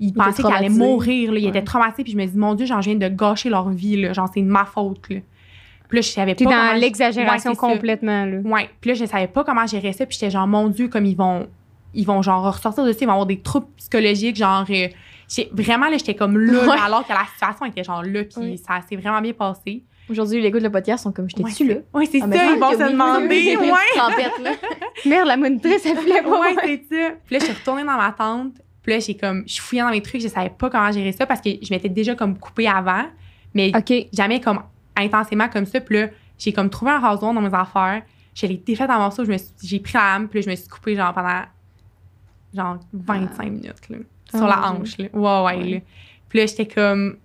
ils 0.00 0.12
pensaient 0.12 0.42
qu'ils 0.42 0.52
allaient 0.52 0.68
mourir, 0.68 1.30
là, 1.32 1.38
ils 1.38 1.44
Ouais. 1.44 1.48
étaient 1.50 1.62
traumatisés. 1.62 2.02
Puis 2.04 2.12
je 2.12 2.16
me 2.16 2.24
dis, 2.26 2.36
mon 2.36 2.54
Dieu, 2.54 2.66
genre, 2.66 2.80
je 2.82 2.90
viens 2.90 2.98
de 2.98 3.14
gâcher 3.14 3.48
leur 3.50 3.68
vie, 3.68 4.00
là, 4.00 4.12
genre, 4.12 4.28
c'est 4.32 4.40
de 4.42 4.46
ma 4.46 4.64
faute. 4.64 5.08
Là. 5.10 5.20
Puis 5.88 5.96
là, 5.98 6.02
je 6.02 6.08
savais 6.08 6.34
pas. 6.34 6.44
Dans 6.44 6.78
l'exagération 6.80 7.50
Ouais, 7.50 7.56
c'est 7.56 7.60
ça. 7.60 7.72
complètement, 7.72 8.24
là. 8.24 8.38
Ouais. 8.44 8.70
Puis 8.80 8.90
là, 8.90 8.94
je 8.94 9.04
savais 9.04 9.26
pas 9.28 9.44
comment 9.44 9.66
gérer 9.66 9.92
ça. 9.92 10.06
Puis 10.06 10.16
j'étais 10.20 10.30
genre, 10.30 10.46
mon 10.46 10.68
Dieu, 10.68 10.88
comme 10.88 11.04
ils 11.04 11.16
vont, 11.16 11.48
ils 11.94 12.06
vont 12.06 12.22
genre 12.22 12.52
ressortir 12.54 12.84
de 12.84 12.92
ça, 12.92 12.98
ils 13.00 13.06
vont 13.06 13.12
avoir 13.12 13.26
des 13.26 13.40
troubles 13.40 13.66
psychologiques, 13.76 14.36
genre. 14.36 14.64
euh, 14.70 14.88
vraiment, 15.52 15.86
là, 15.88 15.96
j'étais 15.96 16.14
comme 16.14 16.38
là, 16.38 16.64
Ouais. 16.66 16.76
alors 16.84 17.06
que 17.06 17.12
la 17.12 17.24
situation 17.32 17.66
était 17.66 17.84
genre 17.84 18.02
là. 18.02 18.24
Puis 18.24 18.32
Oui. 18.38 18.58
ça 18.58 18.80
s'est 18.88 18.96
vraiment 18.96 19.20
bien 19.20 19.32
passé. 19.32 19.82
Aujourd'hui, 20.08 20.40
les 20.40 20.50
gars 20.50 20.58
de 20.58 20.64
le 20.64 20.72
podcast 20.72 21.04
sont 21.04 21.12
comme 21.12 21.28
j'étais 21.30 21.44
dessus 21.44 21.68
là? 21.68 21.74
Oui, 21.94 22.08
c'est 22.10 22.20
Ah, 22.22 22.26
ça, 22.32 22.52
ils 22.52 22.58
vont 22.58 22.70
se 22.72 22.76
oui. 22.82 22.90
demander. 22.92 23.56
Ouais. 23.60 24.56
Merde, 25.06 25.28
la 25.28 25.36
monitrice, 25.36 25.86
elle 25.86 25.96
voulait 25.98 26.22
pas. 26.22 26.40
ouais, 26.40 26.56
c'est 26.64 26.82
ça. 26.90 27.10
Puis 27.26 27.34
là, 27.34 27.38
je 27.38 27.44
suis 27.44 27.52
retournée 27.54 27.84
dans 27.84 27.96
ma 27.96 28.10
tente. 28.12 28.54
Puis 28.90 28.98
là, 28.98 29.04
j'ai 29.06 29.16
comme, 29.16 29.44
je 29.46 29.60
fouillais 29.60 29.82
dans 29.82 29.90
mes 29.90 30.02
trucs, 30.02 30.20
je 30.20 30.26
savais 30.26 30.50
pas 30.50 30.68
comment 30.68 30.90
gérer 30.90 31.12
ça 31.12 31.24
parce 31.24 31.40
que 31.40 31.50
je 31.62 31.72
m'étais 31.72 31.88
déjà 31.88 32.16
comme 32.16 32.36
coupée 32.36 32.66
avant, 32.66 33.04
mais 33.54 33.70
OK. 33.76 33.92
jamais 34.12 34.40
comme 34.40 34.64
intensément 34.96 35.48
comme 35.48 35.64
ça. 35.64 35.80
Puis 35.80 35.96
là, 35.96 36.08
j'ai 36.36 36.52
comme 36.52 36.68
trouvé 36.68 36.90
un 36.90 36.98
rasoir 36.98 37.32
dans 37.32 37.40
mes 37.40 37.54
affaires. 37.54 38.02
Je 38.34 38.46
l'ai 38.46 38.56
défaite 38.56 38.90
en 38.90 38.98
morceaux, 38.98 39.22
j'ai 39.62 39.78
pris 39.78 39.92
la 39.94 40.00
lame, 40.14 40.26
puis 40.28 40.40
là, 40.40 40.44
je 40.46 40.50
me 40.50 40.56
suis 40.56 40.66
coupée 40.68 40.96
genre 40.96 41.14
pendant 41.14 41.42
genre 42.52 42.78
25 42.92 43.44
minutes 43.44 43.88
là, 43.90 43.98
sur 44.28 44.44
la 44.48 44.56
mon 44.56 44.80
hanche. 44.80 44.98
Là. 44.98 45.06
Ouais, 45.12 45.56
Ouais. 45.58 45.70
là. 45.70 45.78
Puis 46.28 46.38
là, 46.40 46.46
j'étais 46.46 46.66
comme, 46.66 47.16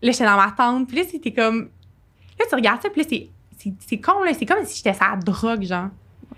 là, 0.00 0.10
j'étais 0.10 0.24
dans 0.24 0.36
ma 0.38 0.52
tente, 0.52 0.88
puis 0.88 0.96
là, 0.96 1.02
c'était 1.06 1.32
comme, 1.34 1.68
là, 2.38 2.46
tu 2.48 2.54
regardes 2.54 2.80
ça, 2.80 2.88
puis 2.88 3.02
là, 3.02 3.06
c'est, 3.10 3.28
c'est, 3.58 3.74
c'est 3.78 4.00
con, 4.00 4.22
là, 4.24 4.32
c'est 4.32 4.46
comme 4.46 4.64
si 4.64 4.78
j'étais 4.78 4.94
sur 4.94 5.04
la 5.06 5.16
drogue, 5.16 5.64
genre. 5.64 5.88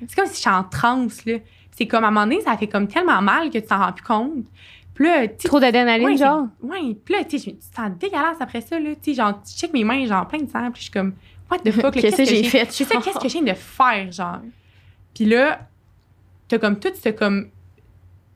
C'est 0.00 0.16
comme 0.16 0.26
si 0.26 0.38
j'étais 0.38 0.50
en 0.50 0.64
transe, 0.64 1.24
là. 1.24 1.34
C'est 1.76 1.86
comme 1.86 2.04
à 2.04 2.08
un 2.08 2.10
moment 2.10 2.26
donné, 2.26 2.40
ça 2.40 2.56
fait 2.56 2.66
comme 2.66 2.88
tellement 2.88 3.20
mal 3.20 3.50
que 3.50 3.58
tu 3.58 3.66
t'en 3.66 3.78
rends 3.78 3.92
plus 3.92 4.04
compte. 4.04 4.32
Puis 4.94 5.04
là, 5.04 5.28
Trop 5.28 5.60
d'adrénaline, 5.60 6.06
Ouais, 6.06 6.16
genre? 6.16 6.46
Ouais, 6.62 6.96
puis 7.04 7.14
là, 7.14 7.24
tu 7.24 7.38
te 7.38 7.44
sens 7.44 7.90
dégueulasse 8.00 8.38
après 8.40 8.62
ça, 8.62 8.80
là. 8.80 8.94
Tu 8.94 9.10
sais, 9.10 9.14
genre, 9.14 9.38
tu 9.42 9.52
check 9.52 9.74
mes 9.74 9.84
mains, 9.84 10.06
genre, 10.06 10.26
plein 10.26 10.38
de 10.38 10.50
sang, 10.50 10.70
puis 10.70 10.78
je 10.78 10.82
suis 10.84 10.90
comme, 10.90 11.12
what 11.50 11.58
the 11.58 11.70
fuck, 11.70 11.92
Qu'est-ce 12.00 12.16
que 12.16 12.24
j'ai 12.24 12.44
fait, 12.44 12.64
qu'est-ce 12.64 13.18
que 13.18 13.28
je 13.28 13.32
viens 13.34 13.52
de 13.52 13.52
faire, 13.52 14.10
genre? 14.10 14.40
Puis 15.14 15.26
là, 15.26 15.68
t'as 16.48 16.58
comme 16.58 16.78
tout 16.78 16.88
ce, 16.94 17.10
comme, 17.10 17.50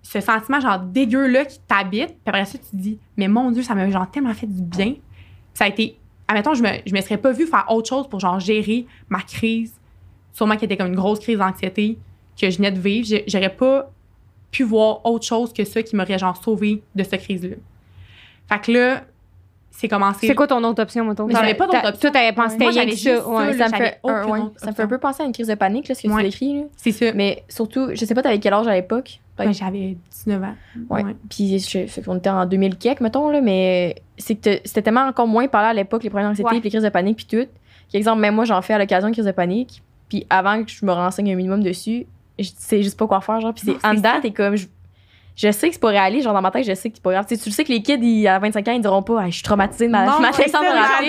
ce 0.02 0.20
sentiment, 0.20 0.60
genre, 0.60 0.78
dégueu-là 0.80 1.46
qui 1.46 1.60
t'habite, 1.60 2.08
puis 2.08 2.18
après 2.26 2.44
ça, 2.44 2.58
tu 2.58 2.64
te 2.64 2.76
dis, 2.76 2.98
mais 3.16 3.26
mon 3.26 3.50
Dieu, 3.52 3.62
ça 3.62 3.74
m'a, 3.74 3.88
genre, 3.88 4.10
tellement 4.10 4.34
fait 4.34 4.46
du 4.46 4.60
bien. 4.60 4.96
Ça 5.54 5.64
a 5.64 5.68
été, 5.68 5.98
admettons, 6.28 6.52
je 6.52 6.62
me, 6.62 6.68
je 6.84 6.92
me 6.92 7.00
serais 7.00 7.16
pas 7.16 7.32
vue 7.32 7.46
faire 7.46 7.64
autre 7.70 7.88
chose 7.88 8.06
pour, 8.06 8.20
genre, 8.20 8.38
gérer 8.38 8.84
ma 9.08 9.22
crise, 9.22 9.74
sûrement 10.34 10.58
qui 10.58 10.66
était 10.66 10.76
comme 10.76 10.88
une 10.88 10.94
grosse 10.94 11.20
crise 11.20 11.38
d'anxiété 11.38 11.96
que 12.38 12.50
je 12.50 12.56
venais 12.58 12.72
de 12.72 12.78
vivre. 12.80 13.22
J'aurais 13.26 13.54
pas 13.54 13.90
pu 14.50 14.64
voir 14.64 15.04
autre 15.06 15.24
chose 15.24 15.52
que 15.52 15.64
ça 15.64 15.82
qui 15.82 15.94
m'aurait 15.96 16.18
genre 16.18 16.36
sauvé 16.36 16.82
de 16.94 17.02
cette 17.04 17.22
crise-là. 17.22 17.56
Fait 18.48 18.60
que 18.60 18.72
là, 18.72 19.02
c'est 19.70 19.86
commencé. 19.88 20.26
C'est 20.26 20.34
quoi 20.34 20.48
ton 20.48 20.62
autre 20.64 20.82
option, 20.82 21.04
mettons? 21.04 21.26
Mais 21.26 21.34
j'avais 21.34 21.54
pas 21.54 21.66
d'autre 21.66 21.78
option. 21.78 22.00
Toi, 22.00 22.10
t'avais 22.10 22.32
pensé 22.32 22.58
que 22.58 22.64
ça. 22.96 23.28
Ouais. 23.28 23.52
ça, 23.52 23.68
ça, 23.68 23.68
me 23.68 23.76
fait, 23.84 24.00
un- 24.04 24.20
aucune 24.22 24.32
ouais, 24.32 24.40
autre 24.40 24.52
ça 24.56 24.66
me 24.66 24.72
fait 24.72 24.82
option. 24.82 24.84
un 24.84 24.88
peu 24.88 24.98
penser 24.98 25.22
à 25.22 25.26
une 25.26 25.32
crise 25.32 25.46
de 25.46 25.54
panique, 25.54 25.86
là, 25.88 25.94
ce 25.94 26.02
que 26.02 26.08
Ouais. 26.08 26.24
tu 26.24 26.30
décris. 26.30 26.64
C'est 26.76 26.90
ça. 26.92 27.12
Mais 27.14 27.44
surtout, 27.48 27.88
je 27.94 28.04
sais 28.04 28.14
pas, 28.14 28.22
t'avais 28.22 28.40
quel 28.40 28.52
âge 28.52 28.66
à 28.66 28.74
l'époque? 28.74 29.20
Ouais, 29.38 29.52
j'avais 29.54 29.96
19 30.10 30.42
ans. 30.42 30.54
Ouais. 30.90 31.04
Ouais. 31.04 31.16
Puis 31.30 31.58
je- 31.60 31.86
fait 31.86 32.02
qu'on 32.02 32.16
était 32.16 32.28
en 32.28 32.44
2000 32.44 32.76
quelques, 32.76 33.00
mettons, 33.00 33.30
là, 33.30 33.40
mais 33.40 33.94
c'est 34.18 34.34
que 34.34 34.56
te- 34.58 34.60
c'était 34.68 34.82
tellement 34.82 35.06
encore 35.06 35.28
moins 35.28 35.46
parlé 35.48 35.68
à 35.68 35.72
l'époque, 35.74 36.02
les 36.02 36.10
problèmes 36.10 36.28
d'anxiété, 36.28 36.60
les 36.60 36.68
crises 36.68 36.82
de 36.82 36.88
panique, 36.90 37.16
puis 37.24 37.26
tout. 37.44 37.48
Qu'exemple, 37.90 38.20
même 38.20 38.34
moi, 38.34 38.44
j'en 38.44 38.60
fais 38.60 38.74
à 38.74 38.78
l'occasion 38.78 39.08
de 39.08 39.12
crise 39.14 39.24
de 39.24 39.30
panique. 39.32 39.82
Puis 40.08 40.26
avant 40.28 40.62
que 40.64 40.70
je 40.70 40.84
me 40.84 40.92
renseigne 40.92 41.32
un 41.32 41.36
minimum 41.36 41.62
dessus, 41.62 42.06
je 42.42 42.50
sais 42.56 42.82
juste 42.82 42.98
pas 42.98 43.06
quoi 43.06 43.20
faire, 43.20 43.40
genre. 43.40 43.54
Puis 43.54 43.62
c'est 43.66 43.86
en 43.86 43.94
dedans, 43.94 44.14
ça. 44.14 44.20
t'es 44.20 44.30
comme. 44.32 44.56
Je, 44.56 44.66
je 45.36 45.50
sais 45.52 45.68
que 45.68 45.74
c'est 45.74 45.80
pas 45.80 45.88
réaliste, 45.88 46.24
genre 46.24 46.34
dans 46.34 46.42
ma 46.42 46.50
tête, 46.50 46.66
je 46.66 46.74
sais 46.74 46.90
que 46.90 46.96
c'est 46.96 47.02
pas 47.02 47.12
grave. 47.12 47.24
Tu 47.26 47.34
sais, 47.34 47.42
tu 47.42 47.48
le 47.48 47.54
sais 47.54 47.64
que 47.64 47.72
les 47.72 47.80
kids, 47.80 47.98
ils, 48.02 48.28
à 48.28 48.38
25 48.38 48.68
ans, 48.68 48.72
ils 48.72 48.80
diront 48.82 49.02
pas, 49.02 49.24
Hey, 49.24 49.30
je 49.30 49.36
suis 49.36 49.42
traumatisée 49.42 49.86
de 49.86 49.92
ma, 49.92 50.04
Non, 50.04 50.12
ma 50.20 50.32
descente 50.32 50.50
ça, 50.50 50.60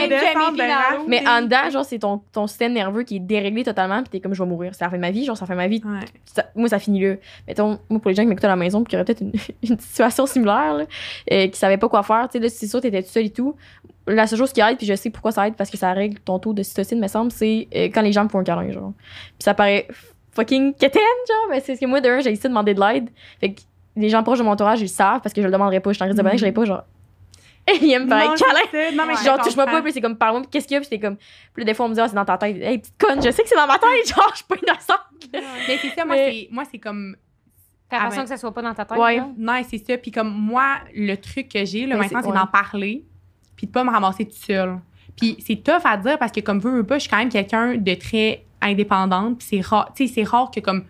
de. 0.07 1.09
Mais 1.09 1.27
en 1.27 1.41
dedans, 1.41 1.69
genre, 1.69 1.83
c'est 1.83 1.99
ton, 1.99 2.21
ton 2.31 2.47
système 2.47 2.71
nerveux 2.71 3.03
qui 3.03 3.17
est 3.17 3.19
déréglé 3.19 3.63
totalement, 3.65 3.99
puis 4.01 4.09
t'es 4.09 4.19
comme, 4.21 4.33
je 4.33 4.41
vais 4.41 4.47
mourir. 4.47 4.73
C'est 4.73 4.85
la 4.85 4.89
fin 4.89 4.95
de 4.95 5.01
ma 5.01 5.11
vie, 5.11 5.25
genre, 5.25 5.37
fin 5.37 5.47
de 5.47 5.55
ma 5.55 5.67
vie. 5.67 5.81
Ouais. 5.83 6.05
Ça- 6.25 6.45
moi, 6.55 6.69
ça 6.69 6.79
finit 6.79 7.01
là. 7.01 7.15
Mettons, 7.45 7.79
moi, 7.89 7.99
pour 7.99 8.07
les 8.09 8.15
gens 8.15 8.21
qui 8.23 8.29
m'écoutent 8.29 8.45
à 8.45 8.49
la 8.49 8.55
maison, 8.55 8.83
puis 8.83 8.91
qui 8.91 8.95
auraient 8.95 9.05
peut-être 9.05 9.21
une, 9.21 9.33
une 9.69 9.79
situation 9.79 10.25
similaire, 10.25 10.75
là, 10.75 10.85
euh, 11.33 11.47
qui 11.47 11.59
savaient 11.59 11.77
pas 11.77 11.89
quoi 11.89 12.03
faire, 12.03 12.29
tu 12.31 12.37
sais, 12.37 12.39
là, 12.43 12.47
c'est 12.49 12.67
sûr, 12.67 12.79
t'étais 12.79 13.03
tout 13.03 13.09
seul 13.09 13.25
et 13.25 13.31
tout. 13.31 13.55
La 14.07 14.27
seule 14.27 14.39
chose 14.39 14.53
qui 14.53 14.61
aide, 14.61 14.77
puis 14.77 14.85
je 14.87 14.95
sais 14.95 15.09
pourquoi 15.09 15.31
ça 15.33 15.45
aide, 15.47 15.55
parce 15.55 15.69
que 15.69 15.77
ça 15.77 15.91
règle 15.91 16.19
ton 16.19 16.39
taux 16.39 16.53
de 16.53 16.63
cytocine, 16.63 16.99
me 17.01 17.07
semble, 17.07 17.31
c'est 17.33 17.67
euh, 17.75 17.85
quand 17.93 18.01
les 18.01 18.13
gens 18.13 18.23
me 18.23 18.29
font 18.29 18.39
un 18.39 18.43
câlin, 18.45 18.71
genre. 18.71 18.93
Puis 18.97 19.43
ça 19.43 19.53
paraît 19.53 19.87
fucking 20.31 20.73
quétaine, 20.73 21.01
genre, 21.27 21.47
mais 21.49 21.59
c'est 21.59 21.75
ce 21.75 21.81
que 21.81 21.85
moi, 21.85 22.01
d'un, 22.01 22.19
j'ai 22.19 22.31
essayé 22.31 22.43
de 22.43 22.47
demander 22.49 22.73
de 22.73 22.79
l'aide. 22.79 23.09
Fait 23.39 23.53
que 23.53 23.61
les 23.95 24.09
gens 24.09 24.23
proches 24.23 24.39
de 24.39 24.43
mon 24.43 24.51
entourage, 24.51 24.79
ils 24.79 24.83
le 24.83 24.87
savent, 24.89 25.21
parce 25.21 25.33
que 25.33 25.41
je 25.41 25.47
le 25.47 25.51
demanderais 25.53 25.79
pas. 25.79 25.91
Je 25.91 25.95
suis 25.95 26.03
en 26.03 26.07
crise 26.07 26.17
de 26.17 26.21
panique, 26.23 26.39
je 26.39 26.43
dirais 26.45 26.53
pas, 26.53 26.65
genre, 26.65 26.83
ils 27.81 27.91
aiment 27.91 28.05
me 28.05 28.09
faire 28.09 28.17
un 28.17 28.27
Non, 28.27 28.35
câlin. 28.35 28.91
Non, 28.95 29.03
mais 29.05 29.15
Genre, 29.23 29.39
touche-moi 29.41 29.65
pas, 29.65 29.81
puis 29.81 29.91
c'est 29.93 30.01
comme, 30.01 30.17
parle-moi, 30.17 30.41
puis 30.41 30.49
qu'est-ce 30.49 30.67
qu'il 30.67 30.75
y 30.75 30.77
a, 30.77 30.79
puis 30.81 30.89
c'est 30.89 30.99
comme, 30.99 31.17
puis 31.53 31.63
des 31.65 31.73
fois, 31.73 31.85
on 31.85 31.89
me 31.89 31.93
dit, 31.93 31.99
ah, 32.01 32.07
c'est 32.07 32.15
dans 32.15 32.25
ta 32.25 32.37
tête. 32.37 32.57
Hey, 32.57 32.79
petite 32.79 32.95
conne, 32.97 33.21
je 33.21 33.29
sais 33.29 33.43
que 33.43 33.49
c'est 33.49 33.55
dans 33.55 33.67
ma 33.67 33.77
tête, 33.77 34.07
genre, 34.15 34.29
je 34.31 34.37
suis 34.37 34.45
pas 34.45 34.55
innocente. 34.55 35.41
Mais 35.67 35.77
c'est 35.81 35.89
ça, 35.89 36.05
moi, 36.05 36.15
Mais- 36.15 36.31
c'est- 36.31 36.47
moi, 36.51 36.63
c'est 36.71 36.79
comme. 36.79 37.15
T'as 37.89 37.97
Ah, 37.97 37.99
l'impression 38.03 38.21
ben- 38.21 38.23
que 38.23 38.29
ça 38.29 38.37
soit 38.37 38.53
pas 38.53 38.61
dans 38.61 38.73
ta 38.73 38.85
tête? 38.85 38.97
Ouais. 38.97 39.17
là? 39.17 39.27
Non, 39.37 39.61
c'est 39.69 39.77
ça. 39.85 39.97
Puis 39.97 40.11
comme 40.11 40.29
moi, 40.33 40.77
le 40.95 41.15
truc 41.17 41.49
que 41.49 41.65
j'ai, 41.65 41.81
là, 41.85 41.95
Mais 41.95 42.03
maintenant, 42.03 42.19
c'est- 42.21 42.27
c'est 42.27 42.31
ouais. 42.33 42.39
d'en 42.39 42.47
parler, 42.47 43.05
puis 43.57 43.67
de 43.67 43.71
pas 43.71 43.83
me 43.83 43.91
ramasser 43.91 44.23
toute 44.25 44.33
seule. 44.35 44.77
Puis 45.17 45.35
c'est 45.45 45.57
tough 45.61 45.81
à 45.83 45.97
dire 45.97 46.17
parce 46.17 46.31
que, 46.31 46.39
comme 46.39 46.59
veux, 46.59 46.71
veux 46.71 46.85
pas, 46.85 46.95
je 46.95 47.01
suis 47.01 47.09
quand 47.09 47.17
même 47.17 47.27
quelqu'un 47.29 47.75
de 47.75 47.93
très 47.95 48.45
indépendante. 48.61 49.39
Puis 49.39 49.47
c'est 49.51 49.61
rare, 49.61 49.91
tu 49.95 50.07
sais, 50.07 50.13
c'est 50.13 50.23
rare 50.23 50.51
que, 50.51 50.59
comme. 50.59 50.85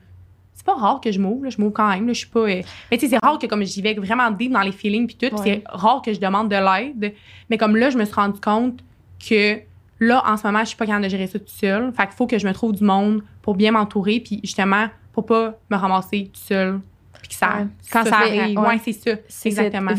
C'est 0.53 0.65
pas 0.65 0.75
rare 0.75 1.01
que 1.01 1.11
je 1.11 1.19
m'ouvre, 1.19 1.49
je 1.49 1.59
m'ouvre 1.59 1.73
quand 1.73 1.89
même, 1.89 2.05
là, 2.05 2.13
je 2.13 2.19
suis 2.19 2.27
pas. 2.29 2.41
euh, 2.41 2.61
mais 2.91 2.97
tu 2.97 3.07
sais, 3.07 3.15
c'est 3.15 3.25
rare 3.25 3.39
que, 3.39 3.47
comme 3.47 3.63
j'y 3.63 3.81
vais 3.81 3.95
vraiment 3.95 4.29
deep 4.29 4.51
dans 4.51 4.61
les 4.61 4.71
feelings, 4.71 5.07
puis 5.07 5.15
tout. 5.15 5.35
puis 5.35 5.51
Ouais. 5.51 5.63
c'est 5.65 5.71
rare 5.77 6.01
que 6.03 6.13
je 6.13 6.19
demande 6.19 6.49
de 6.49 6.55
l'aide. 6.55 7.13
Mais 7.49 7.57
comme 7.57 7.75
là, 7.75 7.89
je 7.89 7.97
me 7.97 8.05
suis 8.05 8.13
rendu 8.13 8.39
compte 8.39 8.79
que 9.27 9.59
là, 9.99 10.21
en 10.27 10.37
ce 10.37 10.45
moment, 10.45 10.59
je 10.59 10.65
suis 10.65 10.77
pas 10.77 10.85
capable 10.85 11.05
de 11.05 11.09
gérer 11.09 11.25
ça 11.25 11.39
toute 11.39 11.49
seule. 11.49 11.91
Fait 11.93 12.03
qu'il 12.03 12.11
faut 12.15 12.27
que 12.27 12.37
je 12.37 12.47
me 12.47 12.53
trouve 12.53 12.73
du 12.73 12.83
monde 12.83 13.23
pour 13.41 13.55
bien 13.55 13.71
m'entourer, 13.71 14.19
puis 14.19 14.39
justement, 14.43 14.87
pour 15.13 15.25
pas 15.25 15.55
me 15.71 15.77
ramasser 15.77 16.25
toute 16.25 16.37
seule. 16.37 16.79
Puis 17.21 17.29
que 17.29 17.35
ça. 17.35 17.57
Ouais. 17.59 17.67
Quand 17.91 18.03
Ça 18.05 18.17
arrive. 18.17 18.59
ouais. 18.59 18.67
Ouais, 18.67 18.79
c'est 18.83 18.93
ça. 18.93 19.11
c'est 19.27 19.49
Exactement. 19.49 19.91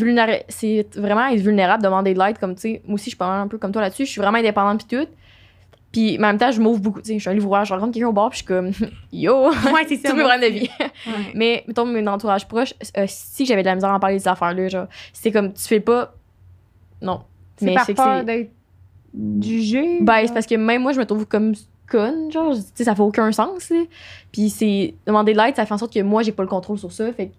c'est 0.49 0.85
vraiment 0.97 1.27
être 1.27 1.41
vulnérable, 1.41 1.83
demander 1.83 2.13
de 2.13 2.19
l'aide 2.19 2.37
comme 2.37 2.55
tu 2.55 2.61
sais. 2.61 2.81
Moi 2.85 2.95
aussi, 2.95 3.05
je 3.05 3.09
suis 3.09 3.17
pas 3.17 3.27
mal 3.27 3.41
un 3.41 3.47
peu 3.47 3.57
comme 3.57 3.71
toi 3.73 3.81
là-dessus. 3.81 4.05
Je 4.05 4.11
suis 4.11 4.21
vraiment 4.21 4.37
indépendante 4.37 4.85
puis 4.87 4.97
tout. 4.97 5.07
Puis 5.93 6.17
en 6.17 6.21
même 6.21 6.37
temps, 6.37 6.51
je 6.51 6.59
m'ouvre 6.59 6.79
beaucoup. 6.81 6.99
Tu 7.01 7.07
sais, 7.09 7.13
je 7.13 7.19
suis 7.19 7.29
un 7.29 7.33
livre 7.33 7.63
je 7.63 7.73
rencontre 7.73 7.93
quelqu'un 7.93 8.09
au 8.09 8.13
bar 8.13 8.29
puis 8.31 8.39
je 8.39 8.43
suis 8.43 8.47
comme 8.47 8.71
yo, 9.13 9.49
Ouais, 9.51 9.85
c'est 9.87 9.95
ça. 10.01 10.09
tous 10.09 10.15
mes 10.17 10.23
problèmes 10.23 10.41
de 10.41 10.53
vie. 10.59 10.69
Ouais. 11.07 11.13
Mais 11.35 11.63
mettons 11.67 11.85
mon 11.85 12.05
entourage 12.07 12.47
proche, 12.47 12.73
euh, 12.97 13.05
si 13.07 13.45
j'avais 13.45 13.61
de 13.61 13.67
la 13.67 13.75
misère 13.75 13.91
à 13.91 13.95
en 13.95 13.99
parler 13.99 14.17
de 14.17 14.21
ces 14.21 14.27
affaires-là, 14.27 14.67
genre, 14.67 14.87
c'est 15.13 15.31
comme 15.31 15.53
tu 15.53 15.63
fais 15.63 15.79
pas. 15.79 16.13
Non. 17.01 17.21
C'est 17.57 17.65
Mais 17.67 17.75
c'est 17.85 17.93
peur 17.93 18.17
c'est. 18.19 18.25
d'être 18.25 18.51
jugé? 19.41 19.99
Ben, 20.01 20.25
c'est 20.25 20.33
parce 20.33 20.45
que 20.47 20.55
même 20.55 20.81
moi, 20.81 20.93
je 20.93 20.99
me 20.99 21.05
trouve 21.05 21.25
comme 21.25 21.53
conne, 21.87 22.31
genre, 22.31 22.55
tu 22.55 22.61
sais, 22.73 22.83
ça 22.85 22.95
fait 22.95 23.01
aucun 23.01 23.31
sens, 23.31 23.69
là. 23.69 23.83
Puis 24.31 24.49
c'est. 24.49 24.95
Demander 25.05 25.33
de 25.33 25.37
l'aide, 25.37 25.55
ça 25.55 25.65
fait 25.65 25.73
en 25.73 25.77
sorte 25.77 25.93
que 25.93 26.01
moi, 26.01 26.23
j'ai 26.23 26.31
pas 26.31 26.43
le 26.43 26.49
contrôle 26.49 26.79
sur 26.79 26.91
ça. 26.91 27.11
Fait 27.13 27.27
que 27.27 27.33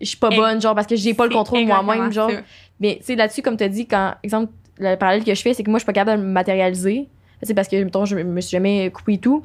je 0.00 0.06
suis 0.06 0.16
pas 0.16 0.30
bonne, 0.30 0.60
genre, 0.60 0.74
parce 0.74 0.88
que 0.88 0.96
j'ai 0.96 1.14
pas 1.14 1.26
le 1.26 1.32
contrôle 1.32 1.64
moi-même, 1.66 2.10
genre. 2.10 2.30
ça. 2.30 2.38
Mais 2.80 2.96
tu 2.98 3.04
sais, 3.04 3.14
là-dessus, 3.14 3.42
comme 3.42 3.56
tu 3.56 3.62
as 3.64 3.68
dit, 3.68 3.86
quand, 3.86 4.14
exemple, 4.24 4.50
le 4.78 4.96
parallèle 4.96 5.22
que 5.22 5.32
je 5.34 5.40
fais, 5.40 5.54
c'est 5.54 5.62
que 5.62 5.70
moi, 5.70 5.78
je 5.78 5.82
suis 5.82 5.86
pas 5.86 5.92
capable 5.92 6.20
de 6.20 6.26
me 6.26 6.32
matérialiser. 6.32 7.08
C'est 7.42 7.54
parce 7.54 7.68
que, 7.68 7.82
mettons, 7.82 8.04
je 8.04 8.16
me 8.16 8.40
suis 8.40 8.50
jamais 8.52 8.90
coupé 8.90 9.14
et 9.14 9.18
tout. 9.18 9.42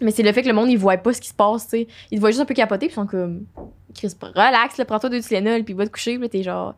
Mais 0.00 0.10
c'est 0.12 0.22
le 0.22 0.32
fait 0.32 0.42
que 0.42 0.48
le 0.48 0.54
monde, 0.54 0.70
il 0.70 0.78
voit 0.78 0.96
pas 0.96 1.12
ce 1.12 1.20
qui 1.20 1.28
se 1.28 1.34
passe, 1.34 1.64
tu 1.64 1.70
sais. 1.70 1.86
Ils 2.10 2.16
te 2.16 2.20
voient 2.20 2.30
juste 2.30 2.40
un 2.40 2.44
peu 2.44 2.54
capoter, 2.54 2.86
puis 2.86 2.92
ils 2.92 2.94
sont 2.94 3.06
comme, 3.06 3.46
Chris, 3.94 4.12
relax, 4.22 4.80
prends-toi 4.86 5.10
deux 5.10 5.20
Tylenol, 5.20 5.64
puis 5.64 5.74
va 5.74 5.86
te 5.86 5.90
coucher, 5.90 6.18
puis 6.18 6.28
t'es 6.28 6.42
genre, 6.44 6.74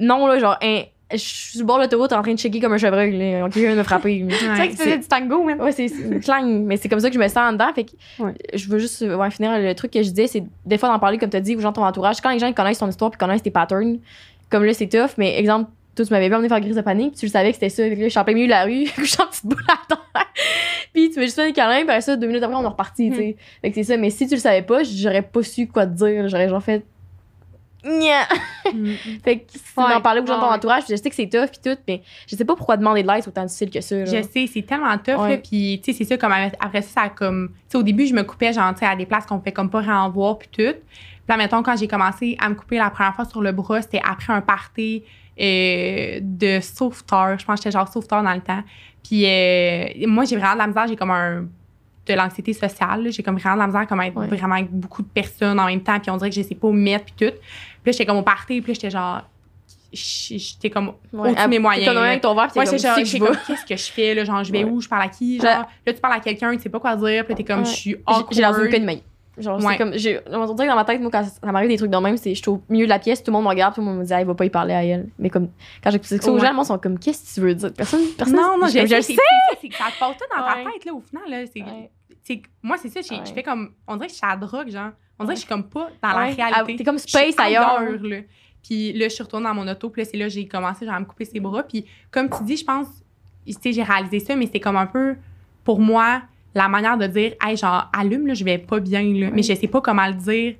non, 0.00 0.26
là, 0.26 0.38
genre, 0.38 0.56
hein, 0.62 0.82
je 1.10 1.16
suis 1.16 1.50
sur 1.52 1.60
le 1.60 1.66
bord 1.66 1.78
de 1.78 1.84
l'autoroute 1.84 2.12
en 2.12 2.20
train 2.20 2.34
de 2.34 2.38
checker 2.38 2.60
comme 2.60 2.74
un 2.74 2.78
chevreuil, 2.78 3.16
là. 3.16 3.40
Quelqu'un 3.48 3.60
vient 3.60 3.72
de 3.72 3.76
me 3.78 3.82
frapper. 3.82 4.26
C'est 4.28 4.46
vrai 4.46 4.60
Ouais. 4.60 4.66
que 4.68 4.72
tu 4.72 4.82
faisais 4.82 4.98
du 4.98 5.08
tango, 5.08 5.42
man. 5.44 5.58
Ouais, 5.62 5.72
c'est 5.72 5.88
c'est 5.88 6.20
clang, 6.20 6.44
mais 6.66 6.76
c'est 6.76 6.90
comme 6.90 7.00
ça 7.00 7.08
que 7.08 7.14
je 7.14 7.18
me 7.20 7.26
sens 7.28 7.38
en 7.38 7.52
dedans. 7.52 7.72
Fait 7.74 7.84
que 7.84 7.92
Ouais. 8.22 8.34
je 8.52 8.68
veux 8.68 8.78
juste 8.78 9.00
ouais, 9.00 9.30
finir 9.30 9.58
le 9.58 9.74
truc 9.74 9.90
que 9.92 10.02
je 10.02 10.10
disais, 10.10 10.26
c'est 10.26 10.44
des 10.66 10.76
fois 10.76 10.90
d'en 10.90 10.98
parler, 10.98 11.16
comme 11.16 11.30
tu 11.30 11.38
as 11.38 11.40
dit, 11.40 11.56
aux 11.56 11.60
gens 11.60 11.70
de 11.70 11.76
ton 11.76 11.84
entourage. 11.86 12.20
Quand 12.20 12.30
les 12.30 12.38
gens 12.38 12.48
ils 12.48 12.54
connaissent 12.54 12.80
ton 12.80 12.88
histoire 12.90 13.10
puis 13.10 13.16
connaissent 13.16 13.42
tes 13.42 13.50
patterns, 13.50 13.98
comme 14.50 14.64
là, 14.64 14.74
c'est 14.74 14.88
tough, 14.88 15.12
mais 15.16 15.38
exemple, 15.38 15.70
toi, 15.98 16.06
tu 16.06 16.12
m'avais 16.12 16.30
pas 16.30 16.36
emmené 16.36 16.48
faire 16.48 16.60
crise 16.60 16.76
de 16.76 16.80
panique, 16.80 17.10
puis 17.12 17.20
tu 17.20 17.26
le 17.26 17.30
savais 17.32 17.48
que 17.50 17.54
c'était 17.54 17.68
ça. 17.68 17.82
Fait 17.82 17.94
que 17.94 18.00
là, 18.00 18.04
je 18.04 18.08
suis 18.10 18.18
en 18.18 18.24
plein 18.24 18.34
milieu 18.34 18.46
de 18.46 18.50
la 18.50 18.64
rue, 18.64 18.86
je 18.98 19.04
suis 19.04 19.20
en 19.22 19.26
petite 19.26 19.44
boule 19.46 19.62
à 19.68 19.78
terre. 19.86 20.26
puis 20.92 21.10
tu 21.10 21.18
m'as 21.18 21.24
juste 21.24 21.36
fait 21.36 21.48
un 21.48 21.52
câlin, 21.52 21.80
puis 21.80 21.82
après 21.90 22.00
ça, 22.00 22.16
deux 22.16 22.26
minutes 22.26 22.42
après, 22.42 22.56
on 22.56 22.62
est 22.62 22.66
reparti, 22.66 23.10
tu 23.10 23.16
sais. 23.16 23.36
Fait 23.60 23.68
que 23.70 23.74
c'est 23.74 23.84
ça, 23.84 23.96
mais 23.96 24.10
si 24.10 24.26
tu 24.26 24.34
le 24.34 24.40
savais 24.40 24.62
pas, 24.62 24.82
j'aurais 24.84 25.22
pas 25.22 25.42
su 25.42 25.66
quoi 25.66 25.86
te 25.86 25.92
dire. 25.92 26.28
J'aurais 26.28 26.48
genre 26.48 26.62
fait. 26.62 26.84
Nya! 27.84 28.22
Mm. 28.74 28.90
Fait 29.24 29.38
que 29.38 29.44
c'est 29.52 29.80
Ouais. 29.80 30.00
parler 30.02 30.20
aux 30.20 30.26
gens 30.26 30.34
de 30.36 30.40
ton 30.40 30.50
entourage, 30.52 30.82
je 30.90 30.96
sais 30.96 31.08
que 31.08 31.14
c'est 31.14 31.28
tough, 31.28 31.46
puis 31.48 31.60
tout, 31.62 31.78
mais 31.86 32.02
je 32.26 32.34
sais 32.34 32.44
pas 32.44 32.56
pourquoi 32.56 32.76
demander 32.76 33.02
de 33.04 33.08
l'aide, 33.08 33.22
c'est 33.22 33.28
autant 33.28 33.44
difficile 33.44 33.70
que 33.70 33.80
ça. 33.80 34.04
Je 34.04 34.22
sais, 34.22 34.46
c'est 34.52 34.62
tellement 34.62 34.98
tough, 34.98 35.16
Ouais. 35.20 35.30
là. 35.30 35.36
Puis, 35.38 35.80
tu 35.82 35.92
sais, 35.92 35.98
c'est 35.98 36.04
ça, 36.04 36.16
comme 36.18 36.32
après 36.58 36.82
ça, 36.82 37.08
comme. 37.08 37.50
Tu 37.50 37.54
sais, 37.68 37.78
au 37.78 37.84
début, 37.84 38.06
je 38.06 38.14
me 38.14 38.22
coupais, 38.24 38.52
genre, 38.52 38.72
tu 38.74 38.80
sais, 38.80 38.86
à 38.86 38.96
des 38.96 39.06
places 39.06 39.26
qu'on 39.26 39.40
fait 39.40 39.52
comme 39.52 39.70
pas 39.70 39.80
vraiment 39.80 40.10
voir, 40.10 40.38
puis 40.38 40.48
tout. 40.48 40.72
Puis 40.74 41.28
là, 41.28 41.36
mettons, 41.36 41.62
quand 41.62 41.76
j'ai 41.76 41.86
commencé 41.86 42.36
à 42.40 42.48
me 42.48 42.56
couper 42.56 42.78
la 42.78 42.90
première 42.90 43.14
fois 43.14 43.24
sur 43.26 43.40
le 43.42 43.52
bras, 43.52 43.80
c'était 43.80 44.00
après 44.04 44.32
un 44.32 44.40
party 44.40 45.04
euh, 45.40 46.18
de 46.22 46.60
sauveteur. 46.60 47.38
Je 47.38 47.44
pense 47.44 47.58
que 47.60 47.64
j'étais 47.64 47.70
genre 47.78 47.88
sauveteur 47.88 48.22
dans 48.22 48.34
le 48.34 48.40
temps. 48.40 48.62
Puis, 49.04 49.24
euh, 49.26 50.06
moi, 50.06 50.24
j'ai 50.24 50.36
vraiment 50.36 50.54
de 50.54 50.58
la 50.58 50.66
misère, 50.66 50.86
j'ai 50.88 50.96
comme 50.96 51.10
un 51.10 51.46
de 52.06 52.14
l'anxiété 52.14 52.52
sociale. 52.54 53.08
J'ai 53.10 53.22
comme 53.22 53.36
vraiment 53.38 53.54
de 53.56 53.60
la 53.60 53.66
misère 53.66 53.86
comme 53.86 54.00
être 54.00 54.16
Ouais. 54.16 54.26
vraiment 54.26 54.54
avec 54.54 54.70
beaucoup 54.70 55.02
de 55.02 55.08
personnes 55.08 55.60
en 55.60 55.66
même 55.66 55.82
temps. 55.82 56.00
Puis 56.00 56.10
on 56.10 56.16
dirait 56.16 56.30
que 56.30 56.36
je 56.36 56.42
sais 56.42 56.54
pas 56.54 56.68
où 56.68 56.72
me 56.72 56.80
mettre, 56.82 57.04
puis 57.04 57.14
tout. 57.28 57.34
Puis 57.34 57.42
là, 57.86 57.92
j'étais 57.92 58.06
comme 58.06 58.16
au 58.16 58.22
party, 58.22 58.60
puis 58.62 58.72
là, 58.72 58.74
j'étais 58.74 58.90
genre. 58.90 59.22
J'étais 59.92 60.68
comme 60.68 60.92
Ouais, 61.12 61.30
au-dessus 61.30 61.44
de 61.44 61.48
mes 61.48 61.58
moyens. 61.58 61.86
T'es 61.86 61.94
comme 61.94 62.02
avec 62.04 62.20
ton 62.20 62.34
verre, 62.34 62.44
Ouais, 62.54 62.64
comme, 62.66 62.78
genre, 62.78 62.96
que 62.96 63.04
je 63.04 63.16
qu'est-ce 63.46 63.64
que 63.64 63.76
je 63.76 63.90
fais, 63.90 64.14
là? 64.14 64.24
Genre, 64.24 64.44
je 64.44 64.52
vais 64.52 64.64
Ouais. 64.64 64.70
où? 64.70 64.80
Je 64.82 64.88
parle 64.88 65.02
à 65.02 65.08
qui? 65.08 65.38
Genre, 65.40 65.46
là, 65.86 65.92
tu 65.92 65.94
parles 65.94 66.14
à 66.14 66.20
quelqu'un, 66.20 66.54
tu 66.56 66.62
sais 66.62 66.68
pas 66.68 66.78
quoi 66.78 66.94
dire, 66.96 67.24
puis 67.24 67.32
là, 67.32 67.36
t'es 67.36 67.44
comme, 67.44 67.60
Ouais. 67.60 67.64
je 67.64 67.70
suis 67.74 67.94
awkward. 68.06 68.26
J'ai 68.32 68.40
l'air 68.40 68.54
d'une 68.58 68.68
pénurie. 68.68 69.02
Genre, 69.38 69.56
Ouais. 69.58 69.72
c'est 69.72 69.78
comme. 69.78 69.92
j'ai- 69.96 70.20
On 70.30 70.52
dirait 70.54 70.66
que 70.66 70.70
dans 70.72 70.76
ma 70.76 70.84
tête, 70.84 71.00
moi, 71.00 71.10
quand 71.10 71.24
ça 71.24 71.52
m'arrive 71.52 71.68
des 71.68 71.76
trucs 71.76 71.90
de 71.90 71.96
même, 71.98 72.16
c'est 72.16 72.34
je 72.34 72.40
suis 72.40 72.48
au 72.50 72.62
milieu 72.68 72.84
de 72.86 72.90
la 72.90 72.98
pièce, 72.98 73.22
tout 73.22 73.30
le 73.30 73.36
monde 73.36 73.44
me 73.44 73.48
regarde, 73.50 73.74
tout 73.74 73.80
le 73.80 73.86
monde 73.86 73.98
me 73.98 74.04
dit, 74.04 74.12
ah, 74.12 74.20
il 74.20 74.26
va 74.26 74.34
pas 74.34 74.44
y 74.44 74.50
parler 74.50 74.74
à 74.74 74.84
elle. 74.84 75.08
Mais 75.18 75.30
comme, 75.30 75.48
quand 75.82 75.90
j'explique 75.90 76.22
ça 76.22 76.30
aux 76.30 76.34
Ouais. 76.34 76.40
gens, 76.40 76.50
le 76.50 76.56
monde 76.56 76.64
sont 76.66 76.78
comme, 76.78 76.98
qu'est-ce 76.98 77.28
que 77.30 77.34
tu 77.34 77.40
veux 77.46 77.54
dire? 77.54 77.72
Personne, 77.72 78.00
personne. 78.16 78.36
Non, 78.36 78.56
non, 78.58 78.66
je, 78.66 78.72
je, 78.78 78.80
je 78.80 78.86
sais, 78.88 78.96
le 78.96 79.02
c'est- 79.02 79.12
sais. 79.14 79.18
c'est- 79.60 79.72
ça 79.72 79.84
te 79.92 79.98
passe 79.98 80.16
tout 80.16 80.24
dans 80.36 80.42
Ouais. 80.44 80.64
ta 80.64 80.70
tête, 80.72 80.84
là, 80.84 80.92
au 80.94 81.00
final, 81.00 81.22
là. 81.28 81.44
C'est, 81.52 81.62
Ouais. 81.62 81.90
c'est- 82.24 82.42
moi, 82.62 82.76
c'est 82.80 82.88
ça, 82.88 83.00
je 83.00 83.32
fais 83.32 83.42
comme, 83.42 83.70
on 83.86 83.96
dirait 83.96 84.06
que 84.08 84.12
je 84.12 84.18
suis 84.18 84.26
à 84.26 84.30
la 84.30 84.36
drogue, 84.36 84.70
genre. 84.70 84.90
On 85.18 85.24
dirait 85.24 85.34
que 85.34 85.40
je 85.40 85.46
suis 85.46 85.48
comme 85.52 85.64
pas 85.68 85.88
dans 86.02 86.08
Ouais. 86.18 86.34
la 86.36 86.44
Ah, 86.46 86.48
réalité. 86.54 86.76
T'es 86.76 86.84
comme 86.84 86.98
space 86.98 87.34
ailleurs. 87.38 87.80
là. 88.02 88.16
Puis 88.62 88.92
là, 88.92 89.08
je 89.08 89.14
suis 89.14 89.22
retournée 89.22 89.46
dans 89.46 89.54
mon 89.54 89.66
auto, 89.68 89.88
puis 89.88 90.02
là, 90.02 90.08
c'est 90.10 90.16
là 90.16 90.24
que 90.26 90.32
j'ai 90.32 90.46
commencé, 90.46 90.84
genre, 90.84 90.94
à 90.94 91.00
me 91.00 91.04
couper 91.06 91.24
ses 91.24 91.40
bras. 91.40 91.62
Puis 91.62 91.86
comme 92.10 92.28
tu 92.28 92.42
dis, 92.44 92.56
je 92.56 92.64
pense, 92.64 92.86
tu 93.46 93.52
sais, 93.52 93.72
j'ai 93.72 93.82
réalisé 93.82 94.20
ça, 94.20 94.36
mais 94.36 94.48
c'est 94.52 94.60
comme 94.60 94.76
un 94.76 94.86
peu, 94.86 95.16
pour 95.64 95.80
moi, 95.80 96.22
la 96.54 96.68
manière 96.68 96.96
de 96.98 97.06
dire, 97.06 97.32
hey, 97.44 97.56
genre, 97.56 97.90
allume, 97.92 98.26
là, 98.26 98.34
je 98.34 98.44
vais 98.44 98.58
pas 98.58 98.80
bien, 98.80 99.02
là. 99.02 99.30
Mais 99.32 99.42
je 99.42 99.54
sais 99.54 99.68
pas 99.68 99.80
comment 99.80 100.06
le 100.06 100.14
dire. 100.14 100.54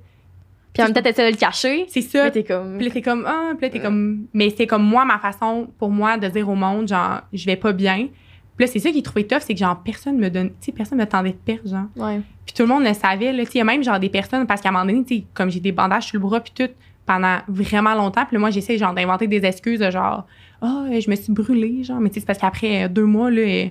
Puis 0.73 0.83
en 0.83 0.85
même 0.85 0.93
temps, 0.93 1.01
t'essaies 1.01 1.25
de 1.25 1.31
le 1.31 1.37
cacher. 1.37 1.85
C'est 1.87 2.01
ça. 2.01 2.29
Puis 2.29 2.43
t'es 2.43 2.43
comme. 2.43 2.77
Puis 2.77 2.85
là, 2.87 2.91
t'es 2.91 3.01
comme, 3.01 3.25
ah, 3.27 3.51
puis 3.57 3.67
là, 3.67 3.69
t'es 3.69 3.79
comme. 3.79 4.27
Mais 4.33 4.53
c'est 4.55 4.67
comme 4.67 4.83
moi, 4.83 5.03
ma 5.03 5.17
façon 5.17 5.67
pour 5.77 5.89
moi 5.89 6.17
de 6.17 6.27
dire 6.27 6.47
au 6.47 6.55
monde, 6.55 6.87
genre, 6.87 7.21
je 7.33 7.45
vais 7.45 7.55
pas 7.55 7.73
bien. 7.73 8.07
Puis 8.55 8.65
là, 8.65 8.71
c'est 8.71 8.79
ça 8.79 8.91
qui 8.91 8.99
est 8.99 9.03
trouvé 9.03 9.25
tough, 9.25 9.39
c'est 9.39 9.53
que 9.53 9.59
genre, 9.59 9.81
personne 9.83 10.17
me 10.17 10.29
donne, 10.29 10.49
tu 10.49 10.55
sais, 10.59 10.71
personne 10.71 10.97
me 10.97 11.05
tendait 11.05 11.31
de 11.31 11.37
perche, 11.37 11.65
genre. 11.65 11.85
Ouais. 11.95 12.21
Puis 12.45 12.53
tout 12.53 12.63
le 12.63 12.67
monde 12.67 12.83
le 12.83 12.93
savait, 12.93 13.31
là. 13.31 13.39
Tu 13.39 13.45
sais, 13.45 13.51
il 13.55 13.57
y 13.59 13.61
a 13.61 13.63
même 13.63 13.83
genre 13.83 13.99
des 13.99 14.09
personnes, 14.09 14.45
parce 14.45 14.61
qu'à 14.61 14.69
un 14.69 14.73
moment 14.73 14.85
donné, 14.85 15.03
tu 15.03 15.15
sais, 15.15 15.23
comme 15.33 15.49
j'ai 15.49 15.61
des 15.61 15.71
bandages 15.71 16.07
sur 16.07 16.19
le 16.19 16.27
bras, 16.27 16.39
puis 16.41 16.51
tout, 16.53 16.71
pendant 17.05 17.37
vraiment 17.47 17.95
longtemps. 17.95 18.25
Puis 18.25 18.35
là, 18.35 18.39
moi, 18.39 18.49
j'essaie, 18.51 18.77
genre, 18.77 18.93
d'inventer 18.93 19.27
des 19.27 19.43
excuses, 19.45 19.81
genre, 19.89 20.25
ah, 20.61 20.85
je 20.91 21.09
me 21.09 21.15
suis 21.15 21.31
brûlée, 21.31 21.83
genre. 21.83 21.99
Mais 21.99 22.09
tu 22.09 22.15
sais, 22.15 22.19
c'est 22.19 22.25
parce 22.25 22.39
qu'après 22.39 22.89
deux 22.89 23.05
mois, 23.05 23.31
là, 23.31 23.69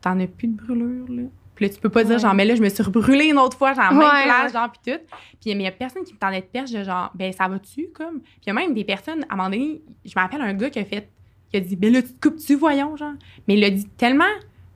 t'en 0.00 0.18
as 0.20 0.26
plus 0.26 0.48
de 0.48 0.56
brûlure, 0.56 1.06
là. 1.08 1.22
Puis 1.54 1.66
là, 1.66 1.74
tu 1.74 1.80
peux 1.80 1.90
pas 1.90 2.04
dire, 2.04 2.18
genre, 2.18 2.32
mais 2.32 2.46
là, 2.46 2.54
je 2.54 2.62
me 2.62 2.68
suis 2.70 2.82
rebrûlée 2.82 3.26
une 3.26 3.38
autre 3.38 3.56
fois, 3.56 3.74
genre, 3.74 3.92
même 3.92 3.98
Ouais, 4.00 4.24
place, 4.24 4.52
genre, 4.52 4.70
puis 4.72 4.92
tout. 4.92 4.98
Puis 5.40 5.54
mais 5.54 5.62
il 5.62 5.62
y 5.62 5.66
a 5.66 5.72
personne 5.72 6.04
qui 6.04 6.14
me 6.14 6.18
tendait 6.18 6.40
de 6.40 6.46
perche, 6.46 6.70
de 6.70 6.82
genre, 6.82 7.10
ben, 7.14 7.32
ça 7.32 7.48
va-tu, 7.48 7.88
comme? 7.94 8.20
Puis 8.20 8.40
il 8.46 8.48
y 8.48 8.50
a 8.50 8.54
même 8.54 8.72
des 8.72 8.84
personnes, 8.84 9.24
à 9.28 9.34
un 9.34 9.36
moment 9.36 9.50
donné, 9.50 9.82
je 10.04 10.12
me 10.16 10.22
rappelle 10.22 10.40
un 10.40 10.54
gars 10.54 10.70
qui 10.70 10.78
a 10.78 10.84
fait, 10.86 11.10
qui 11.50 11.58
a 11.58 11.60
dit, 11.60 11.76
ben 11.76 11.92
là, 11.92 12.00
tu 12.00 12.14
te 12.14 12.28
coupes-tu, 12.28 12.54
voyons, 12.54 12.96
genre? 12.96 13.12
Mais 13.46 13.54
il 13.54 13.60
l'a 13.60 13.70
dit 13.70 13.86
tellement 13.98 14.24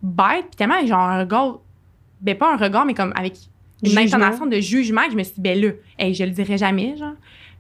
bête, 0.03 0.47
puis 0.51 0.57
tellement, 0.59 0.85
genre, 0.87 1.01
un 1.01 1.20
regard, 1.20 1.61
ben, 2.20 2.37
pas 2.37 2.53
un 2.53 2.57
regard, 2.59 2.85
mais 2.85 2.95
comme 2.95 3.12
avec 3.16 3.35
une 3.83 3.89
Jugement. 3.91 4.03
intonation 4.03 4.47
de 4.47 4.61
jugement, 4.61 5.05
que 5.07 5.12
je 5.12 5.16
me 5.16 5.22
suis 5.22 5.35
dit, 5.35 5.41
ben 5.41 5.59
là, 5.61 5.70
hey, 5.99 6.14
je 6.14 6.25
le 6.25 6.31
dirai 6.31 6.59
jamais, 6.59 6.97
genre. 6.99 7.14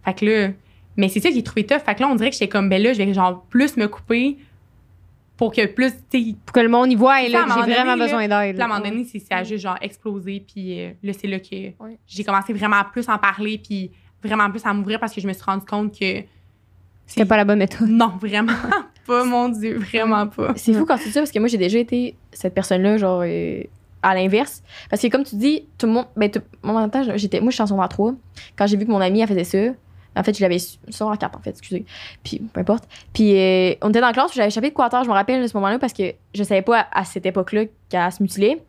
Fait 0.04 0.14
que 0.14 0.24
là, 0.26 0.48
mais 0.96 1.08
c'est 1.08 1.20
ça 1.20 1.30
qui 1.30 1.38
est 1.38 1.42
trouvé 1.42 1.64
tough. 1.64 1.78
Fait 1.84 1.94
que 1.94 2.00
là, 2.02 2.08
on 2.08 2.14
dirait 2.14 2.28
que 2.30 2.34
j'étais 2.36 2.48
comme, 2.48 2.68
ben 2.68 2.80
là, 2.82 2.92
je 2.92 2.98
vais, 3.02 3.14
genre, 3.14 3.42
plus 3.48 3.76
me 3.78 3.88
couper 3.88 4.36
pour 5.36 5.52
que 5.52 5.66
plus, 5.66 5.92
Pour 6.46 6.52
que 6.52 6.60
le 6.60 6.68
monde 6.68 6.92
y 6.92 6.94
voit, 6.94 7.22
et 7.22 7.28
là, 7.28 7.44
à 7.44 7.46
j'ai 7.46 7.72
vraiment 7.72 7.92
donné, 7.92 8.04
besoin 8.04 8.28
d'aide. 8.28 8.54
puis 8.54 8.62
à 8.62 8.66
un 8.66 8.68
moment 8.68 8.80
donné, 8.80 9.04
c'est 9.04 9.18
ça 9.18 9.38
a 9.38 9.44
juste 9.44 9.62
genre 9.62 9.78
explosé. 9.80 10.44
Puis 10.46 10.80
euh, 10.80 10.92
là, 11.02 11.12
c'est 11.12 11.26
là 11.26 11.40
que 11.40 11.72
j'ai 12.06 12.24
commencé 12.24 12.52
vraiment 12.52 12.76
à 12.76 12.84
plus 12.84 13.08
en 13.08 13.18
parler, 13.18 13.58
puis 13.58 13.90
vraiment 14.22 14.50
plus 14.50 14.64
à 14.64 14.72
m'ouvrir 14.72 15.00
parce 15.00 15.12
que 15.12 15.20
je 15.20 15.26
me 15.26 15.32
suis 15.32 15.42
rendu 15.42 15.64
compte 15.66 15.98
que 15.98 16.22
C'était 17.06 17.24
pas 17.24 17.36
la 17.36 17.44
bonne 17.44 17.58
méthode. 17.58 17.88
non, 17.88 18.12
vraiment 18.20 18.52
pas, 19.06 19.24
mon 19.24 19.48
Dieu, 19.48 19.78
vraiment 19.78 20.26
pas. 20.28 20.52
C'est 20.56 20.72
fou 20.72 20.86
quand 20.86 20.96
tu 20.96 21.04
dis 21.04 21.12
ça 21.12 21.20
parce 21.20 21.32
que 21.32 21.38
moi 21.38 21.48
j'ai 21.48 21.58
déjà 21.58 21.78
été 21.78 22.16
cette 22.32 22.54
personne-là, 22.54 22.96
genre 22.96 23.22
euh, 23.24 23.62
à 24.02 24.14
l'inverse. 24.14 24.62
Parce 24.88 25.02
que 25.02 25.08
comme 25.08 25.24
tu 25.24 25.36
dis, 25.36 25.66
tout 25.78 25.86
le 25.86 25.92
monde. 25.92 26.06
Ben, 26.16 26.30
tout, 26.30 26.42
moi, 26.62 26.76
en 26.76 26.80
même 26.82 26.90
temps, 26.90 27.02
j'étais, 27.16 27.40
moi 27.40 27.50
je 27.50 27.54
suis 27.54 27.62
en 27.62 27.66
secondaire 27.66 27.88
3. 27.88 28.14
Quand 28.56 28.66
j'ai 28.66 28.76
vu 28.76 28.86
que 28.86 28.90
mon 28.90 29.00
ami 29.00 29.20
elle 29.20 29.28
faisait 29.28 29.44
ça, 29.44 29.74
en 30.16 30.22
fait, 30.22 30.36
je 30.36 30.42
l'avais 30.42 30.58
su- 30.58 30.78
secondaire 30.90 31.18
4 31.18 31.38
en 31.38 31.42
fait, 31.42 31.50
excusez. 31.50 31.84
Puis 32.22 32.38
peu 32.52 32.60
importe. 32.60 32.84
Puis 33.12 33.36
euh, 33.36 33.74
on 33.82 33.90
était 33.90 34.00
dans 34.00 34.08
la 34.08 34.12
classe, 34.12 34.32
j'avais 34.34 34.48
échappé 34.48 34.70
de 34.70 34.74
quoi 34.74 34.88
je 34.92 35.08
me 35.08 35.14
rappelle 35.14 35.42
de 35.42 35.46
ce 35.46 35.56
moment-là 35.56 35.78
parce 35.78 35.92
que 35.92 36.14
je 36.34 36.42
savais 36.42 36.62
pas 36.62 36.86
à, 36.92 37.04
cette 37.04 37.26
époque-là 37.26 37.64
qu'elle 37.88 38.12
se 38.12 38.22
mutilait. 38.22 38.62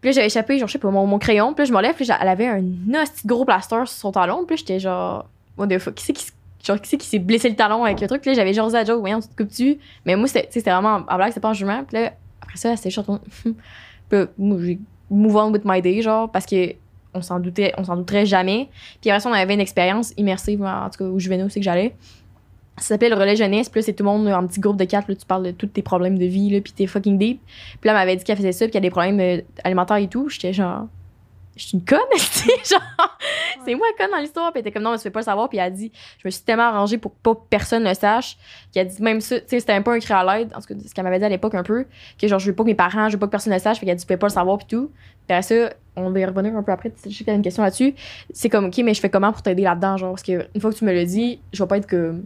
Puis 0.00 0.10
là, 0.10 0.12
j'avais 0.12 0.26
échappé, 0.26 0.58
genre, 0.58 0.66
je 0.66 0.72
sais 0.72 0.78
pas, 0.78 0.90
mon, 0.90 1.18
crayon. 1.18 1.54
Puis 1.54 1.64
là, 1.64 1.68
je 1.68 1.72
me 1.72 1.80
lève, 1.80 1.94
puis 1.94 2.06
elle 2.08 2.28
avait 2.28 2.46
un 2.46 2.64
hostie 3.00 3.26
gros 3.26 3.44
plaster 3.44 3.86
sur 3.86 3.88
son 3.88 4.12
talon. 4.12 4.44
Puis 4.46 4.56
j'étais 4.56 4.80
genre, 4.80 5.28
what 5.56 5.68
the 5.68 5.78
fuck, 5.78 5.94
qui 5.94 6.04
c'est 6.04 6.12
qui, 6.12 6.26
genre, 6.64 6.80
qui 6.80 6.88
c'est 6.88 6.96
qui 6.96 7.06
s'est 7.06 7.20
blessé 7.20 7.48
le 7.48 7.54
talon 7.54 7.84
avec 7.84 8.00
le 8.00 8.08
truc? 8.08 8.20
Puis 8.22 8.30
là, 8.30 8.34
j'avais 8.34 8.52
genre 8.52 8.68
dit 8.68 8.76
à 8.76 8.84
Joe, 8.84 8.98
voyons, 8.98 9.20
tu 9.20 9.28
te 9.28 9.36
coupes-tu? 9.36 9.78
Mais 10.04 10.16
moi, 10.16 10.26
c'était 10.26 10.60
vraiment 10.60 11.02
en 11.08 11.16
blague, 11.16 11.28
c'était 11.28 11.40
pas 11.40 11.50
en 11.50 11.54
jugement. 11.54 11.84
Puis 11.84 11.98
là, 11.98 12.12
après 12.40 12.56
ça, 12.56 12.76
c'était 12.76 12.90
juste 12.90 13.08
Puis 14.08 14.18
j'ai 14.60 14.78
move 15.08 15.36
on 15.36 15.52
with 15.52 15.62
my 15.64 15.80
day, 15.80 16.02
genre, 16.02 16.30
parce 16.30 16.46
que 16.46 16.74
on 17.14 17.22
s'en 17.22 17.40
doutait, 17.40 17.72
on 17.78 17.84
s'en 17.84 17.96
douterait 17.96 18.26
jamais. 18.26 18.68
Puis 19.00 19.10
après 19.10 19.20
ça, 19.20 19.28
on 19.28 19.32
avait 19.32 19.54
une 19.54 19.60
expérience 19.60 20.12
immersive, 20.16 20.62
en 20.62 20.88
tout 20.90 21.04
cas, 21.04 21.10
où 21.10 21.18
venais 21.18 21.42
aussi 21.42 21.60
que 21.60 21.64
j'allais. 21.64 21.94
Ça 22.78 22.88
s'appelle 22.88 23.12
le 23.12 23.18
relais 23.18 23.36
jeunesse. 23.36 23.68
Puis 23.68 23.80
là, 23.80 23.84
c'est 23.84 23.92
tout 23.92 24.04
le 24.04 24.10
monde 24.10 24.28
en 24.28 24.46
petit 24.46 24.60
groupe 24.60 24.78
de 24.78 24.84
quatre. 24.84 25.08
Là, 25.08 25.14
tu 25.14 25.26
parles 25.26 25.44
de 25.44 25.50
tous 25.50 25.66
tes 25.66 25.82
problèmes 25.82 26.18
de 26.18 26.24
vie, 26.24 26.50
là, 26.50 26.60
puis 26.60 26.72
t'es 26.72 26.86
fucking 26.86 27.18
deep. 27.18 27.40
Puis 27.80 27.88
là, 27.88 27.92
elle 27.92 27.98
m'avait 27.98 28.16
dit 28.16 28.24
qu'elle 28.24 28.36
faisait 28.36 28.52
ça, 28.52 28.64
puis 28.64 28.72
qu'il 28.72 28.78
y 28.78 28.84
a 28.84 28.88
des 28.88 28.90
problèmes 28.90 29.20
euh, 29.20 29.40
alimentaires 29.62 29.98
et 29.98 30.08
tout. 30.08 30.28
J'étais 30.28 30.52
genre, 30.52 30.86
je 31.56 31.66
suis 31.66 31.76
une 31.76 31.84
conne, 31.84 31.98
tu 32.12 32.18
sais, 32.18 32.50
genre, 32.64 33.18
c'est 33.64 33.74
moi 33.74 33.86
la 33.90 34.04
conne 34.04 34.14
dans 34.14 34.20
l'histoire. 34.20 34.52
Puis 34.52 34.60
elle 34.60 34.66
était 34.66 34.72
comme, 34.72 34.82
non, 34.82 34.92
mais 34.92 34.96
tu 34.96 35.02
fais 35.02 35.10
pas 35.10 35.20
le 35.20 35.24
savoir. 35.24 35.48
Puis 35.48 35.58
elle 35.58 35.64
a 35.64 35.70
dit, 35.70 35.92
je 36.18 36.26
me 36.26 36.30
suis 36.30 36.42
tellement 36.42 36.64
arrangée 36.64 36.98
pour 36.98 37.12
que 37.12 37.18
pas 37.22 37.34
personne 37.50 37.84
le 37.84 37.94
sache. 37.94 38.36
Qu'elle 38.72 38.86
a 38.86 38.90
dit, 38.90 39.02
même 39.02 39.20
ça, 39.20 39.38
tu 39.40 39.48
sais, 39.48 39.60
c'était 39.60 39.72
un 39.72 39.82
peu 39.82 39.90
un 39.90 39.98
cri 39.98 40.14
à 40.14 40.24
l'aide, 40.24 40.52
en 40.54 40.60
tout 40.60 40.74
cas, 40.74 40.74
ce 40.86 40.94
qu'elle 40.94 41.04
m'avait 41.04 41.18
dit 41.18 41.24
à 41.24 41.28
l'époque 41.28 41.54
un 41.54 41.62
peu, 41.62 41.84
que 42.18 42.26
genre, 42.26 42.38
je 42.38 42.46
veux 42.46 42.54
pas 42.54 42.62
que 42.62 42.68
mes 42.68 42.74
parents, 42.74 43.08
je 43.08 43.14
veux 43.14 43.18
pas 43.18 43.26
que 43.26 43.32
personne 43.32 43.52
le 43.52 43.58
sache. 43.58 43.78
Fait 43.78 43.86
qu'elle 43.86 43.92
a 43.92 43.96
dit, 43.96 44.02
tu 44.02 44.06
peux 44.06 44.16
pas 44.16 44.28
le 44.28 44.32
savoir, 44.32 44.58
puis 44.58 44.66
tout. 44.66 44.90
Puis 45.26 45.36
après 45.36 45.42
ça, 45.42 45.74
on 45.96 46.10
va 46.10 46.20
y 46.20 46.24
revenir 46.24 46.56
un 46.56 46.62
peu 46.62 46.72
après. 46.72 46.92
Je 47.04 47.14
sais 47.14 47.24
t'as 47.24 47.34
une 47.34 47.42
question 47.42 47.62
là-dessus. 47.62 47.94
C'est 48.32 48.48
comme, 48.48 48.66
OK, 48.66 48.78
mais 48.78 48.94
je 48.94 49.00
fais 49.00 49.10
comment 49.10 49.32
pour 49.32 49.42
t'aider 49.42 49.62
là-dedans, 49.62 49.98
genre, 49.98 50.10
parce 50.12 50.22
que 50.22 50.46
une 50.54 50.60
fois 50.60 50.72
que 50.72 50.78
tu 50.78 50.84
me 50.84 50.92
le 50.92 51.04
dis, 51.04 51.40
je 51.52 51.62
vais 51.62 51.68
pas 51.68 51.76
être 51.76 51.88
comme. 51.88 52.24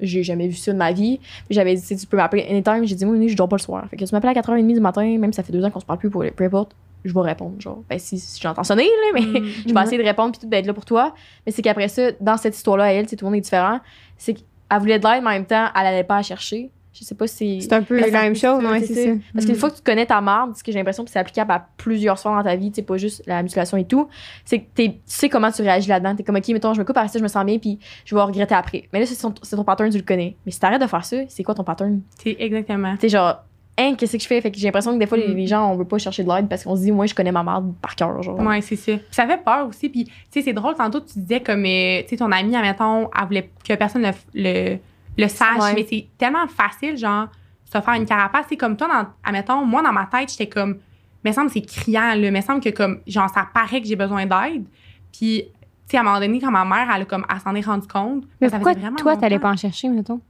J'ai 0.00 0.22
jamais 0.22 0.46
vu 0.46 0.54
ça 0.54 0.72
de 0.72 0.78
ma 0.78 0.92
vie. 0.92 1.18
Puis 1.18 1.56
j'avais 1.56 1.74
dit, 1.74 1.96
tu 1.96 2.06
peux 2.06 2.16
m'appeler 2.16 2.46
anytime. 2.48 2.84
J'ai 2.84 2.94
dit, 2.94 3.04
moi, 3.04 3.16
je 3.26 3.34
dors 3.34 3.48
pas 3.48 3.56
le 3.56 3.62
soir. 3.62 3.84
Fait 3.90 3.96
que 3.96 4.04
tu 4.04 4.14
m'appelles 4.14 4.30
à 4.30 4.40
4h30 4.40 4.72
du 4.72 4.78
matin, 4.78 5.18
même 5.18 5.32
si 5.32 5.36
ça 5.38 5.42
fait 5.42 5.52
deux 5.52 5.64
ans 5.64 5.72
qu'on 5.72 5.80
se 5.80 5.84
parle 5.84 5.98
plus, 5.98 6.08
pour, 6.08 6.24
peu 6.36 6.44
importe, 6.44 6.76
je 7.04 7.12
vais 7.14 7.20
répondre, 7.20 7.60
genre. 7.60 7.82
Ben, 7.88 7.98
si, 7.98 8.18
si 8.18 8.40
j'entends 8.40 8.64
sonner, 8.64 8.84
là, 8.84 9.10
mais 9.14 9.20
Mm. 9.40 9.44
je 9.68 9.74
vais 9.74 9.82
essayer 9.82 9.98
de 9.98 10.02
répondre 10.06 10.32
puis 10.32 10.40
tout 10.40 10.46
d'être 10.48 10.66
là 10.66 10.72
pour 10.74 10.84
toi. 10.84 11.14
Mais 11.46 11.52
c'est 11.52 11.62
qu'après 11.62 11.88
ça, 11.88 12.10
dans 12.20 12.36
cette 12.36 12.56
histoire-là, 12.56 12.84
à 12.84 12.92
elle, 12.92 13.08
sais, 13.08 13.16
tout 13.16 13.24
le 13.24 13.30
monde 13.30 13.38
est 13.38 13.42
différent. 13.42 13.80
C'est 14.16 14.34
qu'elle 14.34 14.78
voulait 14.80 14.98
de 14.98 15.04
l'aide, 15.06 15.22
mais 15.22 15.28
en 15.30 15.32
même 15.32 15.46
temps, 15.46 15.68
elle 15.78 15.86
allait 15.86 16.04
pas 16.04 16.16
la 16.16 16.22
chercher. 16.22 16.70
Je 16.94 17.04
sais 17.04 17.14
pas 17.14 17.28
si. 17.28 17.62
C'est 17.62 17.72
un 17.74 17.82
peu 17.82 18.00
la 18.00 18.10
même 18.10 18.34
chose, 18.34 18.64
ouais, 18.64 18.80
c'est 18.80 18.86
c'est 18.94 19.04
ça. 19.04 19.10
Parce 19.32 19.44
Mm. 19.44 19.48
qu'une 19.50 19.56
fois 19.58 19.70
que 19.70 19.76
tu 19.76 19.82
connais 19.82 20.06
ta 20.06 20.20
marde, 20.20 20.56
ce 20.56 20.64
que 20.64 20.72
j'ai 20.72 20.78
l'impression 20.78 21.04
que 21.04 21.10
c'est 21.10 21.18
applicable 21.20 21.52
à 21.52 21.68
plusieurs 21.76 22.18
soins 22.18 22.36
dans 22.36 22.42
ta 22.42 22.56
vie, 22.56 22.70
tu 22.72 22.76
sais, 22.76 22.82
pas 22.82 22.96
juste 22.96 23.22
la 23.26 23.40
mutilation 23.44 23.76
et 23.76 23.84
tout, 23.84 24.08
c'est 24.44 24.58
que 24.60 24.64
t'es- 24.74 24.88
tu 24.88 25.00
sais 25.06 25.28
comment 25.28 25.52
tu 25.52 25.62
réagis 25.62 25.88
là-dedans. 25.88 26.16
T'es 26.16 26.24
comme, 26.24 26.34
OK, 26.34 26.48
mettons, 26.48 26.74
je 26.74 26.80
me 26.80 26.84
coupe, 26.84 26.96
après 26.96 27.08
ça, 27.08 27.18
je 27.20 27.22
me 27.22 27.28
sens 27.28 27.44
bien, 27.44 27.58
puis 27.58 27.78
je 28.04 28.16
vais 28.16 28.20
regretter 28.22 28.54
après. 28.56 28.88
Mais 28.92 28.98
là, 28.98 29.06
c'est 29.06 29.14
ton, 29.14 29.32
c'est 29.42 29.54
ton 29.54 29.62
pattern, 29.62 29.90
tu 29.90 29.98
le 29.98 30.02
connais. 30.02 30.36
Mais 30.44 30.50
si 30.50 30.58
t'arrêtes 30.58 30.82
de 30.82 30.86
faire 30.88 31.04
ça, 31.04 31.18
c'est 31.28 31.44
quoi 31.44 31.54
ton 31.54 31.62
pattern? 31.62 32.00
C'est 32.20 32.34
exactement. 32.40 32.96
Sais, 33.00 33.08
genre, 33.10 33.44
hein, 33.78 33.94
qu'est-ce 33.96 34.16
que 34.16 34.22
je 34.22 34.26
fais? 34.26 34.40
Fait 34.40 34.50
que 34.50 34.58
j'ai 34.58 34.66
l'impression 34.66 34.92
que 34.92 34.98
des 34.98 35.06
fois, 35.06 35.16
les, 35.16 35.28
Mm. 35.28 35.36
les 35.36 35.46
gens, 35.46 35.72
on 35.72 35.76
veut 35.76 35.84
pas 35.84 35.98
chercher 35.98 36.24
de 36.24 36.28
l'aide 36.28 36.48
parce 36.48 36.64
qu'on 36.64 36.76
se 36.76 36.82
dit, 36.82 36.92
moi, 36.92 37.06
je 37.06 37.14
connais 37.14 37.32
ma 37.32 37.42
marde 37.42 37.72
par 37.80 37.94
cœur, 37.96 38.22
genre. 38.22 38.38
Ouais, 38.40 38.60
c'est 38.60 38.76
ça. 38.76 38.92
Puis 38.96 39.04
ça 39.12 39.26
fait 39.26 39.42
peur 39.42 39.68
aussi. 39.68 39.88
Puis, 39.88 40.04
tu 40.04 40.12
sais, 40.30 40.42
c'est 40.42 40.52
drôle, 40.52 40.74
tantôt, 40.74 41.00
tu 41.00 41.18
disais 41.18 41.40
comme, 41.40 41.64
euh, 41.64 42.02
tu 42.02 42.08
sais, 42.10 42.16
ton 42.16 42.30
ami, 42.32 42.54
admettons, 42.56 43.08
elle 43.18 43.26
voulait 43.26 43.50
que 43.66 43.74
personne 43.74 44.02
le, 44.02 44.10
le, 44.34 44.78
le 45.16 45.28
sache. 45.28 45.58
Ouais. 45.60 45.74
Mais 45.74 45.86
c'est 45.88 46.06
tellement 46.18 46.46
facile, 46.48 46.96
genre, 46.96 47.28
se 47.64 47.80
faire 47.80 47.94
une 47.94 48.06
carapace. 48.06 48.46
C'est 48.48 48.56
comme 48.56 48.76
toi, 48.76 48.88
dans, 48.88 49.06
admettons, 49.24 49.64
moi, 49.64 49.82
dans 49.82 49.92
ma 49.92 50.06
tête, 50.06 50.30
j'étais 50.30 50.48
comme, 50.48 50.78
me 51.24 51.32
semble 51.32 51.50
c'est 51.50 51.62
criant, 51.62 52.14
là. 52.14 52.30
Me 52.30 52.40
semble 52.40 52.60
que, 52.60 52.70
comme, 52.70 53.00
genre, 53.06 53.28
ça 53.30 53.46
paraît 53.52 53.80
que 53.80 53.86
j'ai 53.86 53.96
besoin 53.96 54.26
d'aide. 54.26 54.64
Puis, 55.12 55.44
tu 55.44 55.50
sais, 55.92 55.96
à 55.96 56.00
un 56.00 56.04
moment 56.04 56.20
donné, 56.20 56.38
quand 56.40 56.50
ma 56.50 56.64
mère, 56.64 56.88
elle, 56.94 57.06
comme, 57.06 57.24
elle 57.32 57.40
s'en 57.40 57.54
est 57.54 57.60
rendue 57.64 57.86
compte. 57.86 58.24
Mais 58.40 58.48
ça 58.48 58.56
pourquoi 58.56 58.72
faisait 58.72 58.80
vraiment 58.82 58.96
toi, 58.96 59.16
t'allais 59.16 59.38
pas 59.38 59.50
en 59.50 59.56
chercher, 59.56 59.88
mettons? 59.88 60.20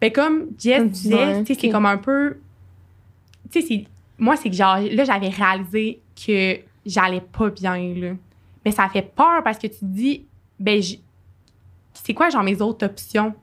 Ben, 0.00 0.10
comme 0.10 0.46
Jess 0.58 0.82
disait, 0.88 1.40
tu 1.44 1.54
sais, 1.54 1.60
c'est 1.60 1.68
comme 1.68 1.84
un 1.86 1.98
peu. 1.98 2.38
Tu 3.52 3.60
sais, 3.60 3.66
c'est- 3.66 3.84
moi, 4.18 4.36
c'est 4.36 4.50
que 4.50 4.56
genre, 4.56 4.78
là, 4.78 5.04
j'avais 5.04 5.28
réalisé 5.28 6.00
que 6.26 6.58
j'allais 6.86 7.20
pas 7.20 7.48
bien, 7.50 7.94
là. 7.96 8.12
Mais 8.64 8.70
ça 8.72 8.88
fait 8.88 9.02
peur 9.14 9.42
parce 9.42 9.58
que 9.58 9.66
tu 9.66 9.78
te 9.78 9.84
dis, 9.84 10.26
ben, 10.58 10.80
c'est 11.94 12.14
quoi, 12.14 12.28
genre, 12.30 12.42
mes 12.42 12.60
autres 12.60 12.86
options? 12.86 13.34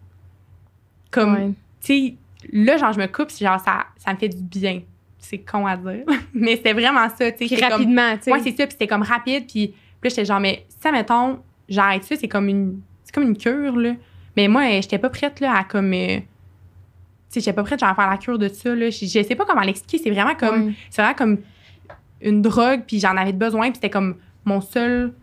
Comme, 1.12 1.34
Ouais. 1.34 1.48
tu 1.82 1.88
sais, 2.10 2.16
là, 2.52 2.78
genre, 2.78 2.94
je 2.94 3.00
me 3.00 3.08
coupe, 3.08 3.32
c'est 3.32 3.46
genre, 3.46 3.60
ça, 3.60 3.86
ça 3.98 4.14
me 4.14 4.18
fait 4.18 4.30
du 4.30 4.42
bien. 4.60 4.82
C'est 5.20 5.40
con 5.40 5.66
à 5.66 5.76
dire. 5.76 6.06
mais 6.34 6.56
c'était 6.56 6.74
vraiment 6.74 7.08
ça, 7.10 7.32
tu 7.32 7.48
sais. 7.48 7.68
Rapidement, 7.68 8.16
tu 8.18 8.24
sais. 8.24 8.32
Ouais, 8.32 8.40
c'est 8.44 8.52
ça. 8.56 8.66
Puis 8.66 8.74
c'était 8.74 8.88
comme 8.88 9.02
rapide. 9.04 9.46
Puis, 9.48 9.68
là, 10.04 10.10
j'étais 10.10 10.26
genre, 10.26 10.40
mais 10.40 10.66
ça, 10.82 10.92
mettons, 10.92 11.40
j'arrête 11.68 12.04
ça, 12.04 12.16
c'est 12.16 12.28
comme 12.28 12.48
une, 12.48 12.80
c'est 13.04 13.14
comme 13.14 13.24
une 13.24 13.38
cure, 13.38 13.76
là. 13.76 13.94
Mais 14.36 14.48
moi, 14.48 14.80
j'étais 14.82 15.00
pas 15.00 15.10
prête, 15.10 15.40
là, 15.40 15.56
à 15.58 15.64
comme. 15.64 15.92
euh, 15.94 16.20
j'étais 17.34 17.54
pas 17.54 17.64
prête, 17.64 17.80
genre, 17.80 17.90
à 17.90 17.96
faire 17.96 18.10
la 18.10 18.18
cure 18.18 18.38
de 18.40 18.48
ça, 18.48 18.74
là. 18.76 18.90
Je, 18.90 19.06
je 19.06 19.24
sais 19.24 19.36
pas 19.36 19.46
comment 19.46 19.62
l'expliquer. 19.62 20.04
C'est 20.04 20.12
vraiment 20.12 20.36
comme. 20.36 20.74
C'est 20.90 21.02
vraiment 21.02 21.16
comme 21.18 21.38
une 22.22 22.42
drogue, 22.42 22.82
puis 22.88 23.00
j'en 23.00 23.16
avais 23.18 23.34
besoin, 23.34 23.68
puis 23.68 23.76
c'était 23.76 23.90
comme 23.90 24.16
mon 24.46 24.62
seul. 24.62 25.14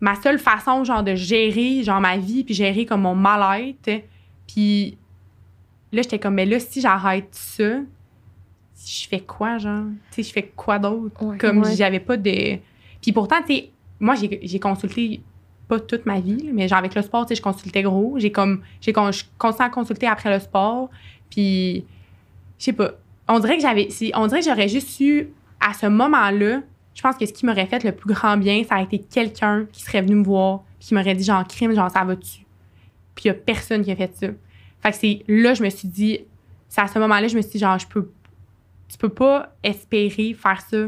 Ma 0.00 0.14
seule 0.14 0.38
façon, 0.38 0.84
genre, 0.84 1.02
de 1.02 1.14
gérer, 1.16 1.82
genre, 1.82 2.00
ma 2.00 2.16
vie, 2.16 2.44
puis 2.44 2.54
gérer 2.54 2.86
comme 2.86 3.00
mon 3.02 3.14
mal-être. 3.16 4.02
Puis 4.46 4.96
là, 5.92 6.02
j'étais 6.02 6.18
comme, 6.20 6.34
mais 6.34 6.46
là, 6.46 6.60
si 6.60 6.80
j'arrête 6.80 7.28
ça, 7.32 7.80
je 8.86 9.08
fais 9.08 9.20
quoi, 9.20 9.58
genre? 9.58 9.86
Tu 10.12 10.22
sais, 10.22 10.28
je 10.28 10.32
fais 10.32 10.52
quoi 10.54 10.78
d'autre? 10.78 11.20
Ouais. 11.22 11.36
Comme 11.36 11.58
Ouais. 11.62 11.74
j'avais 11.74 11.98
pas 12.00 12.16
de. 12.16 12.58
Puis 13.02 13.12
pourtant, 13.12 13.42
tu 13.44 13.54
sais, 13.54 13.70
moi, 13.98 14.14
j'ai 14.14 14.60
consulté 14.60 15.20
pas 15.68 15.78
toute 15.78 16.06
ma 16.06 16.18
vie, 16.20 16.50
mais 16.52 16.66
genre 16.68 16.78
avec 16.78 16.94
le 16.94 17.02
sport, 17.02 17.24
tu 17.26 17.28
sais, 17.30 17.34
je 17.36 17.42
consultais 17.42 17.82
gros. 17.82 18.14
J'ai 18.18 18.32
comme. 18.32 18.62
J'ai 18.80 18.92
con- 18.92 19.12
je 19.12 19.24
continué 19.38 19.66
à 19.66 19.70
consulter 19.70 20.06
après 20.06 20.32
le 20.32 20.40
sport. 20.40 20.88
Puis, 21.30 21.84
je 22.58 22.64
sais 22.64 22.72
pas. 22.72 22.92
On 23.28 23.38
dirait 23.38 23.56
que 23.56 23.62
j'avais. 23.62 23.90
si- 23.90 24.10
On 24.14 24.26
dirait 24.26 24.40
que 24.40 24.46
j'aurais 24.46 24.68
juste 24.68 24.98
eu, 25.00 25.28
à 25.60 25.74
ce 25.74 25.86
moment-là, 25.86 26.62
je 26.94 27.02
pense 27.02 27.16
que 27.16 27.26
ce 27.26 27.32
qui 27.32 27.44
m'aurait 27.46 27.66
fait 27.66 27.84
le 27.84 27.92
plus 27.92 28.12
grand 28.12 28.36
bien, 28.38 28.64
ça 28.64 28.76
a 28.76 28.82
été 28.82 28.98
quelqu'un 28.98 29.66
qui 29.70 29.82
serait 29.82 30.00
venu 30.02 30.14
me 30.16 30.24
voir, 30.24 30.60
puis 30.78 30.88
qui 30.88 30.94
m'aurait 30.94 31.14
dit, 31.14 31.24
genre, 31.24 31.46
crime, 31.46 31.74
genre, 31.74 31.90
ça 31.90 32.02
va-tu? 32.04 32.44
Puis, 33.14 33.24
il 33.24 33.28
y 33.28 33.30
a 33.30 33.34
personne 33.34 33.82
qui 33.84 33.90
a 33.92 33.96
fait 33.96 34.14
ça. 34.16 34.28
Fait 34.80 34.90
que 34.90 34.96
c'est 34.96 35.22
là, 35.28 35.52
je 35.54 35.62
me 35.62 35.68
suis 35.70 35.88
dit, 35.88 36.20
c'est 36.68 36.80
à 36.80 36.86
ce 36.88 36.98
moment-là, 36.98 37.28
je 37.28 37.36
me 37.36 37.42
suis 37.42 37.52
dit, 37.52 37.58
genre, 37.58 37.78
je 37.78 37.86
peux. 37.86 38.08
Tu 38.88 38.96
peux 38.96 39.08
pas 39.10 39.54
espérer 39.62 40.32
faire 40.34 40.60
ça 40.62 40.86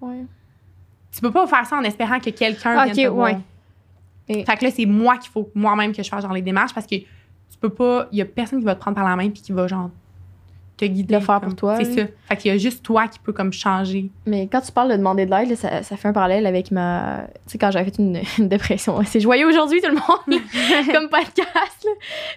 Ouais. 0.00 0.24
tu 1.12 1.20
peux 1.20 1.30
pas 1.30 1.46
faire 1.46 1.66
ça 1.66 1.76
en 1.76 1.82
espérant 1.82 2.18
que 2.18 2.30
quelqu'un 2.30 2.78
Ok, 2.86 2.92
vienne 2.94 3.06
te 3.08 3.12
voir. 3.12 3.32
ouais. 3.32 3.38
Et- 4.28 4.44
Fait 4.44 4.56
que 4.56 4.64
là, 4.64 4.70
c'est 4.70 4.86
moi 4.86 5.16
qu'il 5.18 5.30
faut 5.30 5.50
moi-même 5.54 5.92
que 5.92 6.02
je 6.02 6.08
fasse 6.08 6.22
genre 6.22 6.32
les 6.32 6.42
démarches 6.42 6.74
parce 6.74 6.86
que 6.86 6.94
tu 6.96 7.58
peux 7.60 7.70
pas. 7.70 8.06
Il 8.12 8.18
y 8.18 8.22
a 8.22 8.24
personne 8.24 8.60
qui 8.60 8.64
va 8.64 8.74
te 8.74 8.80
prendre 8.80 8.94
par 8.96 9.08
la 9.08 9.16
main 9.16 9.28
puis 9.30 9.42
qui 9.42 9.52
va 9.52 9.66
genre 9.66 9.90
te 10.76 10.84
guider. 10.86 11.14
Le 11.14 11.20
faire 11.20 11.38
comme. 11.40 11.50
pour 11.50 11.56
toi, 11.56 11.76
C'est 11.76 11.86
oui. 11.88 11.94
ça. 11.98 12.06
Fait 12.28 12.36
qu'il 12.36 12.50
y 12.52 12.54
a 12.54 12.58
juste 12.58 12.82
toi 12.82 13.06
qui 13.08 13.18
peux 13.18 13.32
comme 13.32 13.52
changer. 13.52 14.10
Mais 14.26 14.48
quand 14.50 14.60
tu 14.62 14.72
parles 14.72 14.90
de 14.90 14.96
demander 14.96 15.26
de 15.26 15.30
l'aide, 15.30 15.50
là, 15.50 15.56
ça, 15.56 15.82
ça 15.82 15.96
fait 15.96 16.08
un 16.08 16.12
parallèle 16.12 16.46
avec 16.46 16.70
ma. 16.70 17.24
Tu 17.46 17.52
sais, 17.52 17.58
quand 17.58 17.70
j'avais 17.70 17.84
fait 17.90 17.98
une, 17.98 18.20
une 18.38 18.48
dépression. 18.48 18.98
C'est 19.04 19.20
joyeux 19.20 19.46
aujourd'hui, 19.46 19.80
tout 19.82 19.88
le 19.90 19.94
monde, 19.96 20.40
comme 20.92 21.08
podcast. 21.08 21.84
là. 21.84 21.90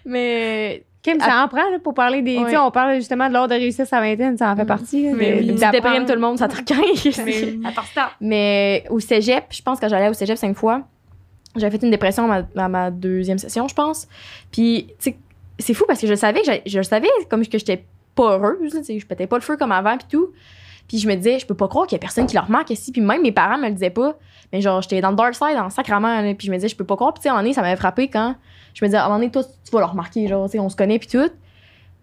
Mais 0.05 0.83
Kim, 1.01 1.19
ça 1.19 1.43
en 1.43 1.47
prend 1.47 1.69
là, 1.69 1.77
pour 1.83 1.93
parler 1.93 2.21
des. 2.23 2.37
Ouais. 2.37 2.43
Tu 2.45 2.49
sais, 2.51 2.57
on 2.57 2.71
parle 2.71 2.95
justement 2.95 3.27
de 3.29 3.33
l'ordre 3.33 3.53
de 3.53 3.59
réussir 3.59 3.85
sa 3.87 4.01
vingtaine, 4.01 4.37
ça 4.37 4.51
en 4.51 4.55
fait 4.55 4.63
Mm. 4.63 4.67
partie. 4.67 5.03
là, 5.05 5.11
Mais 5.15 5.31
de- 5.43 5.51
oui. 5.53 5.59
Tu 5.59 5.71
déprimes 5.71 6.05
tout 6.05 6.13
le 6.13 6.19
monde, 6.19 6.37
ça 6.39 6.47
te 6.47 6.57
recueille. 6.57 7.13
Mais 8.21 8.83
au 8.89 8.99
cégep, 8.99 9.45
je 9.51 9.61
pense 9.61 9.79
que 9.79 9.87
j'allais 9.87 10.09
au 10.09 10.13
cégep 10.13 10.37
cinq 10.37 10.55
fois, 10.57 10.81
j'avais 11.55 11.77
fait 11.77 11.85
une 11.85 11.91
dépression 11.91 12.31
à 12.31 12.43
ma, 12.55 12.67
ma 12.67 12.91
deuxième 12.91 13.37
session, 13.37 13.67
je 13.67 13.75
pense. 13.75 14.07
Puis, 14.51 14.87
tu 14.99 15.11
sais, 15.11 15.17
c'est 15.59 15.73
fou 15.73 15.85
parce 15.87 16.01
que 16.01 16.07
je 16.07 16.15
savais 16.15 16.41
que 16.41 16.51
je 16.65 16.81
savais 16.81 17.07
comme 17.29 17.45
que 17.45 17.57
j'étais 17.57 17.85
pas 18.13 18.37
heureuse, 18.37 18.71
tu 18.71 18.83
sais, 18.83 18.99
je 18.99 19.05
pétais 19.05 19.27
pas 19.27 19.37
le 19.37 19.41
feu 19.41 19.57
comme 19.57 19.71
avant 19.71 19.97
puis 19.97 20.07
tout. 20.09 20.31
Puis 20.87 20.99
je 20.99 21.07
me 21.07 21.15
disais, 21.15 21.39
je 21.39 21.45
peux 21.45 21.55
pas 21.55 21.67
croire 21.67 21.87
qu'il 21.87 21.95
y 21.95 21.99
a 21.99 21.99
personne 21.99 22.27
qui 22.27 22.35
le 22.35 22.41
remarque 22.41 22.69
ici. 22.69 22.91
Puis 22.91 23.01
même 23.01 23.21
mes 23.21 23.31
parents 23.31 23.57
me 23.57 23.67
le 23.67 23.73
disaient 23.73 23.89
pas. 23.89 24.15
Mais 24.53 24.61
genre, 24.61 24.81
j'étais 24.81 25.01
dans 25.01 25.09
le 25.09 25.15
dark 25.15 25.33
side, 25.33 25.57
en 25.57 25.69
sacrament. 25.69 26.21
là. 26.21 26.33
Puis 26.35 26.47
je 26.47 26.51
me 26.51 26.57
disais, 26.57 26.67
je 26.67 26.75
peux 26.75 26.83
pas 26.83 26.95
croire. 26.95 27.13
Puis 27.13 27.21
tu 27.21 27.29
sais, 27.29 27.29
à 27.29 27.37
un 27.37 27.53
ça 27.53 27.61
m'avait 27.61 27.75
frappé 27.75 28.07
quand 28.07 28.35
je 28.73 28.85
me 28.85 28.89
disais, 28.89 28.97
à 28.97 29.07
un 29.07 29.29
toi, 29.29 29.43
tu 29.43 29.71
vas 29.71 29.79
le 29.79 29.85
remarquer. 29.85 30.27
Genre, 30.27 30.45
tu 30.45 30.53
sais, 30.53 30.59
on 30.59 30.69
se 30.69 30.75
connaît 30.75 30.99
puis 30.99 31.07
tout. 31.07 31.29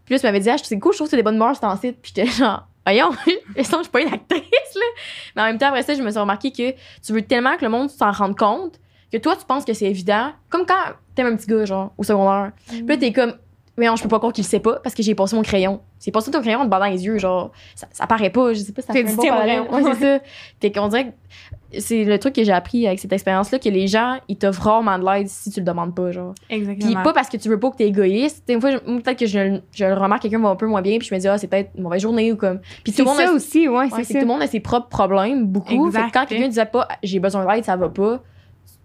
Puis 0.05 0.14
là, 0.14 0.18
tu 0.18 0.26
m'avais 0.26 0.40
dit, 0.40 0.50
ah, 0.50 0.57
c'est 0.59 0.78
cool, 0.78 0.92
je 0.92 0.98
trouve 0.98 1.07
que 1.07 1.11
c'est 1.11 1.16
des 1.16 1.22
bonnes 1.22 1.38
mœurs, 1.38 1.57
c'est 1.61 1.66
en 1.66 1.76
site. 1.76 1.98
Puis 2.03 2.12
j'étais 2.14 2.28
genre, 2.28 2.66
voyons, 2.84 3.11
je 3.57 3.62
sens 3.62 3.70
que 3.70 3.76
je 3.78 3.82
suis 3.82 3.90
pas 3.90 4.00
une 4.00 4.12
actrice, 4.12 4.74
là. 4.74 4.80
Mais 5.36 5.42
en 5.42 5.44
même 5.44 5.59
temps, 5.59 5.68
après 5.68 5.82
ça, 5.82 5.94
je 5.94 6.03
me 6.03 6.11
suis 6.11 6.18
remarqué 6.18 6.50
que 6.50 6.72
tu 7.05 7.12
veux 7.12 7.22
tellement 7.22 7.57
que 7.57 7.64
le 7.64 7.70
monde 7.70 7.88
s'en 7.88 8.11
rende 8.11 8.36
compte 8.36 8.80
que 9.12 9.18
toi, 9.18 9.36
tu 9.36 9.44
penses 9.44 9.64
que 9.64 9.72
c'est 9.74 9.86
évident. 9.86 10.30
Comme 10.48 10.64
quand 10.66 10.94
t'aimes 11.14 11.26
un 11.26 11.36
petit 11.36 11.46
gars, 11.46 11.64
genre, 11.64 11.92
au 11.98 12.02
secondaire. 12.02 12.52
Puis 12.68 12.84
là, 12.86 12.96
t'es 12.96 13.12
comme, 13.12 13.34
mais 13.76 13.86
non, 13.86 13.96
je 13.96 14.02
peux 14.02 14.08
pas 14.08 14.18
croire 14.18 14.32
qu'il 14.32 14.44
le 14.44 14.48
sait 14.48 14.60
pas 14.60 14.76
parce 14.80 14.94
que 14.94 15.02
j'ai 15.02 15.14
passé 15.14 15.34
mon 15.36 15.42
crayon. 15.42 15.80
C'est 15.98 16.10
passé 16.10 16.30
ton 16.30 16.40
crayon 16.40 16.60
en 16.60 16.64
te 16.64 16.68
bandant 16.68 16.86
les 16.86 17.04
yeux, 17.04 17.18
genre, 17.18 17.52
ça, 17.74 17.86
ça 17.92 18.06
paraît 18.06 18.30
pas, 18.30 18.52
je 18.52 18.60
sais 18.60 18.72
pas 18.72 18.82
si 18.82 18.86
ça 18.88 18.92
fait 18.92 19.08
un 19.10 19.14
bon 19.14 19.22
parallèle. 19.26 19.60
Ouais, 19.70 19.82
c'est 19.94 20.00
ça. 20.18 20.24
Fait 20.60 20.72
qu'on 20.72 20.88
dirait 20.88 21.06
que 21.06 21.12
c'est 21.78 22.04
le 22.04 22.18
truc 22.18 22.34
que 22.34 22.44
j'ai 22.44 22.52
appris 22.52 22.86
avec 22.86 22.98
cette 23.00 23.14
expérience-là, 23.14 23.58
que 23.58 23.68
les 23.70 23.86
gens, 23.86 24.18
ils 24.28 24.36
t'offrent 24.36 24.62
rarement 24.66 24.98
de 24.98 25.04
l'aide 25.06 25.28
si 25.28 25.50
tu 25.50 25.60
le 25.60 25.64
demandes 25.64 25.94
pas, 25.94 26.10
genre. 26.10 26.34
Puis 26.48 26.58
Exactement. 26.58 27.02
pas 27.02 27.12
parce 27.14 27.30
que 27.30 27.38
tu 27.38 27.48
veux 27.48 27.58
pas 27.58 27.70
que 27.70 27.76
t'es 27.76 27.86
égoïste. 27.86 28.46
Des 28.46 28.60
fois, 28.60 28.72
je- 28.72 28.90
moi, 28.90 29.00
peut-être 29.00 29.18
que 29.20 29.26
je, 29.26 29.58
je 29.72 29.84
le 29.86 29.94
remarque, 29.94 30.20
quelqu'un 30.22 30.40
va 30.40 30.50
un 30.50 30.56
peu 30.56 30.66
moins 30.66 30.82
bien, 30.82 30.98
puis 30.98 31.08
je 31.08 31.14
me 31.14 31.18
dis, 31.18 31.28
ah, 31.28 31.38
c'est 31.38 31.46
peut-être 31.46 31.70
une 31.74 31.84
mauvaise 31.84 32.02
journée 32.02 32.30
ou 32.30 32.36
comme. 32.36 32.60
Puis 32.84 32.92
tout 32.92 33.04
le 33.04 33.04
monde 33.06 33.20
a 33.20 33.32
aussi, 33.32 33.68
ouais, 33.68 33.88
c'est 34.02 34.12
tout 34.12 34.20
le 34.20 34.26
monde 34.26 34.42
a 34.42 34.46
ses 34.48 34.60
propres 34.60 34.88
problèmes, 34.88 35.46
beaucoup. 35.46 35.86
Exact. 35.86 36.02
Fait 36.04 36.08
que 36.08 36.12
quand 36.12 36.26
quelqu'un 36.26 36.48
disait 36.48 36.66
pas 36.66 36.88
j'ai 37.02 37.20
besoin 37.20 37.46
d'aide, 37.46 37.64
ça 37.64 37.76
va 37.76 37.88
pas, 37.88 38.20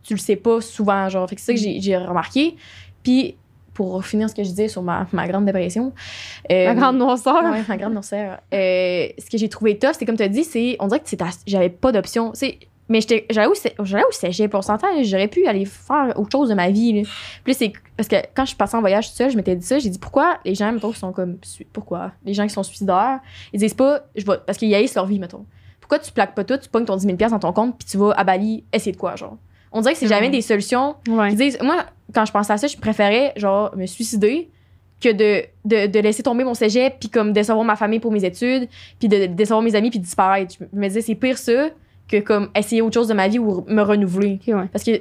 tu 0.08 0.14
le 0.14 0.20
sais 0.20 0.36
pas 0.38 0.62
souvent, 0.62 1.10
genre. 1.10 1.28
Fait 1.30 1.36
que 1.36 1.42
c'est 1.42 1.52
ça 1.52 1.54
que 1.54 1.60
j'ai- 1.60 1.82
j'ai 1.82 1.98
remarqué. 1.98 2.56
Puis, 3.04 3.36
pour 3.74 4.04
finir 4.04 4.28
ce 4.30 4.34
que 4.34 4.44
je 4.44 4.50
disais 4.50 4.68
sur 4.70 4.82
ma, 4.82 5.06
ma 5.14 5.28
grande 5.28 5.46
dépression. 5.46 5.94
euh, 6.52 6.66
La 6.66 6.74
grande 6.74 6.98
noirceur. 6.98 7.44
Ouais, 7.44 7.64
ma 7.68 7.78
grande 7.78 7.94
noirceur. 7.94 8.40
Euh, 8.54 9.08
ce 9.20 9.30
que 9.30 9.38
j'ai 9.38 9.50
trouvé 9.50 9.78
tough, 9.78 9.92
c'est 10.00 10.06
comme 10.06 10.18
tu 10.18 10.24
as 10.24 10.30
dit, 10.30 10.44
c'est. 10.44 10.76
On 10.80 10.88
dirait 10.88 11.00
que 11.00 11.08
c'est 11.10 11.20
j'avais 11.46 11.70
pas 11.70 11.92
d'option. 11.92 12.32
C'est. 12.34 12.58
Mais 12.90 13.02
j'allais 13.02 13.48
au, 13.48 13.54
cé- 13.54 13.76
j'allais 13.84 14.06
au 14.06 14.12
cégep, 14.14 14.56
on 14.56 14.62
s'entend, 14.62 14.88
là, 14.96 15.04
j'aurais 15.04 15.28
pu 15.28 15.46
aller 15.46 15.66
faire 15.66 16.14
autre 16.16 16.30
chose 16.32 16.48
de 16.48 16.54
ma 16.54 16.70
vie. 16.70 16.94
Là. 17.04 17.10
Puis 17.44 17.54
c'est 17.54 17.74
parce 17.98 18.08
que 18.08 18.16
quand 18.34 18.44
je 18.44 18.48
suis 18.52 18.56
passée 18.56 18.78
en 18.78 18.80
voyage 18.80 19.10
seule, 19.12 19.30
je 19.30 19.36
m'étais 19.36 19.58
dit 19.58 19.66
ça, 19.66 19.78
j'ai 19.78 19.90
dit 19.90 20.00
pourquoi 20.00 20.38
les 20.46 20.56
gens, 20.56 20.72
mettons, 20.72 20.92
qui 20.94 21.00
sont 21.00 21.12
comme. 21.12 21.38
Pourquoi? 21.74 22.14
Les 22.24 22.34
gens 22.34 22.44
qui 22.48 22.54
sont 22.54 22.64
suicidaires, 22.64 23.20
ils 23.52 23.60
disent 23.60 23.74
pas, 23.74 24.04
je 24.16 24.26
vais, 24.26 24.38
parce 24.46 24.58
qu'ils 24.58 24.74
haïssent 24.74 24.96
leur 24.96 25.06
vie, 25.06 25.20
mettons. 25.20 25.46
Pourquoi 25.82 26.00
tu 26.00 26.14
plaques 26.14 26.34
pas 26.34 26.46
tout, 26.46 26.58
tu 26.58 26.70
pognes 26.70 26.86
ton 26.86 26.96
10 26.96 27.06
000 27.06 27.18
dans 27.30 27.40
ton 27.40 27.52
compte, 27.52 27.78
puis 27.78 27.86
tu 27.90 27.98
vas 27.98 28.12
à 28.14 28.24
Bali 28.24 28.64
essayer 28.72 28.94
de 28.94 28.98
quoi, 28.98 29.18
genre? 29.18 29.38
On 29.72 29.82
dirait 29.82 29.94
que 29.94 30.00
c'est 30.00 30.08
jamais 30.08 30.30
des 30.30 30.42
solutions 30.42 30.96
Ouais. 31.08 31.32
ils 31.32 31.36
disent, 31.38 31.58
moi, 31.62 31.86
quand 32.14 32.26
je 32.26 32.32
pensais 32.32 32.54
à 32.54 32.58
ça, 32.58 32.68
je 32.68 32.78
préférais, 32.78 33.34
genre, 33.36 33.76
me 33.76 33.86
suicider 33.86 34.50
que 35.02 35.10
de, 35.10 35.44
de, 35.66 35.88
de 35.88 36.00
laisser 36.00 36.24
tomber 36.24 36.44
mon 36.44 36.54
cégep, 36.54 36.96
puis 37.00 37.10
comme 37.10 37.32
décevoir 37.34 37.64
ma 37.66 37.76
famille 37.76 38.00
pour 38.00 38.12
mes 38.12 38.24
études, 38.26 38.68
puis 39.00 39.08
de 39.08 39.28
décevoir 39.28 39.62
mes 39.62 39.76
amis, 39.76 39.90
puis 39.90 40.00
disparaître. 40.00 40.56
Je 40.60 40.66
me 40.80 40.88
disais, 40.88 41.02
c'est 41.02 41.16
pire 41.16 41.38
ça 41.38 41.70
que 42.08 42.20
comme 42.20 42.50
essayer 42.56 42.82
autre 42.82 42.94
chose 42.94 43.08
de 43.08 43.14
ma 43.14 43.28
vie 43.28 43.40
ou 43.40 43.66
me 43.68 43.82
renouveler. 43.82 44.40
Ouais. 44.48 44.68
Parce 44.72 44.84
que, 44.84 44.92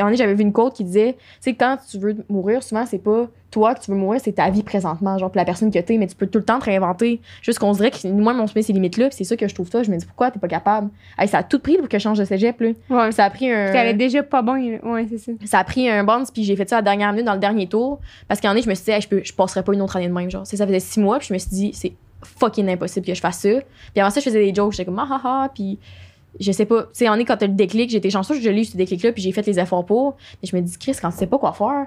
en 0.00 0.06
a, 0.06 0.14
j'avais 0.14 0.34
vu 0.34 0.42
une 0.42 0.52
quote 0.52 0.74
qui 0.74 0.84
disait, 0.84 1.12
tu 1.12 1.18
sais, 1.40 1.54
quand 1.54 1.76
tu 1.90 1.98
veux 1.98 2.16
mourir, 2.28 2.62
souvent, 2.62 2.86
c'est 2.86 2.98
pas 2.98 3.28
toi 3.50 3.74
que 3.74 3.80
tu 3.80 3.90
veux 3.90 3.96
mourir, 3.96 4.20
c'est 4.22 4.32
ta 4.32 4.50
vie 4.50 4.62
présentement, 4.62 5.16
genre, 5.18 5.30
puis 5.30 5.38
la 5.38 5.44
personne 5.44 5.70
que 5.70 5.78
t'es, 5.78 5.96
mais 5.96 6.06
tu 6.06 6.14
peux 6.14 6.26
tout 6.26 6.38
le 6.38 6.44
temps 6.44 6.58
te 6.58 6.66
réinventer. 6.66 7.20
Juste 7.42 7.58
qu'on 7.58 7.72
se 7.72 7.78
dirait 7.78 7.90
que 7.90 8.06
moi, 8.08 8.34
on 8.34 8.46
se 8.46 8.52
met 8.54 8.62
ces 8.62 8.72
limites-là, 8.72 9.08
c'est 9.10 9.24
ça 9.24 9.36
que 9.36 9.48
je 9.48 9.54
trouve 9.54 9.70
ça. 9.70 9.82
Je 9.82 9.90
me 9.90 9.96
dis, 9.96 10.06
pourquoi 10.06 10.30
t'es 10.30 10.38
pas 10.38 10.48
capable? 10.48 10.90
Hey, 11.18 11.28
ça 11.28 11.38
a 11.38 11.42
tout 11.42 11.58
pris 11.58 11.76
pour 11.76 11.88
que 11.88 11.98
je 11.98 12.02
change 12.02 12.18
de 12.18 12.24
cégep, 12.24 12.60
là. 12.60 12.68
Ouais. 12.90 13.12
Ça 13.12 13.24
a 13.24 13.30
pris 13.30 13.50
un. 13.50 13.72
T'allais 13.72 13.94
déjà 13.94 14.22
pas 14.22 14.42
bon. 14.42 14.54
Ouais, 14.54 15.06
c'est 15.08 15.18
ça. 15.18 15.32
Ça 15.44 15.58
a 15.60 15.64
pris 15.64 15.88
un 15.88 16.04
bounce, 16.04 16.30
puis 16.30 16.44
j'ai 16.44 16.56
fait 16.56 16.68
ça 16.68 16.76
à 16.76 16.78
la 16.80 16.84
dernière 16.84 17.12
minute 17.12 17.26
dans 17.26 17.34
le 17.34 17.40
dernier 17.40 17.66
tour. 17.66 18.00
Parce 18.26 18.40
qu'en 18.40 18.54
est, 18.54 18.62
je 18.62 18.68
me 18.68 18.74
suis 18.74 18.84
dit, 18.84 18.90
Hey, 18.90 19.00
je, 19.00 19.08
peux, 19.08 19.22
je 19.22 19.32
passerai 19.32 19.62
pas 19.62 19.72
une 19.72 19.82
autre 19.82 19.96
année 19.96 20.08
de 20.08 20.12
même. 20.12 20.30
Genre, 20.30 20.46
ça 20.46 20.66
faisait 20.66 20.80
six 20.80 21.00
mois, 21.00 21.18
puis 21.18 21.28
je 21.28 21.34
me 21.34 21.38
suis 21.38 21.50
dit, 21.50 21.70
c'est 21.72 21.92
fucking 22.22 22.68
impossible 22.68 23.06
que 23.06 23.14
je 23.14 23.20
fasse 23.20 23.38
ça. 23.38 23.48
Puis 23.92 24.00
avant 24.00 24.10
ça, 24.10 24.20
je 24.20 24.24
faisais 24.24 24.44
des 24.44 24.54
jokes, 24.54 24.72
j'étais 24.72 24.84
comme, 24.84 24.98
ah 24.98 25.08
ah 25.10 25.20
ah, 25.24 25.50
puis 25.54 25.78
je 26.40 26.52
sais 26.52 26.66
pas. 26.66 26.82
Tu 26.84 26.88
sais, 26.92 27.08
en 27.08 27.14
est, 27.14 27.24
quand 27.24 27.36
t'as 27.36 27.46
le 27.46 27.52
déclic, 27.54 27.90
j'étais 27.90 28.10
chanceuse, 28.10 28.40
je 28.40 28.50
l'ai 28.50 28.60
eu 28.62 28.64
ce 28.64 28.76
déclic-là, 28.76 29.12
puis 29.12 29.22
j'ai 29.22 29.32
fait 29.32 29.46
les 29.46 29.58
efforts 29.58 29.84
pour. 29.86 30.16
Mais 30.42 30.48
je 30.50 30.56
me 30.56 30.60
dis, 30.62 30.76
Chris, 30.78 30.96
quand 31.00 31.10
tu 31.10 31.16
sais 31.18 31.26
pas 31.26 31.38
quoi 31.38 31.52
faire. 31.52 31.86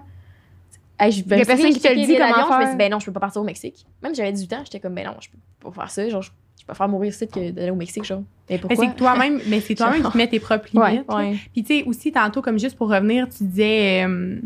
Hey, 1.00 1.12
je, 1.12 1.22
Y 1.24 1.34
a 1.42 1.46
personne 1.46 1.72
qui 1.74 1.80
te 1.80 1.88
le 1.88 1.96
dit 1.96 2.16
comment 2.18 2.28
Je 2.36 2.42
me 2.56 2.60
faire. 2.62 2.70
dit, 2.72 2.78
ben 2.78 2.92
non, 2.92 3.00
je 3.00 3.06
peux 3.08 3.12
pas 3.12 3.20
partir 3.22 3.42
au 3.42 3.46
Mexique. 3.46 3.86
Même 4.04 4.14
j'avais 4.14 4.32
18 4.32 4.54
ans, 4.54 4.62
j'étais 4.66 4.80
comme, 4.80 4.94
ben 4.94 5.06
non, 5.08 5.14
je 5.20 5.30
peux 5.30 5.38
pas 5.72 5.82
faire 5.82 5.90
ça. 5.90 6.08
Genre, 6.10 6.22
je, 6.22 6.30
je 6.60 6.66
préfère 6.66 6.88
mourir 6.88 7.10
ici 7.12 7.28
que 7.28 7.50
d'aller 7.52 7.72
au 7.72 7.76
Mexique, 7.76 8.04
genre. 8.04 8.20
Mais 8.50 8.56
Mais 8.56 8.58
pourquoi? 8.60 8.86
c'est 8.86 8.96
toi-même, 8.96 9.40
mais 9.48 9.62
c'est 9.62 9.74
toi-même 9.76 10.04
qui 10.04 10.12
te 10.12 10.18
mets 10.18 10.28
tes 10.28 10.40
propres 10.40 10.68
limites. 10.74 11.12
Ouais. 11.12 11.36
Puis 11.54 11.64
tu 11.64 11.78
sais 11.80 11.84
aussi 11.86 12.12
tantôt 12.12 12.42
comme 12.44 12.60
juste 12.60 12.78
pour 12.78 12.90
revenir, 12.90 13.28
tu 13.30 13.46
disais 13.46 14.06
euh, 14.08 14.38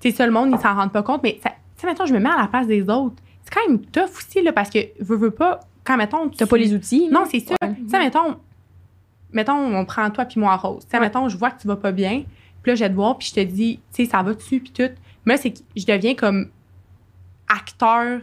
tu 0.00 0.10
sais 0.10 0.16
ça 0.16 0.24
le 0.26 0.32
monde 0.32 0.50
ils 0.52 0.58
s'en 0.60 0.74
rendent 0.74 0.92
pas 0.92 1.02
compte 1.02 1.22
mais 1.22 1.38
ça- 1.42 1.50
tu 1.50 1.80
sais 1.82 1.86
mettons 1.86 2.06
je 2.06 2.14
me 2.14 2.20
mets 2.20 2.30
à 2.30 2.40
la 2.40 2.46
place 2.46 2.66
des 2.66 2.82
autres. 2.88 3.16
C'est 3.42 3.52
quand 3.52 3.68
même 3.68 3.80
tough 3.80 4.10
aussi 4.16 4.42
là 4.42 4.52
parce 4.52 4.70
que 4.70 4.78
veux 5.00 5.16
veux 5.16 5.30
pas 5.30 5.60
quand 5.84 5.96
mettons 5.96 6.28
tu 6.28 6.36
T'as 6.38 6.46
pas 6.46 6.56
les 6.56 6.72
outils. 6.72 7.08
Non, 7.10 7.24
c'est 7.30 7.40
ça. 7.40 7.54
Tu 7.60 7.88
sais 7.90 7.98
mettons 7.98 8.36
mettons 9.36 9.54
on 9.54 9.84
prend 9.84 10.10
toi 10.10 10.24
puis 10.24 10.40
moi 10.40 10.56
Rose. 10.56 10.82
Tu 10.84 10.90
sais 10.90 10.96
Ouais. 10.96 11.00
mettons 11.04 11.28
je 11.28 11.36
vois 11.36 11.50
que 11.50 11.60
tu 11.60 11.68
vas 11.68 11.76
pas 11.76 11.92
bien, 11.92 12.24
puis 12.62 12.72
là 12.72 12.74
je 12.74 12.82
vais 12.84 12.90
te 12.90 12.94
voir 12.94 13.16
puis 13.18 13.28
je 13.28 13.34
te 13.34 13.40
dis 13.40 13.78
tu 13.94 14.04
sais 14.04 14.10
ça 14.10 14.22
va 14.22 14.34
dessus 14.34 14.58
puis 14.60 14.72
tout. 14.72 14.90
Moi 15.24 15.36
c'est 15.36 15.50
que 15.52 15.58
je 15.76 15.84
deviens 15.86 16.14
comme 16.14 16.50
acteur 17.48 18.20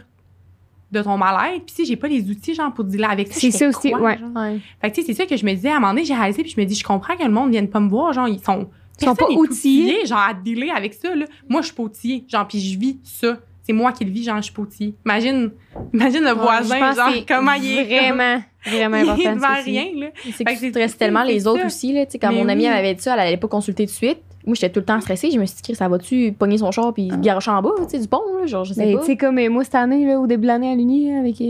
de 0.92 1.02
ton 1.02 1.16
mal-être. 1.16 1.64
Puis 1.66 1.74
si 1.74 1.86
j'ai 1.86 1.96
pas 1.96 2.08
les 2.08 2.28
outils 2.30 2.54
genre 2.54 2.72
pour 2.72 2.84
dealer 2.84 3.10
avec 3.10 3.32
ça, 3.32 3.40
C'est 3.40 3.50
ça 3.50 3.68
aussi, 3.68 3.90
quoi, 3.90 4.00
ouais. 4.00 4.18
Ouais. 4.34 4.60
Fait 4.80 4.90
que 4.90 4.94
tu 4.96 5.00
sais, 5.02 5.06
c'est 5.08 5.14
ça 5.14 5.26
que 5.26 5.36
je 5.36 5.44
me 5.44 5.52
disais 5.52 5.70
à 5.70 5.76
un 5.76 5.80
moment 5.80 5.92
donné, 5.92 6.04
j'ai 6.04 6.14
réalisé, 6.14 6.42
puis 6.42 6.52
je 6.54 6.60
me 6.60 6.64
dis, 6.66 6.74
je 6.74 6.84
comprends 6.84 7.16
que 7.16 7.24
le 7.24 7.30
monde 7.30 7.50
vienne 7.50 7.68
pas 7.68 7.80
me 7.80 7.88
voir, 7.88 8.12
genre, 8.12 8.28
ils 8.28 8.38
sont. 8.40 8.68
Ils 9.00 9.06
sont 9.06 9.14
pas 9.16 9.28
outillés. 9.30 10.06
genre, 10.06 10.20
à 10.20 10.34
dealer 10.34 10.70
avec 10.70 10.94
ça, 10.94 11.12
là. 11.16 11.26
Moi, 11.48 11.62
je 11.62 11.66
suis 11.66 11.74
pas 11.74 11.82
outillée, 11.82 12.24
genre, 12.28 12.46
puis 12.46 12.60
je 12.60 12.78
vis 12.78 12.98
ça. 13.02 13.38
C'est 13.66 13.72
moi 13.72 13.92
qui 13.92 14.04
le 14.04 14.10
vis, 14.10 14.24
genre, 14.24 14.36
je 14.36 14.42
suis 14.42 14.52
pas 14.52 14.60
outillée. 14.62 14.94
Imagine, 15.06 15.50
imagine 15.94 16.22
le 16.22 16.32
voisin, 16.32 16.92
genre, 16.94 17.12
comment 17.26 17.52
il 17.54 17.78
est. 17.78 17.84
Vraiment, 17.84 18.42
vraiment 18.66 18.96
il 18.98 19.08
est 19.22 19.26
important. 19.26 19.40
ça 19.54 19.60
aussi. 19.60 19.70
rien, 19.70 19.86
là. 19.96 20.06
C'est 20.36 20.44
que 20.44 20.70
que 20.70 20.88
tu 20.90 20.96
tellement 20.98 21.22
les 21.24 21.46
autres 21.46 21.64
aussi. 21.64 21.92
Là, 21.94 22.04
Tu 22.04 22.12
sais, 22.12 22.18
quand 22.18 22.30
Mais 22.30 22.42
mon 22.42 22.48
amie 22.50 22.64
oui. 22.64 22.68
elle 22.70 22.76
avait 22.78 22.94
dit 22.94 23.02
ça, 23.02 23.14
elle 23.14 23.20
allait 23.20 23.36
pas 23.38 23.48
consulter 23.48 23.86
tout 23.86 23.90
de 23.92 23.96
suite. 23.96 24.18
Moi, 24.46 24.54
j'étais 24.54 24.68
tout 24.68 24.80
le 24.80 24.84
temps 24.84 25.00
stressée. 25.00 25.30
Je 25.30 25.38
me 25.38 25.46
suis 25.46 25.62
dit, 25.62 25.74
ça 25.74 25.88
va-tu 25.88 26.32
pogner 26.38 26.58
son 26.58 26.70
char 26.70 26.92
puis 26.92 27.08
se 27.10 27.16
garocher 27.16 27.50
en 27.52 27.62
bas 27.62 27.70
tu 27.78 27.84
sais, 27.88 27.98
du 27.98 28.06
pont? 28.06 28.20
Là, 28.38 28.44
genre, 28.44 28.64
je 28.66 28.74
sais 28.74 28.84
Mais 28.84 28.92
pas. 28.92 29.00
tu 29.00 29.06
sais, 29.06 29.16
comme 29.16 29.38
euh, 29.38 29.48
moi, 29.48 29.64
cette 29.64 29.76
année, 29.76 30.04
là, 30.06 30.20
au 30.20 30.26
début 30.26 30.42
de 30.42 30.46
l'année 30.48 30.70
à 30.70 30.74
l'Uni, 30.74 31.10
avec. 31.16 31.40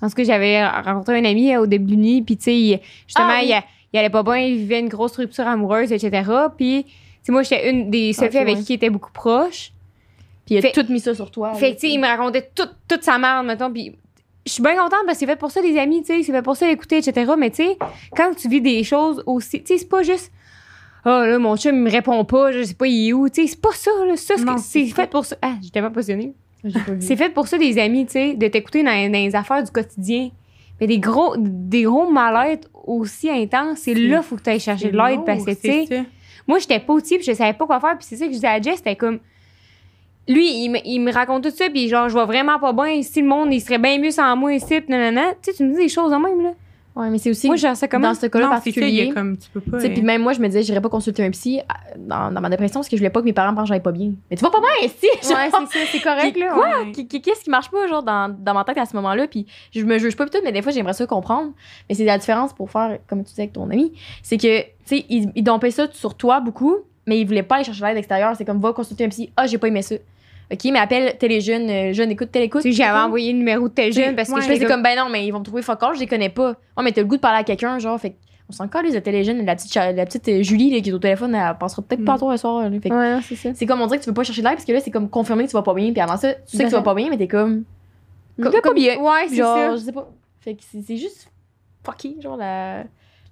En 0.00 0.08
tout 0.08 0.14
cas, 0.14 0.24
j'avais 0.24 0.64
rencontré 0.66 1.18
un 1.18 1.24
ami 1.24 1.52
euh, 1.54 1.62
au 1.62 1.66
début 1.66 1.86
de 1.86 1.90
l'Uni, 1.92 2.22
puis 2.22 2.36
tu 2.36 2.44
sais, 2.44 2.56
il- 2.56 2.80
justement, 3.06 3.28
Ah 3.30 3.38
oui. 3.40 3.48
il, 3.50 3.62
il 3.92 3.98
allait 3.98 4.10
pas 4.10 4.22
bien, 4.22 4.36
il 4.36 4.58
vivait 4.58 4.78
une 4.80 4.88
grosse 4.88 5.16
rupture 5.16 5.46
amoureuse, 5.46 5.90
etc. 5.92 6.30
Puis, 6.56 6.86
sais, 7.28 7.32
moi, 7.32 7.42
j'étais 7.42 7.70
une 7.70 7.90
des 7.90 8.12
seules 8.12 8.26
Ok, 8.26 8.30
filles 8.32 8.40
avec 8.40 8.56
ouais. 8.56 8.62
qui 8.62 8.72
il 8.72 8.76
était 8.76 8.90
beaucoup 8.90 9.12
proche. 9.12 9.72
Puis 10.46 10.54
il 10.54 10.58
a 10.58 10.62
Fait- 10.62 10.72
tout 10.72 10.90
mis 10.92 11.00
ça 11.00 11.14
sur 11.14 11.30
toi. 11.30 11.54
Fait 11.54 11.70
que, 11.74 11.80
tu 11.80 11.88
sais, 11.88 11.92
il 11.92 11.98
me 12.00 12.06
racontait 12.06 12.50
toute, 12.54 12.74
toute 12.88 13.02
sa 13.04 13.18
merde, 13.18 13.46
mettons, 13.46 13.70
puis 13.72 13.94
je 14.46 14.52
suis 14.52 14.62
bien 14.62 14.72
contente 14.76 15.00
parce 15.04 15.18
que 15.18 15.20
c'est 15.20 15.26
fait 15.26 15.36
pour 15.38 15.50
ça, 15.50 15.60
les 15.60 15.78
amis, 15.78 16.00
tu 16.02 16.06
sais, 16.14 16.22
c'est 16.22 16.32
fait 16.32 16.42
pour 16.42 16.56
ça, 16.56 16.70
écouter, 16.70 16.96
etc. 16.98 17.32
Mais, 17.38 17.50
tu 17.50 17.56
sais, 17.64 17.76
quand 18.16 18.34
tu 18.34 18.48
vis 18.48 18.60
des 18.62 18.82
choses 18.82 19.22
aussi, 19.26 19.60
tu 19.62 19.66
sais, 19.66 19.78
c'est 19.78 19.88
pas 19.88 20.02
juste, 20.02 20.32
oh 21.04 21.08
là, 21.10 21.38
mon 21.38 21.56
chum, 21.56 21.74
il 21.76 21.82
me 21.82 21.90
répond 21.90 22.24
pas, 22.24 22.50
je 22.52 22.62
sais 22.62 22.72
pas, 22.74 22.86
il 22.86 23.08
est 23.10 23.12
où, 23.12 23.28
tu 23.28 23.42
sais, 23.42 23.46
c'est 23.48 23.60
pas 23.60 23.72
ça, 23.74 23.90
là, 24.06 24.16
ça, 24.16 24.34
c'est- 24.58 24.86
fait 24.86 25.10
pour 25.10 25.24
ça. 25.26 25.36
Ah, 25.42 25.54
j'ai 25.62 25.68
tellement 25.70 25.90
positionnée. 25.90 26.32
J'ai 26.64 26.72
pas 26.80 26.92
vu. 26.92 26.98
C'est 27.02 27.16
fait 27.16 27.28
pour 27.28 27.46
ça, 27.46 27.58
des 27.58 27.78
amis, 27.78 28.06
tu 28.06 28.12
sais, 28.12 28.34
de 28.34 28.48
t'écouter 28.48 28.82
dans, 28.82 28.90
dans 29.12 29.18
les 29.18 29.36
affaires 29.36 29.62
du 29.62 29.70
quotidien. 29.70 30.30
Mais 30.80 30.86
des 30.86 30.98
gros, 30.98 31.34
des 31.36 31.82
gros 31.82 32.08
mal-être 32.08 32.68
aussi 32.86 33.28
intenses, 33.28 33.78
c'est 33.80 33.94
là, 33.94 34.22
faut 34.22 34.36
que 34.36 34.42
tu 34.42 34.50
ailles 34.50 34.60
chercher 34.60 34.90
de 34.90 34.96
l'aide 34.96 35.24
parce 35.26 35.44
que, 35.44 35.50
tu 35.50 35.86
sais. 35.86 36.04
Moi, 36.48 36.58
j'étais 36.58 36.80
pas 36.80 36.92
outillée, 36.94 37.18
puis 37.18 37.26
je 37.26 37.32
savais 37.32 37.52
pas 37.52 37.66
quoi 37.66 37.78
faire. 37.78 37.96
Puis 37.96 38.06
c'est 38.08 38.16
ça 38.16 38.24
que 38.24 38.30
je 38.32 38.36
disais 38.36 38.48
à 38.48 38.60
Jess, 38.60 38.76
c'était 38.78 38.96
comme. 38.96 39.20
Lui, 40.26 40.64
il 40.64 40.70
me, 40.70 40.78
il 40.84 40.98
me 41.00 41.12
raconte 41.12 41.44
tout 41.44 41.50
ça, 41.50 41.70
puis 41.70 41.88
genre, 41.88 42.08
je 42.08 42.12
vois 42.14 42.26
vraiment 42.26 42.58
pas 42.58 42.72
bien. 42.72 43.00
Si 43.02 43.22
le 43.22 43.28
monde, 43.28 43.52
il 43.52 43.60
serait 43.60 43.78
bien 43.78 43.98
mieux 43.98 44.10
sans 44.10 44.36
moi 44.36 44.52
ici, 44.52 44.80
puis 44.80 44.90
nanana. 44.90 45.32
Tu 45.42 45.52
sais, 45.52 45.56
tu 45.56 45.64
me 45.64 45.72
dis 45.74 45.82
des 45.82 45.88
choses 45.88 46.10
de 46.10 46.16
même, 46.16 46.42
là. 46.42 46.50
Ouais, 46.96 47.10
mais 47.10 47.18
c'est 47.18 47.30
aussi. 47.30 47.46
Moi, 47.46 47.54
je 47.54 47.72
ça 47.74 47.86
comment? 47.86 48.08
dans 48.08 48.14
ce 48.14 48.26
cas-là 48.26 48.46
Non, 48.46 48.50
il 48.50 48.54
particulier. 48.54 49.12
comme, 49.14 49.38
tu 49.38 49.48
peux 49.50 49.60
pas. 49.60 49.78
Puis 49.78 50.00
euh, 50.00 50.02
même 50.02 50.20
moi, 50.20 50.32
je 50.32 50.40
me 50.40 50.48
disais, 50.48 50.64
j'irais 50.64 50.80
pas 50.80 50.88
consulter 50.88 51.24
un 51.24 51.30
psy 51.30 51.60
euh, 51.60 51.62
dans, 51.96 52.32
dans 52.32 52.40
ma 52.40 52.50
dépression 52.50 52.80
parce 52.80 52.88
que 52.88 52.96
je 52.96 53.00
voulais 53.00 53.10
pas 53.10 53.20
que 53.20 53.24
mes 53.24 53.32
parents 53.32 53.54
pensent 53.54 53.64
que 53.64 53.68
j'allais 53.68 53.80
pas 53.80 53.92
bien. 53.92 54.14
Mais 54.28 54.36
tu 54.36 54.42
vas 54.42 54.50
pas 54.50 54.58
bien, 54.58 54.88
si! 54.88 55.06
Ouais, 55.06 55.20
c'est 55.22 55.30
ça, 55.30 55.84
c'est 55.92 56.00
correct, 56.00 56.36
là. 56.36 56.52
quoi? 56.52 56.68
ouais. 56.82 56.92
Qu'est-ce 56.92 57.44
qui 57.44 57.50
marche 57.50 57.70
pas, 57.70 57.86
genre, 57.86 58.02
dans, 58.02 58.34
dans 58.36 58.52
ma 58.52 58.64
tête 58.64 58.78
à 58.78 58.84
ce 58.84 58.96
moment-là? 58.96 59.28
Puis 59.28 59.46
je 59.72 59.84
me 59.84 59.96
juge 59.98 60.16
pas, 60.16 60.26
tout, 60.26 60.38
mais 60.42 60.50
des 60.50 60.60
fois, 60.60 60.72
j'aimerais 60.72 60.92
ça 60.92 61.06
comprendre. 61.06 61.52
Mais 61.88 61.94
c'est 61.94 62.04
la 62.04 62.18
différence 62.18 62.52
pour 62.52 62.68
faire, 62.68 62.98
comme 63.06 63.20
tu 63.20 63.30
disais 63.30 63.42
avec 63.42 63.52
ton 63.52 63.70
ami, 63.70 63.92
c'est 64.24 64.36
que, 64.36 64.64
sais, 64.88 65.04
il, 65.08 65.30
il 65.34 65.42
dompait 65.42 65.70
ça 65.70 65.86
sur 65.92 66.14
toi 66.16 66.40
beaucoup, 66.40 66.76
mais 67.06 67.18
il 67.20 67.26
voulait 67.26 67.42
pas 67.42 67.56
aller 67.56 67.64
chercher 67.64 67.84
l'aide 67.84 67.96
extérieure. 67.96 68.34
C'est 68.36 68.44
comme, 68.44 68.60
va 68.60 68.72
consulter 68.72 69.04
un 69.04 69.08
psy. 69.08 69.30
Ah, 69.36 69.46
j'ai 69.46 69.58
pas 69.58 69.68
aimé 69.68 69.82
ça. 69.82 69.94
OK, 70.50 70.64
mais 70.72 70.78
appelle 70.78 71.16
téléjeune, 71.18 71.68
euh, 71.68 71.92
jeune 71.92 72.10
écoute, 72.10 72.30
télécoute. 72.32 72.62
Tu 72.62 72.72
sais, 72.72 72.76
j'avais 72.82 72.98
envoyé 72.98 73.32
le 73.32 73.38
numéro 73.38 73.68
de 73.68 73.74
tel 73.74 73.92
jeune 73.92 74.16
parce 74.16 74.30
que 74.30 74.34
ouais. 74.34 74.40
je 74.42 74.46
faisais 74.48 74.64
comme, 74.64 74.82
ben 74.82 74.96
non, 74.96 75.08
mais 75.10 75.26
ils 75.26 75.30
vont 75.30 75.40
me 75.40 75.44
trouver 75.44 75.60
fuck 75.62 75.82
all, 75.82 75.94
je 75.94 76.00
les 76.00 76.06
connais 76.06 76.30
pas. 76.30 76.50
Ouais, 76.76 76.82
mais 76.84 76.92
t'as 76.92 77.02
le 77.02 77.06
goût 77.06 77.16
de 77.16 77.20
parler 77.20 77.40
à 77.40 77.44
quelqu'un, 77.44 77.78
genre, 77.78 78.00
fait 78.00 78.14
on 78.50 78.52
s'en 78.54 78.66
calisse 78.66 78.94
de 78.94 78.98
télé 79.00 79.24
jeune. 79.24 79.44
La 79.44 79.54
petite, 79.56 79.74
la 79.74 80.06
petite 80.06 80.26
euh, 80.28 80.42
Julie 80.42 80.70
là, 80.70 80.80
qui 80.80 80.88
est 80.88 80.92
au 80.94 80.98
téléphone, 80.98 81.34
elle 81.34 81.54
passera 81.58 81.82
peut-être 81.82 82.02
pas 82.02 82.12
à 82.12 82.16
Mm. 82.16 82.18
toi 82.20 82.32
le 82.32 82.38
soir. 82.38 82.70
là. 82.70 82.80
Fait 82.80 82.90
Ouais, 82.90 83.18
c'est 83.22 83.36
ça. 83.36 83.50
C'est 83.54 83.66
comme 83.66 83.82
on 83.82 83.86
dirait 83.86 83.98
que 83.98 84.04
tu 84.04 84.08
veux 84.08 84.14
pas 84.14 84.24
chercher 84.24 84.40
de 84.40 84.46
l'aide 84.46 84.54
parce 84.56 84.64
que 84.64 84.72
là, 84.72 84.80
c'est 84.80 84.90
comme 84.90 85.10
confirmer 85.10 85.44
que 85.44 85.50
tu 85.50 85.54
vas 85.54 85.60
pas 85.62 85.74
bien. 85.74 85.92
Puis 85.92 86.00
avant 86.00 86.16
ça, 86.16 86.32
tu 86.32 86.56
sais 86.56 86.64
que 86.64 86.68
tu 86.70 86.74
vas 86.74 86.80
pas 86.80 86.94
bien, 86.94 87.10
mais 87.10 87.18
t'es 87.18 87.28
comme. 87.28 87.64
Co- 88.38 88.44
Comme, 88.44 88.52
pas 88.52 88.60
comme- 88.62 88.74
bien. 88.74 88.96
Ouais, 88.98 89.26
c'est 89.28 89.36
Genre, 89.36 89.54
ça. 89.54 89.72
je 89.76 89.82
sais 89.82 89.92
pas. 89.92 90.08
Fait 90.40 90.54
que 90.54 90.60
c'est 90.62 90.80
c'est 90.80 90.96
juste 90.96 91.28
fucky, 91.84 92.16
genre 92.22 92.38
la, 92.38 92.84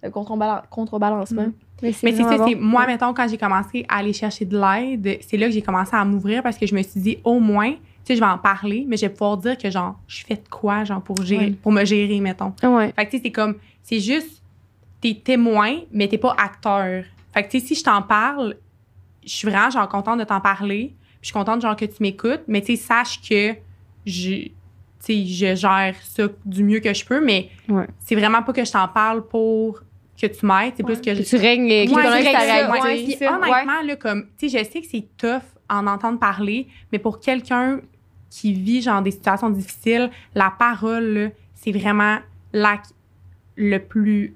le 0.03 0.11
contrebalan- 0.11 0.63
contrebalancement. 0.71 1.43
Mm. 1.47 1.53
Mais 1.83 1.89
Mais 1.89 1.93
c'est 1.93 2.11
vraiment 2.13 2.31
ça, 2.31 2.39
bon. 2.39 2.49
c'est 2.49 2.55
moi, 2.55 2.87
mettons, 2.87 3.13
quand 3.13 3.29
j'ai 3.29 3.37
commencé 3.39 3.85
à 3.89 3.97
aller 3.99 4.13
chercher 4.15 4.45
de 4.47 4.59
l'aide, 4.59 5.19
c'est 5.21 5.37
là 5.37 5.47
que 5.47 5.53
j'ai 5.53 5.61
commencé 5.63 5.95
à 5.95 6.05
m'ouvrir 6.05 6.43
parce 6.43 6.57
que 6.57 6.67
je 6.67 6.75
me 6.75 6.83
suis 6.83 7.01
dit, 7.01 7.19
au 7.23 7.39
moins, 7.39 7.73
tu 7.73 7.79
sais, 8.05 8.17
je 8.17 8.21
vais 8.21 8.27
en 8.27 8.39
parler, 8.39 8.85
mais 8.89 8.97
je 8.97 9.03
vais 9.03 9.11
pouvoir 9.13 9.37
dire 9.37 9.59
que, 9.59 9.69
genre, 9.71 9.97
je 10.07 10.25
fais 10.25 10.37
de 10.37 10.49
quoi, 10.49 10.85
genre, 10.85 11.03
pour, 11.03 11.21
gérer, 11.23 11.47
Ouais. 11.47 11.51
pour 11.63 11.73
me 11.73 11.85
gérer, 11.85 12.19
mettons. 12.21 12.55
Ouais. 12.63 12.93
Fait 12.97 13.05
que, 13.07 13.11
tu 13.11 13.17
sais, 13.19 13.23
c'est 13.25 13.33
comme, 13.33 13.57
c'est 13.83 14.01
juste, 14.01 14.43
t'es 15.03 15.21
témoin, 15.23 15.81
mais 15.93 16.09
t'es 16.09 16.17
pas 16.19 16.35
acteur. 16.39 17.05
Fait 17.35 17.43
que, 17.43 17.51
tu 17.51 17.61
sais, 17.61 17.67
si 17.67 17.75
je 17.75 17.85
t'en 17.85 18.01
parle, 18.01 18.57
je 19.25 19.31
suis 19.31 19.49
vraiment, 19.51 19.69
genre, 19.71 19.89
contente 19.89 20.19
de 20.19 20.25
t'en 20.25 20.41
parler. 20.41 20.95
Puis 20.97 21.19
je 21.23 21.27
suis 21.27 21.33
contente, 21.35 21.61
genre, 21.61 21.77
que 21.77 21.85
tu 21.85 21.97
m'écoutes, 22.01 22.43
mais, 22.49 22.61
tu 22.63 22.77
sais, 22.77 22.83
sache 22.83 23.21
que 23.29 23.55
je, 24.07 24.49
je 25.09 25.55
gère 25.55 25.95
ça 26.03 26.25
du 26.45 26.65
mieux 26.65 26.81
que 26.81 26.93
je 26.93 27.05
peux, 27.05 27.25
mais 27.25 27.49
Ouais. 27.69 27.87
c'est 27.99 28.15
vraiment 28.15 28.43
pas 28.43 28.53
que 28.53 28.65
je 28.65 28.73
t'en 28.73 28.89
parle 28.89 29.27
pour 29.27 29.81
que 30.21 30.27
tu 30.27 30.47
m'aides, 30.47 30.73
c'est 30.77 30.85
Ouais. 30.85 30.95
plus 30.95 31.01
que 31.03 31.15
je, 31.15 31.23
Que 31.23 31.29
tu 31.29 31.37
règles, 31.37 31.69
que 31.89 31.95
Ouais, 31.95 32.81
règles 32.81 33.13
ça. 33.13 33.39
Ouais. 33.39 33.49
honnêtement, 33.51 33.83
là, 33.87 33.97
comme, 33.97 34.27
tu 34.39 34.49
sais, 34.49 34.59
je 34.59 34.65
sais 34.71 34.81
que 34.81 34.87
c'est 34.91 35.07
tough 35.17 35.43
en 35.69 35.87
entendre 35.87 36.19
parler, 36.19 36.69
mais 36.93 36.99
pour 36.99 37.21
quelqu'un 37.21 37.81
qui 38.31 38.53
vit, 38.55 38.83
genre, 38.83 39.03
des 39.03 39.11
situations 39.11 39.51
difficiles, 39.51 40.11
la 40.35 40.51
parole, 40.59 41.33
c'est 41.55 41.73
vraiment 41.73 42.19
la, 42.53 42.81
le 43.57 43.79
plus. 43.79 44.35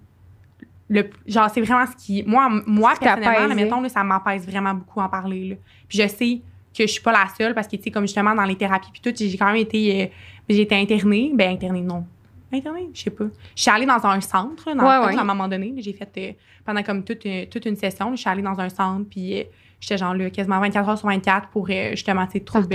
Le, 0.88 1.08
genre, 1.26 1.48
c'est 1.52 1.60
vraiment 1.60 1.86
ce 1.86 1.96
qui. 1.96 2.22
Moi, 2.24 2.48
moi 2.66 2.94
Ce 2.96 3.00
personnellement, 3.00 3.46
là, 3.46 3.54
mettons, 3.54 3.80
là, 3.80 3.88
ça 3.88 4.02
m'apaise 4.02 4.44
vraiment 4.46 4.74
beaucoup 4.74 5.00
en 5.00 5.08
parler. 5.08 5.50
Là. 5.50 5.56
Puis 5.88 5.98
je 5.98 6.08
sais 6.08 6.40
que 6.76 6.86
je 6.86 6.92
suis 6.92 7.02
pas 7.02 7.12
la 7.12 7.26
seule 7.36 7.54
parce 7.54 7.66
que, 7.66 7.76
tu 7.76 7.82
sais, 7.84 7.90
comme 7.90 8.04
justement 8.04 8.34
dans 8.34 8.44
les 8.44 8.56
thérapies, 8.56 8.90
puis 8.92 9.00
tout, 9.00 9.12
j'ai 9.16 9.36
quand 9.36 9.46
même 9.46 9.56
été. 9.56 10.02
euh, 10.02 10.06
j'ai 10.48 10.62
été 10.62 10.74
internée. 10.74 11.30
Ben, 11.34 11.52
internée, 11.52 11.80
non. 11.82 12.04
Internée, 12.52 12.88
je 12.92 13.02
sais 13.02 13.10
pas. 13.10 13.24
Je 13.54 13.62
suis 13.62 13.70
allée 13.70 13.86
dans 13.86 14.04
un 14.04 14.20
centre, 14.20 14.64
dans 14.74 14.84
Ouais, 14.84 14.98
le 15.06 15.06
ouais. 15.14 15.16
à 15.16 15.20
un 15.20 15.24
moment 15.24 15.46
donné. 15.48 15.72
J'ai 15.78 15.92
fait. 15.92 16.10
euh, 16.18 16.32
pendant 16.64 16.82
comme 16.82 17.04
toute, 17.04 17.24
euh, 17.26 17.44
toute 17.50 17.64
une 17.66 17.76
session, 17.76 18.10
je 18.16 18.20
suis 18.20 18.28
allée 18.28 18.42
dans 18.42 18.58
un 18.58 18.68
centre, 18.68 19.06
puis 19.08 19.38
euh, 19.38 19.44
j'étais 19.80 19.98
genre 19.98 20.14
là, 20.14 20.28
quasiment 20.30 20.58
24 20.60 20.88
heures 20.88 20.98
sur 20.98 21.06
24 21.08 21.48
pour 21.48 21.68
justement, 21.68 22.28
sais, 22.28 22.40
troubles. 22.40 22.74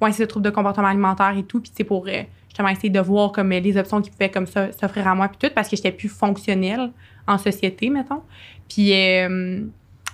ouais, 0.00 0.12
c'est 0.12 0.22
le 0.22 0.28
trouble 0.28 0.44
de 0.44 0.50
comportement 0.50 0.86
alimentaire 0.88 1.36
et 1.36 1.42
tout. 1.42 1.60
Puis 1.60 1.72
c'est 1.74 1.84
pour 1.84 2.06
justement 2.48 2.68
essayer 2.68 2.90
de 2.90 3.00
voir 3.00 3.32
comme 3.32 3.50
les 3.50 3.76
options 3.76 4.00
qui 4.00 4.10
pouvaient 4.10 4.30
comme 4.30 4.46
ça 4.46 4.70
s'offrir 4.72 5.06
à 5.08 5.14
moi 5.14 5.28
puis 5.28 5.48
tout 5.48 5.52
parce 5.54 5.68
que 5.68 5.76
j'étais 5.76 5.92
plus 5.92 6.08
fonctionnelle 6.08 6.90
en 7.26 7.38
société, 7.38 7.90
mettons. 7.90 8.22
Puis 8.68 8.92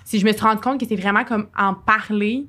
si 0.03 0.19
je 0.19 0.25
me 0.25 0.31
suis 0.31 0.41
rendu 0.41 0.61
compte 0.61 0.79
que 0.79 0.85
c'est 0.87 0.95
vraiment 0.95 1.23
comme 1.23 1.47
en 1.57 1.73
parler, 1.73 2.45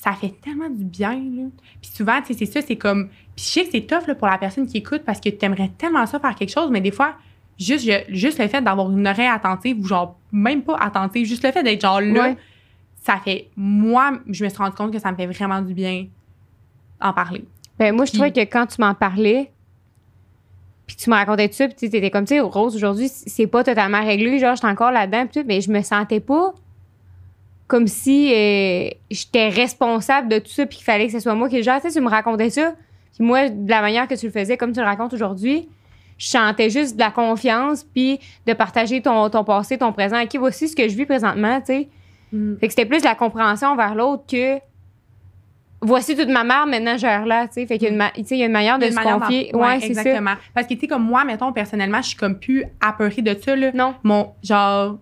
ça 0.00 0.12
fait 0.12 0.32
tellement 0.40 0.70
du 0.70 0.84
bien, 0.84 1.14
là. 1.14 1.42
Puis 1.82 1.90
souvent, 1.92 2.20
tu 2.22 2.28
sais, 2.32 2.34
c'est 2.46 2.46
ça, 2.46 2.62
c'est 2.64 2.76
comme... 2.76 3.08
Puis 3.34 3.44
je 3.46 3.50
sais 3.50 3.64
que 3.64 3.70
c'est 3.72 3.80
tough 3.80 4.06
là, 4.06 4.14
pour 4.14 4.28
la 4.28 4.38
personne 4.38 4.64
qui 4.66 4.76
écoute 4.78 5.02
parce 5.04 5.18
que 5.20 5.28
tu 5.28 5.44
aimerais 5.44 5.72
tellement 5.76 6.06
ça 6.06 6.20
faire 6.20 6.36
quelque 6.36 6.52
chose, 6.52 6.70
mais 6.70 6.80
des 6.80 6.92
fois, 6.92 7.14
juste, 7.58 7.84
je- 7.84 8.14
juste 8.14 8.38
le 8.38 8.46
fait 8.46 8.62
d'avoir 8.62 8.88
une 8.92 9.08
oreille 9.08 9.26
attentive 9.26 9.76
ou 9.80 9.84
genre 9.86 10.16
même 10.30 10.62
pas 10.62 10.76
attentive, 10.76 11.26
juste 11.26 11.42
le 11.44 11.50
fait 11.50 11.64
d'être 11.64 11.80
genre 11.82 12.00
là, 12.00 12.28
Ouais. 12.28 12.36
ça 13.02 13.16
fait... 13.16 13.48
Moi, 13.56 14.20
je 14.28 14.44
me 14.44 14.48
suis 14.48 14.58
rendu 14.58 14.76
compte 14.76 14.92
que 14.92 15.00
ça 15.00 15.10
me 15.10 15.16
fait 15.16 15.26
vraiment 15.26 15.60
du 15.62 15.74
bien 15.74 16.06
en 17.00 17.12
parler. 17.12 17.44
Ben, 17.76 17.92
moi, 17.92 18.04
je 18.04 18.12
trouvais 18.12 18.30
que 18.32 18.40
quand 18.40 18.66
tu 18.66 18.80
m'en 18.80 18.94
parlais, 18.94 19.50
puis 20.86 20.94
tu 20.96 21.10
me 21.10 21.16
racontais 21.16 21.48
tout 21.48 21.54
ça, 21.56 21.66
puis 21.66 21.76
tu 21.76 21.84
étais 21.86 22.10
comme, 22.10 22.24
tu 22.24 22.34
sais, 22.34 22.40
Rose, 22.40 22.76
aujourd'hui, 22.76 23.08
c'est 23.08 23.46
pas 23.48 23.64
totalement 23.64 24.00
réglé, 24.04 24.38
genre, 24.38 24.54
j'étais 24.54 24.68
encore 24.68 24.90
là-dedans, 24.92 25.26
puis 25.26 25.40
tout, 25.42 25.46
mais 25.48 25.60
je 25.60 25.70
me 25.72 25.82
sentais 25.82 26.20
pas 26.20 26.54
comme 27.68 27.86
si 27.86 28.32
euh, 28.34 28.88
j'étais 29.10 29.48
responsable 29.50 30.28
de 30.28 30.38
tout 30.40 30.48
ça, 30.50 30.66
puis 30.66 30.78
qu'il 30.78 30.84
fallait 30.84 31.06
que 31.06 31.12
ce 31.12 31.20
soit 31.20 31.34
moi 31.34 31.48
qui, 31.48 31.62
genre, 31.62 31.80
tu 31.80 31.88
sais, 31.90 31.94
tu 31.98 32.04
me 32.04 32.10
racontais 32.10 32.50
ça, 32.50 32.72
puis 33.14 33.22
moi, 33.24 33.48
de 33.48 33.68
la 33.70 33.80
manière 33.82 34.08
que 34.08 34.14
tu 34.14 34.26
le 34.26 34.32
faisais, 34.32 34.56
comme 34.56 34.72
tu 34.72 34.80
le 34.80 34.86
racontes 34.86 35.12
aujourd'hui, 35.12 35.68
je 36.16 36.26
sentais 36.28 36.68
juste 36.70 36.96
de 36.96 37.00
la 37.00 37.10
confiance, 37.12 37.84
puis 37.84 38.18
de 38.46 38.52
partager 38.54 39.00
ton, 39.02 39.28
ton 39.30 39.44
passé, 39.44 39.78
ton 39.78 39.92
présent. 39.92 40.20
OK, 40.20 40.34
voici 40.38 40.66
ce 40.66 40.74
que 40.74 40.88
je 40.88 40.96
vis 40.96 41.06
présentement, 41.06 41.60
tu 41.60 41.66
sais. 41.66 41.88
Fait 42.60 42.66
que 42.66 42.72
c'était 42.72 42.86
plus 42.86 42.98
de 42.98 43.04
la 43.04 43.14
compréhension 43.14 43.76
vers 43.76 43.94
l'autre 43.94 44.24
que 44.30 44.58
voici 45.80 46.16
toute 46.16 46.28
ma 46.28 46.44
mère, 46.44 46.66
maintenant 46.66 46.96
gère-la, 46.98 47.46
tu 47.48 47.54
sais. 47.54 47.66
Fait 47.66 47.78
qu'il 47.78 47.88
y 47.88 47.90
a 47.90 47.94
une, 47.94 48.22
il 48.30 48.36
y 48.36 48.42
a 48.42 48.46
une 48.46 48.52
manière 48.52 48.78
de 48.78 48.86
se 48.88 48.94
manière 48.94 49.18
confier. 49.20 49.50
d'en- 49.52 49.60
Ouais, 49.60 49.74
c'est 49.80 49.94
ça. 49.94 50.00
exactement. 50.00 50.34
Parce 50.54 50.66
que, 50.66 50.74
tu 50.74 50.80
sais, 50.80 50.86
comme 50.88 51.04
moi, 51.04 51.24
mettons, 51.24 51.52
personnellement, 51.52 52.02
je 52.02 52.08
suis 52.08 52.16
comme 52.16 52.38
plus 52.38 52.64
apeurée 52.80 53.22
de 53.22 53.36
ça, 53.40 53.54
là. 53.56 53.70
Non. 53.74 53.94
Mon, 54.02 54.32
genre, 54.42 54.98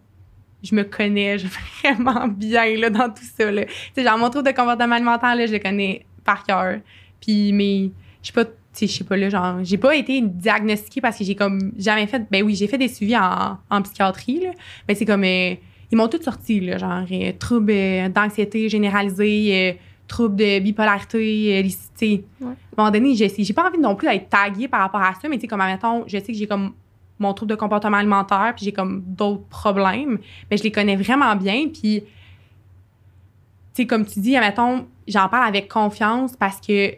je 0.67 0.75
me 0.75 0.83
connais 0.85 1.39
je- 1.39 1.47
vraiment 1.83 2.27
bien, 2.29 2.77
là, 2.77 2.91
dans 2.91 3.09
tout 3.09 3.25
ça, 3.37 3.51
là. 3.51 3.63
Genre, 3.97 4.19
mon 4.19 4.31
trouble 4.31 4.49
de 4.49 4.55
comportement 4.55 4.95
alimentaire, 4.95 5.35
là, 5.37 5.47
je 5.47 5.53
le 5.53 5.59
connais 5.59 6.05
par 6.25 6.45
cœur. 6.45 6.81
Puis, 7.21 7.53
mais, 7.53 7.91
je 8.23 8.27
sais 8.29 8.33
pas, 8.33 8.45
tu 8.45 8.53
sais, 8.73 8.87
je 8.87 8.93
sais 8.93 9.05
pas, 9.05 9.17
là, 9.17 9.29
genre, 9.31 9.57
j'ai 9.63 9.79
pas 9.79 9.95
été 9.97 10.21
diagnostiquée 10.21 11.01
parce 11.01 11.17
que 11.19 11.25
j'ai 11.25 11.35
comme 11.35 11.73
jamais 11.79 12.07
fait, 12.07 12.27
ben 12.31 12.43
oui, 12.43 12.55
j'ai 12.55 12.67
fait 12.67 12.79
des 12.79 12.89
suivis 12.89 13.17
en, 13.17 13.59
en 13.71 13.83
psychiatrie, 13.83 14.41
là. 14.41 14.51
Mais 14.89 14.95
c'est 14.95 15.07
comme, 15.07 15.25
euh, 15.25 15.55
ils 15.91 15.97
m'ont 15.97 16.09
tous 16.09 16.23
sorti, 16.23 16.61
là, 16.61 16.79
genre, 16.79 17.05
euh, 17.11 17.33
trouble 17.39 17.71
euh, 17.73 18.09
d'anxiété 18.09 18.69
généralisée, 18.69 19.71
euh, 19.75 19.79
trouble 20.09 20.37
de 20.37 20.59
bipolarité, 20.61 21.59
euh. 21.59 21.63
Ouais. 22.03 22.19
À 22.41 22.45
un 22.47 22.55
moment 22.77 22.91
donné, 22.91 23.15
j'ai 23.15 23.33
j'ai 23.39 23.53
pas 23.55 23.67
envie 23.67 23.79
non 23.79 23.95
plus 23.95 24.07
d'être 24.09 24.29
taguée 24.29 24.69
par 24.69 24.81
rapport 24.81 25.01
à 25.01 25.15
ça, 25.15 25.29
mais 25.29 25.37
tu 25.37 25.43
sais, 25.43 25.47
comme, 25.47 25.61
admettons, 25.63 26.05
je 26.07 26.19
sais 26.19 26.27
que 26.27 26.35
j'ai 26.35 26.47
comme 26.47 26.75
mon 27.19 27.33
trouble 27.35 27.51
de 27.51 27.57
comportement 27.57 27.97
alimentaire, 27.97 28.53
puis 28.57 28.65
j'ai 28.67 28.73
comme 28.73 29.03
d'autres 29.07 29.47
problèmes, 29.49 30.19
mais 30.51 30.57
je 30.57 30.63
les 30.63 30.71
connais 30.73 30.97
vraiment 30.97 31.35
bien, 31.37 31.69
puis, 31.69 32.03
tu 32.03 33.83
sais, 33.83 33.87
comme 33.87 34.05
tu 34.05 34.21
dis, 34.21 34.37
admettons, 34.37 34.87
j'en 35.09 35.29
parle 35.29 35.49
avec 35.49 35.69
confiance 35.71 36.37
parce 36.37 36.61
que 36.61 36.93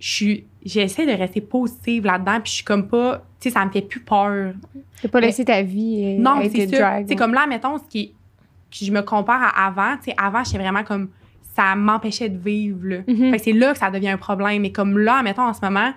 je 0.00 0.12
suis, 0.12 0.44
j'essaie 0.64 1.06
de 1.06 1.12
rester 1.18 1.40
positive 1.40 2.04
là-dedans, 2.04 2.40
puis 2.40 2.50
je 2.50 2.54
suis 2.56 2.64
comme 2.64 2.86
pas, 2.88 3.18
tu 3.40 3.48
sais, 3.48 3.50
ça 3.50 3.64
me 3.64 3.70
fait 3.70 3.82
plus 3.82 4.00
peur. 4.00 4.52
T'as 5.02 5.08
pas 5.08 5.20
laissé 5.20 5.44
ta 5.44 5.62
vie 5.62 6.16
euh, 6.18 6.22
Non, 6.22 6.40
c'est 6.52 6.66
drag. 6.66 7.04
C'est 7.08 7.16
comme 7.16 7.34
là, 7.34 7.46
mettons, 7.46 7.78
ce 7.78 7.84
qui 7.84 8.00
est- 8.00 8.12
puis 8.70 8.84
je 8.86 8.92
me 8.92 9.00
compare 9.02 9.42
à 9.42 9.66
avant, 9.66 9.96
tu 9.96 10.10
sais, 10.10 10.14
avant, 10.18 10.44
j'étais 10.44 10.58
vraiment 10.58 10.84
comme, 10.84 11.08
ça 11.56 11.74
m'empêchait 11.74 12.28
de 12.28 12.38
vivre, 12.38 12.80
là. 12.86 12.96
Mhm. 13.08 13.30
Fait 13.32 13.38
que 13.38 13.42
c'est 13.42 13.52
là 13.52 13.72
que 13.72 13.78
ça 13.78 13.90
devient 13.90 14.10
un 14.10 14.16
problème. 14.18 14.62
Mais 14.62 14.70
comme 14.70 14.96
là, 14.98 15.22
mettons, 15.24 15.42
en 15.42 15.52
ce 15.54 15.60
moment, 15.64 15.92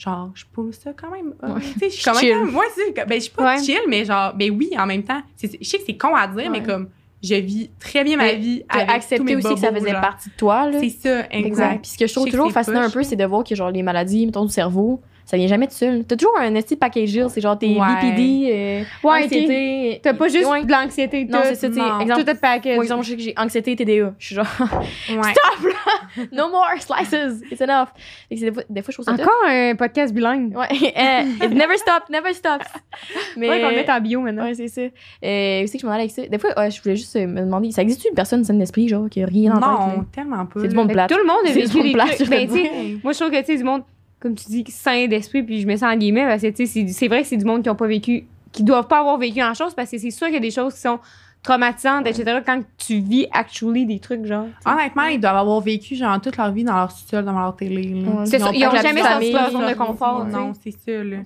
genre, 0.00 0.30
je 0.34 0.44
pousse 0.52 0.78
ça 0.78 0.92
quand 0.94 1.10
même. 1.10 1.34
euh, 1.44 1.54
Ouais. 1.54 1.60
Tu 1.60 1.78
sais, 1.78 1.90
je 1.90 1.94
suis 1.96 2.04
quand 2.04 2.14
Chill. 2.14 2.34
même. 2.36 2.50
Moi, 2.50 2.64
c'est 2.74 2.92
ben, 3.06 3.14
je 3.16 3.20
suis 3.20 3.30
pas 3.30 3.54
Ouais. 3.56 3.62
chill, 3.62 3.80
mais 3.88 4.04
genre, 4.04 4.32
ben 4.34 4.50
oui, 4.50 4.70
en 4.78 4.86
même 4.86 5.02
temps. 5.04 5.20
Je 5.42 5.48
sais 5.62 5.78
que 5.78 5.84
c'est 5.86 5.96
con 5.96 6.14
à 6.14 6.26
dire, 6.26 6.50
mais 6.50 6.62
comme, 6.62 6.88
je 7.22 7.34
vis 7.34 7.70
très 7.78 8.02
bien 8.02 8.16
ma 8.16 8.32
vie. 8.32 8.62
Avec 8.70 8.86
tous 8.88 8.94
accepté 8.94 9.24
mes 9.24 9.36
aussi 9.36 9.54
que 9.54 9.60
ça 9.60 9.72
faisait 9.72 9.90
genre. 9.90 10.00
partie 10.00 10.30
de 10.30 10.34
toi, 10.36 10.70
là. 10.70 10.78
C'est 10.80 10.88
ça, 10.88 11.20
Exact. 11.30 11.34
exact. 11.46 11.82
Puis 11.82 11.90
ce 11.92 11.98
que 11.98 12.06
je 12.06 12.12
trouve 12.14 12.26
Je 12.26 12.30
toujours 12.32 12.50
fascinant 12.50 12.80
un 12.80 12.90
peu, 12.90 13.02
c'est 13.02 13.16
de 13.16 13.24
voir 13.26 13.44
que 13.44 13.54
genre 13.54 13.70
les 13.70 13.82
maladies, 13.82 14.24
mettons 14.24 14.46
du 14.46 14.52
cerveau, 14.52 15.00
ça 15.30 15.36
vient 15.36 15.46
jamais 15.46 15.68
tout 15.68 15.74
seul. 15.74 16.04
T'as 16.04 16.16
toujours 16.16 16.36
un 16.38 16.52
esti 16.56 16.74
package 16.74 17.12
deal, 17.12 17.26
c'est 17.28 17.40
genre 17.40 17.56
tes 17.56 17.68
Ouais. 17.78 17.86
BPD, 18.02 18.50
euh, 18.52 18.82
Ouais, 19.08 19.24
anxiété. 19.24 20.00
T'as 20.02 20.12
pas 20.14 20.26
juste 20.26 20.46
Ouais. 20.50 20.64
de 20.64 20.72
l'anxiété, 20.72 21.24
Non, 21.24 21.38
c'est 21.44 21.54
ça, 21.54 21.68
tu 21.70 21.78
non. 21.78 22.00
exemple, 22.00 22.24
Tout 22.24 22.36
package. 22.40 22.74
Par 22.74 22.82
exemple, 22.82 23.04
je 23.04 23.10
sais 23.10 23.16
que 23.16 23.22
j'ai 23.22 23.34
anxiété 23.36 23.76
TDA. 23.76 24.12
Je 24.18 24.26
suis 24.26 24.34
genre, 24.34 24.46
Ouais. 25.08 26.26
no 26.32 26.48
more 26.50 26.66
slices, 26.80 27.42
it's 27.50 27.60
enough. 27.60 27.88
Des, 28.30 28.50
fois, 28.52 28.62
des 28.68 28.82
fois, 28.82 28.90
je 28.90 28.96
trouve 28.96 29.04
ça. 29.04 29.12
Encore 29.12 29.32
un 29.46 29.76
podcast 29.76 30.12
bilingue. 30.12 30.56
Ouais, 30.56 30.66
euh, 30.98 31.44
it 31.46 31.50
never 31.52 31.76
stop, 31.76 32.04
never 32.10 32.32
stops. 32.34 32.66
Mais 33.36 33.48
Ouais, 33.48 33.60
qu'on 33.60 33.70
mette 33.70 33.88
en 33.88 34.00
bio 34.00 34.20
maintenant. 34.20 34.44
Ouais, 34.46 34.54
c'est 34.54 34.66
ça. 34.68 34.80
Euh, 34.82 35.62
aussi 35.62 35.74
que 35.76 35.82
je 35.82 35.86
m'en 35.86 35.92
allais 35.92 36.02
avec 36.02 36.10
ça. 36.10 36.26
Des 36.26 36.38
fois, 36.38 36.50
ouais, 36.58 36.70
je 36.72 36.82
voulais 36.82 36.96
juste 36.96 37.14
me 37.14 37.40
demander, 37.40 37.70
ça 37.70 37.82
existe 37.82 38.04
une 38.04 38.14
personne 38.14 38.42
saine 38.42 38.58
d'esprit, 38.58 38.88
genre, 38.88 39.08
qui 39.08 39.22
a 39.22 39.26
rien 39.26 39.52
en 39.52 39.60
Non, 39.60 39.60
tête? 39.86 39.96
là? 39.96 40.04
tellement 40.12 40.46
pas. 40.46 40.60
C'est 40.60 40.68
du 40.68 40.74
là. 40.74 40.80
monde 40.82 40.92
plate. 40.92 41.08
Tout 41.10 41.18
le 41.18 41.24
monde 41.26 41.46
a 41.46 41.52
vécu 41.52 41.82
des 41.82 41.92
trucs. 42.16 42.28
Ben, 42.30 43.00
moi, 43.04 43.12
je 43.12 43.18
trouve 43.18 43.30
que, 43.30 43.38
tu 43.40 43.44
sais, 43.46 43.56
du 43.56 43.64
monde, 43.64 43.82
comme 44.20 44.34
tu 44.34 44.44
dis, 44.48 44.64
sain 44.68 45.06
d'esprit, 45.06 45.42
puis 45.42 45.60
je 45.62 45.66
mets 45.66 45.78
ça 45.78 45.88
en 45.88 45.96
guillemets, 45.96 46.26
parce 46.26 46.42
que, 46.42 46.48
tu 46.48 46.56
sais, 46.56 46.66
c'est- 46.66 46.88
c'est 46.92 47.08
vrai 47.08 47.22
que 47.22 47.26
c'est 47.28 47.36
du 47.38 47.44
monde 47.44 47.62
qui 47.62 47.70
ont 47.70 47.74
pas 47.74 47.86
vécu, 47.86 48.26
qui 48.52 48.62
doivent 48.62 48.86
pas 48.86 49.00
avoir 49.00 49.16
vécu 49.18 49.42
en 49.42 49.54
chose, 49.54 49.74
parce 49.74 49.90
que 49.90 49.96
c'est 49.98 50.10
sûr 50.10 50.26
qu'il 50.26 50.34
y 50.34 50.38
a 50.38 50.40
des 50.40 50.50
choses 50.50 50.74
qui 50.74 50.80
sont 50.80 50.98
traumatisantes, 51.42 52.06
etc., 52.06 52.40
quand 52.44 52.60
tu 52.76 52.98
vis 53.00 53.26
actually 53.32 53.86
des 53.86 53.98
trucs, 53.98 54.26
genre. 54.26 54.46
Honnêtement, 54.66 55.04
ils 55.04 55.18
doivent 55.18 55.36
avoir 55.38 55.60
vécu 55.60 55.96
genre 55.96 56.20
toute 56.20 56.36
leur 56.36 56.52
vie 56.52 56.64
dans 56.64 56.76
leur 56.76 56.90
sous-sol, 56.90 57.24
dans 57.24 57.32
leur 57.38 57.56
télé. 57.56 57.94
Ouais. 58.04 58.26
C'est 58.26 58.36
ils 58.36 58.42
ont 58.66 58.68
pas 58.70 58.74
la 58.76 58.82
jamais 58.82 59.00
sorti 59.02 59.28
de 59.32 59.36
leur 59.38 59.50
zone 59.50 59.66
de 59.68 59.74
confort. 59.74 60.26
Non, 60.26 60.52
c'est 60.62 60.70
ça, 60.72 61.02
là. 61.02 61.16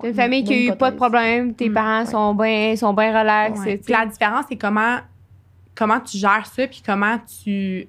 T'as 0.00 0.08
une 0.08 0.14
famille 0.14 0.44
qui 0.44 0.52
a 0.52 0.58
eu 0.74 0.76
pas 0.76 0.90
de 0.90 0.96
problème, 0.96 1.54
tes 1.54 1.70
Mm. 1.70 1.72
parents 1.74 2.00
Ouais. 2.00 2.06
sont 2.10 2.34
bien 2.34 2.76
sont 2.76 2.92
bien 2.92 3.18
relax. 3.18 3.60
La 3.88 4.04
différence, 4.06 4.44
c'est 4.50 4.56
comment, 4.56 4.98
comment 5.74 6.00
tu 6.00 6.18
gères 6.18 6.44
ça, 6.46 6.66
puis 6.66 6.82
comment 6.84 7.16
tu. 7.18 7.86
Tu 7.86 7.88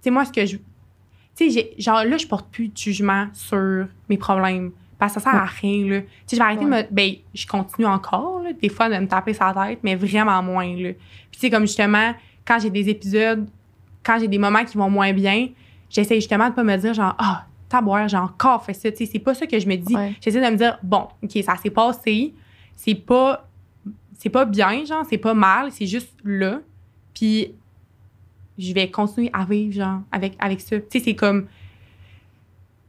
sais, 0.00 0.10
moi, 0.10 0.24
ce 0.24 0.32
que 0.32 0.44
je. 0.46 0.56
Tu 1.36 1.50
sais, 1.50 1.72
genre 1.78 2.04
là, 2.04 2.16
je 2.16 2.26
porte 2.26 2.50
plus 2.50 2.68
de 2.68 2.76
jugement 2.76 3.26
sur 3.32 3.86
mes 4.08 4.18
problèmes. 4.18 4.72
Parce 4.98 5.14
que 5.14 5.20
ça 5.20 5.30
sert 5.30 5.40
à 5.40 5.46
rien, 5.46 5.86
là. 5.86 6.00
Tu 6.00 6.06
sais, 6.26 6.36
je 6.36 6.36
vais 6.36 6.42
arrêter 6.42 6.64
de 6.64 6.70
me. 6.70 6.82
Ben, 6.90 7.12
je 7.32 7.46
continue 7.46 7.86
encore, 7.86 8.42
là, 8.42 8.52
des 8.52 8.68
fois, 8.68 8.90
de 8.90 8.96
me 8.96 9.06
taper 9.06 9.32
sa 9.32 9.54
tête, 9.54 9.78
mais 9.82 9.94
vraiment 9.96 10.42
moins, 10.42 10.76
là. 10.76 10.92
Puis, 10.92 11.32
tu 11.32 11.38
sais, 11.40 11.50
comme 11.50 11.66
justement, 11.66 12.12
quand 12.44 12.58
j'ai 12.60 12.68
des 12.68 12.90
épisodes, 12.90 13.48
quand 14.02 14.18
j'ai 14.18 14.28
des 14.28 14.38
moments 14.38 14.64
qui 14.64 14.76
vont 14.76 14.90
moins 14.90 15.14
bien, 15.14 15.48
j'essaie 15.88 16.16
justement 16.16 16.50
de 16.50 16.54
pas 16.54 16.64
me 16.64 16.76
dire, 16.76 16.92
genre, 16.92 17.14
ah, 17.18 17.46
taboire, 17.70 18.08
j'ai 18.08 18.18
encore 18.18 18.62
fait 18.62 18.74
ça. 18.74 18.90
Tu 18.90 18.98
sais, 18.98 19.06
c'est 19.06 19.18
pas 19.20 19.32
ça 19.32 19.46
que 19.46 19.58
je 19.58 19.66
me 19.66 19.76
dis. 19.76 19.94
Ouais. 19.94 20.14
J'essaie 20.20 20.44
de 20.44 20.50
me 20.50 20.56
dire, 20.56 20.78
bon, 20.82 21.08
OK, 21.22 21.30
ça 21.42 21.56
s'est 21.56 21.70
passé. 21.70 22.34
C'est 22.76 22.94
pas 22.94 23.46
c'est 24.20 24.28
pas 24.28 24.44
bien, 24.44 24.84
genre, 24.84 25.04
c'est 25.08 25.18
pas 25.18 25.32
mal, 25.32 25.72
c'est 25.72 25.86
juste 25.86 26.12
là. 26.24 26.60
Puis 27.14 27.54
je 28.58 28.72
vais 28.74 28.90
continuer 28.90 29.30
à 29.32 29.44
vivre, 29.44 29.72
genre, 29.72 30.00
avec, 30.12 30.34
avec 30.38 30.60
ça. 30.60 30.76
Tu 30.78 30.84
sais, 30.90 31.00
c'est 31.04 31.14
comme. 31.14 31.46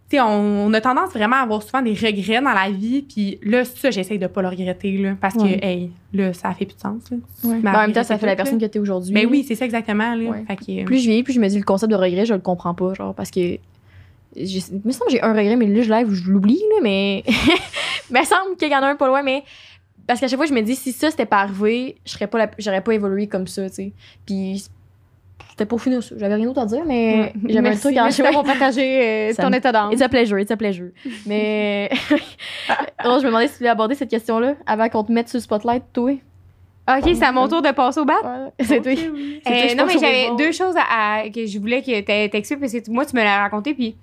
Tu 0.10 0.18
sais, 0.18 0.22
on, 0.22 0.66
on 0.66 0.74
a 0.74 0.82
tendance 0.82 1.12
vraiment 1.12 1.38
à 1.38 1.40
avoir 1.40 1.64
souvent 1.64 1.82
des 1.82 1.94
regrets 1.94 2.42
dans 2.42 2.52
la 2.54 2.70
vie, 2.70 3.02
puis 3.04 3.40
là, 3.44 3.64
ça, 3.64 3.92
j'essaye 3.92 4.20
de 4.20 4.28
pas 4.28 4.42
le 4.42 4.50
regretter, 4.50 4.98
là, 4.98 5.16
parce 5.20 5.36
Ouais. 5.36 5.58
que, 5.58 5.66
hey, 5.66 5.92
là, 6.14 6.34
ça 6.34 6.54
fait 6.54 6.66
plus 6.66 6.76
de 6.76 6.82
sens, 6.82 7.10
là. 7.10 7.18
Ouais. 7.46 7.56
Mais 7.56 7.62
Ben, 7.62 7.76
en 7.76 7.82
même 7.84 7.94
temps, 7.94 8.04
ça 8.04 8.18
fait 8.18 8.26
la 8.26 8.36
personne 8.36 8.60
là. 8.60 8.68
que 8.68 8.74
t'es 8.74 8.80
aujourd'hui. 8.80 9.14
Ben 9.14 9.26
oui, 9.30 9.46
c'est 9.48 9.56
ça 9.56 9.64
exactement, 9.64 10.14
là. 10.16 10.30
Ouais. 10.32 10.44
Fait 10.46 10.58
que, 10.58 10.84
Plus 10.84 10.98
je 10.98 11.04
vieillis, 11.06 11.24
plus 11.24 11.32
je 11.34 11.40
me 11.40 11.48
dis 11.48 11.58
le 11.58 11.64
concept 11.64 11.90
de 11.90 11.96
regret, 11.96 12.26
je 12.26 12.34
le 12.34 12.42
comprends 12.42 12.74
pas, 12.74 12.94
genre, 12.94 13.16
parce 13.16 13.32
que. 13.32 13.58
Je, 14.36 14.42
il 14.72 14.82
me 14.86 14.92
semble 14.92 15.08
que 15.08 15.12
j'ai 15.12 15.22
un 15.22 15.34
regret, 15.34 15.56
mais 15.58 15.68
là, 15.68 15.82
je 15.82 15.90
lève, 15.90 16.12
je 16.12 16.30
l'oublie, 16.30 16.60
là, 16.72 16.76
mais. 16.84 17.24
il 18.10 18.14
me 18.20 18.24
semble 18.26 18.58
qu'il 18.58 18.70
y 18.70 18.76
en 18.76 18.80
a 18.82 18.88
un 18.90 18.96
pas 18.98 19.08
loin, 19.08 19.24
mais. 19.24 19.44
Parce 20.08 20.20
qu'à 20.20 20.28
chaque 20.28 20.38
fois, 20.38 20.46
je 20.46 20.54
me 20.54 20.62
dis, 20.62 20.76
si 20.76 20.92
ça, 20.92 21.10
c'était 21.10 21.26
pas 21.26 21.38
arrivé, 21.40 21.96
je 22.06 22.12
serais 22.12 22.28
pas 22.28 22.38
la- 22.40 22.52
j'aurais 22.58 22.82
pas 22.82 22.94
évolué 22.94 23.28
comme 23.28 23.48
ça, 23.48 23.70
tu 23.70 23.76
sais. 23.76 23.92
Puis. 24.26 24.66
C'était 25.50 25.66
pour 25.66 25.82
finir 25.82 26.02
ça. 26.02 26.16
J'avais 26.18 26.36
rien 26.36 26.46
d'autre 26.46 26.62
à 26.62 26.66
dire, 26.66 26.84
mais 26.86 27.34
j'avais 27.48 27.70
un 27.70 27.76
truc 27.76 27.98
à 27.98 28.04
merci 28.04 28.22
d'avoir 28.22 28.44
partagé 28.44 29.30
euh, 29.30 29.34
Ça 29.36 29.44
ton 29.44 29.52
état 29.54 29.72
d'âme. 29.72 29.92
It's 29.92 30.02
a 30.02 30.10
pleasure, 30.10 30.40
it's 30.40 30.52
a 30.52 30.58
pleasure. 30.58 30.90
Mais. 31.26 31.90
Alors, 32.98 33.20
je 33.20 33.24
me 33.24 33.30
demandais 33.30 33.48
si 33.48 33.54
tu 33.54 33.60
voulais 33.60 33.70
aborder 33.70 33.96
cette 33.96 34.10
question-là 34.10 34.54
avant 34.66 34.88
qu'on 34.90 35.04
te 35.04 35.12
mette 35.12 35.30
sur 35.30 35.38
le 35.38 35.42
spotlight, 35.44 35.84
toi. 35.94 36.12
OK, 36.90 37.04
c'est 37.14 37.24
à 37.24 37.32
mon 37.32 37.48
tour 37.48 37.62
de 37.62 37.72
passer 37.72 38.00
au 38.00 38.06
bat. 38.06 38.52
C'est 38.60 38.82
toi. 38.82 38.92
Oui. 38.94 39.42
Euh, 39.48 39.76
non, 39.76 39.86
mais 39.86 39.94
j'avais 40.00 40.30
deux 40.38 40.52
choses 40.52 40.76
à, 40.78 41.20
à- 41.20 41.30
que 41.30 41.46
je 41.46 41.60
voulais 41.60 41.82
que 41.82 42.00
tu 42.00 42.30
t'expliques 42.30 42.60
parce 42.60 42.74
que 42.74 42.92
moi, 42.92 43.06
tu 43.06 43.16
me 43.16 43.24
l'as 43.24 43.40
raconté. 43.42 43.74
Puis 43.74 43.96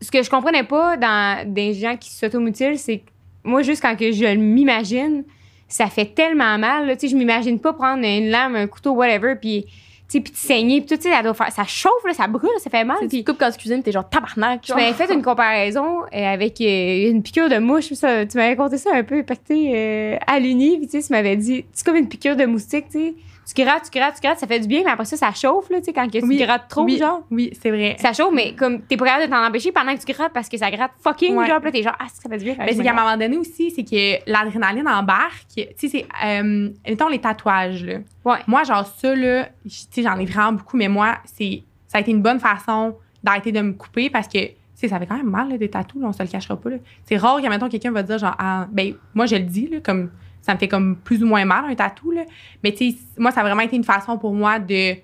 ce 0.00 0.10
que 0.10 0.22
je 0.22 0.30
comprenais 0.30 0.64
pas 0.64 0.96
dans 0.96 1.52
des 1.52 1.74
gens 1.74 1.96
qui 1.96 2.10
s'automutilent, 2.10 2.78
c'est 2.78 2.98
que 2.98 3.10
moi, 3.44 3.62
juste 3.62 3.82
quand 3.82 3.96
que 3.96 4.10
je 4.12 4.34
m'imagine, 4.34 5.24
ça 5.68 5.86
fait 5.86 6.06
tellement 6.14 6.58
mal. 6.58 6.86
là. 6.86 6.96
Tu 6.96 7.02
sais, 7.02 7.08
je 7.08 7.16
m'imagine 7.16 7.58
pas 7.60 7.72
prendre 7.72 8.04
une 8.04 8.28
lame, 8.30 8.56
un 8.56 8.66
couteau, 8.66 8.92
whatever, 8.92 9.34
puis 9.40 9.66
sais, 10.12 10.20
puis 10.20 10.32
te 10.32 10.38
saigner, 10.38 10.80
puis 10.80 10.88
tout, 10.88 10.96
tu 10.96 11.02
sais, 11.02 11.10
ça, 11.14 11.22
doit 11.22 11.34
faire- 11.34 11.52
ça 11.52 11.64
chauffe, 11.64 12.04
là, 12.06 12.14
ça 12.14 12.26
brûle, 12.26 12.50
ça 12.58 12.70
fait 12.70 12.84
mal. 12.84 12.96
Tu 13.08 13.24
coupes 13.24 13.38
quand 13.38 13.50
tu 13.50 13.58
cuisines, 13.58 13.82
t'es 13.82 13.92
genre 13.92 14.08
tabarnak. 14.08 14.62
tu 14.62 14.72
m'avais 14.74 14.92
fait 14.92 15.12
une 15.12 15.22
comparaison 15.22 16.02
euh, 16.02 16.06
avec 16.32 16.60
euh, 16.60 17.10
une 17.10 17.22
piqûre 17.22 17.48
de 17.48 17.58
mouche. 17.58 17.92
ça, 17.94 18.24
tu 18.26 18.36
m'avais 18.38 18.56
conté 18.56 18.78
ça 18.78 18.90
un 18.94 19.02
peu 19.04 19.16
impacté 19.18 19.72
euh, 19.74 20.16
à 20.26 20.38
l'uni. 20.38 20.78
Puis 20.78 20.86
tu 20.88 21.00
sais, 21.00 21.06
tu 21.06 21.12
m'avais 21.12 21.36
dit, 21.36 21.64
c'est 21.72 21.84
comme 21.84 21.96
une 21.96 22.08
piqûre 22.08 22.36
de 22.36 22.44
moustique, 22.46 22.86
tu 22.90 22.98
sais. 22.98 23.14
Tu 23.44 23.60
grattes, 23.62 23.90
tu 23.90 23.98
grattes, 23.98 24.14
tu 24.14 24.20
grattes, 24.20 24.38
ça 24.38 24.46
fait 24.46 24.60
du 24.60 24.68
bien, 24.68 24.82
mais 24.84 24.92
après 24.92 25.04
ça, 25.04 25.16
ça 25.16 25.32
chauffe, 25.32 25.68
là, 25.68 25.78
tu 25.80 25.86
sais, 25.86 25.92
quand 25.92 26.06
tu 26.08 26.20
Oui, 26.24 26.36
grattes 26.38 26.68
trop, 26.68 26.84
oui, 26.84 26.96
genre. 26.96 27.22
Oui, 27.30 27.50
c'est 27.60 27.70
vrai. 27.70 27.96
Ça 27.98 28.12
chauffe, 28.12 28.32
mais 28.32 28.54
comme 28.54 28.82
t'es 28.82 28.96
pas 28.96 29.04
capable 29.06 29.26
de 29.26 29.30
t'en 29.30 29.44
empêcher 29.44 29.72
pendant 29.72 29.94
que 29.96 30.00
tu 30.04 30.12
grattes 30.12 30.32
parce 30.32 30.48
que 30.48 30.56
ça 30.56 30.70
gratte 30.70 30.92
fucking, 31.02 31.36
Ouais. 31.36 31.48
genre, 31.48 31.58
là, 31.60 31.70
t'es 31.72 31.82
genre, 31.82 31.96
ah, 31.98 32.06
ça 32.08 32.28
fait 32.28 32.38
du 32.38 32.44
bien. 32.44 32.54
Mais 32.58 32.72
c'est 32.72 32.82
qu'à 32.84 32.92
un 32.92 32.94
moment 32.94 33.16
donné 33.16 33.36
aussi, 33.36 33.70
c'est 33.72 33.82
que 33.84 34.30
l'adrénaline 34.30 34.86
embarque. 34.86 35.46
Tu 35.56 35.64
sais, 35.76 35.88
c'est, 35.88 36.06
euh, 36.24 36.70
mettons, 36.88 37.08
les 37.08 37.18
tatouages, 37.18 37.84
là. 37.84 37.94
Ouais. 38.24 38.38
Moi, 38.46 38.62
genre, 38.62 38.86
ça, 38.86 39.14
là, 39.14 39.46
tu 39.64 39.70
sais, 39.90 40.02
j'en 40.02 40.18
ai 40.18 40.24
vraiment 40.24 40.52
beaucoup, 40.52 40.76
mais 40.76 40.88
moi, 40.88 41.18
c'est, 41.24 41.62
ça 41.88 41.98
a 41.98 42.00
été 42.00 42.12
une 42.12 42.22
bonne 42.22 42.38
façon 42.38 42.94
d'arrêter 43.24 43.50
de 43.52 43.60
me 43.60 43.72
couper 43.72 44.08
parce 44.08 44.28
que, 44.28 44.38
tu 44.46 44.54
sais, 44.74 44.88
ça 44.88 44.98
fait 45.00 45.06
quand 45.06 45.16
même 45.16 45.28
mal, 45.30 45.48
là, 45.48 45.58
des 45.58 45.68
tatous, 45.68 46.00
là, 46.00 46.08
on 46.08 46.12
se 46.12 46.22
le 46.22 46.28
cachera 46.28 46.56
pas, 46.56 46.70
là. 46.70 46.76
C'est 47.06 47.16
rare 47.16 47.42
que, 47.42 47.48
mettons, 47.48 47.68
quelqu'un 47.68 47.90
va 47.90 48.04
dire, 48.04 48.18
genre, 48.18 48.36
ah, 48.38 48.66
ben, 48.70 48.94
moi, 49.14 49.26
je 49.26 49.34
le 49.34 49.42
dis, 49.42 49.66
là, 49.66 49.78
comme, 49.80 50.10
ça 50.42 50.52
me 50.54 50.58
fait 50.58 50.68
comme 50.68 50.96
plus 50.96 51.22
ou 51.22 51.26
moins 51.26 51.44
mal, 51.44 51.64
un 51.64 51.74
tatou, 51.74 52.10
là. 52.10 52.24
Mais, 52.62 52.72
tu 52.72 52.90
sais, 52.90 52.96
moi, 53.16 53.30
ça 53.30 53.40
a 53.40 53.44
vraiment 53.44 53.62
été 53.62 53.76
une 53.76 53.84
façon 53.84 54.18
pour 54.18 54.34
moi 54.34 54.58
de, 54.58 54.96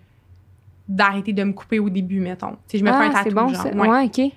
d'arrêter 0.88 1.32
de 1.32 1.44
me 1.44 1.52
couper 1.52 1.78
au 1.78 1.88
début, 1.88 2.20
mettons. 2.20 2.56
Sais, 2.66 2.78
je 2.78 2.84
me 2.84 2.90
fais 2.90 2.96
un 2.96 3.10
ah, 3.10 3.12
tatou, 3.12 3.28
c'est 3.28 3.34
bon, 3.34 3.48
genre, 3.48 3.66
ouais. 3.66 3.88
Ouais, 3.88 4.04
OK. 4.06 4.32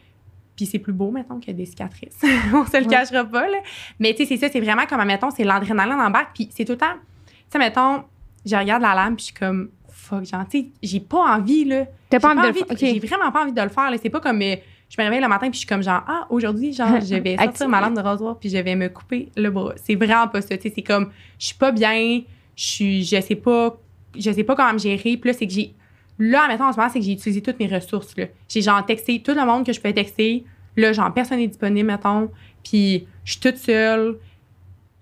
Puis 0.56 0.66
c'est 0.66 0.80
plus 0.80 0.93
beau, 0.93 1.10
mettons, 1.12 1.39
que 1.39 1.52
des 1.52 1.66
cicatrices. 1.66 2.20
on 2.54 2.66
se 2.66 2.78
le 2.78 2.84
Ouais. 2.84 2.89
cachera 2.89 3.26
pas, 3.26 3.47
là. 3.49 3.58
Mais 3.99 4.14
tu 4.14 4.18
sais, 4.18 4.26
c'est 4.26 4.38
ça, 4.38 4.52
c'est 4.52 4.60
vraiment 4.60 4.86
comme, 4.86 5.04
mettons, 5.06 5.32
c'est 5.32 5.43
l'adrénaline 5.43 5.99
en 5.99 6.12
bac. 6.12 6.30
Puis 6.36 6.49
c'est 6.52 6.66
tout 6.66 6.74
le 6.74 6.78
temps, 6.78 6.93
tu 7.26 7.34
sais, 7.49 7.58
mettons, 7.60 8.04
je 8.45 8.56
regarde 8.56 8.82
la 8.82 8.93
lame, 8.93 9.16
puis 9.16 9.24
je 9.24 9.26
suis 9.26 9.34
comme, 9.34 9.70
fuck, 9.89 10.24
genre, 10.26 10.45
tu 10.47 10.60
sais, 10.60 10.68
j'ai 10.84 10.99
pas 10.99 11.36
envie, 11.36 11.66
là. 11.66 11.86
T'as 12.10 12.20
pas 12.20 12.30
envie 12.36 12.41
de 12.41 12.47
le 12.47 12.54
faire. 12.54 12.78
J'ai 12.78 12.99
vraiment 12.99 13.32
pas 13.32 13.43
envie 13.43 13.54
de 13.54 13.62
le 13.62 13.70
faire, 13.70 13.89
là. 13.89 13.97
C'est 14.02 14.10
pas 14.10 14.20
comme, 14.20 14.41
euh, 14.41 14.56
je 14.91 15.01
me 15.01 15.05
réveille 15.05 15.21
le 15.21 15.29
matin, 15.29 15.49
puis 15.49 15.53
je 15.53 15.59
suis 15.59 15.67
comme, 15.67 15.81
genre, 15.81 16.03
ah, 16.05 16.27
aujourd'hui, 16.29 16.73
genre, 16.73 16.99
je 16.99 17.15
vais 17.23 17.37
sortir 17.37 17.69
ma 17.69 17.79
lame 17.79 17.95
de 17.95 18.01
rasoir, 18.01 18.37
puis 18.37 18.49
je 18.49 18.57
vais 18.57 18.75
me 18.75 18.89
couper 18.89 19.29
le 19.37 19.49
bras. 19.49 19.73
C'est 19.77 19.95
vraiment 19.95 20.27
pas 20.27 20.41
ça, 20.41 20.57
tu 20.57 20.63
sais, 20.63 20.73
c'est 20.75 20.81
comme, 20.81 21.11
je 21.39 21.45
suis 21.45 21.55
pas 21.55 21.71
bien, 21.71 22.21
je 22.57 22.63
suis, 22.63 23.03
je 23.05 23.21
sais 23.21 23.35
pas, 23.35 23.77
je 24.13 24.29
sais 24.31 24.43
pas 24.43 24.53
comment 24.53 24.73
me 24.73 24.79
gérer. 24.79 25.15
Puis 25.15 25.21
là, 25.29 25.33
c'est 25.33 25.47
que 25.47 25.53
j'ai, 25.53 25.73
là, 26.19 26.45
mettons, 26.49 26.65
en 26.65 26.73
ce 26.73 26.77
moment, 26.77 26.89
c'est 26.91 26.99
que 26.99 27.05
j'ai 27.05 27.13
utilisé 27.13 27.41
toutes 27.41 27.57
mes 27.57 27.67
ressources, 27.67 28.17
là. 28.17 28.25
J'ai, 28.49 28.61
genre, 28.61 28.85
texté 28.85 29.21
tout 29.21 29.33
le 29.33 29.45
monde 29.45 29.65
que 29.65 29.71
je 29.71 29.79
pouvais 29.79 29.93
texter. 29.93 30.43
Là, 30.75 30.91
genre, 30.91 31.13
personne 31.13 31.37
n'est 31.37 31.47
disponible, 31.47 31.87
mettons. 31.87 32.29
Puis 32.61 33.07
je 33.23 33.31
suis 33.31 33.39
toute 33.39 33.57
seule. 33.57 34.17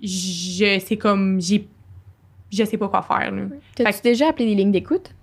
Je, 0.02 0.80
c'est 0.86 0.98
comme, 0.98 1.42
j'ai, 1.42 1.68
je 2.52 2.64
sais 2.64 2.78
pas 2.78 2.90
quoi 2.90 3.02
faire, 3.02 3.32
là. 3.32 3.44
T'as-tu 3.76 4.02
déjà 4.04 4.30
appelé 4.30 4.46
des 4.46 4.56
lignes 4.56 4.72
d'écoute? 4.72 5.16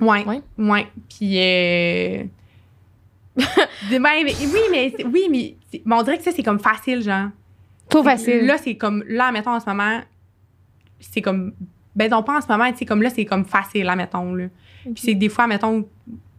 Ouais. 0.00 0.24
Ouais. 0.24 0.42
Ouais. 0.58 0.86
Puis, 1.08 1.38
euh... 1.40 2.24
de- 3.36 3.98
ben, 3.98 4.00
mais- 4.24 4.34
oui, 4.40 4.60
mais, 4.70 4.92
oui, 5.04 5.26
mais, 5.30 5.56
mais 5.84 5.94
on 5.94 6.02
dirait 6.02 6.18
que 6.18 6.24
ça, 6.24 6.32
c'est 6.32 6.42
comme 6.42 6.58
facile, 6.60 7.02
genre. 7.02 7.28
Trop 7.88 8.02
facile. 8.02 8.46
Là, 8.46 8.56
c'est 8.58 8.76
comme, 8.76 9.04
là, 9.06 9.30
mettons, 9.32 9.52
en 9.52 9.60
ce 9.60 9.66
moment, 9.66 10.00
c'est 11.00 11.22
comme, 11.22 11.52
ben, 11.94 12.10
non, 12.10 12.22
pas 12.22 12.38
en 12.38 12.40
ce 12.40 12.48
moment, 12.48 12.70
tu 12.72 12.78
sais, 12.78 12.84
comme 12.84 13.02
là, 13.02 13.10
c'est 13.10 13.24
comme 13.24 13.44
facile, 13.44 13.84
là, 13.84 13.96
mettons, 13.96 14.34
là. 14.34 14.46
Puis 14.84 14.94
c'est 14.96 15.14
des 15.14 15.28
fois, 15.28 15.46
mettons, 15.46 15.86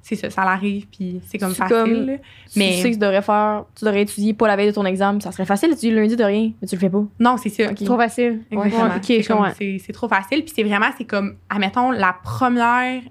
c'est 0.02 0.16
ça, 0.16 0.30
ça 0.30 0.45
l'arrive, 0.45 0.88
puis 0.88 1.20
c'est 1.28 1.38
comme 1.38 1.54
facile, 1.54 1.76
comme- 1.78 2.06
là. 2.06 2.14
Mais... 2.56 2.72
Tu 2.76 2.82
sais 2.82 2.89
que 2.89 2.93
tu 2.95 3.00
devrais 3.00 3.22
faire, 3.22 3.66
tu 3.76 3.84
devrais 3.86 4.02
étudier 4.04 4.34
pas 4.34 4.48
la 4.48 4.56
veille 4.56 4.68
de 4.68 4.72
ton 4.72 4.86
examen. 4.86 5.20
Ça 5.20 5.32
serait 5.34 5.45
facile 5.45 5.70
d'étudier 5.70 5.91
le 5.91 6.02
lundi 6.02 6.16
de 6.16 6.24
rien, 6.24 6.52
mais 6.62 6.68
tu 6.68 6.76
le 6.76 6.80
fais 6.80 6.89
pas. 6.89 7.04
Non, 7.20 7.36
c'est 7.38 7.50
ça. 7.50 7.70
Ok. 7.72 7.84
Trop 7.84 7.98
facile. 7.98 8.41
Exactement. 8.52 8.84
Ouais, 8.89 9.00
comme- 9.24 9.38
c'est 9.58 9.78
c'est 9.86 9.93
trop 9.93 10.08
facile. 10.08 10.43
Puis 10.45 10.54
c'est 10.56 10.64
vraiment, 10.64 10.88
c'est 10.98 11.04
comme, 11.06 11.36
admettons, 11.50 11.91
la 11.91 12.16
première. 12.24 13.02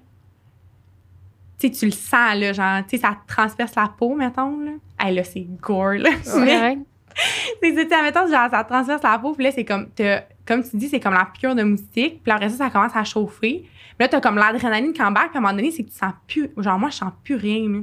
Tu 1.59 1.67
sais, 1.67 1.71
tu 1.73 1.85
le 1.85 1.91
sens, 1.91 2.35
là, 2.35 2.53
genre, 2.53 2.83
tu 2.87 2.97
sais, 2.97 3.01
ça 3.01 3.17
transperce 3.27 3.75
la 3.75 3.87
peau, 3.87 4.15
mettons, 4.15 4.59
là. 4.59 4.71
Hey, 4.99 5.15
là, 5.15 5.23
c'est 5.23 5.47
gore, 5.61 5.93
là. 5.93 6.09
Correct. 6.23 6.81
c'est 7.61 7.93
admettons, 7.93 8.27
genre, 8.27 8.49
ça 8.51 8.63
transperce 8.63 9.01
la 9.01 9.17
peau, 9.17 9.33
puis 9.33 9.43
là, 9.45 9.51
c'est 9.51 9.65
comme, 9.65 9.89
t'as- 9.89 10.23
comme 10.45 10.63
tu 10.63 10.77
dis, 10.77 10.87
c'est 10.87 10.99
comme 10.99 11.15
la 11.15 11.25
piqûre 11.25 11.55
de 11.55 11.63
moustique, 11.63 12.21
puis 12.23 12.31
après 12.31 12.49
ça, 12.49 12.57
ça 12.57 12.69
commence 12.69 12.95
à 12.95 13.03
chauffer. 13.03 13.63
Puis 13.63 13.95
là, 13.99 14.07
t'as 14.07 14.21
comme 14.21 14.35
l'adrénaline 14.35 14.93
qui 14.93 15.01
embarque, 15.01 15.29
puis 15.29 15.37
à 15.37 15.39
un 15.39 15.41
moment 15.41 15.53
donné, 15.55 15.71
c'est 15.71 15.83
que 15.83 15.89
tu 15.89 15.97
sens 15.97 16.13
plus, 16.27 16.49
genre, 16.57 16.77
moi, 16.77 16.89
je 16.89 16.97
sens 16.97 17.11
plus 17.23 17.35
rien, 17.35 17.67
là. 17.69 17.79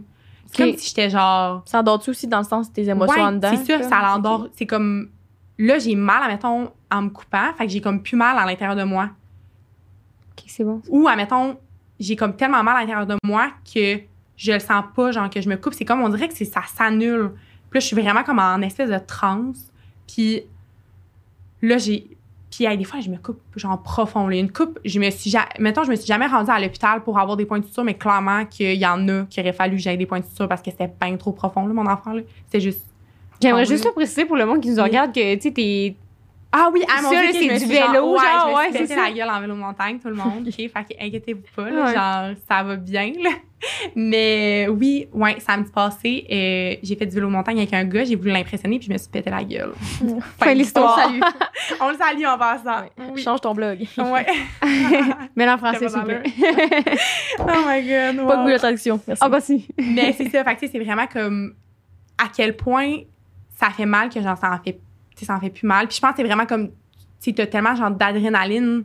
C'est 0.46 0.62
comme 0.62 0.76
si 0.78 0.88
j'étais 0.88 1.10
genre. 1.10 1.62
Ça 1.66 1.80
endort-tu 1.80 2.10
aussi 2.10 2.28
dans 2.28 2.38
le 2.38 2.44
sens 2.44 2.68
de 2.68 2.74
tes 2.74 2.88
émotions 2.88 3.16
Ouais, 3.16 3.22
en 3.28 3.32
dedans? 3.32 3.50
C'est 3.56 3.64
sûr, 3.64 3.82
ça 3.82 4.00
l'endort. 4.02 4.48
C'est 4.54 4.66
comme. 4.66 5.08
Là, 5.58 5.78
j'ai 5.80 5.96
mal, 5.96 6.22
admettons, 6.22 6.70
en 6.92 7.02
me 7.02 7.08
coupant, 7.08 7.52
fait 7.58 7.66
que 7.66 7.72
j'ai 7.72 7.80
comme 7.80 8.02
plus 8.02 8.16
mal 8.16 8.38
à 8.38 8.44
l'intérieur 8.46 8.76
de 8.76 8.84
moi. 8.84 9.08
OK, 10.32 10.44
c'est 10.46 10.62
bon. 10.64 10.80
Ou, 10.88 11.08
admettons, 11.08 11.56
j'ai 12.00 12.16
comme 12.16 12.34
tellement 12.36 12.62
mal 12.62 12.76
à 12.76 12.80
l'intérieur 12.80 13.06
de 13.06 13.16
moi 13.24 13.50
que 13.72 13.98
je 14.36 14.52
le 14.52 14.58
sens 14.58 14.84
pas, 14.96 15.12
genre, 15.12 15.30
que 15.30 15.40
je 15.40 15.48
me 15.48 15.56
coupe. 15.56 15.74
C'est 15.74 15.84
comme, 15.84 16.00
on 16.02 16.08
dirait 16.08 16.28
que 16.28 16.34
c'est- 16.34 16.44
ça 16.44 16.62
s'annule. 16.66 17.30
Puis 17.70 17.78
là, 17.78 17.80
je 17.80 17.86
suis 17.86 17.96
vraiment 17.96 18.22
comme 18.24 18.38
en 18.38 18.60
espèce 18.62 18.90
de 18.90 18.98
transe. 18.98 19.70
Puis 20.12 20.42
là, 21.62 21.78
j'ai. 21.78 22.08
Puis 22.50 22.64
hey, 22.66 22.78
des 22.78 22.84
fois, 22.84 23.00
je 23.00 23.10
me 23.10 23.16
coupe, 23.16 23.40
genre, 23.56 23.82
profond. 23.82 24.28
Là. 24.28 24.36
Une 24.36 24.50
coupe, 24.52 24.78
je 24.84 25.00
me 25.00 25.10
suis 25.10 25.30
jamais. 25.30 25.46
Mettons, 25.58 25.82
je 25.84 25.90
me 25.90 25.96
suis 25.96 26.06
jamais 26.06 26.26
rendue 26.26 26.50
à 26.50 26.60
l'hôpital 26.60 27.02
pour 27.02 27.18
avoir 27.18 27.36
des 27.36 27.46
points 27.46 27.58
de 27.58 27.64
suture, 27.64 27.82
mais 27.84 27.94
clairement 27.94 28.44
qu'il 28.44 28.74
y 28.76 28.86
en 28.86 29.08
a 29.08 29.24
qui 29.24 29.40
aurait 29.40 29.52
fallu 29.52 29.76
que 29.76 29.82
j'aie 29.82 29.96
des 29.96 30.06
points 30.06 30.20
de 30.20 30.24
suture 30.24 30.48
parce 30.48 30.62
que 30.62 30.70
c'était 30.70 30.92
bien 31.00 31.16
trop 31.16 31.32
profond, 31.32 31.66
là, 31.66 31.72
mon 31.74 31.86
enfant. 31.86 32.12
là. 32.12 32.22
C'était 32.46 32.60
juste. 32.60 32.84
J'aimerais 33.42 33.64
juste 33.66 33.84
le 33.84 33.92
préciser 33.92 34.24
pour 34.24 34.36
le 34.36 34.46
monde 34.46 34.60
qui 34.60 34.70
nous 34.70 34.82
regarde 34.82 35.12
que, 35.12 35.34
tu 35.34 35.40
sais, 35.42 35.50
t'es. 35.52 35.96
Ah 36.56 36.70
oui, 36.72 36.84
ah, 36.88 37.02
mon 37.02 37.10
Ça, 37.10 37.16
c'est 37.32 37.32
du 37.32 37.58
suis 37.58 37.74
genre, 37.74 37.90
vélo, 37.90 38.12
ouais, 38.12 38.18
genre, 38.20 38.60
je 38.62 38.68
me 38.68 38.72
suis 38.76 38.86
pété 38.86 38.94
la 38.94 39.10
gueule 39.10 39.28
en 39.28 39.40
vélo 39.40 39.56
montagne, 39.56 39.98
tout 39.98 40.08
le 40.08 40.14
monde. 40.14 40.46
OK, 40.46 40.54
fait 40.54 40.68
que 40.70 41.04
inquiétez-vous 41.04 41.42
pas, 41.56 41.68
là, 41.68 41.84
Ouais. 41.84 41.94
genre, 41.94 42.36
ça 42.48 42.62
va 42.62 42.76
bien, 42.76 43.12
là. 43.20 43.30
Mais 43.96 44.68
oui, 44.68 45.08
ouais, 45.12 45.40
samedi 45.40 45.72
passé, 45.72 46.24
euh, 46.30 46.76
j'ai 46.80 46.94
fait 46.94 47.06
du 47.06 47.14
vélo 47.16 47.28
montagne 47.28 47.58
avec 47.58 47.72
un 47.72 47.84
gars, 47.84 48.04
j'ai 48.04 48.14
voulu 48.14 48.30
l'impressionner, 48.30 48.78
puis 48.78 48.86
je 48.86 48.92
me 48.92 48.98
suis 48.98 49.08
pété 49.08 49.30
la 49.30 49.42
gueule. 49.42 49.72
Fin 50.38 50.52
de 50.52 50.58
l'histoire. 50.58 50.96
On 51.08 51.10
le 51.10 51.18
salue. 51.18 51.34
On 51.80 51.88
le 51.90 51.96
salue 51.96 52.24
en 52.24 52.38
passant. 52.38 52.86
Oui. 53.10 53.20
Change 53.20 53.40
ton 53.40 53.52
blog. 53.52 53.80
Ouais. 53.98 54.26
Mais 55.34 55.50
en 55.50 55.58
français, 55.58 55.88
Ça 55.88 55.88
s'il 55.88 55.98
vous 55.98 56.06
plaît. 56.06 56.22
oh 57.40 57.42
my 57.66 57.82
God. 57.82 58.28
Pas 58.28 58.36
de 58.36 58.40
wow. 58.40 58.44
goût 58.44 58.52
de 58.52 58.58
traduction. 58.58 59.00
Merci. 59.08 59.22
Ah, 59.24 59.28
bah 59.28 59.40
si. 59.40 59.66
Mais 59.76 60.12
c'est 60.12 60.28
ça, 60.28 60.44
fait 60.44 60.54
que, 60.54 60.68
c'est 60.70 60.78
vraiment 60.78 61.06
comme 61.06 61.54
à 62.16 62.28
quel 62.34 62.54
point 62.56 62.98
ça 63.58 63.70
fait 63.70 63.86
mal 63.86 64.08
que 64.08 64.20
genre, 64.20 64.36
ça 64.36 64.52
en 64.52 64.62
fait, 64.62 64.78
ça 65.24 65.34
en 65.34 65.40
fait 65.40 65.50
plus 65.50 65.66
mal. 65.66 65.86
Puis 65.88 65.96
je 65.96 66.00
pense 66.00 66.10
que 66.12 66.16
c'est 66.18 66.24
vraiment 66.24 66.46
comme, 66.46 66.68
tu 66.68 66.74
sais, 67.20 67.32
t'as 67.32 67.46
tellement 67.46 67.74
genre 67.74 67.90
d'adrénaline 67.90 68.84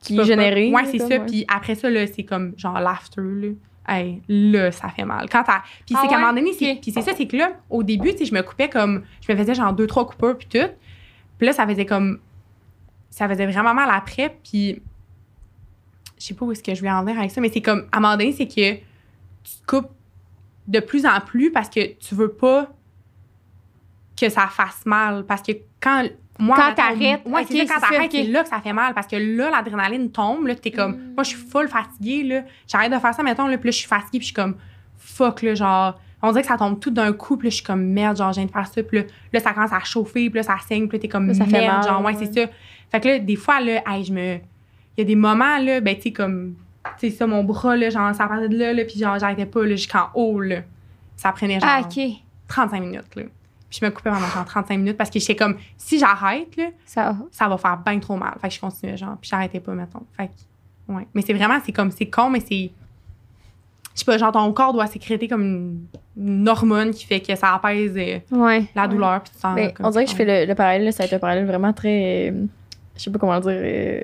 qui 0.00 0.16
peut 0.16 0.22
est 0.22 0.26
généré. 0.26 0.70
pas- 0.70 0.78
Ouais, 0.82 0.84
c'est 0.90 0.98
ça. 0.98 1.06
ouais. 1.06 1.26
Puis 1.26 1.44
après 1.48 1.74
ça, 1.74 1.90
là, 1.90 2.06
c'est 2.06 2.22
comme 2.24 2.54
genre 2.56 2.78
l'after, 2.80 3.20
là. 3.20 3.48
Hey, 3.90 4.20
là, 4.28 4.70
ça 4.70 4.90
fait 4.90 5.04
mal. 5.04 5.28
Quand 5.30 5.42
t'as- 5.44 5.62
Puis 5.86 5.94
Ah 5.96 6.00
c'est 6.02 6.08
qu'à 6.08 6.16
un 6.16 6.20
moment 6.20 6.32
donné, 6.34 6.52
c'est, 6.52 6.78
puis 6.80 6.92
c'est 6.92 7.00
ça, 7.02 7.12
c'est 7.16 7.26
que 7.26 7.36
là, 7.36 7.52
au 7.70 7.82
début, 7.82 8.10
je 8.20 8.34
me 8.34 8.42
coupais 8.42 8.68
comme, 8.68 9.02
je 9.26 9.32
me 9.32 9.36
faisais 9.38 9.54
genre 9.54 9.72
deux, 9.72 9.86
trois 9.86 10.06
coupures, 10.06 10.36
puis 10.36 10.46
tout. 10.46 10.68
Puis 11.38 11.46
là, 11.46 11.52
ça 11.54 11.66
faisait 11.66 11.86
comme, 11.86 12.18
ça 13.10 13.26
faisait 13.28 13.46
vraiment 13.46 13.72
mal 13.72 13.88
après, 13.90 14.36
puis 14.44 14.82
je 16.18 16.24
sais 16.26 16.34
pas 16.34 16.44
où 16.44 16.52
est-ce 16.52 16.62
que 16.62 16.74
je 16.74 16.82
vais 16.82 16.90
en 16.90 17.02
venir 17.02 17.18
avec 17.18 17.30
ça, 17.30 17.40
mais 17.40 17.48
c'est 17.50 17.62
comme, 17.62 17.86
à 17.90 17.96
un 17.96 18.00
moment 18.00 18.16
donné, 18.16 18.32
c'est 18.32 18.46
que 18.46 18.74
tu 18.74 18.80
te 19.62 19.66
coupes 19.66 19.90
de 20.66 20.80
plus 20.80 21.06
en 21.06 21.20
plus 21.20 21.50
parce 21.50 21.70
que 21.70 21.94
tu 21.94 22.14
veux 22.14 22.30
pas 22.32 22.68
que 24.20 24.28
ça 24.28 24.46
fasse 24.46 24.84
mal. 24.86 25.24
Parce 25.24 25.42
que 25.42 25.52
quand 25.80 26.04
moi, 26.40 26.56
Quand 26.56 26.74
t'arrêtes, 26.74 27.22
ouais, 27.26 27.40
ok, 27.42 27.46
c'est 27.50 27.66
ça, 27.66 27.74
quand 27.74 27.80
t'arrêtes, 27.80 28.12
c'est 28.12 28.22
là 28.22 28.42
que 28.44 28.48
ça 28.48 28.60
fait 28.60 28.72
mal 28.72 28.94
parce 28.94 29.08
que 29.08 29.16
là, 29.16 29.50
l'adrénaline 29.50 30.10
tombe, 30.12 30.46
là, 30.46 30.54
t'es 30.54 30.70
comme, 30.70 30.92
Mm. 30.92 31.14
moi, 31.16 31.24
je 31.24 31.30
suis 31.30 31.38
full 31.38 31.66
fatiguée, 31.68 32.22
là. 32.22 32.42
J'arrête 32.68 32.92
de 32.92 32.98
faire 32.98 33.12
ça, 33.12 33.22
mettons, 33.24 33.48
là, 33.48 33.58
puis 33.58 33.66
là, 33.68 33.72
je 33.72 33.78
suis 33.78 33.88
fatiguée, 33.88 34.18
puis 34.18 34.20
je 34.20 34.24
suis 34.26 34.34
comme, 34.34 34.54
fuck, 34.98 35.42
là, 35.42 35.54
genre, 35.56 36.00
on 36.22 36.30
dirait 36.30 36.42
que 36.42 36.48
ça 36.48 36.56
tombe 36.56 36.78
tout 36.78 36.90
d'un 36.92 37.12
coup, 37.12 37.36
puis 37.36 37.46
là, 37.46 37.50
je 37.50 37.56
suis 37.56 37.64
comme, 37.64 37.82
merde, 37.84 38.16
genre, 38.18 38.32
je 38.32 38.36
viens 38.38 38.46
de 38.46 38.52
faire 38.52 38.68
ça, 38.68 38.82
puis 38.84 38.98
là, 38.98 39.04
là, 39.32 39.40
ça 39.40 39.52
commence 39.52 39.72
à 39.72 39.80
chauffer, 39.80 40.30
puis 40.30 40.36
là, 40.38 40.42
ça 40.44 40.56
saigne, 40.64 40.86
puis 40.86 40.98
là, 40.98 41.02
t'es 41.02 41.08
comme, 41.08 41.26
Là, 41.26 41.34
ça 41.34 41.44
fait 41.44 41.50
merde, 41.60 41.74
mal, 41.78 41.84
genre, 41.88 42.00
ouais, 42.04 42.14
ouais. 42.16 42.26
c'est 42.32 42.40
ça. 42.46 42.50
Fait 42.92 43.00
que 43.00 43.08
là, 43.08 43.18
des 43.18 43.36
fois, 43.36 43.60
là, 43.60 43.82
hey, 43.88 44.04
je 44.04 44.12
me. 44.12 44.34
Il 44.34 44.98
y 44.98 45.00
a 45.00 45.04
des 45.04 45.16
moments, 45.16 45.58
là, 45.58 45.80
ben, 45.80 45.96
tu 45.96 46.02
sais, 46.02 46.12
comme, 46.12 46.54
tu 47.00 47.10
sais, 47.10 47.16
ça, 47.16 47.26
mon 47.26 47.42
bras, 47.42 47.76
là, 47.76 47.90
genre, 47.90 48.14
ça 48.14 48.28
partait 48.28 48.48
de 48.48 48.56
là, 48.56 48.72
là, 48.72 48.84
puis 48.84 48.96
genre, 48.96 49.18
j'arrêtais 49.18 49.46
pas, 49.46 49.62
là, 49.64 49.70
jusqu'en 49.74 50.08
haut, 50.14 50.40
là. 50.40 50.60
Ça 51.16 51.32
prenait, 51.32 51.58
genre, 51.58 51.68
Ah, 51.68 51.80
OK. 51.82 52.00
35 52.46 52.80
minutes, 52.80 53.16
là. 53.16 53.22
Puis 53.70 53.80
je 53.80 53.84
me 53.86 53.90
coupais 53.90 54.10
pendant 54.10 54.26
genre 54.26 54.44
35 54.44 54.76
minutes 54.78 54.96
parce 54.96 55.10
que 55.10 55.18
j'étais 55.18 55.36
comme, 55.36 55.56
si 55.76 55.98
j'arrête, 55.98 56.56
là, 56.56 56.68
Ça 56.86 57.14
ça 57.30 57.48
va 57.48 57.58
faire 57.58 57.76
bien 57.84 57.98
trop 57.98 58.16
mal. 58.16 58.34
Fait 58.40 58.48
que 58.48 58.54
je 58.54 58.60
continuais, 58.60 58.96
genre, 58.96 59.16
puis 59.20 59.28
j'arrêtais 59.30 59.60
pas, 59.60 59.72
mettons. 59.72 60.02
Fait 60.16 60.28
que, 60.28 60.92
ouais. 60.94 61.06
Mais 61.14 61.22
c'est 61.22 61.34
vraiment, 61.34 61.58
c'est 61.64 61.72
comme, 61.72 61.90
c'est 61.90 62.06
con, 62.06 62.30
mais 62.30 62.40
c'est. 62.40 62.70
Je 63.94 64.00
sais 64.00 64.04
pas, 64.04 64.16
genre, 64.16 64.30
ton 64.32 64.50
corps 64.52 64.72
doit 64.72 64.86
sécréter 64.86 65.26
comme 65.28 65.42
une, 65.42 65.86
une 66.16 66.48
hormone 66.48 66.92
qui 66.92 67.04
fait 67.04 67.20
que 67.20 67.34
ça 67.34 67.54
apaise 67.54 67.94
euh, 67.96 68.18
Ouais. 68.30 68.64
la 68.74 68.82
Ouais. 68.82 68.88
douleur, 68.88 69.20
puis 69.22 69.30
tu 69.32 69.36
te 69.36 69.40
sens. 69.40 69.54
Ben, 69.56 69.72
comme 69.72 69.86
on 69.86 69.90
dirait 69.90 70.04
que 70.04 70.10
je 70.12 70.16
fais 70.16 70.24
le, 70.24 70.46
le 70.48 70.54
parallèle, 70.54 70.84
là, 70.84 70.92
ça 70.92 71.02
va 71.02 71.06
être 71.06 71.12
un 71.14 71.18
parallèle 71.18 71.46
vraiment 71.46 71.72
très. 71.72 72.30
euh, 72.30 72.44
je 72.96 73.02
sais 73.02 73.10
pas 73.10 73.18
comment 73.18 73.38
dire. 73.40 73.50
euh, 73.52 74.00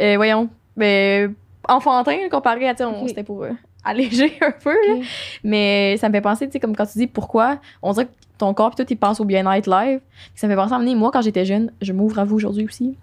euh, 0.00 0.16
voyons. 0.16 0.48
Mais 0.76 1.28
enfantin, 1.68 2.16
comparé 2.30 2.68
à. 2.68 2.74
tu 2.74 2.78
sais, 2.78 2.84
on- 2.84 3.02
Ok. 3.02 3.08
C'était 3.08 3.24
pour 3.24 3.44
alléger 3.84 4.38
un 4.40 4.52
peu, 4.52 4.72
là. 4.72 5.02
Mais 5.44 5.96
ça 5.98 6.08
me 6.08 6.14
fait 6.14 6.20
penser, 6.20 6.46
tu 6.46 6.52
sais, 6.52 6.60
comme 6.60 6.74
quand 6.76 6.86
tu 6.86 6.98
dis 6.98 7.06
pourquoi, 7.06 7.58
on 7.82 7.92
dirait 7.92 8.06
que 8.06 8.12
ton 8.38 8.54
corps, 8.54 8.70
puis 8.70 8.76
toi, 8.76 8.84
tu 8.84 8.96
penses 8.96 9.20
au 9.20 9.24
bien-être 9.24 9.68
live. 9.68 10.00
Ça 10.34 10.46
me 10.46 10.52
fait 10.52 10.56
penser 10.56 10.74
à 10.74 10.78
mener, 10.78 10.94
moi, 10.94 11.10
quand 11.12 11.20
j'étais 11.22 11.44
jeune, 11.44 11.72
je 11.80 11.92
m'ouvre 11.92 12.18
à 12.18 12.24
vous 12.24 12.36
aujourd'hui 12.36 12.64
aussi. 12.64 12.96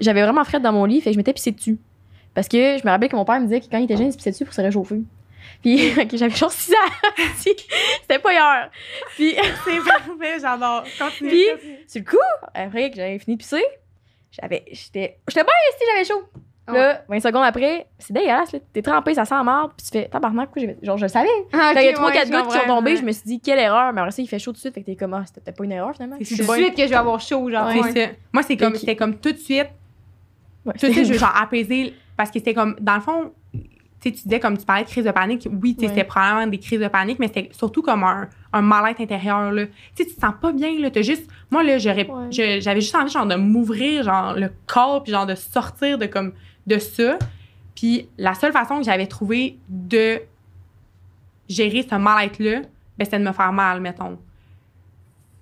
J'avais 0.00 0.22
vraiment 0.22 0.44
fret 0.44 0.60
dans 0.60 0.72
mon 0.72 0.84
lit, 0.84 1.00
fait 1.00 1.10
que 1.10 1.14
je 1.14 1.18
m'étais 1.18 1.32
pissé 1.32 1.50
dessus. 1.52 1.78
Parce 2.34 2.48
que 2.48 2.56
je 2.78 2.84
me 2.86 2.90
rappelle 2.90 3.08
que 3.08 3.16
mon 3.16 3.24
père 3.24 3.40
me 3.40 3.46
disait 3.46 3.60
que 3.60 3.66
quand 3.70 3.78
il 3.78 3.84
était 3.84 3.96
jeune, 3.96 4.06
il 4.08 4.12
se 4.12 4.16
pissait 4.16 4.30
dessus 4.30 4.44
pour 4.44 4.54
se 4.54 4.60
réchauffer. 4.60 5.00
Puis, 5.62 5.90
ok, 6.00 6.08
j'avais 6.14 6.34
genre 6.34 6.52
6 6.52 6.72
ans. 6.72 6.76
C'était 7.36 8.18
pas 8.20 8.32
hier. 8.32 8.70
Puis, 9.16 9.34
C'est 9.64 9.84
parfait, 9.84 10.38
j'adore. 10.40 10.84
Continue. 10.98 11.30
Puis- 11.30 11.48
sur 11.88 12.00
le 12.00 12.10
coup, 12.10 12.16
après 12.54 12.90
que 12.90 12.96
j'avais 12.96 13.18
fini 13.18 13.36
de 13.36 13.40
pisser, 13.42 13.64
j'avais, 14.40 14.64
j'étais, 14.70 15.18
j'étais 15.26 15.42
bien 15.42 15.52
si 15.78 15.84
j'avais 15.92 16.04
chaud. 16.04 16.28
Là, 16.72 17.02
20 17.08 17.20
secondes 17.20 17.44
après, 17.44 17.86
c'est 17.98 18.12
dégueulasse, 18.12 18.52
là. 18.52 18.58
T'es 18.72 18.82
trempé, 18.82 19.14
ça 19.14 19.24
sent 19.24 19.42
marde, 19.42 19.72
puis 19.76 19.86
tu 19.86 19.98
fais 19.98 20.08
tabarnak, 20.08 20.50
pourquoi 20.50 20.62
j'ai 20.62 20.76
Genre, 20.86 20.96
je 20.98 21.04
le 21.04 21.08
savais. 21.08 21.28
Ah, 21.52 21.72
Quand 21.74 21.80
il 21.80 21.86
y 21.86 21.88
a 21.88 21.92
ok, 21.92 21.98
3-4 21.98 22.04
ouais, 22.04 22.12
gouttes 22.30 22.44
je 22.52 22.56
qui 22.58 22.60
sont 22.60 22.66
tombées, 22.66 22.96
je 22.96 23.02
me 23.04 23.12
suis 23.12 23.24
dit, 23.26 23.40
quelle 23.40 23.58
erreur. 23.58 23.92
Mais 23.92 24.00
après 24.00 24.10
ça, 24.12 24.22
il 24.22 24.26
fait 24.28 24.38
chaud 24.38 24.50
tout 24.52 24.56
de 24.56 24.60
suite, 24.60 24.74
fait 24.74 24.80
que 24.80 24.86
t'es 24.86 24.96
comme, 24.96 25.14
ah, 25.14 25.22
c'était 25.26 25.40
peut-être 25.40 25.56
pas 25.58 25.64
une 25.64 25.72
erreur 25.72 25.92
finalement. 25.94 26.16
C'est 26.22 26.36
Tout 26.36 26.42
de 26.44 26.52
suite 26.52 26.74
que 26.76 26.82
je 26.82 26.88
vais 26.88 26.94
avoir 26.94 27.20
chaud, 27.20 27.48
genre. 27.50 27.70
C'est 27.72 27.80
ouais. 27.80 27.92
ça. 28.06 28.12
Moi, 28.32 28.42
c'est 28.42 28.56
comme, 28.56 28.74
c'était 28.74 28.96
comme 28.96 29.16
tout 29.16 29.32
de 29.32 29.38
suite. 29.38 29.68
Ouais, 30.66 30.74
Tout 30.78 30.86
de 30.86 30.92
suite, 30.92 31.06
je 31.06 31.12
veux 31.12 31.18
genre 31.18 31.34
apaiser. 31.40 31.94
Parce 32.16 32.30
que 32.30 32.38
c'était 32.38 32.54
comme, 32.54 32.76
dans 32.80 32.96
le 32.96 33.00
fond, 33.00 33.32
tu 34.00 34.10
sais, 34.10 34.12
tu 34.16 34.22
disais 34.24 34.38
comme 34.40 34.56
tu 34.58 34.64
parlais 34.64 34.84
de 34.84 34.88
crise 34.88 35.04
de 35.04 35.10
panique. 35.10 35.48
Oui, 35.62 35.74
tu 35.76 35.86
c'était 35.88 36.04
probablement 36.04 36.46
des 36.46 36.58
crises 36.58 36.80
de 36.80 36.86
panique, 36.88 37.18
mais 37.18 37.26
c'était 37.28 37.48
surtout 37.52 37.82
comme 37.82 38.04
un, 38.04 38.28
un 38.52 38.62
mal-être 38.62 39.00
intérieur, 39.00 39.50
là. 39.52 39.66
Tu 39.66 39.72
sais, 39.96 40.08
tu 40.08 40.14
te 40.14 40.20
sens 40.20 40.34
pas 40.40 40.52
bien, 40.52 40.78
là. 40.80 40.90
T'as 40.90 41.02
juste. 41.02 41.28
Moi, 41.50 41.62
là, 41.64 41.74
Ouais. 41.74 42.28
j'avais 42.60 42.80
juste 42.80 42.94
envie, 42.94 43.10
genre, 43.10 43.26
de 43.26 43.34
m'ouvrir, 43.36 44.02
genre, 44.04 44.34
le 44.34 44.50
corps, 44.66 45.02
puis 45.02 45.12
genre, 45.12 45.26
de 45.26 45.34
sortir 45.34 45.98
de 45.98 46.06
comme, 46.06 46.32
de 46.68 46.78
ça. 46.78 47.18
Puis 47.74 48.08
la 48.18 48.34
seule 48.34 48.52
façon 48.52 48.78
que 48.78 48.84
j'avais 48.84 49.06
trouvé 49.06 49.56
de 49.68 50.20
gérer 51.48 51.86
ce 51.88 51.94
mal-être-là, 51.94 52.60
ben, 52.96 53.04
c'était 53.04 53.18
de 53.18 53.24
me 53.24 53.32
faire 53.32 53.52
mal, 53.52 53.80
mettons. 53.80 54.18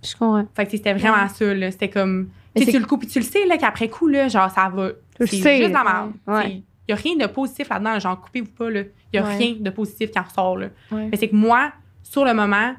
Je 0.04 0.12
comprends. 0.14 0.46
Fait 0.54 0.64
que 0.66 0.70
c'était 0.72 0.94
vraiment 0.94 1.28
ça, 1.28 1.54
là. 1.54 1.70
C'était 1.70 1.88
comme. 1.90 2.30
Tu 2.54 2.78
le 2.78 2.86
coup, 2.86 2.96
puis 2.96 3.08
tu 3.08 3.18
le 3.18 3.24
sais, 3.24 3.44
là, 3.46 3.58
qu'après 3.58 3.88
coup, 3.88 4.06
là, 4.06 4.28
genre, 4.28 4.50
ça 4.50 4.68
va. 4.68 4.90
C'est 5.18 5.26
sais, 5.26 5.58
juste 5.58 5.72
la 5.72 5.84
merde. 5.84 6.12
Ouais. 6.26 6.62
Il 6.88 6.90
y 6.90 6.92
a 6.92 6.96
rien 6.96 7.16
de 7.16 7.26
positif 7.26 7.68
là-dedans, 7.68 7.92
là, 7.92 7.98
genre, 7.98 8.20
coupez-vous 8.20 8.52
pas, 8.52 8.70
là. 8.70 8.82
Il 9.12 9.16
y 9.16 9.18
a 9.18 9.24
Ouais. 9.26 9.36
rien 9.36 9.54
de 9.58 9.70
positif 9.70 10.10
qui 10.10 10.18
en 10.18 10.22
ressort, 10.22 10.56
là. 10.56 10.68
Ouais. 10.90 11.08
Mais 11.10 11.16
c'est 11.16 11.28
que 11.28 11.34
moi, 11.34 11.72
sur 12.02 12.24
le 12.24 12.32
moment, 12.32 12.74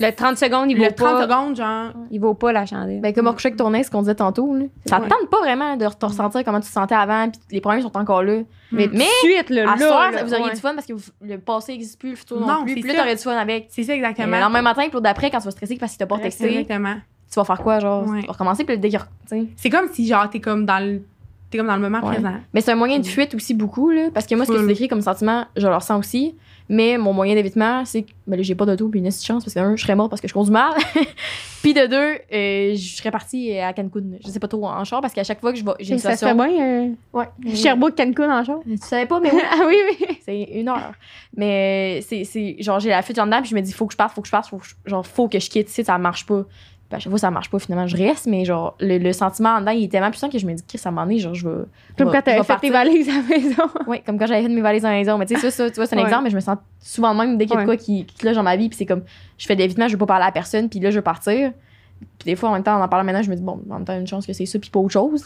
Le 0.00 0.10
30 0.10 0.36
secondes, 0.36 0.70
il 0.70 0.76
vaut 0.76 0.84
le 0.84 0.92
30 0.92 1.08
pas. 1.08 1.22
secondes, 1.22 1.56
genre. 1.56 1.92
Il 2.10 2.20
vaut 2.20 2.34
pas 2.34 2.52
la 2.52 2.66
chandelle. 2.66 3.00
Ben, 3.00 3.14
comme 3.14 3.28
on 3.28 3.32
couchait 3.32 3.48
avec 3.48 3.58
ton 3.58 3.72
ex, 3.74 3.88
qu'on 3.90 4.00
disait 4.00 4.16
tantôt, 4.16 4.54
là. 4.56 4.64
Ça 4.86 4.96
te 4.98 5.02
Ouais. 5.02 5.08
tente 5.08 5.30
pas 5.30 5.38
vraiment 5.38 5.76
de 5.76 5.86
te 5.86 6.04
ressentir 6.06 6.42
comment 6.44 6.58
tu 6.60 6.66
te 6.66 6.72
sentais 6.72 6.96
avant, 6.96 7.30
puis 7.30 7.40
les 7.52 7.60
problèmes 7.60 7.82
sont 7.82 7.96
encore 7.96 8.22
là. 8.24 8.40
mais 8.72 8.88
Mm. 8.88 8.92
de 8.94 9.00
suite, 9.22 9.50
là, 9.50 9.62
À 9.62 9.64
là, 9.66 9.72
ce 9.78 9.86
soir, 9.86 10.10
là, 10.10 10.24
vous 10.24 10.32
auriez 10.34 10.46
ouais. 10.46 10.54
du 10.54 10.60
fun 10.60 10.74
parce 10.74 10.86
que 10.86 10.94
vous- 10.94 11.10
le 11.22 11.38
passé 11.38 11.72
n'existe 11.72 12.00
plus, 12.00 12.10
le 12.10 12.16
futur 12.16 12.40
non, 12.40 12.46
Non, 12.46 12.64
plus. 12.64 12.74
Puis 12.74 12.82
là, 12.82 12.94
t'aurais 12.94 13.14
du 13.14 13.22
fun 13.22 13.36
avec. 13.36 13.66
C'est 13.70 13.84
ça, 13.84 13.92
Mais 13.92 13.98
exactement. 13.98 14.36
le 14.36 14.42
lendemain 14.42 14.62
matin, 14.62 14.82
puis 14.82 14.90
l'autre 14.94 15.02
d'après, 15.04 15.30
quand 15.30 15.38
tu 15.38 15.44
vas 15.44 15.50
stresser 15.52 15.76
parce 15.76 15.92
que 15.92 15.98
t'as 15.98 16.06
pas 16.06 16.18
texté, 16.18 16.46
Exactement. 16.58 16.96
tu 17.30 17.34
vas 17.36 17.44
faire 17.44 17.60
quoi, 17.62 17.78
genre? 17.78 18.04
Ouais. 18.08 18.20
Tu 18.22 18.26
vas 18.26 18.32
recommencer, 18.32 18.64
puis 18.64 18.74
le 18.74 18.80
dès 18.80 18.88
qu'il 18.88 18.98
re- 18.98 19.02
tu 19.28 19.38
sais. 19.40 19.46
C'est 19.56 19.70
comme 19.70 19.86
si, 19.92 20.08
genre, 20.08 20.28
t'es 20.28 20.40
comme 20.40 20.66
dans 20.66 20.84
le. 20.84 21.02
T'es 21.50 21.58
comme 21.58 21.68
dans 21.68 21.76
le 21.76 21.82
moment 21.82 22.00
Ouais. 22.04 22.14
présent. 22.14 22.34
Mais 22.52 22.60
c'est 22.62 22.72
un 22.72 22.74
moyen 22.74 22.96
de 22.98 23.02
Mm. 23.06 23.10
fuite 23.10 23.34
aussi 23.36 23.54
beaucoup, 23.54 23.90
là. 23.90 24.08
Parce 24.12 24.26
que 24.26 24.34
moi, 24.34 24.44
ce 24.44 24.50
que 24.50 24.58
tu 24.58 24.66
décris 24.66 24.88
comme 24.88 25.02
sentiment, 25.02 25.44
je 25.56 25.68
le 25.68 25.74
ressens 25.76 25.96
aussi. 26.00 26.34
Mais 26.68 26.96
mon 26.96 27.12
moyen 27.12 27.34
d'évitement, 27.34 27.84
c'est 27.84 28.02
que 28.04 28.10
ben 28.26 28.42
j'ai 28.42 28.54
pas 28.54 28.64
d'auto 28.64 28.88
puis 28.88 28.98
une 29.00 29.10
chance 29.12 29.44
parce 29.44 29.52
que, 29.52 29.58
un, 29.58 29.76
je 29.76 29.82
serais 29.82 29.94
morte 29.94 30.08
parce 30.08 30.22
que 30.22 30.28
je 30.28 30.32
conduis 30.32 30.50
mal. 30.52 30.72
puis 31.62 31.74
de 31.74 31.86
deux, 31.86 32.18
euh, 32.32 32.74
je 32.74 32.96
serais 32.96 33.10
partie 33.10 33.58
à 33.58 33.72
Cancun. 33.74 34.02
Je 34.24 34.30
sais 34.30 34.38
pas 34.40 34.48
trop 34.48 34.66
en 34.66 34.82
char 34.84 35.00
parce 35.02 35.12
qu'à 35.12 35.24
chaque 35.24 35.40
fois 35.40 35.52
que 35.52 35.58
je 35.58 35.64
vais, 35.64 35.72
j'ai 35.80 35.92
une 35.92 35.98
Ça 35.98 36.16
se 36.16 36.24
fait 36.24 36.34
bien. 36.34 36.48
euh, 36.48 36.88
Ouais. 37.12 37.26
Sherbrooke, 37.54 37.96
Cancun 37.96 38.40
en 38.40 38.44
char. 38.44 38.60
Tu 38.64 38.78
savais 38.78 39.04
pas, 39.06 39.20
mais 39.20 39.30
oui. 39.32 39.40
Ah 39.50 39.64
oui, 39.66 39.76
oui. 39.90 40.18
C'est 40.24 40.40
une 40.54 40.68
heure. 40.70 40.92
Mais 41.36 42.00
c'est, 42.06 42.24
c'est 42.24 42.56
genre, 42.60 42.80
j'ai 42.80 42.88
la 42.90 43.02
fuite 43.02 43.18
en 43.18 43.26
dedans, 43.26 43.40
puis 43.42 43.50
je 43.50 43.54
me 43.54 43.60
dis, 43.60 43.72
faut 43.72 43.86
que 43.86 43.92
je 43.92 43.98
parte, 43.98 44.14
faut 44.14 44.20
que 44.22 44.26
je 44.28 44.32
parte, 44.32 44.48
faut 44.48 44.56
que 44.58 44.66
je- 44.66 44.74
genre, 44.90 45.06
faut 45.06 45.28
que 45.28 45.38
je 45.38 45.50
quitte 45.50 45.68
ici, 45.68 45.84
ça 45.84 45.98
marche 45.98 46.24
pas. 46.26 46.44
Puis 46.88 46.96
à 46.96 46.98
chaque 46.98 47.10
fois, 47.10 47.18
ça 47.18 47.30
marche 47.30 47.50
pas, 47.50 47.58
finalement, 47.58 47.86
je 47.86 47.96
reste, 47.96 48.26
mais 48.26 48.44
genre, 48.44 48.76
le, 48.78 48.98
le 48.98 49.12
sentiment 49.12 49.50
en 49.54 49.60
dedans, 49.60 49.72
il 49.72 49.84
est 49.84 49.88
tellement 49.88 50.10
puissant 50.10 50.28
que 50.28 50.38
je 50.38 50.46
me 50.46 50.52
dis, 50.52 50.62
Chris, 50.68 50.80
à 50.84 50.88
un 50.88 50.90
moment 50.92 51.06
donné, 51.06 51.18
genre, 51.18 51.34
je 51.34 51.48
vais. 51.48 51.64
Comme 51.96 52.12
quand 52.12 52.20
t'avais 52.22 52.38
vais 52.38 52.44
fait 52.44 52.58
tes 52.58 52.70
valises 52.70 53.08
à 53.08 53.12
la 53.12 53.22
maison. 53.22 53.62
Oui, 53.86 54.02
comme 54.04 54.18
quand 54.18 54.26
j'avais 54.26 54.42
fait 54.42 54.48
mes 54.48 54.60
valises 54.60 54.84
à 54.84 54.90
la 54.90 54.96
maison. 54.96 55.16
Mais 55.18 55.26
tu 55.26 55.34
sais, 55.34 55.40
ça, 55.40 55.50
ça, 55.50 55.70
tu 55.70 55.76
vois, 55.76 55.86
c'est 55.86 55.96
un 55.96 55.98
Ouais. 56.00 56.04
exemple, 56.04 56.24
mais 56.24 56.30
je 56.30 56.36
me 56.36 56.40
sens 56.40 56.58
souvent 56.80 57.14
même 57.14 57.38
dès 57.38 57.46
qu'il 57.46 57.54
y 57.54 57.58
a 57.58 57.60
de 57.62 57.66
quoi 57.66 57.76
qui, 57.76 58.04
qui 58.04 58.16
cloche 58.16 58.36
dans 58.36 58.42
ma 58.42 58.56
vie, 58.56 58.68
puis 58.68 58.76
c'est 58.76 58.86
comme, 58.86 59.02
je 59.38 59.46
fais 59.46 59.56
de 59.56 59.60
l'évitement, 59.60 59.88
je 59.88 59.92
veux 59.92 59.98
pas 59.98 60.06
parler 60.06 60.26
à 60.26 60.32
personne, 60.32 60.68
puis 60.68 60.78
là, 60.80 60.90
je 60.90 60.96
veux 60.96 61.02
partir. 61.02 61.52
Puis 62.18 62.26
des 62.26 62.36
fois, 62.36 62.50
en 62.50 62.52
même 62.52 62.62
temps, 62.62 62.78
en 62.78 62.82
en 62.84 62.88
parlant 62.88 63.04
maintenant, 63.04 63.22
je 63.22 63.30
me 63.30 63.36
dis, 63.36 63.42
bon, 63.42 63.60
en 63.70 63.74
même 63.74 63.84
temps, 63.84 63.98
une 63.98 64.06
chance 64.06 64.26
que 64.26 64.32
c'est 64.34 64.44
ça, 64.44 64.58
puis 64.58 64.68
pas 64.68 64.80
autre 64.80 64.92
chose. 64.92 65.24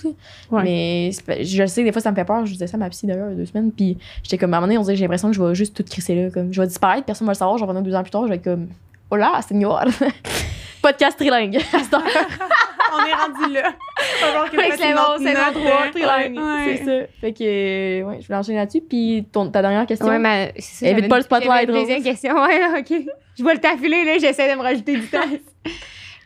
Ouais. 0.52 0.62
Mais 0.62 1.10
je 1.42 1.60
le 1.62 1.66
sais, 1.66 1.82
des 1.82 1.90
fois, 1.90 2.00
ça 2.00 2.10
me 2.12 2.14
fait 2.16 2.24
peur. 2.24 2.46
Je 2.46 2.52
disais 2.52 2.68
ça 2.68 2.76
à 2.76 2.78
ma 2.78 2.88
psy 2.90 3.06
d'ailleurs, 3.06 3.30
deux 3.34 3.46
semaines, 3.46 3.72
puis 3.72 3.98
j'étais 4.22 4.38
comme, 4.38 4.54
à 4.54 4.58
un 4.58 4.60
moment 4.60 4.68
donné, 4.68 4.78
on 4.78 4.82
dirait 4.82 4.92
que 4.94 4.98
j'ai 4.98 5.04
l'impression 5.04 5.28
que 5.28 5.34
je 5.34 5.42
vais 5.42 5.54
juste 5.56 5.74
tout 5.76 5.82
crisser 5.82 6.14
là. 6.14 6.30
Comme, 6.30 6.52
je 6.52 6.60
vais 6.60 6.66
disparaître, 6.68 7.04
personne 7.04 7.26
va 7.26 7.32
le 7.32 7.38
savoir, 7.38 7.58
je 7.58 7.64
vais 7.64 7.68
revenir 7.68 7.82
deux 7.82 7.94
ans 7.96 8.02
plus 8.02 8.10
tard, 8.10 8.22
je 8.24 8.28
vais 8.28 8.36
être 8.36 8.44
comme, 8.44 8.68
oh 9.10 9.16
là, 9.16 9.40
seigneur! 9.42 9.84
Podcast 10.88 11.18
trilingue. 11.18 11.56
à 11.72 11.78
cette 11.78 11.92
heure. 11.94 12.02
On 12.94 13.04
est 13.06 13.12
rendu 13.12 13.52
là. 13.52 13.72
Falloir 14.20 14.50
que 14.50 14.56
c'est 14.56 14.94
euh, 14.94 15.90
trilingue. 15.92 16.38
ouais. 16.38 16.76
C'est 16.78 16.84
ça. 16.84 17.06
Fait 17.20 17.32
que, 17.32 17.42
euh, 17.44 18.02
ouais, 18.04 18.18
je 18.22 18.26
voulais 18.26 18.38
enchaîner 18.38 18.56
là-dessus. 18.58 18.80
Puis 18.80 19.26
ton- 19.30 19.50
ta 19.50 19.60
dernière 19.60 19.84
question? 19.86 20.06
Ouais, 20.08 20.18
mais 20.18 20.54
c'est 20.58 20.86
ça. 20.86 20.90
Évite 20.92 21.08
pas 21.08 21.16
une- 21.16 21.20
le 21.20 21.24
spotlight, 21.24 21.66
Deuxième 21.68 21.96
Rose. 21.98 22.04
question. 22.04 22.34
Ouais, 22.42 22.58
là, 22.58 22.78
OK. 22.78 22.92
Je 23.36 23.42
vois 23.42 23.52
le 23.54 23.60
t'affiler, 23.60 24.04
là. 24.04 24.18
J'essaie 24.18 24.50
de 24.50 24.56
me 24.56 24.62
rajouter 24.62 24.96
du 24.96 25.06
temps. 25.08 25.18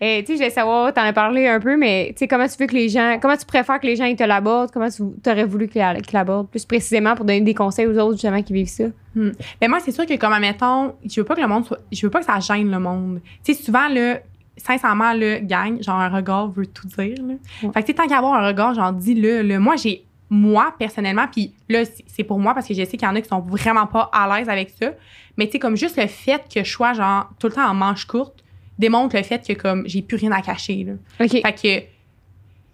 Et 0.04 0.24
tu 0.24 0.32
sais, 0.32 0.32
je 0.32 0.38
voulais 0.38 0.50
savoir, 0.50 0.92
t'en 0.92 1.02
as 1.02 1.12
parlé 1.12 1.46
un 1.46 1.60
peu, 1.60 1.76
mais 1.76 2.08
tu 2.08 2.18
sais, 2.18 2.28
comment 2.28 2.48
tu 2.48 2.56
veux 2.58 2.66
que 2.66 2.74
les 2.74 2.88
gens, 2.88 3.18
comment 3.22 3.36
tu 3.36 3.46
préfères 3.46 3.78
que 3.78 3.86
les 3.86 3.94
gens 3.94 4.04
ils 4.06 4.16
te 4.16 4.24
l'abordent? 4.24 4.72
Comment 4.72 4.88
tu 4.90 5.02
aurais 5.30 5.44
voulu 5.44 5.68
qu'ils 5.68 5.80
qu'ils 6.02 6.14
l'abordent? 6.14 6.48
Plus 6.50 6.64
précisément 6.64 7.14
pour 7.14 7.24
donner 7.24 7.40
des 7.40 7.54
conseils 7.54 7.86
aux 7.86 7.96
autres, 7.98 8.14
justement, 8.14 8.42
qui 8.42 8.52
vivent 8.52 8.66
ça? 8.66 8.84
Ben 9.14 9.68
moi, 9.68 9.78
c'est 9.78 9.92
sûr 9.92 10.04
que 10.04 10.16
comme, 10.16 10.32
admettons, 10.32 10.94
je 11.08 11.20
veux 11.20 11.24
pas 11.24 11.36
que 11.36 11.40
le 11.40 11.46
monde 11.46 11.66
soit... 11.66 11.78
Je 11.92 12.04
veux 12.04 12.10
pas 12.10 12.18
que 12.18 12.24
ça 12.24 12.40
gêne 12.40 12.68
le 12.68 12.80
monde. 12.80 13.20
Tu 13.44 13.54
sais, 13.54 13.62
souvent, 13.62 13.86
là, 13.88 14.18
sincèrement, 14.56 15.12
le 15.14 15.38
gang, 15.40 15.82
genre, 15.82 16.00
un 16.00 16.08
regard 16.08 16.48
veut 16.48 16.66
tout 16.66 16.86
dire, 16.86 17.16
là. 17.26 17.34
Ouais. 17.62 17.70
Fait 17.72 17.80
que, 17.80 17.80
tu 17.80 17.86
sais, 17.86 17.94
tant 17.94 18.06
qu'à 18.06 18.18
avoir 18.18 18.34
un 18.34 18.46
regard, 18.46 18.74
genre, 18.74 18.92
dis-le, 18.92 19.42
là. 19.42 19.58
Moi, 19.58 19.76
j'ai... 19.76 20.04
Moi, 20.34 20.74
personnellement, 20.78 21.26
puis 21.30 21.52
là, 21.68 21.82
c'est- 22.06 22.24
pour 22.24 22.38
moi 22.38 22.54
parce 22.54 22.66
que 22.66 22.72
je 22.72 22.82
sais 22.84 22.96
qu'il 22.96 23.02
y 23.02 23.06
en 23.06 23.14
a 23.14 23.20
qui 23.20 23.28
sont 23.28 23.40
vraiment 23.40 23.86
pas 23.86 24.08
à 24.14 24.26
l'aise 24.38 24.48
avec 24.48 24.70
ça. 24.70 24.92
Mais 25.36 25.44
tu 25.44 25.52
sais, 25.52 25.58
comme 25.58 25.76
juste 25.76 25.98
le 26.00 26.06
fait 26.06 26.42
que 26.50 26.64
je 26.64 26.70
sois, 26.70 26.94
genre, 26.94 27.28
tout 27.38 27.48
le 27.48 27.52
temps 27.52 27.66
en 27.68 27.74
manche 27.74 28.06
courte 28.06 28.42
démontre 28.78 29.14
le 29.14 29.22
fait 29.24 29.46
que, 29.46 29.52
comme, 29.52 29.82
j'ai 29.86 30.00
plus 30.00 30.16
rien 30.16 30.32
à 30.32 30.40
cacher, 30.40 30.84
là. 30.84 30.92
OK. 31.22 31.30
Fait 31.42 31.52
que 31.52 31.86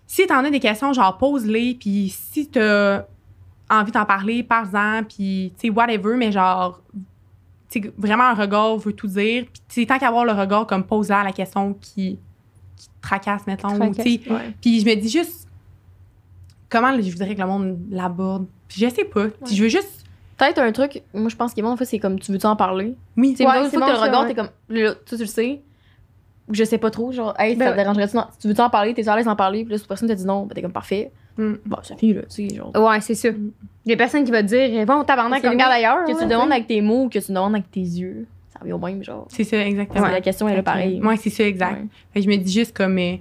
si 0.06 0.24
t'en 0.28 0.44
as 0.44 0.50
des 0.50 0.60
questions, 0.60 0.92
genre 0.92 1.18
pose-les, 1.18 1.74
puis 1.74 2.14
si 2.14 2.46
t'as 2.48 3.02
envie 3.68 3.90
d'en 3.90 4.04
parler, 4.04 4.44
parle-en, 4.44 5.02
puis 5.02 5.52
tu 5.58 5.66
sais, 5.66 5.70
whatever, 5.70 6.14
mais 6.16 6.30
genre, 6.30 6.80
tu 7.70 7.92
vraiment 7.98 8.24
un 8.24 8.34
regard 8.34 8.76
veut 8.78 8.92
tout 8.92 9.06
dire. 9.08 9.44
Puis 9.52 9.62
tu 9.68 9.86
tant 9.86 9.98
qu'avoir 9.98 10.24
le 10.24 10.32
regard, 10.32 10.66
comme 10.66 10.84
pose-la 10.84 11.22
la 11.24 11.32
question 11.32 11.74
qui, 11.74 12.18
qui 12.76 12.88
tracasse, 13.02 13.46
mettons. 13.46 13.68
tu. 13.92 14.00
Ouais. 14.30 14.54
Puis 14.60 14.80
je 14.80 14.86
me 14.86 14.94
dis 14.94 15.08
juste, 15.08 15.48
comment 16.68 16.94
je 17.00 17.10
voudrais 17.10 17.34
que 17.34 17.40
le 17.40 17.46
monde 17.46 17.78
l'aborde? 17.90 18.46
Puis 18.68 18.80
je 18.80 18.88
sais 18.94 19.04
pas. 19.04 19.26
Je 19.50 19.62
veux 19.62 19.68
juste, 19.68 20.04
Peut-être 20.36 20.60
un 20.60 20.70
truc, 20.70 21.02
moi 21.12 21.28
je 21.28 21.34
pense 21.34 21.52
qu'il 21.52 21.64
est 21.64 21.66
bon, 21.66 21.72
en 21.72 21.76
fait, 21.76 21.84
c'est 21.84 21.98
comme 21.98 22.20
tu 22.20 22.30
veux-tu 22.30 22.46
en 22.46 22.54
parler? 22.54 22.94
oui, 23.16 23.30
Tu 23.32 23.38
sais, 23.38 23.44
Ouais, 23.46 23.58
une 23.58 23.64
c'est 23.70 23.76
fois 23.76 23.88
que 23.88 23.92
bon, 23.92 23.92
le 23.92 23.96
ça, 23.98 24.04
regard, 24.04 24.22
ouais. 24.22 24.28
t'es 24.28 24.34
comme, 24.36 24.50
là, 24.68 24.94
toi, 24.94 25.18
tu 25.18 25.24
le 25.24 25.26
sais. 25.26 25.60
Je 26.50 26.62
sais 26.64 26.78
pas 26.78 26.90
trop, 26.92 27.10
genre, 27.10 27.34
hey, 27.40 27.56
Ben 27.56 27.64
ça 27.64 27.70
ouais. 27.72 27.76
te 27.76 27.80
dérangerait-tu? 27.80 28.16
Tu 28.40 28.46
veux-tu 28.48 28.60
en 28.60 28.70
parler? 28.70 28.94
T'es 28.94 29.08
à 29.08 29.16
l'aise 29.16 29.24
d'en 29.26 29.34
parler? 29.34 29.64
Puis 29.64 29.72
là, 29.72 29.78
si 29.78 29.86
personne 29.88 30.08
te 30.08 30.12
dit 30.14 30.24
non, 30.24 30.46
ben 30.46 30.54
t'es 30.54 30.62
comme 30.62 30.72
parfait. 30.72 31.10
Mm. 31.38 31.54
Bon, 31.64 31.76
ça 31.82 31.96
fait, 31.96 32.12
là, 32.12 32.22
tu 32.22 32.48
sais, 32.48 32.54
genre. 32.56 32.72
Ouais, 32.76 33.00
c'est 33.00 33.14
ça. 33.14 33.28
Il 33.30 33.90
y 33.90 33.92
a 33.92 33.96
personne 33.96 34.24
qui 34.24 34.30
va 34.30 34.42
te 34.42 34.48
dire, 34.48 34.84
bon, 34.84 35.04
tabarnak, 35.04 35.42
regarde 35.42 35.72
ailleurs. 35.72 36.04
Que 36.04 36.12
tu 36.12 36.24
le 36.24 36.28
demandes 36.28 36.52
avec 36.52 36.66
tes 36.66 36.80
mots 36.82 37.04
ou 37.04 37.08
que 37.08 37.18
tu 37.18 37.28
demandes 37.32 37.54
avec 37.54 37.70
tes 37.70 37.80
yeux. 37.80 38.26
Ça 38.52 38.58
revient 38.60 38.72
au 38.72 38.78
même, 38.78 39.02
genre. 39.04 39.26
c'est 39.30 39.44
ça, 39.44 39.64
exactement. 39.64 40.08
La 40.08 40.20
question, 40.20 40.48
elle 40.48 40.58
est 40.58 40.62
pareille. 40.62 41.00
Moi, 41.00 41.16
c'est 41.16 41.30
ça, 41.30 41.44
exact. 41.44 41.80
Ouais. 41.80 41.86
Fait 42.12 42.20
que 42.20 42.24
je 42.26 42.30
me 42.30 42.36
dis 42.42 42.52
juste 42.52 42.76
comme. 42.76 42.98
euh, 42.98 43.16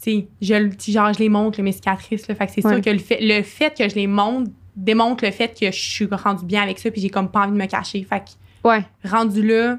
tu 0.00 0.12
sais, 0.12 0.28
je, 0.40 0.92
genre, 0.92 1.12
je 1.12 1.18
les 1.18 1.28
montre, 1.28 1.60
mes 1.60 1.72
cicatrices. 1.72 2.28
Là, 2.28 2.34
fait 2.36 2.46
que 2.46 2.52
c'est 2.52 2.64
Ouais. 2.64 2.74
sûr 2.74 2.82
que 2.82 2.90
le 2.90 2.98
fait, 2.98 3.18
le 3.20 3.42
fait 3.42 3.76
que 3.76 3.88
je 3.88 3.94
les 3.96 4.06
montre 4.06 4.50
démontre 4.76 5.24
le 5.24 5.32
fait 5.32 5.58
que 5.58 5.66
je 5.66 5.76
suis 5.80 6.06
rendue 6.10 6.44
bien 6.44 6.62
avec 6.62 6.78
ça, 6.78 6.88
puis 6.92 7.00
j'ai 7.00 7.10
comme 7.10 7.28
pas 7.28 7.40
envie 7.40 7.52
de 7.52 7.56
me 7.56 7.66
cacher. 7.66 8.04
Fait 8.04 8.20
que 8.20 8.68
Ouais. 8.68 8.84
rendu 9.04 9.44
là, 9.44 9.78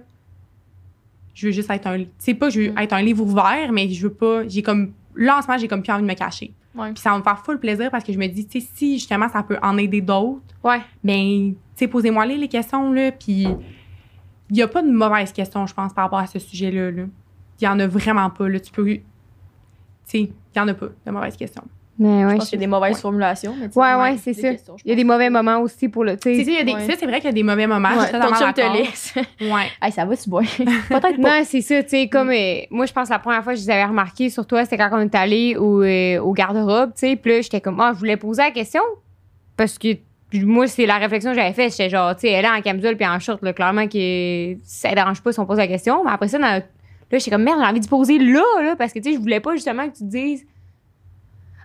je 1.33 1.45
veux 1.47 1.53
juste 1.53 1.69
être 1.69 1.87
un. 1.87 1.99
Tu 1.99 2.07
sais, 2.17 2.33
pas, 2.33 2.49
je 2.49 2.59
veux 2.59 2.71
Mm. 2.71 2.77
être 2.79 2.93
un 2.93 3.01
livre 3.01 3.23
ouvert, 3.23 3.71
mais 3.71 3.87
je 3.89 4.01
veux 4.03 4.13
pas. 4.13 4.45
J'ai 4.47 4.61
comme. 4.61 4.91
Là, 5.21 5.37
en 5.37 5.41
ce 5.41 5.47
moment, 5.47 5.59
j'ai 5.59 5.67
comme 5.67 5.83
plus 5.83 5.91
envie 5.91 6.01
de 6.03 6.07
me 6.07 6.13
cacher. 6.13 6.53
Ouais. 6.73 6.91
Puis 6.93 7.01
ça 7.01 7.11
va 7.11 7.17
me 7.17 7.23
faire 7.23 7.37
full 7.43 7.59
plaisir 7.59 7.91
parce 7.91 8.03
que 8.03 8.13
je 8.13 8.17
me 8.17 8.27
dis, 8.27 8.47
tu 8.47 8.61
sais, 8.61 8.67
si 8.73 8.93
justement 8.99 9.27
ça 9.29 9.43
peut 9.43 9.57
en 9.61 9.77
aider 9.77 10.01
d'autres, 10.01 10.41
Ouais. 10.63 10.81
ben, 11.03 11.51
tu 11.53 11.57
sais, 11.75 11.87
posez-moi 11.87 12.25
les, 12.25 12.37
les 12.37 12.47
questions, 12.47 12.91
là. 12.93 13.11
Puis 13.11 13.47
il 14.49 14.57
y 14.57 14.61
a 14.61 14.67
pas 14.67 14.81
de 14.81 14.89
mauvaises 14.91 15.31
questions, 15.33 15.65
je 15.67 15.73
pense, 15.73 15.93
par 15.93 16.05
rapport 16.05 16.19
à 16.19 16.27
ce 16.27 16.39
sujet-là. 16.39 16.91
là. 16.91 17.03
Il 17.61 17.65
y 17.65 17.67
en 17.67 17.79
a 17.79 17.87
vraiment 17.87 18.29
pas, 18.29 18.47
là. 18.47 18.59
Tu 18.59 18.71
peux. 18.71 18.85
Tu 18.85 19.01
sais, 20.05 20.19
il 20.21 20.31
y 20.55 20.59
en 20.59 20.67
a 20.69 20.73
pas 20.73 20.87
de 21.05 21.11
mauvaises 21.11 21.35
questions. 21.37 21.63
Mais 22.01 22.23
ouais. 22.25 22.31
Je 22.31 22.35
pense 22.37 22.49
qu'il 22.49 22.57
y 22.59 22.61
a 22.63 22.65
des 22.65 22.67
mauvaises 22.67 22.95
Ouais. 22.95 23.01
formulations. 23.01 23.53
Mais 23.59 23.67
tu 23.67 23.73
sais, 23.73 23.79
Ouais, 23.79 23.93
ouais, 23.95 24.15
c'est 24.23 24.33
ça. 24.33 24.47
Il 24.85 24.89
y 24.89 24.93
a 24.93 24.95
des 24.95 25.03
mauvais 25.03 25.29
moments 25.29 25.59
aussi 25.59 25.89
pour 25.89 26.05
le. 26.05 26.15
tu 26.17 26.33
sais. 26.33 26.43
sais, 26.45 26.51
il 26.51 26.57
y 26.57 26.61
a 26.61 26.63
des- 26.63 26.73
Ouais. 26.73 26.87
ça, 26.87 26.93
c'est 26.97 27.05
vrai 27.05 27.17
qu'il 27.17 27.25
y 27.25 27.29
a 27.29 27.33
des 27.33 27.43
mauvais 27.43 27.67
moments. 27.67 27.89
je 27.93 27.99
Ouais, 27.99 28.11
ton 28.21 28.33
chum 28.35 28.53
te 28.53 28.61
laisse. 28.77 29.13
Ouais. 29.41 29.67
hey, 29.81 29.91
ça 29.91 30.05
va, 30.05 30.15
tu 30.15 30.29
bois. 30.29 30.41
Peut-être. 30.89 31.17
Non, 31.17 31.41
c'est 31.43 31.59
ça, 31.61 31.83
tu 31.83 31.89
sais, 31.89 32.07
comme 32.07 32.29
euh, 32.29 32.61
moi, 32.71 32.85
je 32.85 32.93
pense 32.93 33.09
que 33.09 33.13
la 33.13 33.19
première 33.19 33.43
fois 33.43 33.53
que 33.53 33.59
je 33.59 33.65
les 33.65 33.69
avais 33.71 33.83
remarqués 33.85 34.29
sur 34.29 34.47
toi, 34.47 34.63
c'était 34.63 34.77
quand 34.77 34.89
on 34.93 35.01
est 35.01 35.13
allé 35.15 35.57
au, 35.57 35.83
euh, 35.83 36.19
au 36.21 36.31
garde-robe, 36.31 36.91
tu 36.93 36.99
sais, 37.07 37.15
puis 37.17 37.31
là, 37.33 37.41
j'étais 37.41 37.59
comme, 37.59 37.79
ah, 37.81 37.91
je 37.93 37.99
voulais 37.99 38.15
poser 38.17 38.43
la 38.43 38.51
question 38.51 38.81
parce 39.57 39.77
que 39.77 39.89
moi, 40.33 40.67
c'est 40.67 40.85
la 40.85 40.97
réflexion 40.99 41.31
que 41.31 41.37
j'avais 41.37 41.53
faite, 41.53 41.71
j'étais 41.71 41.89
genre, 41.89 42.15
tu 42.15 42.21
sais, 42.21 42.29
elle 42.29 42.45
est 42.45 42.49
en 42.49 42.61
camisole 42.61 42.95
puis 42.95 43.05
en 43.05 43.19
short, 43.19 43.41
là, 43.41 43.51
clairement 43.51 43.87
que 43.87 44.55
ça 44.63 44.93
dérange 44.95 45.21
pas 45.21 45.31
si 45.33 45.39
on 45.39 45.45
pose 45.45 45.57
la 45.57 45.67
question, 45.67 46.03
mais 46.05 46.11
après 46.11 46.27
ça, 46.29 46.37
dans- 46.37 46.45
là, 46.45 46.61
j'étais 47.17 47.31
comme, 47.31 47.43
merde, 47.43 47.59
j'ai 47.61 47.65
envie 47.69 47.79
de 47.81 47.87
poser 47.87 48.19
là, 48.19 48.43
là, 48.61 48.75
parce 48.77 48.93
que, 48.93 48.99
tu 48.99 49.09
sais, 49.09 49.15
je 49.15 49.19
voulais 49.21 49.39
pas 49.41 49.53
justement 49.55 49.89
que 49.89 49.93
tu 49.97 50.03
te 50.03 50.09
dises, 50.09 50.45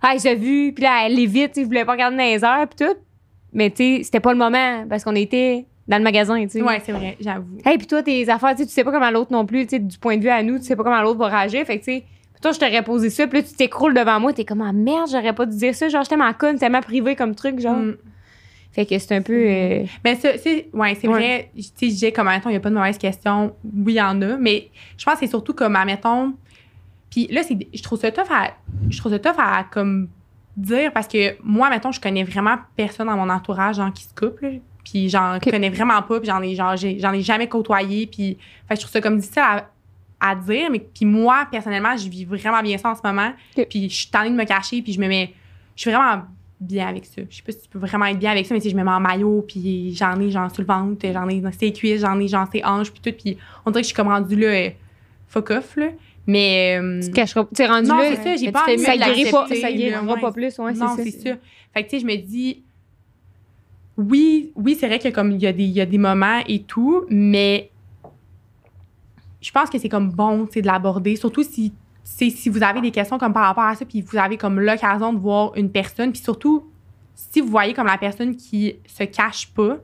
ah, 0.06 0.14
j'ai 0.22 0.34
vu, 0.34 0.72
puis 0.72 0.84
là, 0.84 1.06
elle 1.06 1.18
est 1.18 1.26
vite, 1.26 1.52
tu 1.52 1.54
sais, 1.54 1.60
je 1.62 1.66
voulais 1.66 1.84
pas 1.84 1.92
regarder 1.92 2.16
dans 2.16 2.22
les 2.22 2.44
heures, 2.44 2.66
puis 2.68 2.86
tout, 2.86 2.94
mais 3.52 3.70
tu 3.70 3.76
sais, 3.98 4.00
c'était 4.04 4.20
pas 4.20 4.32
le 4.32 4.38
moment 4.38 4.84
parce 4.88 5.02
qu'on 5.04 5.14
était 5.14 5.64
dans 5.88 5.98
le 5.98 6.02
magasin, 6.04 6.40
tu 6.42 6.48
sais. 6.50 6.62
Ouais, 6.62 6.80
c'est 6.84 6.92
vrai, 6.92 7.16
j'avoue. 7.20 7.58
Hey, 7.64 7.78
puis 7.78 7.86
toi, 7.86 8.02
tes 8.02 8.28
affaires, 8.28 8.50
tu 8.52 8.58
sais, 8.62 8.66
tu 8.66 8.72
sais 8.72 8.84
pas 8.84 8.92
comment 8.92 9.10
l'autre 9.10 9.32
non 9.32 9.44
plus, 9.46 9.64
tu 9.66 9.70
sais, 9.76 9.78
du 9.78 9.98
point 9.98 10.16
de 10.16 10.22
vue 10.22 10.28
à 10.30 10.42
nous, 10.42 10.58
tu 10.58 10.64
sais 10.64 10.76
pas 10.76 10.82
comment 10.84 11.00
l'autre 11.02 11.18
va 11.18 11.28
réagir. 11.28 11.64
Fait 11.66 11.78
que, 11.78 11.84
tu 11.84 11.92
sais, 11.92 12.04
toi, 12.42 12.52
je 12.52 12.58
t'aurais 12.58 12.82
posé 12.82 13.08
ça, 13.10 13.26
puis 13.26 13.40
là, 13.40 13.46
tu 13.46 13.54
t'écroules 13.54 13.94
devant 13.94 14.20
moi, 14.20 14.32
t'es 14.32 14.44
comme, 14.44 14.60
ah 14.60 14.72
merde, 14.72 15.08
j'aurais 15.10 15.32
pas 15.32 15.46
dû 15.46 15.56
dire 15.56 15.74
ça. 15.74 15.88
Genre, 15.88 16.02
j'étais 16.02 16.16
ma 16.16 16.32
conne, 16.34 16.58
tellement 16.58 16.80
privé 16.82 17.16
comme 17.16 17.34
truc, 17.34 17.58
genre. 17.60 17.76
Mm. 17.76 17.96
Fait 18.72 18.86
que 18.86 18.98
c'est 18.98 19.14
un 19.14 19.22
peu. 19.22 19.32
euh, 19.46 19.84
Mais 20.04 20.16
ça, 20.16 20.30
c'est 20.36 20.68
ouais, 20.72 20.96
c'est 21.00 21.06
Ouais. 21.06 21.14
vrai. 21.14 21.50
Tu 21.54 21.62
sais, 21.62 21.70
je 21.82 21.86
disais 21.90 22.12
comme, 22.12 22.26
admettons, 22.26 22.48
il 22.50 22.54
n'y 22.54 22.56
a 22.56 22.60
pas 22.60 22.70
de 22.70 22.74
mauvaise 22.74 22.98
question. 22.98 23.54
Oui, 23.64 23.92
il 23.92 23.96
y 23.96 24.02
en 24.02 24.20
a. 24.20 24.36
Mais 24.36 24.68
je 24.98 25.04
pense 25.04 25.14
que 25.14 25.20
c'est 25.20 25.26
surtout 25.28 25.54
comme, 25.54 25.76
admettons. 25.76 26.32
Puis 27.14 27.28
là, 27.28 27.44
c'est, 27.44 27.56
je 27.72 27.80
trouve 27.80 28.00
ça 28.00 28.10
tough 28.10 28.26
à, 28.28 28.54
je 28.90 28.98
trouve 28.98 29.12
ça 29.12 29.20
tough 29.20 29.38
à, 29.38 29.62
comme, 29.70 30.08
dire 30.56 30.92
parce 30.92 31.06
que 31.06 31.36
moi, 31.44 31.70
mettons, 31.70 31.92
je 31.92 32.00
connais 32.00 32.24
vraiment 32.24 32.56
personne 32.74 33.06
dans 33.06 33.16
mon 33.16 33.30
entourage, 33.30 33.76
genre, 33.76 33.92
qui 33.92 34.02
se 34.02 34.12
coupe, 34.14 34.40
là. 34.40 34.48
Puis 34.84 35.08
j'en 35.08 35.38
connais 35.40 35.70
vraiment 35.70 36.02
pas, 36.02 36.18
puis 36.18 36.26
j'en 36.28 36.42
ai, 36.42 36.56
genre, 36.56 36.76
j'ai- 36.76 36.98
j'en 36.98 37.12
ai 37.12 37.22
jamais 37.22 37.48
côtoyé. 37.48 38.06
Puis, 38.08 38.36
fait 38.68 38.74
je 38.74 38.80
trouve 38.80 38.90
ça 38.90 39.00
comme 39.00 39.18
difficile 39.18 39.42
à, 39.42 39.68
à 40.20 40.34
dire. 40.34 40.70
Mais 40.72 40.80
puis 40.80 41.04
moi, 41.06 41.46
personnellement, 41.52 41.96
je 41.96 42.08
vis 42.08 42.24
vraiment 42.24 42.60
bien 42.62 42.78
ça 42.78 42.90
en 42.90 42.94
ce 42.96 43.00
moment. 43.04 43.32
Puis 43.64 43.88
je 43.88 43.94
suis 43.94 44.08
tannée 44.08 44.30
de 44.30 44.34
me 44.34 44.44
cacher, 44.44 44.82
puis 44.82 44.92
je 44.92 45.00
me 45.00 45.06
mets. 45.06 45.32
Je 45.76 45.82
suis 45.82 45.90
vraiment 45.92 46.22
bien 46.60 46.88
avec 46.88 47.04
ça. 47.06 47.22
Je 47.30 47.36
sais 47.36 47.42
pas 47.42 47.52
si 47.52 47.62
tu 47.62 47.68
peux 47.68 47.78
vraiment 47.78 48.06
être 48.06 48.18
bien 48.18 48.32
avec 48.32 48.44
ça, 48.46 48.54
mais 48.54 48.60
sais, 48.60 48.70
je 48.70 48.76
me 48.76 48.82
mets 48.84 48.90
en 48.90 49.00
maillot, 49.00 49.44
puis 49.46 49.94
j'en 49.94 50.20
ai 50.20 50.30
genre 50.30 50.50
sur 50.50 50.62
le 50.62 50.66
ventre, 50.66 51.06
j'en 51.12 51.28
ai 51.28 51.40
dans 51.40 51.52
ses 51.52 51.72
cuisses, 51.72 52.00
j'en 52.02 52.18
ai 52.18 52.26
genre 52.28 52.46
ses 52.52 52.62
hanches, 52.64 52.90
puis 52.92 53.00
tout. 53.00 53.16
Puis 53.16 53.38
on 53.64 53.70
dirait 53.70 53.82
que 53.82 53.84
je 53.84 53.92
suis 53.92 53.94
comme 53.96 54.08
rendue 54.08 54.36
là, 54.36 54.46
euh, 54.48 54.70
fuck 55.28 55.50
off, 55.50 55.76
là. 55.76 55.86
Mais. 56.26 56.78
euh, 56.80 57.00
tu 57.02 57.10
te 57.10 57.14
cacheras. 57.14 57.44
Tu 57.44 57.50
sais, 57.54 57.66
rendu 57.66 57.88
non, 57.88 57.98
là, 57.98 58.04
c'est 58.16 58.22
ça, 58.22 58.36
j'ai 58.36 58.46
pas 58.52 58.62
envie 58.72 58.78
ça 58.84 58.96
guérit 59.06 59.22
pas, 59.30 59.46
ça 59.60 59.68
guérira 59.72 60.16
pas 60.20 60.32
plus, 60.32 60.58
ouais, 60.58 60.72
non, 60.72 60.86
c'est 60.96 61.10
ça. 61.10 61.36
Fait 61.74 61.84
que, 61.84 61.90
tu 61.90 61.96
sais, 61.96 62.00
je 62.00 62.06
me 62.06 62.16
dis, 62.16 62.62
oui, 63.96 64.52
oui, 64.56 64.76
c'est 64.78 64.86
vrai 64.86 64.98
que 64.98 65.08
comme 65.08 65.30
il 65.32 65.40
y, 65.42 65.46
a 65.46 65.52
des- 65.52 65.64
il 65.64 65.70
y 65.70 65.80
a 65.80 65.86
des 65.86 65.98
moments 65.98 66.40
et 66.48 66.62
tout, 66.62 67.04
mais 67.10 67.70
je 69.40 69.50
pense 69.52 69.68
que 69.70 69.78
c'est 69.78 69.88
comme 69.88 70.10
bon, 70.10 70.46
tu 70.46 70.54
sais, 70.54 70.62
de 70.62 70.66
l'aborder, 70.66 71.16
surtout 71.16 71.42
si, 71.42 71.72
c'est 72.02 72.30
si 72.30 72.48
vous 72.48 72.62
avez 72.62 72.80
des 72.80 72.90
questions 72.90 73.18
comme 73.18 73.32
par 73.32 73.44
rapport 73.46 73.64
à 73.64 73.74
ça, 73.74 73.84
puis 73.84 74.00
vous 74.02 74.16
avez 74.16 74.36
comme 74.36 74.58
l'occasion 74.60 75.12
de 75.12 75.18
voir 75.18 75.54
une 75.56 75.70
personne, 75.70 76.10
puis 76.12 76.22
surtout, 76.22 76.64
si 77.14 77.40
vous 77.40 77.48
voyez 77.48 77.74
comme 77.74 77.86
la 77.86 77.98
personne 77.98 78.34
qui 78.36 78.76
se 78.86 79.04
cache 79.04 79.48
pas, 79.52 79.78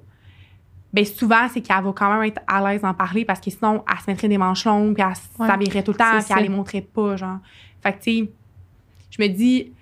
ben 0.93 1.05
souvent, 1.05 1.47
c'est 1.53 1.61
qu'elle 1.61 1.83
va 1.85 1.93
quand 1.93 2.13
même 2.13 2.23
être 2.25 2.41
à 2.47 2.61
l'aise 2.73 2.83
d'en 2.83 2.95
parler 2.95 3.25
parce 3.25 3.41
que 3.41 3.51
sinon, 3.51 3.85
elle 3.91 3.99
se 4.01 4.11
mettrait 4.11 4.29
des 4.29 4.39
manches 4.39 4.65
longues, 4.65 4.95
puis 4.95 5.03
elle 5.03 5.13
Ouais, 5.39 5.47
s'habillerait 5.47 5.83
tout 5.85 5.93
le 5.93 5.99
temps, 5.99 6.05
puis 6.19 6.19
elle 6.31 6.37
ça. 6.37 6.41
les 6.41 6.49
montrait 6.49 6.81
pas, 6.81 7.17
genre. 7.17 7.39
Fait 7.81 7.93
que, 7.93 7.99
tu 8.03 8.19
sais, 8.25 8.31
je 9.11 9.23
me 9.23 9.29
dis, 9.29 9.73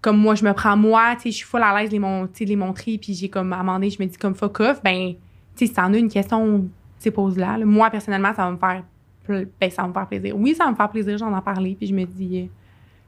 comme 0.00 0.18
moi, 0.18 0.34
je 0.34 0.44
me 0.44 0.52
prends 0.52 0.76
moi, 0.76 1.14
tu 1.16 1.22
sais, 1.22 1.30
je 1.30 1.36
suis 1.36 1.46
full 1.46 1.62
à 1.62 1.78
l'aise 1.78 1.88
de 1.88 1.94
les, 1.94 1.98
mon- 1.98 2.28
les 2.38 2.56
montrer, 2.56 2.98
puis 2.98 3.14
j'ai 3.14 3.28
comme 3.28 3.52
amendé, 3.52 3.90
je 3.90 4.02
me 4.02 4.06
dis 4.08 4.16
comme 4.18 4.34
fuck 4.34 4.60
off, 4.60 4.82
ben, 4.82 5.12
tu 5.12 5.16
sais, 5.56 5.66
si 5.66 5.72
t'en 5.72 5.92
as 5.92 5.98
une 5.98 6.08
question, 6.10 6.60
tu 6.62 6.68
sais, 6.98 7.10
pose-la. 7.10 7.58
là. 7.58 7.64
Moi, 7.64 7.88
personnellement, 7.90 8.34
ça 8.34 8.44
va 8.44 8.50
me 8.50 8.56
faire, 8.58 8.82
ben, 9.28 9.70
ça 9.70 9.82
va 9.82 9.88
me 9.88 9.92
faire 9.94 10.06
plaisir. 10.06 10.36
Oui, 10.36 10.54
ça 10.54 10.64
va 10.64 10.70
me 10.70 10.76
faire 10.76 10.90
plaisir, 10.90 11.16
j'en 11.18 11.32
en 11.32 11.40
parler, 11.42 11.74
puis 11.74 11.86
je 11.86 11.94
me 11.94 12.04
dis, 12.04 12.40
euh, 12.40 12.46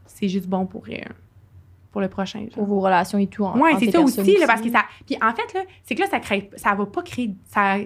c'est 0.06 0.28
juste 0.28 0.48
bon 0.48 0.66
pour, 0.66 0.84
euh, 0.88 0.94
pour 1.92 2.00
le 2.00 2.08
prochain. 2.08 2.40
genre. 2.40 2.50
Pour 2.54 2.64
vos 2.66 2.80
relations 2.80 3.18
et 3.18 3.26
tout. 3.28 3.44
entre 3.44 3.58
c'est 3.78 3.90
ça 3.90 4.00
aussi, 4.00 4.36
là, 4.38 4.46
parce 4.46 4.60
que 4.62 4.70
ça. 4.70 4.84
Puis 5.06 5.16
en 5.22 5.32
fait, 5.34 5.54
là, 5.54 5.64
c'est 5.84 5.94
que 5.94 6.00
là, 6.00 6.06
ça 6.10 6.18
crée. 6.18 6.50
Ça 6.56 6.74
va 6.74 6.86
pas 6.86 7.02
créer. 7.02 7.30
Ça, 7.46 7.76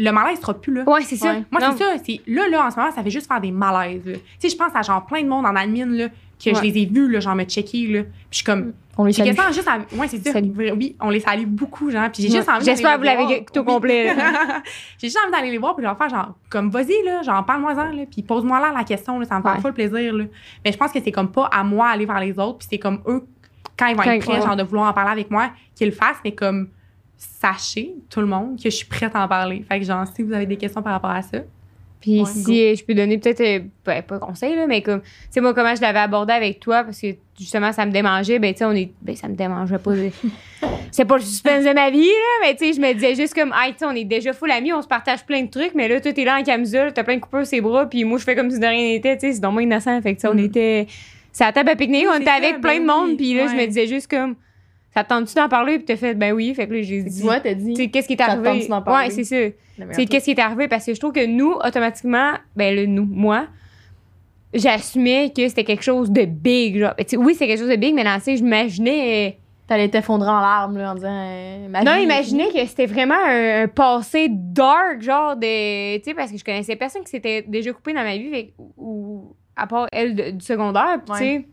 le 0.00 0.10
malaise 0.12 0.40
sera 0.40 0.54
plus 0.54 0.72
là. 0.72 0.84
Ouais, 0.88 1.02
c'est 1.02 1.16
ça. 1.16 1.32
Ouais. 1.32 1.44
Moi, 1.50 1.60
c'est 1.72 1.78
ça. 1.84 1.92
C'est, 2.04 2.20
là, 2.28 2.48
là, 2.48 2.66
en 2.66 2.70
ce 2.70 2.76
moment, 2.76 2.92
ça 2.92 3.02
fait 3.02 3.10
juste 3.10 3.26
faire 3.26 3.40
des 3.40 3.50
malaises. 3.50 4.02
Tu 4.04 4.20
sais, 4.38 4.48
je 4.48 4.56
pense 4.56 4.70
à 4.74 4.82
genre 4.82 5.04
plein 5.04 5.22
de 5.22 5.28
monde 5.28 5.44
en 5.44 5.56
admin, 5.56 5.86
là, 5.86 6.08
que 6.08 6.54
je 6.54 6.62
les 6.62 6.78
ai 6.82 6.86
vus, 6.86 7.10
là, 7.10 7.18
genre 7.18 7.34
me 7.34 7.42
checker, 7.44 7.86
là. 7.88 8.02
Puis 8.04 8.12
je 8.30 8.36
suis 8.36 8.44
comme. 8.44 8.72
On 9.00 9.04
les 9.04 9.12
salue. 9.12 9.28
juste 9.52 9.68
à- 9.68 9.78
Ouais, 9.96 10.08
c'est 10.08 10.18
ça. 10.28 10.38
Oui, 10.40 10.96
on 11.00 11.10
les 11.10 11.20
salue 11.20 11.46
beaucoup, 11.46 11.88
genre. 11.90 12.10
Puis 12.12 12.22
j'ai 12.22 12.30
Ouais. 12.30 12.36
juste 12.36 12.48
envie 12.48 12.64
J'espère 12.64 12.94
que 12.94 12.98
vous 12.98 13.04
l'avez 13.04 13.44
tout 13.52 13.60
Oui. 13.60 13.64
complet, 13.64 14.12
j'ai 14.98 15.06
juste 15.08 15.18
envie 15.24 15.32
d'aller 15.32 15.50
les 15.52 15.58
voir, 15.58 15.74
puis 15.76 15.84
leur 15.84 15.96
faire 15.96 16.08
genre, 16.08 16.34
comme, 16.48 16.70
vas-y, 16.70 17.04
là, 17.04 17.22
genre, 17.22 17.44
parle-moi-en, 17.46 17.92
là. 17.92 18.02
Puis 18.10 18.22
pose-moi 18.22 18.58
là 18.60 18.72
la 18.76 18.82
question, 18.84 19.18
là. 19.20 19.24
Ça 19.26 19.38
me 19.38 19.42
fait 19.42 19.48
Ouais. 19.50 19.60
full 19.60 19.72
plaisir, 19.72 20.14
là. 20.14 20.24
Mais 20.64 20.72
je 20.72 20.76
pense 20.76 20.90
que 20.92 20.98
c'est 21.02 21.12
comme 21.12 21.30
pas 21.30 21.46
à 21.46 21.62
moi 21.64 21.88
aller 21.88 22.06
vers 22.06 22.20
les 22.20 22.38
autres, 22.38 22.58
puis 22.58 22.68
c'est 22.70 22.78
comme 22.78 23.00
eux, 23.06 23.24
quand 23.78 23.86
ils 23.86 23.96
vont 23.96 24.02
Quand- 24.02 24.10
être 24.12 24.24
prêts, 24.24 24.38
ouais. 24.40 24.46
genre, 24.46 24.56
de 24.56 24.62
vouloir 24.62 24.90
en 24.90 24.92
parler 24.92 25.12
avec 25.12 25.30
moi, 25.30 25.50
qu'ils 25.74 25.88
le 25.88 25.94
fassent, 25.94 26.18
mais 26.24 26.32
comme, 26.32 26.68
sachez, 27.16 27.92
tout 28.10 28.20
le 28.20 28.26
monde, 28.26 28.56
que 28.56 28.64
je 28.64 28.76
suis 28.76 28.86
prête 28.86 29.14
à 29.14 29.24
en 29.24 29.28
parler. 29.28 29.64
Fait 29.68 29.78
que, 29.80 29.84
genre, 29.86 30.04
si 30.14 30.22
vous 30.22 30.32
avez 30.32 30.46
des 30.46 30.56
questions 30.56 30.82
par 30.82 30.92
rapport 30.92 31.10
à 31.10 31.22
ça. 31.22 31.38
Puis 32.00 32.24
si 32.26 32.42
go. 32.44 32.52
euh, 32.52 32.74
je 32.76 32.84
peux 32.84 32.94
donner 32.94 33.18
peut-être, 33.18 33.40
euh, 33.40 33.58
ben, 33.84 34.02
pas 34.02 34.20
conseil, 34.20 34.54
là, 34.54 34.68
mais 34.68 34.82
comme, 34.82 35.00
tu 35.00 35.08
sais, 35.30 35.40
moi, 35.40 35.52
comment 35.52 35.74
je 35.74 35.80
l'avais 35.80 35.98
abordé 35.98 36.32
avec 36.32 36.60
toi, 36.60 36.84
parce 36.84 37.00
que 37.00 37.08
justement, 37.36 37.72
ça 37.72 37.84
me 37.86 37.90
démangeait, 37.90 38.38
ben, 38.38 38.52
tu 38.52 38.58
sais, 38.58 38.64
on 38.66 38.70
est, 38.72 38.92
ben, 39.02 39.16
ça 39.16 39.26
me 39.26 39.34
démangeait 39.34 39.78
pas. 39.78 39.90
c'est 40.92 41.04
pas 41.04 41.16
le 41.16 41.22
suspense 41.22 41.64
de 41.64 41.72
ma 41.72 41.90
vie, 41.90 42.06
là, 42.06 42.46
mais 42.46 42.54
tu 42.54 42.66
sais, 42.66 42.72
je 42.72 42.80
me 42.80 42.92
disais 42.94 43.16
juste 43.16 43.34
comme, 43.34 43.52
hey, 43.52 43.72
tu 43.72 43.78
sais, 43.80 43.84
on 43.84 43.90
est 43.96 44.04
déjà 44.04 44.32
full 44.32 44.50
amis, 44.52 44.72
on 44.72 44.80
se 44.80 44.86
partage 44.86 45.26
plein 45.26 45.42
de 45.42 45.50
trucs, 45.50 45.74
mais 45.74 45.88
là, 45.88 46.00
toi, 46.00 46.12
t'es 46.12 46.24
là 46.24 46.38
en 46.38 46.44
camisole, 46.44 46.92
t'as 46.92 47.02
plein 47.02 47.16
de 47.16 47.20
coupeurs 47.20 47.44
ses 47.46 47.60
bras, 47.60 47.86
puis 47.86 48.04
moi, 48.04 48.18
je 48.18 48.22
fais 48.24 48.36
comme 48.36 48.50
si 48.52 48.60
de 48.60 48.66
rien 48.66 48.90
n'était, 48.92 49.16
tu 49.16 49.26
sais, 49.26 49.32
c'est 49.32 49.40
donc 49.40 49.60
innocent. 49.60 50.00
Fait 50.00 50.14
que, 50.14 50.20
tu 50.20 50.22
sais, 50.22 50.28
on 50.28 50.34
Mm. 50.34 50.38
était, 50.38 50.86
c'est 51.38 51.44
à 51.44 51.52
table 51.52 51.70
à 51.70 51.76
pique-nique, 51.76 52.04
Oui, 52.04 52.10
on 52.12 52.16
était 52.16 52.24
ça, 52.26 52.34
avec 52.34 52.54
ben 52.54 52.60
plein 52.60 52.74
de 52.76 52.80
oui, 52.80 52.86
monde, 52.86 53.16
puis 53.16 53.34
là, 53.34 53.46
je 53.46 53.54
me 53.54 53.66
disais 53.66 53.86
juste 53.86 54.10
comme, 54.10 54.34
ça 54.94 55.04
te 55.04 55.08
tente-tu 55.10 55.34
d'en 55.34 55.48
parler, 55.48 55.76
puis 55.76 55.84
t'as 55.84 55.96
fait, 55.96 56.14
ben 56.14 56.32
oui, 56.32 56.52
fait 56.54 56.66
que 56.66 56.72
là, 56.74 56.82
j'ai 56.82 57.02
Tu 57.04 57.10
dit, 57.10 57.22
vois, 57.22 57.40
t'as 57.40 57.54
dit. 57.54 57.74
tu 57.74 57.82
sais, 57.82 57.88
qu'est-ce 57.88 58.06
qui 58.08 58.14
est 58.14 58.18
ça 58.18 58.26
te 58.26 58.30
arrivé? 58.46 58.66
Ouais, 58.86 59.10
c'est 59.10 59.24
ça. 59.24 59.36
chose. 59.96 60.06
qu'est-ce 60.08 60.24
qui 60.24 60.30
est 60.32 60.40
arrivé? 60.40 60.66
Parce 60.68 60.84
que 60.86 60.94
je 60.94 60.98
trouve 61.00 61.12
que 61.12 61.24
nous, 61.26 61.52
automatiquement, 61.52 62.32
ben 62.56 62.74
le 62.74 62.86
nous, 62.86 63.04
moi, 63.04 63.46
j'assumais 64.54 65.32
que 65.34 65.46
c'était 65.48 65.64
quelque 65.64 65.84
chose 65.84 66.10
de 66.10 66.24
big. 66.24 66.78
Genre. 66.78 66.94
Tu 66.98 67.04
sais, 67.08 67.16
oui, 67.16 67.34
c'est 67.34 67.46
quelque 67.46 67.58
chose 67.60 67.68
de 67.68 67.76
big, 67.76 67.94
mais 67.94 68.04
dans, 68.04 68.18
tu 68.22 68.36
j'imaginais. 68.36 69.28
euh, 69.28 69.38
T'allais 69.68 69.90
t'effondrer 69.90 70.30
en 70.30 70.40
larmes, 70.40 70.78
là, 70.78 70.92
en 70.92 70.94
disant. 70.94 71.08
euh, 71.28 71.68
Non, 71.84 71.96
imaginez 71.96 72.48
que 72.54 72.64
c'était 72.66 72.86
vraiment 72.86 73.14
un, 73.26 73.64
un 73.64 73.68
passé 73.68 74.28
dark, 74.30 75.02
genre 75.02 75.36
de. 75.36 75.98
Tu 75.98 76.04
sais, 76.04 76.14
parce 76.14 76.32
que 76.32 76.38
je 76.38 76.44
connaissais 76.44 76.74
personne 76.74 77.02
qui 77.04 77.10
s'était 77.10 77.42
déjà 77.42 77.70
coupé 77.74 77.92
dans 77.92 78.02
ma 78.02 78.16
vie, 78.16 78.30
fait- 78.30 78.54
ou- 78.78 79.36
à 79.58 79.66
part 79.66 79.86
elle 79.92 80.14
de- 80.14 80.30
du 80.30 80.44
secondaire. 80.44 80.98
Puis, 81.04 81.12
tu 81.12 81.18
sais, 81.18 81.46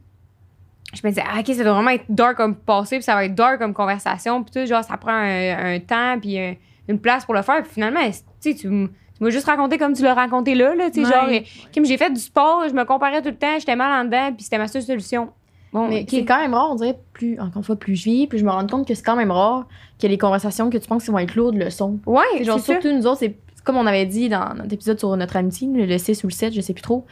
je 0.93 1.01
me 1.03 1.09
disais, 1.11 1.23
ah, 1.27 1.39
ok, 1.39 1.47
ça 1.55 1.63
doit 1.63 1.73
vraiment 1.73 1.89
être 1.91 2.05
dark 2.09 2.37
comme 2.37 2.55
passé, 2.55 2.97
puis 2.97 3.03
ça 3.03 3.15
va 3.15 3.25
être 3.25 3.35
dark 3.35 3.59
comme 3.59 3.73
conversation, 3.73 4.43
puis 4.43 4.51
tout, 4.53 4.65
genre, 4.67 4.83
ça 4.83 4.95
prend 4.97 5.11
un, 5.11 5.75
un 5.75 5.79
temps, 5.79 6.17
puis 6.19 6.39
un- 6.39 6.55
une 6.87 6.99
place 6.99 7.25
pour 7.25 7.33
le 7.33 7.41
faire. 7.41 7.61
Puis 7.63 7.73
finalement, 7.73 7.99
tu 8.41 8.55
tu 8.55 9.23
m'as 9.23 9.29
juste 9.29 9.45
raconté 9.47 9.77
comme 9.77 9.93
tu 9.93 10.03
l'as 10.03 10.13
raconté 10.13 10.55
là, 10.55 10.75
là, 10.75 10.89
tu 10.91 11.01
sais, 11.01 11.07
Ouais. 11.07 11.13
genre, 11.13 11.29
euh, 11.29 11.39
comme 11.73 11.85
j'ai 11.85 11.97
fait 11.97 12.09
du 12.11 12.19
sport, 12.19 12.65
je 12.69 12.73
me 12.73 12.83
comparais 12.83 13.21
tout 13.21 13.29
le 13.29 13.35
temps, 13.37 13.57
j'étais 13.59 13.75
mal 13.75 14.01
en 14.01 14.05
dedans, 14.05 14.33
puis 14.33 14.43
c'était 14.43 14.57
ma 14.57 14.67
seule 14.67 14.81
solution. 14.83 15.29
Bon, 15.73 15.87
Mais 15.89 16.01
ok. 16.03 16.07
c'est 16.09 16.25
quand 16.25 16.39
même 16.39 16.53
rare, 16.53 16.69
on 16.71 16.75
dirait, 16.75 16.97
plus, 17.13 17.37
encore 17.39 17.57
une 17.57 17.63
fois, 17.63 17.75
plus 17.75 17.95
je 17.95 18.03
vis, 18.05 18.27
plus 18.27 18.39
je 18.39 18.45
me 18.45 18.51
rends 18.51 18.65
compte 18.67 18.87
que 18.87 18.93
c'est 18.93 19.03
quand 19.03 19.15
même 19.17 19.31
rare 19.31 19.67
que 20.01 20.07
les 20.07 20.17
conversations 20.17 20.69
que 20.69 20.77
tu 20.77 20.87
penses 20.87 21.03
qui 21.05 21.11
vont 21.11 21.19
être 21.19 21.35
lourdes 21.35 21.55
le 21.55 21.69
sont. 21.69 21.99
Ouais, 22.05 22.23
C'est 22.37 22.43
genre, 22.45 22.59
ça. 22.59 22.73
surtout 22.73 22.91
nous 22.93 23.07
autres, 23.07 23.19
c'est 23.19 23.35
comme 23.65 23.75
on 23.77 23.85
avait 23.85 24.05
dit 24.05 24.29
dans 24.29 24.53
notre 24.55 24.71
épisode 24.73 24.97
sur 24.99 25.15
notre 25.17 25.35
amitié, 25.35 25.67
le 25.73 25.97
6 25.97 26.23
ou 26.23 26.27
le 26.27 26.31
7, 26.31 26.53
je 26.53 26.61
sais 26.61 26.73
plus 26.73 26.81
trop, 26.81 27.05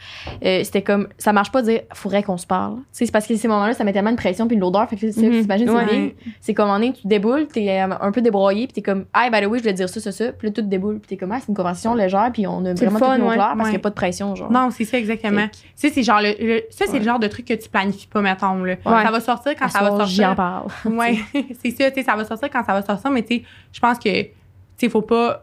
euh, 0.44 0.62
c'était 0.64 0.80
comme, 0.82 1.08
ça 1.18 1.32
marche 1.34 1.52
pas 1.52 1.60
de 1.60 1.66
dire, 1.70 1.80
faudrait 1.92 2.22
qu'on 2.22 2.38
se 2.38 2.46
parle. 2.46 2.76
C'est 2.92 3.10
parce 3.12 3.26
que 3.26 3.36
ces 3.36 3.48
moments-là, 3.48 3.74
ça 3.74 3.84
met 3.84 3.92
tellement 3.92 4.12
de 4.12 4.16
pression 4.16 4.46
puis 4.46 4.56
de 4.56 4.60
l'odeur. 4.62 4.88
Fait 4.88 4.96
que 4.96 5.10
c'est- 5.10 5.20
t'imagines, 5.20 5.68
Ouais. 5.68 6.14
c'est 6.40 6.54
comme, 6.54 6.66
moment 6.68 6.78
donné, 6.78 6.92
tu 6.94 7.06
déboules, 7.06 7.46
t'es 7.48 7.68
euh, 7.82 7.94
un 8.00 8.10
peu 8.12 8.22
débroyé, 8.22 8.66
puis 8.66 8.72
t'es 8.74 8.82
comme, 8.82 9.04
ah, 9.12 9.28
by 9.30 9.40
the 9.42 9.46
way, 9.46 9.58
je 9.58 9.62
voulais 9.64 9.74
dire 9.74 9.88
ça, 9.88 10.00
ça, 10.00 10.12
ça. 10.12 10.32
Puis 10.32 10.48
là, 10.48 10.52
tout 10.54 10.62
déboule, 10.62 11.00
puis 11.00 11.08
t'es 11.08 11.16
comme, 11.16 11.32
ah, 11.32 11.38
c'est 11.40 11.48
une 11.48 11.54
conversation 11.54 11.94
légère, 11.94 12.30
puis 12.32 12.46
on 12.46 12.64
a 12.64 12.72
vraiment 12.72 12.98
fun, 12.98 13.20
ouais. 13.20 13.36
parce 13.36 13.62
qu'il 13.64 13.72
y 13.72 13.76
a 13.76 13.80
pas 13.80 13.90
de 13.90 13.94
pression, 13.94 14.34
genre. 14.34 14.50
Non, 14.50 14.70
c'est 14.70 14.84
ça, 14.84 14.96
exactement. 14.98 15.46
C'est 15.74 16.02
genre 16.02 16.20
le, 16.22 16.34
le- 16.40 16.62
ça, 16.70 16.84
c'est 16.88 16.98
le 16.98 17.04
genre 17.04 17.18
de 17.18 17.26
truc 17.26 17.44
que 17.46 17.54
tu 17.54 17.68
planifies 17.68 18.06
pas, 18.06 18.20
mettons. 18.20 18.62
Là. 18.64 18.76
Ça 18.84 19.10
va 19.10 19.20
sortir 19.20 19.54
quand 19.58 19.66
À 19.66 19.68
ça 19.68 19.80
va 19.82 19.88
sortir. 19.88 20.34
parle. 20.36 20.66
Ouais, 20.86 21.16
c'est 21.62 21.70
ça, 21.70 21.90
tu 21.90 22.00
sais, 22.00 22.02
ça 22.06 22.14
va 22.16 22.24
sortir 22.24 22.48
quand 22.50 22.64
ça 22.64 22.72
va 22.72 22.82
sortir, 22.82 23.10
mais 23.10 23.22
tu 23.22 23.36
sais, 23.36 23.42
je 23.72 23.80
pense 23.80 23.98
que, 23.98 24.22
tu 24.22 24.28
sais, 24.76 24.88
faut 24.88 25.02
pas, 25.02 25.42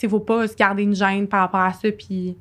tu 0.00 0.06
sais, 0.06 0.08
faut 0.08 0.20
pas 0.20 0.48
se 0.48 0.56
garder 0.56 0.82
une 0.82 0.94
gêne 0.94 1.26
par 1.28 1.40
rapport 1.40 1.60
à 1.60 1.72
ça, 1.72 1.90
puis 1.92 2.36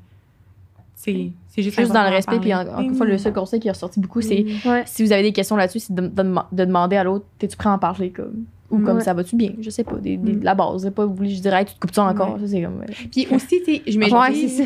c'est 0.96 1.32
c'est 1.48 1.62
juste 1.64 1.78
Juste 1.80 1.92
dans 1.94 2.04
le 2.04 2.10
respect, 2.10 2.40
puis 2.40 2.54
encore 2.54 2.80
une 2.80 2.94
fois, 2.96 3.06
le 3.06 3.18
seul 3.18 3.34
conseil 3.34 3.60
qui 3.60 3.68
est 3.68 3.72
ressorti 3.72 4.00
beaucoup, 4.00 4.22
c'est 4.22 4.46
Ouais. 4.66 4.84
si 4.86 5.04
vous 5.04 5.12
avez 5.12 5.24
des 5.24 5.32
questions 5.34 5.56
là-dessus, 5.56 5.80
c'est 5.80 5.94
de, 5.96 6.02
de- 6.08 6.36
de 6.52 6.66
demander 6.66 6.96
à 6.96 7.04
l'autre, 7.04 7.26
t'es-tu 7.38 7.58
prêt 7.58 7.70
à 7.70 7.74
en 7.74 7.80
parler, 7.80 8.12
comme? 8.12 8.46
Ou 8.70 8.80
comme 8.80 8.98
Ouais. 8.98 9.04
ça 9.04 9.14
va-tu 9.14 9.36
bien? 9.36 9.54
Je 9.60 9.70
sais 9.72 9.84
pas, 9.84 9.96
des, 9.96 10.16
des- 10.18 10.34
Mm. 10.34 10.40
de 10.42 10.46
la 10.46 10.54
base. 10.56 10.90
Pas 10.96 11.04
obligé, 11.06 11.38
je 11.38 11.42
dirais, 11.42 11.60
Hey, 11.62 11.66
tu 11.66 11.74
te 11.74 11.80
coupes-tu 11.80 12.00
encore? 12.00 12.36
Ouais. 12.36 12.40
Ça, 12.42 12.48
c'est 12.48 12.62
comme. 12.62 12.84
Puis 13.12 13.28
aussi, 13.32 13.62
tu 13.66 13.76
sais, 13.76 13.82
je 13.88 13.98
me 13.98 14.06
Ouais, 14.14 14.32
dis, 14.32 14.62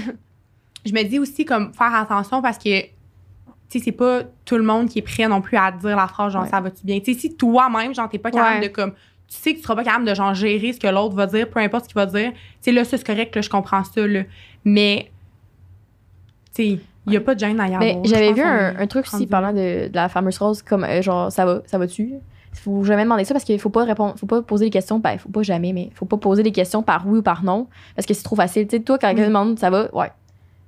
je 0.85 0.93
me 0.93 1.03
dis 1.03 1.19
aussi 1.19 1.45
comme 1.45 1.73
faire 1.73 1.95
attention 1.95 2.41
parce 2.41 2.57
que 2.57 2.81
tu 2.81 2.89
sais 3.79 3.85
c'est 3.85 3.91
pas 3.93 4.21
tout 4.45 4.57
le 4.57 4.63
monde 4.63 4.87
qui 4.89 4.99
est 4.99 5.03
prêt 5.03 5.27
non 5.27 5.39
plus 5.41 5.55
à 5.57 5.71
dire 5.71 5.95
la 5.95 6.07
phrase 6.07 6.33
genre 6.33 6.43
Ouais. 6.43 6.49
ça 6.49 6.59
va-tu 6.59 6.85
bien? 6.85 6.99
Tu 6.99 7.13
sais 7.13 7.19
si 7.19 7.35
toi-même 7.35 7.95
genre 7.95 8.09
t'es 8.09 8.19
pas 8.19 8.29
capable 8.29 8.59
Ouais. 8.61 8.67
de 8.67 8.73
comme 8.73 8.91
tu 9.28 9.36
sais 9.38 9.53
que 9.53 9.57
tu 9.57 9.63
seras 9.63 9.76
pas 9.76 9.84
capable 9.84 10.05
de 10.05 10.13
genre 10.13 10.34
gérer 10.34 10.74
ce 10.74 10.80
que 10.80 10.88
l'autre 10.88 11.15
va 11.15 11.26
dire, 11.26 11.49
peu 11.49 11.59
importe 11.59 11.86
ce 11.86 11.89
qu'il 11.89 11.95
va 11.95 12.05
dire. 12.05 12.32
Tu 12.32 12.38
sais 12.61 12.71
là 12.71 12.84
c'est 12.84 13.03
correct 13.03 13.36
là, 13.36 13.41
je 13.41 13.49
comprends 13.49 13.84
ça 13.84 14.05
là. 14.05 14.21
Mais 14.63 15.11
tu 16.55 16.63
sais, 16.76 16.80
il 17.07 17.13
y 17.13 17.17
a 17.17 17.21
pas 17.21 17.36
de 17.36 17.39
gêne 17.39 17.59
à 17.59 17.67
y 17.67 17.78
Mais 17.78 17.89
avoir. 17.91 18.05
J'avais 18.05 18.34
vu 18.34 18.41
un, 18.41 18.88
truc 18.88 19.05
aussi 19.11 19.28
parlant 19.28 19.51
de, 19.51 19.88
de 19.88 19.95
la 19.95 20.07
fameuse 20.09 20.38
rose, 20.38 20.61
comme 20.61 20.84
euh, 20.84 21.01
genre, 21.01 21.32
ça 21.32 21.45
va, 21.45 21.61
ça 21.65 21.78
va-tu? 21.78 22.13
Faut 22.53 22.84
jamais 22.84 23.03
demander 23.03 23.26
ça 23.26 23.34
parce 23.34 23.43
qu'il 23.43 23.59
faut 23.59 23.71
pas 23.71 23.84
répondre, 23.84 24.13
faut 24.17 24.28
pas 24.28 24.41
poser 24.43 24.65
des 24.65 24.71
questions, 24.71 24.99
ben, 24.99 25.17
faut 25.17 25.30
pas 25.30 25.41
jamais, 25.41 25.74
mais 25.74 25.89
faut 25.95 26.05
pas 26.05 26.17
poser 26.17 26.43
des 26.43 26.51
questions 26.51 26.84
par 26.84 27.07
oui 27.07 27.17
ou 27.17 27.21
par 27.24 27.43
non 27.43 27.67
parce 27.95 28.05
que 28.05 28.13
c'est 28.13 28.24
trop 28.24 28.36
facile. 28.36 28.67
Tu 28.67 28.78
sais, 28.78 28.84
toi, 28.84 28.99
quand 28.99 29.07
quelqu'un 29.07 29.24
Mm. 29.24 29.28
demande 29.28 29.59
ça 29.59 29.71
va, 29.71 29.93
ouais. 29.95 30.11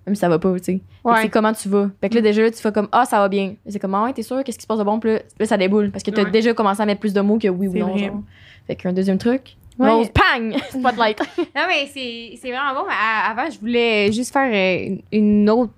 Même 0.05 0.13
si 0.15 0.19
ça 0.21 0.29
va 0.29 0.37
pas, 0.39 0.53
tu 0.59 0.63
sais. 0.63 0.81
Ouais. 1.03 1.15
C'est 1.23 1.29
comment 1.29 1.51
tu 1.53 1.67
vas. 1.67 1.89
Fait 1.99 2.09
que 2.09 2.15
là, 2.15 2.21
déjà, 2.21 2.41
là, 2.43 2.51
tu 2.51 2.57
fais 2.59 2.71
comme, 2.71 2.87
ah, 2.91 3.05
ça 3.05 3.19
va 3.19 3.27
bien. 3.27 3.55
C'est 3.67 3.79
comme, 3.79 3.95
ah, 3.95 4.03
ouais, 4.03 4.13
t'es 4.13 4.21
sûr, 4.21 4.43
qu'est-ce 4.43 4.57
qui 4.57 4.63
se 4.63 4.67
passe 4.67 4.77
de 4.79 4.83
bon? 4.83 4.99
Puis 4.99 5.11
là, 5.13 5.19
là, 5.39 5.45
ça 5.45 5.57
déboule 5.57 5.89
parce 5.91 6.03
que 6.03 6.11
t'as 6.11 6.23
Ouais. 6.23 6.31
déjà 6.31 6.53
commencé 6.53 6.81
à 6.81 6.85
mettre 6.85 6.99
plus 6.99 7.13
de 7.13 7.21
mots 7.21 7.39
que 7.39 7.47
oui 7.47 7.67
ou 7.67 7.77
non. 7.77 7.97
Genre. 7.97 8.21
Fait 8.67 8.75
qu'un 8.75 8.93
deuxième 8.93 9.17
truc, 9.17 9.57
Ouais. 9.79 9.89
rose, 9.89 10.09
pang! 10.09 10.51
Spotlight. 10.69 11.19
Non, 11.55 11.63
mais 11.67 11.87
c'est 11.91 12.37
vraiment 12.51 12.73
bon. 12.81 12.85
Mais 12.87 12.93
avant, 13.31 13.49
je 13.49 13.59
voulais 13.59 14.11
juste 14.11 14.31
faire 14.31 14.49
euh, 14.53 14.95
une- 15.11 15.49
autre. 15.49 15.73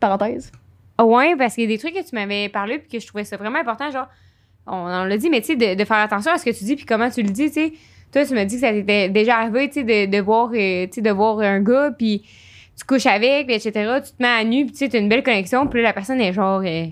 Parenthèse. 0.00 0.50
Ah 0.98 1.04
ouais, 1.04 1.36
parce 1.36 1.54
qu'il 1.54 1.64
y 1.64 1.66
a 1.66 1.68
des 1.68 1.78
trucs 1.78 1.94
que 1.94 2.08
tu 2.08 2.14
m'avais 2.14 2.48
parlé 2.48 2.78
puis 2.78 2.88
que 2.88 3.00
je 3.00 3.06
trouvais 3.06 3.24
ça 3.24 3.36
vraiment 3.36 3.58
important. 3.58 3.90
Genre, 3.90 4.06
on, 4.66 4.74
on 4.76 5.04
l'a 5.04 5.16
dit, 5.16 5.28
mais 5.30 5.40
tu 5.40 5.48
sais, 5.48 5.56
de, 5.56 5.74
de 5.74 5.84
faire 5.84 5.98
attention 5.98 6.32
à 6.32 6.38
ce 6.38 6.44
que 6.44 6.50
tu 6.50 6.64
dis 6.64 6.76
puis 6.76 6.84
comment 6.86 7.10
tu 7.10 7.22
le 7.22 7.30
dis, 7.30 7.46
tu 7.48 7.52
sais. 7.54 7.72
Toi, 8.12 8.24
tu 8.26 8.34
m'as 8.34 8.44
dit 8.44 8.56
que 8.56 8.60
ça 8.60 8.72
t'était 8.72 9.08
déjà 9.08 9.38
arrivé, 9.38 9.68
tu 9.68 9.74
sais, 9.80 9.84
de, 9.84 10.10
de, 10.10 10.20
voir, 10.20 10.48
euh, 10.52 10.86
tu 10.86 10.94
sais, 10.94 11.00
de 11.00 11.10
voir 11.10 11.38
un 11.40 11.60
gars 11.60 11.90
puis 11.96 12.22
tu 12.78 12.84
couches 12.84 13.06
avec, 13.06 13.46
puis 13.46 13.54
etc. 13.56 13.70
Tu 14.04 14.12
te 14.12 14.22
mets 14.22 14.28
à 14.28 14.42
nu 14.44 14.64
puis 14.64 14.72
tu 14.72 14.78
sais, 14.78 14.88
t'as 14.88 14.98
une 14.98 15.08
belle 15.08 15.22
connexion 15.22 15.66
puis 15.66 15.80
là, 15.82 15.88
la 15.88 15.92
personne 15.92 16.20
est 16.20 16.32
genre. 16.32 16.62
euh, 16.64 16.86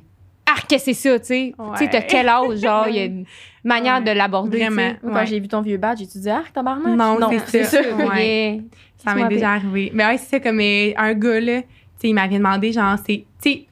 ah, 0.47 0.61
que 0.69 0.79
c'est 0.79 0.95
ça, 0.95 1.19
tu 1.21 1.27
sais. 1.27 1.55
Tu 1.57 1.77
sais, 1.79 1.89
t'as 1.91 2.01
quel 2.03 2.29
âge, 2.29 2.59
genre, 2.59 2.89
il 2.89 2.97
y 2.97 2.99
a 2.99 3.05
une 3.05 3.25
manière 3.65 3.99
Ouais. 3.99 4.05
de 4.05 4.11
l'aborder. 4.11 4.59
tu 4.59 4.65
sais? 4.65 4.71
Vraiment. 4.71 4.97
Ouais. 5.03 5.13
Quand 5.15 5.27
j'ai 5.27 5.39
vu 5.41 5.47
ton 5.49 5.61
vieux 5.63 5.77
badge, 5.77 5.99
j'ai 6.01 6.07
dit, 6.07 6.29
ah, 6.31 6.43
tabarnak. 6.53 6.97
Non, 6.97 7.19
c'est 7.47 7.65
ça. 7.65 7.81
Ouais. 7.97 8.61
que, 8.99 9.03
Ça 9.05 9.15
m'est 9.15 9.29
déjà 9.29 9.53
arrivé. 9.53 9.91
Mais 9.95 10.05
ouais, 10.07 10.19
c'est 10.19 10.29
ça, 10.29 10.41
comme 10.41 10.59
euh, 10.61 10.93
un 10.97 11.15
gars, 11.15 11.41
là, 11.41 11.63
tu 11.63 11.69
sais, 11.99 12.09
il 12.09 12.15
m'avait 12.15 12.39
demandé, 12.39 12.73
genre, 12.73 12.97
c'est, 13.07 13.25
tu 13.41 13.51
sais, 13.51 13.67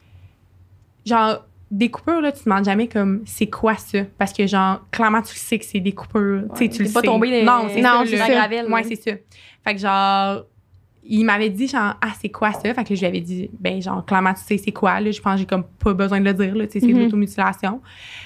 genre, 1.05 1.45
des 1.71 1.89
coupures, 1.91 2.21
là, 2.21 2.31
tu 2.31 2.43
demandes 2.45 2.65
jamais 2.65 2.87
comme, 2.87 3.21
c'est 3.25 3.47
quoi 3.47 3.75
ça? 3.75 3.99
Parce 4.17 4.33
que, 4.33 4.47
genre, 4.47 4.79
clairement, 4.91 5.21
tu 5.21 5.33
le 5.33 5.39
sais 5.39 5.59
que 5.59 5.65
c'est 5.65 5.79
des 5.79 5.91
coupures. 5.91 6.43
tu 6.55 6.63
sais, 6.65 6.69
tu 6.69 6.83
le 6.83 6.89
pas 6.91 7.01
sais. 7.01 7.05
tombé 7.07 7.43
dans- 7.43 7.63
Non, 7.63 7.69
c'est 7.73 7.81
Non, 7.81 7.89
ça. 7.89 8.05
c'est 8.05 8.15
là. 8.15 8.25
ça. 8.25 8.31
gravelle, 8.33 8.71
Ouais, 8.71 8.83
c'est 8.83 8.95
ça. 8.95 9.11
Fait 9.65 9.75
que, 9.75 9.79
genre, 9.81 10.43
il 11.03 11.23
m'avait 11.23 11.49
dit, 11.49 11.67
genre, 11.67 11.95
ah, 12.01 12.11
c'est 12.21 12.29
quoi 12.29 12.51
ça? 12.53 12.73
Fait 12.73 12.83
que 12.83 12.93
je 12.93 12.99
lui 12.99 13.07
avais 13.07 13.21
dit, 13.21 13.49
ben, 13.59 13.81
genre, 13.81 14.05
clairement, 14.05 14.33
tu 14.33 14.41
sais, 14.41 14.57
c'est 14.57 14.71
quoi, 14.71 14.99
là? 14.99 15.09
Je 15.11 15.19
pense 15.21 15.33
que 15.33 15.39
j'ai 15.39 15.45
comme 15.45 15.63
pas 15.63 15.93
besoin 15.93 16.19
de 16.19 16.25
le 16.25 16.33
dire, 16.33 16.55
là, 16.55 16.67
tu 16.67 16.73
sais, 16.73 16.79
c'est 16.81 16.87
de 16.87 16.93
Mhm. 16.93 17.03
l'automutilation. 17.03 17.81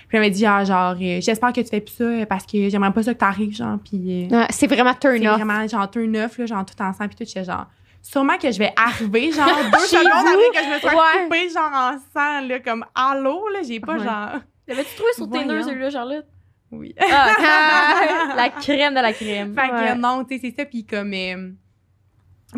Puis 0.08 0.18
il 0.18 0.20
m'avait 0.20 0.30
dit, 0.32 0.46
ah, 0.46 0.64
genre, 0.66 0.96
euh, 1.02 1.20
j'espère 1.22 1.54
que 1.54 1.62
tu 1.62 1.68
fais 1.68 1.82
plus 1.82 1.94
ça 1.96 2.04
euh, 2.04 2.26
parce 2.26 2.46
que 2.46 2.70
j'aimerais 2.70 2.92
pas 2.92 3.04
ça 3.04 3.14
que 3.14 3.20
t'arrives, 3.20 3.56
genre, 3.56 3.78
puis. 3.84 4.26
euh, 4.26 4.28
Ah, 4.32 4.48
c'est 4.50 4.68
vraiment 4.68 4.94
turn 4.94 5.18
c'est 5.20 5.28
off. 5.30 5.36
vraiment 5.36 5.68
genre 5.68 5.90
turn 5.90 6.18
off, 6.18 6.38
là, 6.38 6.46
genre 6.46 6.66
tout 6.66 6.82
ensemble, 6.82 7.10
puis 7.10 7.18
tout, 7.26 7.26
j'étais 7.28 7.46
genre. 7.46 7.68
Sûrement 8.02 8.38
que 8.38 8.52
je 8.52 8.60
vais 8.60 8.74
arriver, 8.76 9.32
genre, 9.32 9.48
deux 9.72 9.80
secondes 9.88 10.06
vous? 10.12 10.28
après 10.28 10.60
que 10.62 10.66
je 10.66 10.74
me 10.74 10.80
sois 10.80 10.92
Ouais. 10.92 11.24
coupée, 11.24 11.50
genre, 11.50 11.72
en 11.74 11.98
sang, 12.14 12.48
là, 12.48 12.60
comme, 12.60 12.86
allô, 12.96 13.48
là, 13.54 13.60
j'ai 13.66 13.80
pas, 13.80 13.98
Ouais. 13.98 14.04
genre. 14.04 14.30
L'avais-tu 14.68 14.96
trouvé 14.96 15.12
sur 15.16 15.30
Tinder, 15.30 15.46
Voyons. 15.46 15.64
celui-là, 15.68 15.90
Charlotte? 15.90 16.26
Oui. 16.72 16.94
Ah, 17.00 17.34
la 18.36 18.50
crème 18.50 18.94
de 18.96 19.00
la 19.00 19.14
crème. 19.14 19.54
Fait 19.54 19.70
que 19.70 19.98
non, 19.98 20.24
tu 20.26 20.36
sais, 20.36 20.42
c'est 20.50 20.56
ça, 20.58 20.66
puis 20.66 20.86
comme. 20.86 21.14
euh, 21.14 21.52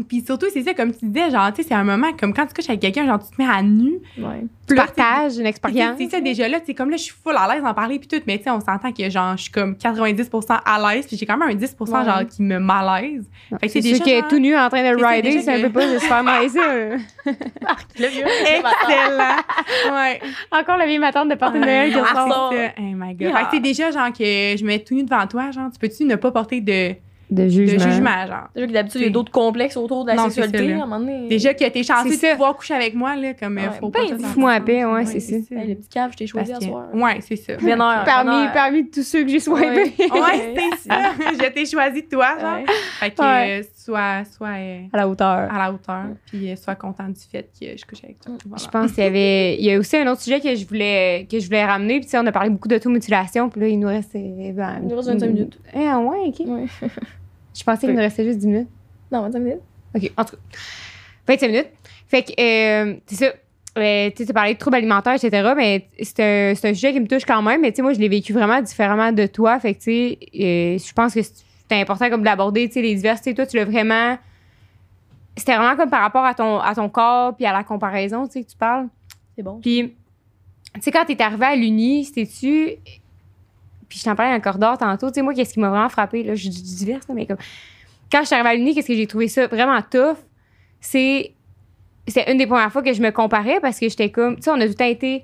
puis 0.03 0.21
surtout, 0.25 0.47
c'est 0.51 0.63
ça, 0.63 0.73
comme 0.73 0.93
tu 0.93 1.05
disais, 1.05 1.29
genre, 1.31 1.51
tu 1.53 1.61
sais, 1.61 1.67
c'est 1.69 1.73
un 1.75 1.83
moment, 1.83 2.11
comme 2.19 2.33
quand 2.33 2.45
tu 2.45 2.53
couches 2.53 2.69
avec 2.69 2.81
quelqu'un, 2.81 3.05
genre, 3.05 3.19
tu 3.19 3.35
te 3.35 3.41
mets 3.41 3.47
à 3.49 3.61
nu. 3.61 3.93
Ouais. 4.17 4.43
Tu 4.67 4.73
partages 4.75 5.37
une 5.37 5.45
expérience. 5.45 5.95
C'est 5.99 6.09
ça, 6.09 6.19
déjà 6.21 6.47
là, 6.49 6.59
tu 6.59 6.65
sais, 6.67 6.73
comme 6.73 6.89
là, 6.89 6.97
je 6.97 7.03
suis 7.03 7.13
full 7.23 7.35
à 7.37 7.47
l'aise 7.53 7.63
d'en 7.63 7.73
parler, 7.73 7.99
puis 7.99 8.07
tout, 8.07 8.19
mais 8.25 8.37
tu 8.39 8.45
sais, 8.45 8.49
on 8.49 8.59
s'entend 8.59 8.91
que, 8.91 9.09
genre, 9.09 9.37
je 9.37 9.43
suis 9.43 9.51
comme 9.51 9.75
90% 9.75 10.59
à 10.65 10.93
l'aise, 10.95 11.05
puis 11.07 11.17
j'ai 11.17 11.25
quand 11.25 11.37
même 11.37 11.49
un 11.49 11.53
10%, 11.55 11.99
Ouais. 11.99 12.05
genre, 12.05 12.25
qui 12.27 12.41
me 12.41 12.57
malaise. 12.59 13.29
Fait 13.59 13.67
que 13.67 13.73
C'est 13.73 13.81
déjà, 13.81 14.03
qui 14.03 14.09
est 14.11 14.27
tout 14.27 14.39
nu 14.39 14.57
en 14.57 14.67
train 14.69 14.81
de 14.81 14.95
rider, 15.03 15.41
c'est 15.41 15.53
un 15.53 15.57
que- 15.61 15.67
peu 15.67 15.79
pas 15.79 15.87
de 15.93 15.99
se 15.99 16.05
faire 16.05 16.23
malaise. 16.23 16.55
Le 16.55 18.07
vieux. 18.07 18.25
Excellent! 18.25 19.95
ouais. 19.95 20.19
Encore 20.51 20.77
la 20.77 20.85
vieille 20.85 20.99
matante 20.99 21.29
de 21.29 21.35
porter 21.35 21.59
Noël 21.59 21.91
qui 21.91 21.97
Ah, 21.99 22.13
ça. 22.13 22.25
Oh 22.29 22.81
my 22.81 23.13
god. 23.13 23.21
Yeah. 23.21 23.35
Fait 23.37 23.43
que 23.43 23.49
c'est 23.53 23.59
déjà 23.59 23.91
genre 23.91 24.11
que 24.11 24.23
je 24.57 24.61
me 24.63 24.67
mets 24.67 24.79
tout 24.79 24.95
nu 24.95 25.03
devant 25.03 25.25
toi, 25.27 25.51
genre, 25.51 25.69
tu 25.71 25.79
peux-tu 25.79 26.05
ne 26.05 26.15
pas 26.15 26.31
porter 26.31 26.61
de, 26.61 26.95
De 27.29 27.43
de 27.43 27.49
jugement. 27.49 27.79
jugement, 27.79 28.27
genre? 28.27 28.47
Déjà 28.55 28.67
que 28.67 28.71
d'habitude, 28.73 29.01
il 29.01 29.03
y 29.05 29.07
a 29.07 29.09
d'autres 29.11 29.31
complexes 29.31 29.75
autour 29.77 30.03
de 30.05 30.09
la 30.11 30.15
Non, 30.15 30.23
sexualité. 30.25 30.57
ça, 30.59 30.63
là. 30.63 30.69
à 30.71 30.75
un 30.75 30.85
moment 30.85 30.99
donné. 30.99 31.27
Déjà 31.27 31.53
que 31.53 31.67
t'es 31.67 31.83
chanceux 31.83 32.09
de 32.11 32.13
ça. 32.15 32.31
pouvoir 32.33 32.55
coucher 32.55 32.73
avec 32.75 32.93
moi, 32.93 33.15
là, 33.15 33.33
comme 33.33 33.55
Ouais. 33.57 33.63
faut 33.79 33.89
Ben, 33.89 34.07
pas. 34.17 34.27
fous-moi 34.27 34.51
à 34.51 34.59
paix, 34.61 34.81
ça. 34.81 34.91
ouais, 34.93 35.05
c'est 35.05 35.19
ça. 35.19 35.35
Hey, 35.55 35.67
le 35.69 35.75
petit 35.75 35.89
cave, 35.89 36.11
je 36.13 36.17
t'ai 36.17 36.27
choisi 36.27 36.51
Parce 36.51 36.63
à 36.63 36.65
que- 36.67 36.71
soir. 36.71 36.85
Ouais, 36.93 37.17
c'est 37.21 37.35
ça. 37.35 37.55
Vénère. 37.57 38.03
Parmi, 38.05 38.47
parmi 38.53 38.89
tous 38.89 39.03
ceux 39.03 39.23
que 39.23 39.29
j'ai 39.29 39.39
swipés. 39.39 39.93
Ouais, 39.99 40.55
c'est 40.55 40.89
ça. 40.89 41.01
je 41.33 41.49
t'ai 41.51 41.65
choisi 41.65 42.03
de 42.03 42.07
toi, 42.09 42.37
genre. 42.39 42.55
Ouais. 42.57 42.65
Fait 42.99 43.11
que 43.11 43.21
Ouais. 43.21 43.59
euh, 43.59 43.63
sois, 43.75 44.23
sois 44.37 44.47
euh, 44.49 44.81
À 44.93 44.97
la 44.97 45.07
hauteur. 45.09 45.51
à 45.51 45.57
la 45.57 45.71
hauteur, 45.73 46.03
puis 46.27 46.51
euh, 46.51 46.55
sois 46.55 46.75
content 46.75 47.07
du 47.07 47.19
fait 47.31 47.49
que 47.59 47.75
je 47.77 47.85
couche 47.85 48.03
avec 48.03 48.19
toi. 48.19 48.35
Voilà. 48.45 48.63
Je 48.63 48.69
pense 48.69 48.91
qu'il 48.91 49.03
y 49.03 49.07
avait. 49.07 49.55
Il 49.57 49.65
y 49.65 49.71
a 49.73 49.79
aussi 49.79 49.97
un 49.97 50.07
autre 50.11 50.21
sujet 50.21 50.39
que 50.39 50.53
je 50.55 50.65
voulais, 50.67 51.27
que 51.29 51.39
je 51.39 51.45
voulais 51.45 51.65
ramener. 51.65 51.95
Puis, 51.95 52.05
tu 52.05 52.11
sais, 52.11 52.19
on 52.19 52.25
a 52.27 52.31
parlé 52.31 52.49
beaucoup 52.49 52.67
d'automutilation. 52.67 53.49
Puis 53.49 53.61
là, 53.61 53.67
il 53.67 53.79
nous 53.79 53.87
reste. 53.87 54.15
euh, 54.15 54.51
ben, 54.53 54.79
Il 54.83 54.87
nous 54.89 54.95
reste 54.95 55.09
25 55.09 55.27
minutes. 55.27 55.59
Eh, 55.75 55.87
ah 55.87 55.99
ouais, 55.99 56.27
OK. 56.27 56.41
Je 57.55 57.63
pensais 57.63 57.87
qu'il 57.87 57.95
nous 57.95 58.01
restait 58.01 58.25
juste 58.25 58.39
10 58.39 58.47
minutes. 58.47 58.69
Non, 59.11 59.21
25 59.21 59.39
minutes. 59.39 59.61
OK, 59.95 60.11
en 60.17 60.25
tout 60.25 60.35
cas. 60.35 60.57
25 61.27 61.47
minutes. 61.47 61.69
Fait 62.07 62.23
que, 62.23 62.31
euh, 62.39 62.95
c'est 63.07 63.15
ça. 63.15 63.33
Euh, 63.77 64.09
tu 64.11 64.17
sais, 64.17 64.25
tu 64.27 64.33
parlais 64.33 64.53
de 64.53 64.59
troubles 64.59 64.77
alimentaires, 64.77 65.13
etc. 65.13 65.53
Mais 65.55 65.87
c'est 66.01 66.19
un, 66.21 66.51
un 66.51 66.73
sujet 66.73 66.93
qui 66.93 66.99
me 66.99 67.07
touche 67.07 67.25
quand 67.25 67.41
même. 67.41 67.61
Mais 67.61 67.71
tu 67.71 67.77
sais, 67.77 67.81
moi, 67.81 67.93
je 67.93 67.99
l'ai 67.99 68.07
vécu 68.07 68.31
vraiment 68.31 68.61
différemment 68.61 69.11
de 69.11 69.25
toi. 69.25 69.59
Fait 69.59 69.73
que, 69.73 69.79
tu 69.79 69.83
sais, 69.83 70.17
euh, 70.21 70.77
je 70.77 70.93
pense 70.93 71.13
que 71.13 71.21
c'est 71.21 71.81
important 71.81 72.09
comme 72.09 72.23
d'aborder, 72.23 72.67
tu 72.67 72.75
sais, 72.75 72.81
les 72.81 72.95
diversités. 72.95 73.33
Toi, 73.33 73.45
tu 73.45 73.57
l'as 73.57 73.65
vraiment. 73.65 74.17
C'était 75.35 75.57
vraiment 75.57 75.75
comme 75.75 75.89
par 75.89 76.01
rapport 76.01 76.23
à 76.23 76.33
ton, 76.33 76.59
à 76.59 76.73
ton 76.73 76.87
corps 76.87 77.35
puis 77.35 77.45
à 77.45 77.51
la 77.51 77.63
comparaison, 77.63 78.25
tu 78.27 78.33
sais, 78.33 78.43
que 78.43 78.51
tu 78.51 78.57
parles. 78.57 78.87
C'est 79.35 79.43
bon. 79.43 79.59
Puis, 79.61 79.93
tu 80.75 80.81
sais, 80.81 80.91
quand 80.91 81.03
t'es 81.05 81.21
arrivé 81.21 81.45
à 81.45 81.55
l'Uni, 81.55 82.05
c'était-tu. 82.05 82.75
Puis 83.89 83.99
je 83.99 84.03
t'en 84.03 84.15
parlais 84.15 84.31
dans 84.31 84.37
le 84.37 84.41
corridor 84.41 84.77
tantôt. 84.77 85.09
Tu 85.09 85.15
sais, 85.15 85.21
moi, 85.21 85.33
qu'est-ce 85.33 85.53
qui 85.53 85.59
m'a 85.59 85.69
vraiment 85.69 85.89
frappé, 85.89 86.23
là, 86.23 86.35
je 86.35 86.49
dis 86.49 86.61
du 86.61 86.75
divers, 86.75 86.99
mais 87.13 87.25
comme. 87.25 87.37
Quand 88.11 88.21
je 88.21 88.27
suis 88.27 88.35
arrivée 88.35 88.49
à 88.49 88.55
l'Uni, 88.55 88.75
qu'est-ce 88.75 88.87
que 88.87 88.95
j'ai 88.95 89.07
trouvé 89.07 89.27
ça 89.27 89.47
vraiment 89.47 89.81
tough? 89.81 90.17
C'est. 90.79 91.33
C'était 92.07 92.31
une 92.31 92.37
des 92.37 92.45
premières 92.45 92.71
fois 92.71 92.83
que 92.83 92.93
je 92.93 93.01
me 93.01 93.09
comparais 93.09 93.59
parce 93.59 93.79
que 93.79 93.89
j'étais 93.89 94.09
comme. 94.09 94.35
Tu 94.35 94.43
sais, 94.43 94.51
on 94.51 94.55
a 94.55 94.63
tout 94.63 94.69
le 94.69 94.73
temps 94.75 94.85
été 94.85 95.23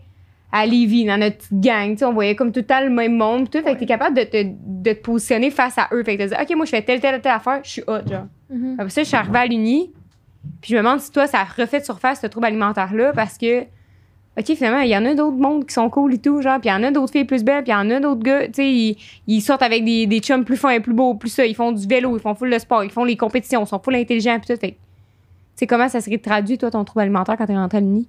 à 0.52 0.66
Lévis, 0.66 1.06
dans 1.06 1.18
notre 1.18 1.38
petite 1.38 1.60
gang. 1.62 1.92
Tu 1.92 2.00
sais, 2.00 2.06
on 2.06 2.14
voyait 2.14 2.36
comme 2.36 2.52
tout 2.52 2.60
le 2.60 2.66
temps 2.66 2.82
le 2.82 2.90
même 2.90 3.16
monde. 3.16 3.50
Tout, 3.50 3.62
fait 3.62 3.76
que 3.76 3.80
t'es 3.80 3.86
capable 3.86 4.18
de 4.18 4.24
te, 4.24 4.44
de 4.44 4.94
te 4.94 5.02
positionner 5.02 5.50
face 5.50 5.78
à 5.78 5.88
eux. 5.94 6.04
Fait 6.04 6.18
que 6.18 6.24
t'as 6.24 6.44
dit, 6.44 6.52
OK, 6.52 6.58
moi, 6.58 6.66
je 6.66 6.72
fais 6.72 6.82
telle, 6.82 7.00
telle, 7.00 7.22
telle 7.22 7.32
affaire, 7.32 7.62
je 7.64 7.70
suis 7.70 7.84
hot, 7.88 8.08
genre. 8.08 8.26
Après 8.78 8.90
ça, 8.90 9.04
je 9.04 9.08
suis 9.08 9.18
arrivée 9.18 9.40
à 9.40 9.46
l'Uni. 9.46 9.92
Puis 10.62 10.72
je 10.72 10.76
me 10.76 10.82
demande 10.82 11.00
si 11.00 11.12
toi, 11.12 11.28
ça 11.28 11.44
refait 11.44 11.80
de 11.80 11.86
surface 11.86 12.22
ce 12.22 12.28
trouble 12.28 12.48
alimentaire-là 12.48 13.14
parce 13.14 13.38
que, 13.38 13.66
OK, 14.38 14.46
finalement, 14.56 14.80
il 14.80 14.90
y 14.90 14.96
en 14.96 15.06
a 15.06 15.14
d'autres 15.14 15.38
mondes 15.38 15.66
qui 15.66 15.74
sont 15.74 15.90
cool 15.90 16.14
et 16.14 16.18
tout, 16.18 16.42
genre, 16.42 16.60
puis 16.60 16.70
il 16.70 16.72
y 16.72 16.76
en 16.76 16.84
a 16.84 16.92
d'autres 16.92 17.12
filles 17.12 17.26
plus 17.26 17.44
belles, 17.44 17.64
puis 17.64 17.72
il 17.72 17.76
y 17.76 17.78
en 17.78 17.90
a 17.90 18.00
d'autres 18.00 18.24
gars, 18.24 18.48
tu 18.48 18.54
sais, 18.54 18.72
ils, 18.72 18.98
ils 19.28 19.42
sortent 19.42 19.62
avec 19.62 19.84
des, 19.84 20.08
des 20.08 20.20
chums 20.20 20.46
plus 20.46 20.56
fins, 20.56 20.80
plus 20.80 20.94
beaux, 20.94 21.16
plus 21.16 21.30
ça, 21.30 21.46
ils 21.46 21.56
font 21.56 21.74
du 21.74 21.86
vélo, 21.86 22.16
ils 22.16 22.22
font 22.22 22.34
full 22.34 22.50
de 22.50 22.58
sport, 22.58 22.84
ils 22.84 22.92
font 22.92 23.04
les 23.04 23.18
compétitions, 23.18 23.64
ils 23.64 23.68
sont 23.68 23.80
full 23.80 23.96
intelligents, 23.96 24.40
puis 24.40 24.54
tout. 24.54 24.60
Fait 24.60 24.72
tu 24.72 24.78
sais, 25.56 25.68
comment 25.68 25.90
ça 25.90 26.00
serait 26.00 26.18
traduit, 26.18 26.58
toi, 26.58 26.72
ton 26.72 26.86
trouble 26.86 27.02
alimentaire 27.02 27.36
quand 27.38 27.46
t'es 27.46 27.56
rentré 27.56 27.80
à 27.80 27.82
l'Uni? 27.82 28.08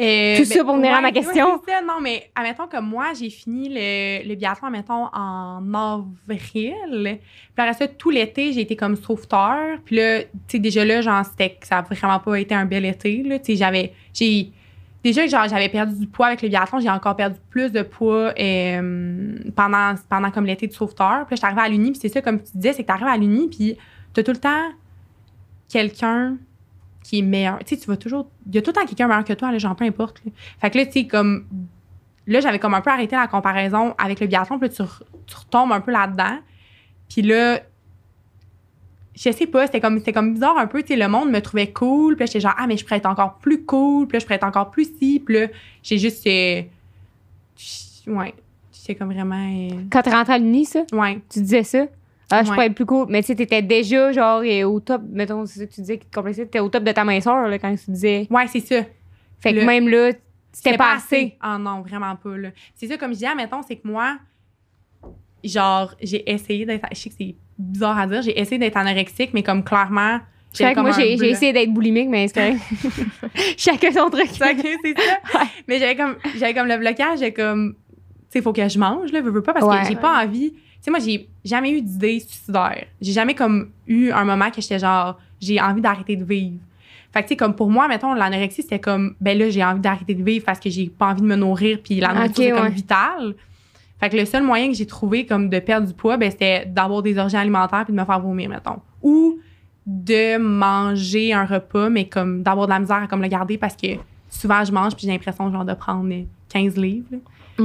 Euh, 0.00 0.38
Tout 0.38 0.46
ça 0.46 0.64
pour 0.64 0.76
venir 0.76 0.94
à 0.94 1.02
ma 1.02 1.12
question. 1.12 1.46
ouais, 1.46 1.58
c'est 1.66 1.72
ça. 1.72 1.80
non, 1.82 2.00
mais 2.00 2.30
admettons 2.34 2.66
que 2.66 2.80
moi, 2.80 3.08
j'ai 3.18 3.28
fini 3.28 3.68
le, 3.68 4.26
le 4.26 4.34
biathlon, 4.36 4.68
admettons, 4.68 5.08
en 5.12 5.62
avril. 5.74 7.02
Puis 7.04 7.18
après 7.58 7.74
ça, 7.74 7.86
tout 7.88 8.08
l'été, 8.08 8.54
j'ai 8.54 8.62
été 8.62 8.74
comme 8.74 8.96
sauveteur. 8.96 9.78
Puis 9.84 9.96
là, 9.96 10.22
tu 10.22 10.28
sais, 10.48 10.58
déjà 10.58 10.82
là, 10.84 11.02
genre, 11.02 11.22
c'était, 11.26 11.58
ça 11.62 11.78
a 11.78 11.82
vraiment 11.82 12.20
pas 12.20 12.40
été 12.40 12.54
un 12.54 12.64
bel 12.64 12.86
été, 12.86 13.22
là. 13.22 13.38
Tu 13.38 13.52
sais, 13.52 13.56
j'avais, 13.56 13.92
j'ai, 14.14 14.50
déjà, 15.02 15.26
genre, 15.26 15.48
j'avais 15.48 15.68
perdu 15.68 15.98
du 15.98 16.06
poids 16.06 16.28
avec 16.28 16.42
le 16.42 16.48
biathlon. 16.48 16.80
J'ai 16.80 16.90
encore 16.90 17.16
perdu 17.16 17.38
plus 17.50 17.72
de 17.72 17.82
poids 17.82 18.32
euh, 18.38 19.38
pendant, 19.54 19.94
pendant 20.08 20.30
comme 20.30 20.46
l'été 20.46 20.66
de 20.66 20.72
sauveteur. 20.72 21.26
Puis 21.26 21.36
là, 21.36 21.48
j'étais 21.48 21.60
à 21.60 21.68
l'Uni. 21.68 21.92
Puis 21.92 22.00
c'est 22.00 22.08
ça, 22.08 22.22
comme 22.22 22.42
tu 22.42 22.52
disais, 22.54 22.72
c'est 22.72 22.82
que 22.82 22.88
t'arrives 22.88 23.06
à 23.06 23.16
l'Uni, 23.16 23.48
puis 23.48 23.76
t'as 24.12 24.22
tout 24.22 24.32
le 24.32 24.38
temps 24.38 24.68
quelqu'un 25.68 26.36
qui 27.02 27.18
est 27.18 27.22
meilleur. 27.22 27.58
Tu 27.60 27.74
sais, 27.74 27.80
tu 27.80 27.88
vas 27.88 27.96
toujours. 27.96 28.28
Il 28.46 28.54
y 28.54 28.58
a 28.58 28.62
tout 28.62 28.70
le 28.70 28.74
temps 28.74 28.86
quelqu'un 28.86 29.08
meilleur 29.08 29.24
que 29.24 29.32
toi, 29.32 29.50
là, 29.50 29.58
genre, 29.58 29.76
peu 29.76 29.84
importe. 29.84 30.22
là. 30.24 30.32
Fait 30.60 30.70
que 30.70 30.78
là, 30.78 30.86
tu 30.86 30.92
sais, 30.92 31.06
comme. 31.06 31.46
Là, 32.28 32.38
j'avais 32.38 32.60
comme 32.60 32.74
un 32.74 32.80
peu 32.80 32.90
arrêté 32.90 33.16
la 33.16 33.26
comparaison 33.26 33.96
avec 33.98 34.20
le 34.20 34.28
biathlon, 34.28 34.58
puis 34.60 34.68
là, 34.68 34.74
tu, 34.74 34.82
tu 35.26 35.36
retombes 35.36 35.72
un 35.72 35.80
peu 35.80 35.90
là-dedans. 35.90 36.38
Puis 37.08 37.22
là, 37.22 37.60
je 39.14 39.30
sais 39.30 39.46
pas, 39.46 39.66
c'était 39.66 39.80
comme, 39.80 39.98
c'était 39.98 40.12
comme 40.12 40.32
bizarre 40.34 40.56
un 40.58 40.66
peu, 40.66 40.82
tu 40.82 40.88
sais, 40.88 40.96
le 40.96 41.08
monde 41.08 41.30
me 41.30 41.40
trouvait 41.40 41.70
cool, 41.70 42.16
puis 42.16 42.20
là, 42.22 42.26
j'étais 42.26 42.40
genre, 42.40 42.54
ah, 42.56 42.66
mais 42.66 42.76
je 42.76 42.84
pourrais 42.84 42.96
être 42.96 43.06
encore 43.06 43.38
plus 43.38 43.64
cool, 43.64 44.06
puis 44.06 44.14
là, 44.16 44.18
je 44.20 44.24
pourrais 44.24 44.36
être 44.36 44.44
encore 44.44 44.70
plus 44.70 44.90
si, 44.98 45.20
puis 45.20 45.34
là, 45.40 45.46
j'ai 45.82 45.98
juste. 45.98 46.26
euh, 46.26 46.62
ouais, 48.06 48.34
j'étais 48.72 48.94
comme 48.94 49.12
vraiment. 49.12 49.36
euh, 49.70 49.80
Quand 49.90 50.02
t'es 50.02 50.10
rentré 50.10 50.34
à 50.34 50.38
l'Uni, 50.38 50.64
ça, 50.64 50.82
ouais. 50.92 51.20
tu 51.30 51.40
disais 51.40 51.62
ça? 51.62 51.86
Ah, 52.30 52.42
je 52.42 52.48
Ouais. 52.48 52.54
pourrais 52.54 52.66
être 52.68 52.74
plus 52.74 52.86
cool. 52.86 53.06
Mais 53.10 53.20
tu 53.20 53.26
sais, 53.26 53.34
t'étais 53.34 53.60
déjà, 53.60 54.10
genre, 54.12 54.40
euh, 54.42 54.62
au 54.64 54.80
top, 54.80 55.02
mettons, 55.10 55.44
c'est 55.44 55.60
ça 55.60 55.66
que 55.66 55.72
tu 55.74 55.80
disais 55.82 55.98
qui 55.98 56.06
te 56.06 56.14
complexait, 56.14 56.44
t'étais 56.46 56.60
au 56.60 56.68
top 56.70 56.82
de 56.82 56.92
ta 56.92 57.04
minceur, 57.04 57.46
là, 57.48 57.58
quand 57.58 57.74
tu 57.76 57.90
disais. 57.90 58.26
Ouais, 58.30 58.46
c'est 58.46 58.60
ça. 58.60 58.82
Fait 59.40 59.52
que 59.52 59.58
Le- 59.60 59.66
même 59.66 59.88
là, 59.88 60.12
c'était 60.50 60.78
pas 60.78 60.94
assez. 60.94 61.36
Ah 61.40 61.58
non, 61.58 61.82
vraiment 61.82 62.16
pas, 62.16 62.36
là. 62.38 62.48
C'est 62.74 62.86
ça, 62.86 62.96
comme 62.96 63.10
je 63.10 63.16
disais, 63.18 63.34
mettons, 63.34 63.60
c'est 63.62 63.76
que 63.76 63.86
moi, 63.86 64.16
genre, 65.44 65.94
j'ai 66.00 66.30
essayé 66.30 66.64
d'être. 66.64 66.86
Je 66.92 66.96
sais 66.98 67.10
que 67.10 67.16
c'est 67.18 67.34
bizarre 67.58 67.98
à 67.98 68.06
dire, 68.06 68.22
j'ai 68.22 68.38
essayé 68.38 68.58
d'être 68.58 68.76
anorexique, 68.76 69.30
mais 69.34 69.42
comme 69.42 69.62
clairement. 69.64 70.18
C'est 70.52 70.64
vrai 70.64 70.74
que 70.74 70.80
j'avais 70.80 70.88
moi, 70.88 70.92
comme 70.92 71.02
un 71.02 71.16
j'ai 71.18 71.30
essayé 71.30 71.52
d'être 71.52 71.72
boulimique, 71.72 72.08
mais 72.10 72.28
c'est. 72.28 72.54
Chacun 73.56 73.90
son 73.92 74.10
truc. 74.10 74.28
Ok, 74.28 74.66
c'est 74.84 74.94
ça. 74.98 75.42
Mais 75.68 75.78
j'avais 75.78 75.96
comme, 75.96 76.16
j'avais 76.36 76.52
comme 76.54 76.66
le 76.68 76.76
blocage, 76.78 77.20
j'ai 77.20 77.32
comme, 77.32 77.74
tu 77.74 77.98
sais, 78.28 78.42
faut 78.42 78.52
que 78.52 78.68
je 78.68 78.78
mange, 78.78 79.10
là, 79.12 79.20
veux, 79.22 79.30
veux 79.30 79.42
pas, 79.42 79.54
parce 79.54 79.64
Ouais. 79.64 79.80
que 79.82 79.88
j'ai 79.88 79.96
pas 79.96 80.22
envie. 80.24 80.50
Tu 80.52 80.58
sais, 80.82 80.90
moi, 80.90 81.00
j'ai 81.00 81.28
jamais 81.44 81.70
eu 81.70 81.80
d'idée 81.80 82.20
suicidaire. 82.20 82.84
J'ai 83.00 83.12
jamais 83.12 83.34
comme 83.34 83.70
eu 83.86 84.10
un 84.10 84.24
moment 84.24 84.50
que 84.50 84.60
j'étais 84.60 84.78
genre, 84.78 85.18
j'ai 85.40 85.60
envie 85.60 85.80
d'arrêter 85.80 86.16
de 86.16 86.24
vivre. 86.24 86.58
Fait 87.14 87.22
que, 87.22 87.28
tu 87.28 87.32
sais, 87.32 87.36
comme 87.36 87.54
pour 87.54 87.70
moi, 87.70 87.88
mettons, 87.88 88.12
l'anorexie, 88.14 88.62
c'était 88.62 88.78
comme, 88.80 89.14
ben 89.20 89.38
là, 89.38 89.48
j'ai 89.50 89.62
envie 89.64 89.80
d'arrêter 89.80 90.14
de 90.14 90.22
vivre 90.24 90.44
parce 90.44 90.58
que 90.60 90.68
j'ai 90.70 90.88
pas 90.88 91.06
envie 91.06 91.20
de 91.22 91.26
me 91.26 91.36
nourrir, 91.36 91.78
puis 91.82 91.96
la 92.00 92.12
nourriture, 92.12 92.42
Ok, 92.44 92.48
c'est 92.48 92.50
comme 92.50 92.62
ouais. 92.64 92.70
vital. 92.70 93.34
Fait 94.02 94.10
que 94.10 94.16
le 94.16 94.24
seul 94.24 94.42
moyen 94.42 94.68
que 94.68 94.74
j'ai 94.74 94.86
trouvé, 94.86 95.26
comme, 95.26 95.48
de 95.48 95.58
perdre 95.60 95.86
du 95.86 95.94
poids, 95.94 96.16
ben, 96.16 96.30
c'était 96.30 96.66
d'avoir 96.66 97.02
des 97.02 97.16
orgies 97.18 97.36
alimentaires 97.36 97.84
puis 97.84 97.94
de 97.94 98.00
me 98.00 98.04
faire 98.04 98.18
vomir, 98.20 98.48
mettons. 98.50 98.80
Ou 99.02 99.38
de 99.86 100.38
manger 100.38 101.32
un 101.32 101.44
repas, 101.44 101.88
mais 101.88 102.08
comme, 102.08 102.42
d'avoir 102.42 102.66
de 102.66 102.72
la 102.72 102.80
misère 102.80 103.02
à 103.02 103.06
comme 103.06 103.22
le 103.22 103.28
garder 103.28 103.58
parce 103.58 103.76
que 103.76 103.88
souvent, 104.28 104.64
je 104.64 104.72
mange 104.72 104.94
puis 104.96 105.06
j'ai 105.06 105.12
l'impression, 105.12 105.50
genre, 105.52 105.64
de 105.64 105.74
prendre 105.74 106.12
euh, 106.12 106.22
15 106.48 106.76
livres, 106.76 107.06
là. 107.12 107.18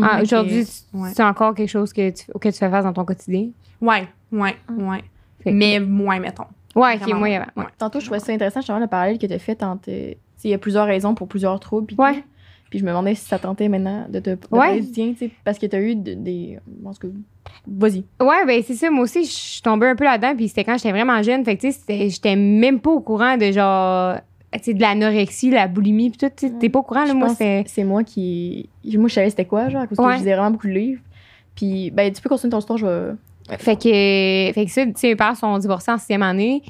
Ah, 0.03 0.21
Aujourd'hui, 0.21 0.65
ouais. 0.93 1.09
c'est 1.15 1.23
encore 1.23 1.55
quelque 1.55 1.69
chose 1.69 1.93
que 1.93 2.09
tu, 2.11 2.25
auquel 2.33 2.51
tu 2.53 2.59
fais 2.59 2.69
face 2.69 2.83
dans 2.83 2.93
ton 2.93 3.05
quotidien? 3.05 3.47
Ouais, 3.81 4.07
ouais, 4.31 4.55
ouais. 4.77 5.03
Fait 5.43 5.51
que- 5.51 5.55
Mais 5.55 5.79
moins, 5.79 6.19
mettons. 6.19 6.43
Ouais, 6.75 6.99
ok, 7.01 7.07
moins. 7.15 7.29
ouais. 7.29 7.39
Tantôt, 7.79 7.99
je 7.99 8.05
trouvais 8.05 8.19
ça 8.19 8.31
intéressant, 8.33 8.59
justement, 8.59 8.79
le 8.79 8.87
parallèle 8.87 9.17
que 9.17 9.25
tu 9.25 9.33
as 9.33 9.39
fait 9.39 9.63
entre. 9.63 9.89
euh, 9.89 10.13
Il 10.43 10.51
y 10.51 10.53
a 10.53 10.57
plusieurs 10.59 10.85
raisons 10.85 11.15
pour 11.15 11.27
plusieurs 11.27 11.59
troubles. 11.59 11.95
Ouais. 11.97 12.15
tout. 12.15 12.23
Puis 12.69 12.79
je 12.79 12.83
me 12.83 12.89
demandais 12.89 13.15
si 13.15 13.25
ça 13.25 13.39
tentait 13.39 13.69
maintenant 13.69 14.05
de 14.09 14.19
te 14.19 14.31
Ouais. 14.51 14.81
tu 14.81 15.15
sais, 15.15 15.29
parce 15.45 15.57
que 15.57 15.65
tu 15.67 15.75
as 15.75 15.81
eu 15.81 15.95
de- 15.95 16.13
des. 16.15 16.59
Bon, 16.67 16.91
cas, 16.91 17.07
vas-y. 17.65 18.03
Ouais, 18.21 18.45
ben 18.45 18.61
c'est 18.65 18.73
ça. 18.75 18.91
Moi 18.91 19.03
aussi, 19.03 19.23
je 19.23 19.31
suis 19.31 19.61
tombée 19.61 19.87
un 19.87 19.95
peu 19.95 20.03
là-dedans. 20.03 20.35
Puis 20.35 20.49
c'était 20.49 20.63
quand 20.65 20.75
j'étais 20.77 20.91
vraiment 20.91 21.21
jeune. 21.23 21.45
Fait 21.45 21.55
que, 21.55 21.61
tu 21.61 21.71
sais, 21.71 22.09
j'étais 22.09 22.35
même 22.35 22.79
pas 22.81 22.89
au 22.91 22.99
courant 22.99 23.37
de 23.37 23.51
genre, 23.51 24.17
tu 24.53 24.59
sais, 24.61 24.73
de 24.73 24.81
l'anorexie, 24.81 25.49
la 25.49 25.67
boulimie, 25.69 26.09
puis 26.09 26.17
tout. 26.17 26.33
tu 26.35 26.47
sais, 26.47 26.53
T'es 26.59 26.67
pas 26.69 26.79
au 26.79 26.83
courant, 26.83 27.05
là. 27.05 27.11
Je 27.11 27.13
Moi, 27.13 27.29
que 27.35 27.69
c'est 27.69 27.83
moi 27.85 28.03
qui. 28.03 28.69
Moi, 28.83 29.07
je 29.07 29.13
savais 29.13 29.29
c'était 29.29 29.45
quoi, 29.45 29.69
genre, 29.69 29.85
parce 29.87 29.97
que 29.97 30.01
Ouais. 30.03 30.13
je 30.13 30.17
lisais 30.19 30.33
vraiment 30.33 30.51
beaucoup 30.51 30.67
de 30.67 30.73
livres. 30.73 31.01
Puis, 31.55 31.89
ben, 31.91 32.11
tu 32.11 32.21
peux 32.21 32.29
continuer 32.29 32.51
ton 32.51 32.59
histoire, 32.59 32.77
je 32.77 32.85
vais. 32.85 33.13
Fait 33.59 33.77
que, 33.77 34.53
fait 34.53 34.65
que 34.65 34.71
ça, 34.71 34.85
tu 34.85 34.91
sais, 34.95 35.07
mes 35.07 35.15
parents 35.15 35.35
sont 35.35 35.57
divorcés 35.57 35.89
en 35.91 35.97
sixième 35.97 36.21
année. 36.23 36.61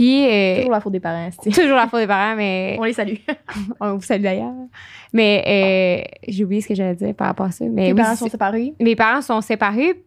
Puis, 0.00 0.26
euh, 0.26 0.56
Toujours 0.56 0.70
la 0.72 0.80
faute 0.80 0.92
des 0.92 1.00
parents, 1.00 1.28
c'est. 1.42 1.50
toujours 1.50 1.76
la 1.76 1.86
faute 1.86 2.00
des 2.00 2.06
parents, 2.06 2.34
mais 2.34 2.76
On 2.80 2.84
les 2.84 2.94
salue. 2.94 3.16
on 3.80 3.96
vous 3.96 4.02
salue 4.02 4.22
d'ailleurs. 4.22 4.54
Mais 5.12 5.44
euh, 6.06 6.18
j'ai 6.26 6.44
oublié 6.44 6.62
ce 6.62 6.68
que 6.68 6.74
j'allais 6.74 6.94
dire 6.94 7.14
par 7.14 7.26
rapport 7.26 7.44
à 7.46 7.50
ça. 7.50 7.66
Mais 7.66 7.86
Tes 7.88 7.92
oui, 7.92 8.00
parents 8.00 8.16
sont 8.16 8.28
séparés? 8.30 8.72
mes 8.80 8.96
parents 8.96 9.20
sont 9.20 9.40
séparés. 9.42 10.02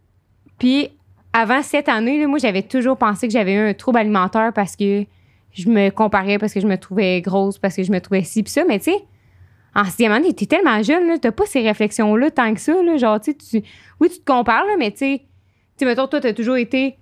Puis 0.57 0.90
avant 1.32 1.61
cette 1.61 1.90
année, 1.90 2.20
là, 2.20 2.26
moi, 2.28 2.40
j'avais 2.40 2.64
toujours 2.64 2.98
pensé 2.98 3.28
que 3.28 3.34
j'avais 3.34 3.53
eu 3.53 3.70
un 3.70 3.74
trouble 3.76 3.99
alimentaire 3.99 4.52
parce 4.53 4.76
que 4.76 5.03
je 5.52 5.70
me 5.70 5.91
comparais, 5.91 6.40
parce 6.40 6.53
que 6.53 6.60
je 6.60 6.65
me 6.68 6.78
trouvais 6.78 7.22
grosse, 7.22 7.60
parce 7.60 7.76
que 7.76 7.84
je 7.84 7.91
me 7.91 7.99
trouvais 8.02 8.24
ci, 8.24 8.41
puis 8.41 8.52
ça. 8.52 8.64
Mais 8.68 8.80
tu 8.80 8.86
sais, 8.86 8.98
en 9.76 9.84
sixième 9.84 10.11
année, 10.11 10.34
t'es 10.34 10.48
tellement 10.48 10.82
jeune, 10.82 11.20
t'as 11.20 11.32
pas 11.32 11.45
ces 11.45 11.61
réflexions-là 11.61 12.32
tant 12.32 12.52
que 12.56 12.60
ça. 12.60 12.74
Là, 12.82 12.98
genre, 12.98 13.20
tu 13.22 13.32
sais, 13.32 13.38
tu- 13.61 13.68
oui, 13.99 14.10
tu 14.10 14.20
te 14.20 14.26
compares, 14.26 14.65
là, 14.65 14.74
mais 14.80 14.90
tu 14.90 14.98
sais, 14.98 15.18
tu 15.20 15.26
sais, 15.78 15.86
mettons, 15.86 16.07
toi, 16.07 16.20
t'as 16.20 16.34
toujours 16.34 16.57
été 16.57 16.98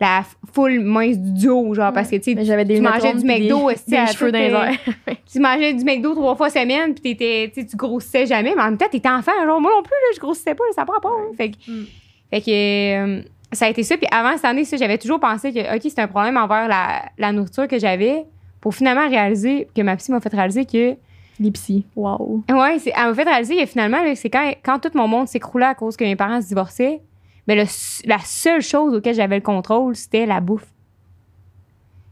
la 0.00 0.20
f- 0.22 0.34
full 0.52 0.80
mince 0.80 1.16
du 1.18 1.32
duo, 1.32 1.72
genre, 1.74 1.92
parce 1.92 2.10
que 2.10 2.16
tu 2.16 2.34
sais, 2.34 2.34
tu 2.34 2.80
mangeais 2.80 3.14
du 3.14 3.24
McDo, 3.24 3.70
aussi, 3.70 3.84
des 3.88 4.06
cheveux 4.08 4.32
dans 4.32 4.38
tu 5.32 5.38
mangeais 5.40 5.72
du 5.72 5.84
McDo 5.84 6.14
trois 6.14 6.34
fois 6.34 6.50
semaine, 6.50 6.94
puis 6.94 7.02
t'étais, 7.16 7.50
tu 7.54 7.60
sais, 7.62 7.66
tu 7.66 7.76
grossissais 7.76 8.26
jamais, 8.26 8.54
mais 8.54 8.60
en 8.62 8.66
même 8.66 8.76
temps, 8.76 8.86
t'étais 8.90 9.08
enfant. 9.08 9.32
Genre, 9.44 9.60
moi 9.60 9.70
non 9.74 9.82
plus, 9.82 9.90
là, 9.92 10.12
je 10.14 10.20
grossissais 10.20 10.54
pas, 10.54 10.64
là, 10.64 10.72
ça 10.74 10.84
prend 10.84 11.00
pas. 11.00 11.08
hein. 11.10 11.32
Fait 11.36 11.50
que, 11.50 11.56
Mm. 11.70 11.84
fait 12.30 12.40
que 12.40 12.50
euh, 12.50 13.22
ça 13.52 13.66
a 13.66 13.68
été 13.68 13.82
ça. 13.84 13.96
Puis 13.96 14.06
avant 14.10 14.34
cette 14.36 14.44
année, 14.46 14.64
ça, 14.64 14.76
j'avais 14.76 14.98
toujours 14.98 15.20
pensé 15.20 15.52
que, 15.52 15.60
OK, 15.76 15.82
c'était 15.82 16.02
un 16.02 16.08
problème 16.08 16.36
envers 16.36 16.66
la, 16.68 17.02
la 17.18 17.30
nourriture 17.32 17.68
que 17.68 17.78
j'avais, 17.78 18.24
pour 18.60 18.74
finalement 18.74 19.08
réaliser, 19.08 19.68
que 19.76 19.82
ma 19.82 19.94
psy 19.96 20.10
m'a 20.10 20.20
fait 20.20 20.34
réaliser 20.34 20.64
que, 20.64 20.96
Les 21.38 21.50
psys. 21.52 21.84
Wow. 21.94 22.42
ouais, 22.50 22.78
c'est- 22.80 22.92
elle 22.96 23.08
m'a 23.08 23.14
fait 23.14 23.22
réaliser 23.24 23.56
que 23.58 23.66
finalement, 23.66 23.98
c'est 24.16 24.30
quand, 24.30 24.52
quand 24.64 24.78
tout 24.80 24.90
mon 24.94 25.06
monde 25.06 25.28
s'écroulait 25.28 25.66
à 25.66 25.74
cause 25.74 25.96
que 25.96 26.04
mes 26.04 26.16
parents 26.16 26.40
se 26.42 26.48
divorçaient, 26.48 27.00
le, 27.46 27.64
la 28.06 28.18
seule 28.20 28.62
chose 28.62 28.94
auquel 28.94 29.14
j'avais 29.14 29.36
le 29.36 29.42
contrôle, 29.42 29.94
c'était 29.96 30.26
la 30.26 30.40
bouffe. 30.40 30.66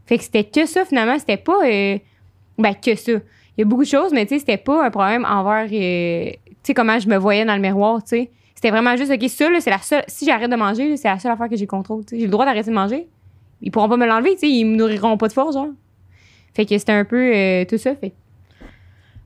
Fait 0.06 0.18
que 0.18 0.24
c'était 0.24 0.44
que 0.44 0.66
ça, 0.66 0.84
finalement. 0.84 1.18
C'était 1.18 1.36
pas. 1.36 1.64
euh, 1.66 1.98
ben, 2.59 2.74
que 2.74 2.94
ça. 2.94 3.12
Il 3.12 3.60
y 3.60 3.62
a 3.62 3.64
beaucoup 3.64 3.84
de 3.84 3.88
choses, 3.88 4.12
mais 4.12 4.24
tu 4.26 4.34
sais, 4.34 4.40
c'était 4.40 4.56
pas 4.56 4.84
un 4.86 4.90
problème 4.90 5.24
envers. 5.24 5.64
euh, 5.72 6.30
tu 6.30 6.56
sais, 6.62 6.74
comment 6.74 6.98
je 6.98 7.09
me 7.09 7.16
voyais 7.16 7.44
dans 7.44 7.54
le 7.54 7.60
miroir, 7.60 8.02
tu 8.02 8.09
sais. 8.10 8.30
C'était 8.54 8.70
vraiment 8.70 8.96
juste, 8.96 9.10
OK, 9.10 9.28
ça, 9.28 9.50
là, 9.50 9.60
c'est 9.60 9.70
la 9.70 9.78
seule. 9.78 10.04
Si 10.06 10.24
j'arrête 10.24 10.50
de 10.50 10.56
manger, 10.56 10.96
c'est 10.96 11.09
la 11.09 11.18
seule 11.18 11.32
affaire 11.32 11.48
que 11.48 11.56
j'ai 11.56 11.64
le 11.64 11.70
contrôle. 11.70 12.04
J'ai 12.10 12.18
le 12.24 12.28
droit 12.28 12.44
d'arrêter 12.44 12.70
de 12.70 12.74
manger. 12.74 13.09
Ils 13.60 13.70
pourront 13.70 13.88
pas 13.88 13.96
me 13.96 14.06
l'enlever, 14.06 14.32
tu 14.34 14.40
sais. 14.40 14.48
Ils 14.50 14.64
me 14.64 14.76
nourriront 14.76 15.16
pas 15.16 15.28
de 15.28 15.32
force, 15.32 15.54
genre. 15.54 15.68
Fait 16.54 16.66
que 16.66 16.76
c'était 16.78 16.92
un 16.92 17.04
peu 17.04 17.32
euh, 17.34 17.64
tout 17.64 17.78
ça. 17.78 17.94
Fait 17.96 18.12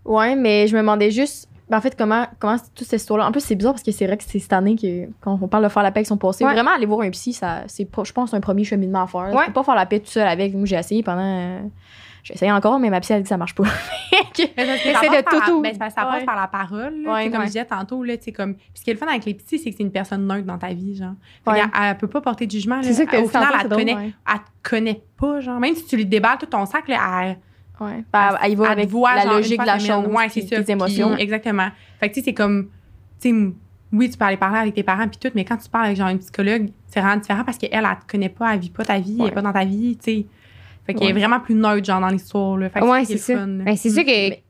Ouais, 0.05 0.37
mais 0.37 0.69
je 0.69 0.75
me 0.75 0.81
demandais 0.81 1.11
juste, 1.11 1.49
ben, 1.69 1.79
en 1.79 1.81
fait, 1.81 1.97
comment, 1.97 2.27
comment 2.39 2.57
c'est- 2.59 2.73
toute 2.75 2.87
cette 2.87 3.01
histoire-là? 3.01 3.27
En 3.29 3.33
plus, 3.33 3.41
c'est 3.41 3.55
bizarre 3.57 3.73
parce 3.73 3.83
que 3.83 3.91
c'est 3.93 4.07
vrai 4.07 4.17
que 4.17 4.25
c'est 4.25 4.39
cette 4.39 4.53
année 4.53 4.77
que, 4.77 5.07
quand 5.21 5.39
on 5.41 5.49
parle 5.49 5.65
de 5.65 5.69
faire 5.69 5.83
la 5.83 5.91
paix 5.91 5.99
avec 6.01 6.07
son 6.07 6.17
passé, 6.17 6.45
Ouais. 6.45 6.53
vraiment 6.53 6.71
aller 6.73 6.87
voir 6.87 7.01
un 7.01 7.11
psy, 7.11 7.33
ça, 7.33 7.63
c'est, 7.67 7.85
pas- 7.85 8.05
je 8.05 8.13
pense, 8.13 8.33
un 8.35 8.41
premier 8.41 8.65
cheminement 8.65 9.03
à 9.03 9.07
faire. 9.07 9.35
Ouais. 9.35 9.51
Pas 9.53 9.63
faire 9.65 9.75
la 9.75 9.87
paix 9.87 10.01
tout 10.01 10.07
seul 10.11 10.27
avec. 10.29 10.55
Moi, 10.55 10.67
j'ai 10.67 10.77
essayé 10.77 11.03
pendant. 11.03 11.21
euh, 11.23 11.61
j'ai 12.23 12.35
essayé 12.35 12.51
encore, 12.51 12.79
mais 12.81 12.91
ma 12.91 13.01
psy 13.01 13.13
a 13.13 13.17
dit 13.19 13.23
que 13.23 13.29
ça 13.29 13.37
marche 13.37 13.55
pas. 13.55 13.65
Ça 14.37 14.43
de 14.43 15.23
par 15.23 15.45
tout- 15.47 15.63
ben, 15.63 15.73
c'est 15.73 15.79
ça 15.91 16.03
passe 16.05 16.21
Ouais. 16.21 16.25
par 16.25 16.37
la 16.37 16.47
parole. 16.49 17.03
là. 17.03 17.29
Comme 17.31 17.43
je 17.43 17.47
disais 17.47 17.65
tantôt, 17.65 18.03
là, 18.03 18.15
comme. 18.37 18.55
Puis 18.55 18.65
ce 18.75 18.85
qui 18.85 18.91
est 18.91 18.95
le 18.95 18.99
fun 18.99 19.07
avec 19.07 19.25
les 19.25 19.35
petits, 19.35 19.59
c'est 19.59 19.71
que 19.71 19.77
c'est 19.77 19.83
une 19.83 19.91
personne 19.93 20.27
neutre 20.27 20.47
dans 20.47 20.59
ta 20.59 20.69
vie, 20.73 20.97
genre. 20.97 21.13
Qu'elle- 21.45 21.67
elle, 21.81 21.97
peut 21.97 22.09
pas 22.09 22.21
porter 22.21 22.47
de 22.47 22.51
jugement. 22.51 22.83
C'est 22.83 22.93
ça 22.93 23.07
que 23.07 23.17
Au 23.17 23.29
final, 23.29 23.49
elle 23.55 23.61
c'est 23.63 23.69
te 23.69 23.75
connaît, 23.75 23.93
elle 23.93 24.39
te 24.39 24.69
connaît 24.71 25.03
pas, 25.19 25.41
genre. 25.41 25.61
Même 25.61 25.75
si 25.75 25.87
tu 25.87 25.97
lui 25.97 26.07
déballes 26.07 26.39
tout 26.39 26.47
ton 26.47 26.67
sac, 26.67 26.89
là, 26.89 26.99
elle, 27.23 27.39
Ouais. 27.81 28.05
Ben, 28.13 28.37
elle 28.43 28.53
y 28.53 28.55
va 28.55 28.65
elle 28.65 28.69
te 28.71 28.73
avec 28.79 28.89
voit, 28.89 29.15
la 29.15 29.23
genre, 29.23 29.35
logique 29.35 29.61
de 29.61 29.67
la 29.67 29.79
chose. 29.79 30.07
Ouais, 30.07 30.29
c'est 30.31 30.43
tes 30.47 30.73
émotions. 30.73 31.17
Exactement. 31.17 31.69
Fait 32.01 32.09
que, 32.09 32.15
tu 32.15 32.21
sais, 32.21 32.25
c'est 32.27 32.35
comme. 32.35 32.69
Tu 33.21 33.31
sais, 33.31 33.53
oui, 33.93 34.11
tu 34.11 34.17
peux 34.19 34.25
aller 34.25 34.37
parler 34.37 34.59
avec 34.59 34.75
tes 34.75 34.83
parents, 34.83 35.07
puis 35.09 35.19
tout, 35.19 35.31
mais 35.35 35.45
quand 35.45 35.57
tu 35.57 35.69
parles 35.69 35.87
avec, 35.87 35.97
genre, 35.97 36.09
une 36.09 36.19
psychologue, 36.19 36.69
c'est 36.87 37.01
vraiment 37.01 37.17
différent 37.21 37.45
parce 37.45 37.57
qu'elle, 37.59 37.71
elle 37.73 37.83
te 38.07 38.11
connaît 38.11 38.29
pas, 38.29 38.53
elle 38.55 38.61
vit 38.61 38.71
pas 38.71 38.85
ta 38.85 38.99
vie, 38.99 39.15
elle 39.19 39.23
Ouais. 39.23 39.29
est 39.29 39.33
pas 39.33 39.43
dans 39.43 39.53
ta 39.53 39.65
vie, 39.65 39.97
tu 39.97 40.05
sais. 40.11 40.27
Fait 40.87 40.95
qu'elle 40.95 41.09
est 41.09 41.13
vraiment 41.13 41.41
plus 41.41 41.55
neutre, 41.55 41.85
genre, 41.85 42.01
dans 42.01 42.09
l'histoire, 42.09 42.57
là. 42.57 42.69
Fait 42.71 42.81
que 42.81 42.85
Ouais, 42.85 43.05
c'est 43.05 43.19
ça. 43.19 43.35
là. 43.35 43.47
Ben, 43.65 43.77
c'est 43.77 43.91
sûr 43.91 44.05
que. 44.05 44.46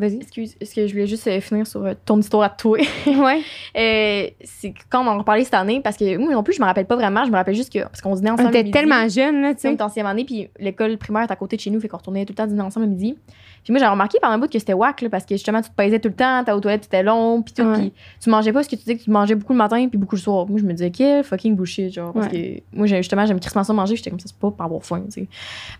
Vas-y. 0.00 0.16
Excuse, 0.16 0.56
est-ce 0.60 0.74
que 0.74 0.86
je 0.86 0.92
voulais 0.92 1.06
juste 1.06 1.26
euh, 1.26 1.40
finir 1.40 1.66
sur 1.66 1.84
euh, 1.84 1.92
ton 2.06 2.18
histoire 2.18 2.42
à 2.44 2.48
toi? 2.48 2.78
ouais. 3.06 3.42
Euh, 3.76 4.30
c'est 4.42 4.72
quand 4.88 5.04
on 5.04 5.08
en 5.08 5.18
reparlait 5.18 5.44
cette 5.44 5.54
année, 5.54 5.80
parce 5.82 5.96
que 5.96 6.16
moi 6.16 6.32
non 6.32 6.42
plus, 6.42 6.54
je 6.54 6.60
me 6.60 6.66
rappelle 6.66 6.86
pas 6.86 6.96
vraiment. 6.96 7.24
Je 7.24 7.30
me 7.30 7.36
rappelle 7.36 7.54
juste 7.54 7.72
que. 7.72 7.80
Parce 7.80 8.00
qu'on 8.00 8.14
dînait 8.14 8.30
On 8.30 8.34
ensemble. 8.34 8.50
le 8.52 8.56
était 8.58 8.70
tellement 8.70 9.06
jeunes, 9.08 9.42
là, 9.42 9.54
tu 9.54 9.60
sais, 9.60 9.68
on 9.68 9.72
était 9.72 9.82
en 9.82 9.88
sixième 9.88 10.06
année, 10.06 10.24
puis 10.24 10.48
l'école 10.58 10.96
primaire 10.96 11.22
est 11.22 11.30
à 11.32 11.36
côté 11.36 11.56
de 11.56 11.60
chez 11.60 11.70
nous, 11.70 11.80
fait 11.80 11.88
qu'on 11.88 11.98
retournait 11.98 12.24
tout 12.24 12.32
le 12.32 12.36
temps 12.36 12.46
dîner 12.46 12.62
ensemble 12.62 12.86
le 12.86 12.92
midi. 12.92 13.16
Puis 13.62 13.72
moi, 13.74 13.78
j'ai 13.80 13.86
remarqué 13.86 14.18
pendant 14.22 14.34
un 14.34 14.38
bout 14.38 14.50
que 14.50 14.58
c'était 14.58 14.72
whack, 14.72 15.02
là, 15.02 15.10
parce 15.10 15.26
que 15.26 15.34
justement, 15.34 15.60
tu 15.60 15.68
te 15.68 15.74
pesais 15.74 15.98
tout 16.00 16.08
le 16.08 16.14
temps, 16.14 16.42
t'as 16.44 16.54
aux 16.56 16.60
toilettes, 16.60 16.84
c'était 16.84 17.02
long, 17.02 17.42
puis 17.42 17.52
tout, 17.52 17.62
Ouais. 17.62 17.74
puis 17.78 17.92
tu 18.22 18.30
mangeais 18.30 18.54
pas 18.54 18.62
ce 18.62 18.68
que 18.70 18.76
tu 18.76 18.82
disais 18.84 18.96
que 18.96 19.02
tu 19.04 19.10
mangeais 19.10 19.34
beaucoup 19.34 19.52
le 19.52 19.58
matin, 19.58 19.86
puis 19.86 19.98
beaucoup 19.98 20.14
le 20.16 20.20
soir. 20.22 20.46
Moi, 20.48 20.58
je 20.60 20.64
me 20.64 20.72
disais, 20.72 20.90
quel 20.90 21.22
fucking 21.24 21.54
bullshit, 21.56 21.92
genre, 21.92 22.14
parce 22.14 22.28
que 22.28 22.60
moi, 22.72 22.86
j'ai- 22.86 22.96
justement, 22.96 23.26
j'aime 23.26 23.38
crissement 23.38 23.62
ça 23.64 23.74
manger, 23.74 23.96
j'étais 23.96 24.08
comme 24.08 24.18
ça, 24.18 24.28
c'est 24.28 24.38
pas 24.38 24.50
pour 24.50 24.64
avoir 24.64 24.82
faim, 24.82 25.02
tu 25.06 25.10
sais. 25.22 25.28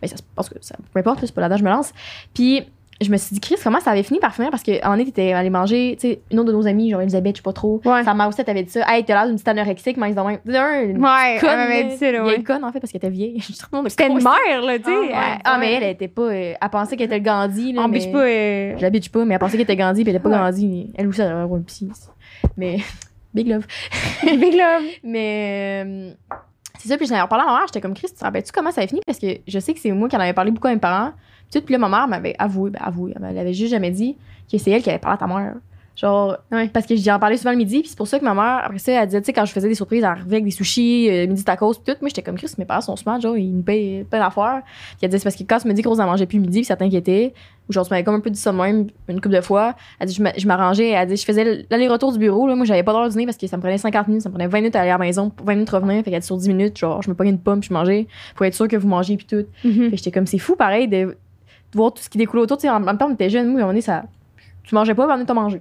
Mais 0.03 0.09
ça, 0.09 0.19
se- 0.19 0.23
parce 0.37 0.51
que 0.51 0.57
ça, 0.61 0.77
peu 0.93 1.01
importe, 1.01 1.21
c'est 1.25 1.35
pas 1.35 1.41
là-dedans, 1.41 1.57
je 1.59 1.65
me 1.65 1.71
lance. 1.71 1.93
Puis 2.35 2.65
je 3.01 3.11
me 3.11 3.17
suis 3.17 3.33
dit, 3.35 3.41
Chris, 3.41 3.55
comment 3.63 3.81
ça 3.81 3.93
avait 3.93 4.03
fini 4.03 4.21
par 4.21 4.35
finir? 4.35 4.51
Parce 4.51 4.63
moment 4.67 4.91
donné, 4.91 5.05
t'étais 5.07 5.33
allé 5.33 5.49
manger, 5.49 5.97
tu 5.99 6.09
sais, 6.09 6.21
une 6.31 6.39
autre 6.41 6.49
de 6.49 6.53
nos 6.53 6.67
amies, 6.67 6.91
genre 6.91 7.01
Elisabeth, 7.01 7.37
je 7.37 7.39
sais 7.39 7.43
pas 7.43 7.53
trop. 7.53 7.81
Ouais. 7.85 8.05
Sa 8.05 8.13
mère 8.15 8.29
aussi, 8.29 8.45
t'avait 8.45 8.63
dit 8.63 8.71
ça. 8.71 8.81
Hey, 8.89 9.05
t'as 9.05 9.15
l'air 9.15 9.27
d'une 9.27 9.37
petite 9.37 9.49
anorexique, 9.49 9.97
mais 9.97 10.11
ils 10.11 10.19
ont 10.19 10.27
même. 10.27 10.39
Un, 10.47 10.83
une 10.83 11.03
Ouais, 11.03 11.39
conne, 11.41 11.51
elle 11.59 11.89
dit 11.89 11.97
ça, 11.97 12.13
là, 12.13 12.25
ouais. 12.25 12.43
conne, 12.43 12.63
en 12.65 12.73
fait, 12.73 12.81
parce 12.81 12.93
qu'elle 12.93 12.99
était 12.99 13.11
vieille. 13.11 13.41
C'était 13.89 14.07
une 14.09 14.23
mère, 14.23 14.63
là, 14.63 14.79
tu 14.79 14.85
sais. 14.85 14.91
Ah, 14.91 15.01
ouais. 15.35 15.39
Ah, 15.45 15.59
mais 15.59 15.73
elle, 15.75 15.83
elle 15.83 15.91
était 15.91 16.09
pas. 16.09 16.23
euh, 16.23 16.55
elle 16.61 16.71
pensait 16.71 16.97
qu'elle 16.97 17.07
était 17.07 17.19
le 17.19 17.25
Gandhi, 17.25 17.73
là. 17.73 17.83
On 17.85 17.89
mais- 17.89 17.99
biche 18.01 18.13
pas. 18.13 18.19
euh, 18.25 18.75
Je 18.77 18.83
la 18.83 18.91
bitch 18.91 19.09
pas, 19.11 19.25
mais 19.25 19.35
elle 19.35 19.41
pensait 19.41 19.53
qu'elle 19.53 19.63
était 19.63 19.77
Gandhi, 19.77 20.03
puis 20.03 20.11
elle 20.11 20.17
était 20.17 20.23
pas. 20.29 20.31
Gandhi. 20.31 20.93
Elle 20.97 21.09
aussi, 21.09 21.21
elle 21.23 21.29
avait 21.29 21.55
un 21.55 21.63
psy. 21.63 21.91
Mais. 22.57 22.79
Big 23.35 23.47
love. 23.49 23.65
Big 24.25 24.55
love. 24.55 24.83
Mais 25.05 25.85
euh, 25.87 26.11
c'est 26.79 26.89
ça, 26.89 26.97
puis 26.97 27.07
j'en 27.07 27.15
avais 27.15 27.23
reparlé 27.23 27.45
à 27.45 27.47
ma 27.47 27.59
mère, 27.59 27.67
j'étais 27.69 27.81
comme 27.81 27.95
Chris, 27.95 28.09
tu 28.09 28.15
te 28.15 28.25
rappelles-tu 28.25 28.51
comment 28.53 28.73
ça 28.73 28.81
a 28.81 28.87
fini? 28.87 29.01
Parce 29.07 29.19
que 29.21 29.27
je 29.47 29.59
sais 29.61 29.73
que 29.73 29.79
c'est 29.81 29.93
moi 29.93 30.09
qui 30.09 30.17
en 30.17 30.21
avais 30.21 30.33
parlé 30.33 30.51
beaucoup 30.51 30.67
à 30.67 30.73
mes 30.73 30.79
parents. 30.81 31.13
Puis, 31.51 31.61
tout, 31.61 31.65
puis 31.65 31.73
là, 31.73 31.79
ma 31.79 31.89
mère 31.89 32.07
m'avait 32.09 32.35
avoué, 32.39 32.71
ben 32.71 32.81
avoué, 32.83 33.13
elle 33.17 33.39
avait 33.39 33.53
juste 33.55 33.71
jamais 33.71 33.91
dit 33.91 34.17
que 34.51 34.59
c'est 34.59 34.71
elle 34.71 34.83
qui 34.83 34.91
avait 34.91 34.99
parlé 34.99 35.15
à 35.15 35.19
ta 35.19 35.27
mère. 35.27 35.55
Genre, 35.97 36.39
Ouais. 36.51 36.69
parce 36.69 36.87
que 36.87 36.97
j'y 36.97 37.11
en 37.11 37.19
parlais 37.19 37.37
souvent 37.37 37.51
le 37.51 37.59
midi, 37.59 37.81
puis 37.81 37.89
c'est 37.89 37.97
pour 37.99 38.07
ça 38.07 38.19
que 38.19 38.25
ma 38.25 38.33
mère, 38.33 38.63
après 38.65 38.79
ça, 38.79 38.93
elle 38.93 39.07
disait, 39.07 39.21
tu 39.21 39.27
sais, 39.27 39.33
quand 39.35 39.45
je 39.45 39.53
faisais 39.53 39.69
des 39.69 39.75
surprises, 39.75 39.99
elle 39.99 40.05
arrivait 40.07 40.37
avec 40.37 40.45
des 40.45 40.51
sushis, 40.51 41.09
euh, 41.11 41.27
midi 41.27 41.45
tacos, 41.45 41.75
puis 41.75 41.93
tout. 41.93 41.99
Moi, 42.01 42.09
j'étais 42.09 42.23
comme 42.23 42.37
Chris, 42.37 42.51
mes 42.57 42.65
parents 42.65 42.81
sont 42.81 42.97
smart, 42.97 43.21
genre, 43.21 43.37
ils 43.37 43.55
nous 43.55 43.63
payent 43.63 44.05
plein 44.05 44.21
d'affaires. 44.21 44.63
Puis 44.65 44.99
elle 45.03 45.11
disait, 45.11 45.19
c'est 45.19 45.25
parce 45.25 45.37
que 45.37 45.43
quand 45.43 45.59
tu 45.59 45.69
me 45.69 45.75
dis 45.75 45.83
que 45.83 45.89
Rose 45.89 45.99
n'en 45.99 46.07
mangeait 46.07 46.25
plus 46.25 46.39
le 46.39 46.43
midi, 46.43 46.59
puis 46.61 46.65
ça 46.65 46.77
t'inquiétait, 46.77 47.35
ou 47.69 47.73
genre, 47.75 47.85
tu 47.87 47.91
m'avais 47.93 48.03
comme 48.05 48.15
un 48.15 48.21
peu 48.21 48.31
dit 48.31 48.39
ça 48.39 48.51
de 48.53 48.57
même 48.57 48.87
une 49.09 49.21
couple 49.21 49.35
de 49.35 49.41
fois. 49.43 49.75
Elle 49.99 50.07
dit, 50.07 50.15
je 50.15 50.23
m'a- 50.23 50.33
je 50.39 50.47
m'arrangeais, 50.47 50.89
elle 50.91 51.07
dit, 51.09 51.17
je 51.17 51.25
faisais 51.25 51.67
l'aller-retour 51.69 52.13
du 52.13 52.19
bureau, 52.19 52.47
là. 52.47 52.55
Moi, 52.55 52.65
j'avais 52.65 52.85
pas 52.85 52.93
d'heure 52.93 53.05
de 53.05 53.11
dîner 53.11 53.27
parce 53.27 53.37
que 53.37 53.47
ça 53.47 53.59
me 53.59 53.61
prenait 53.63 53.77
50 53.77 54.09
minutes, 54.09 54.23
ça 54.23 54.31
me 54.31 54.35
prenait 54.35 54.47
20 54.49 54.59
minutes 54.59 54.77
à 54.77 54.81
aller 54.83 54.91
à 54.91 54.95
la 54.97 55.05
maison, 55.05 55.33
20 55.45 55.53
minutes 55.55 55.71
revenir. 55.71 56.03
Fait 56.03 56.11
qu'elle 56.13 56.23
sur 56.23 56.39
10 56.39 56.49
minutes, 56.49 56.79
genre, 56.79 57.03
je 57.03 57.11
me 57.11 57.15
pognais 57.15 57.31
une 57.31 57.39
pomme, 57.41 57.61
puis 57.61 57.69
je 57.69 57.75
mangeais 57.75 58.07
pour 58.37 58.47
être 58.47 58.55
sûr 58.55 58.69
que 58.69 58.77
vous 58.77 58.89
mangez, 58.89 59.19
puis 59.19 59.27
tout. 59.27 59.45
Que 59.91 59.97
j'étais 59.97 60.13
comme, 60.13 60.27
c'est 60.27 60.39
fou, 60.39 60.57
pareil, 60.57 60.89
de 60.89 61.15
voir 61.75 61.93
tout 61.93 62.03
ce 62.03 62.09
qui 62.09 62.19
découle 62.19 62.41
autour. 62.41 62.57
Tu 62.59 62.63
sais, 62.63 62.71
en 62.71 62.81
même 62.81 62.97
temps, 62.99 63.09
on 63.11 63.15
était 63.15 63.31
jeunes, 63.31 63.47
moi, 63.49 63.55
à 63.55 63.57
un 63.59 63.67
moment 63.67 63.69
donné, 63.73 63.81
ça. 63.81 64.05
Tu 64.65 64.75
mangeais 64.75 64.95
pas, 64.95 65.07
mais 65.07 65.23
on 65.23 65.25
t'as 65.25 65.35
mangé. 65.35 65.61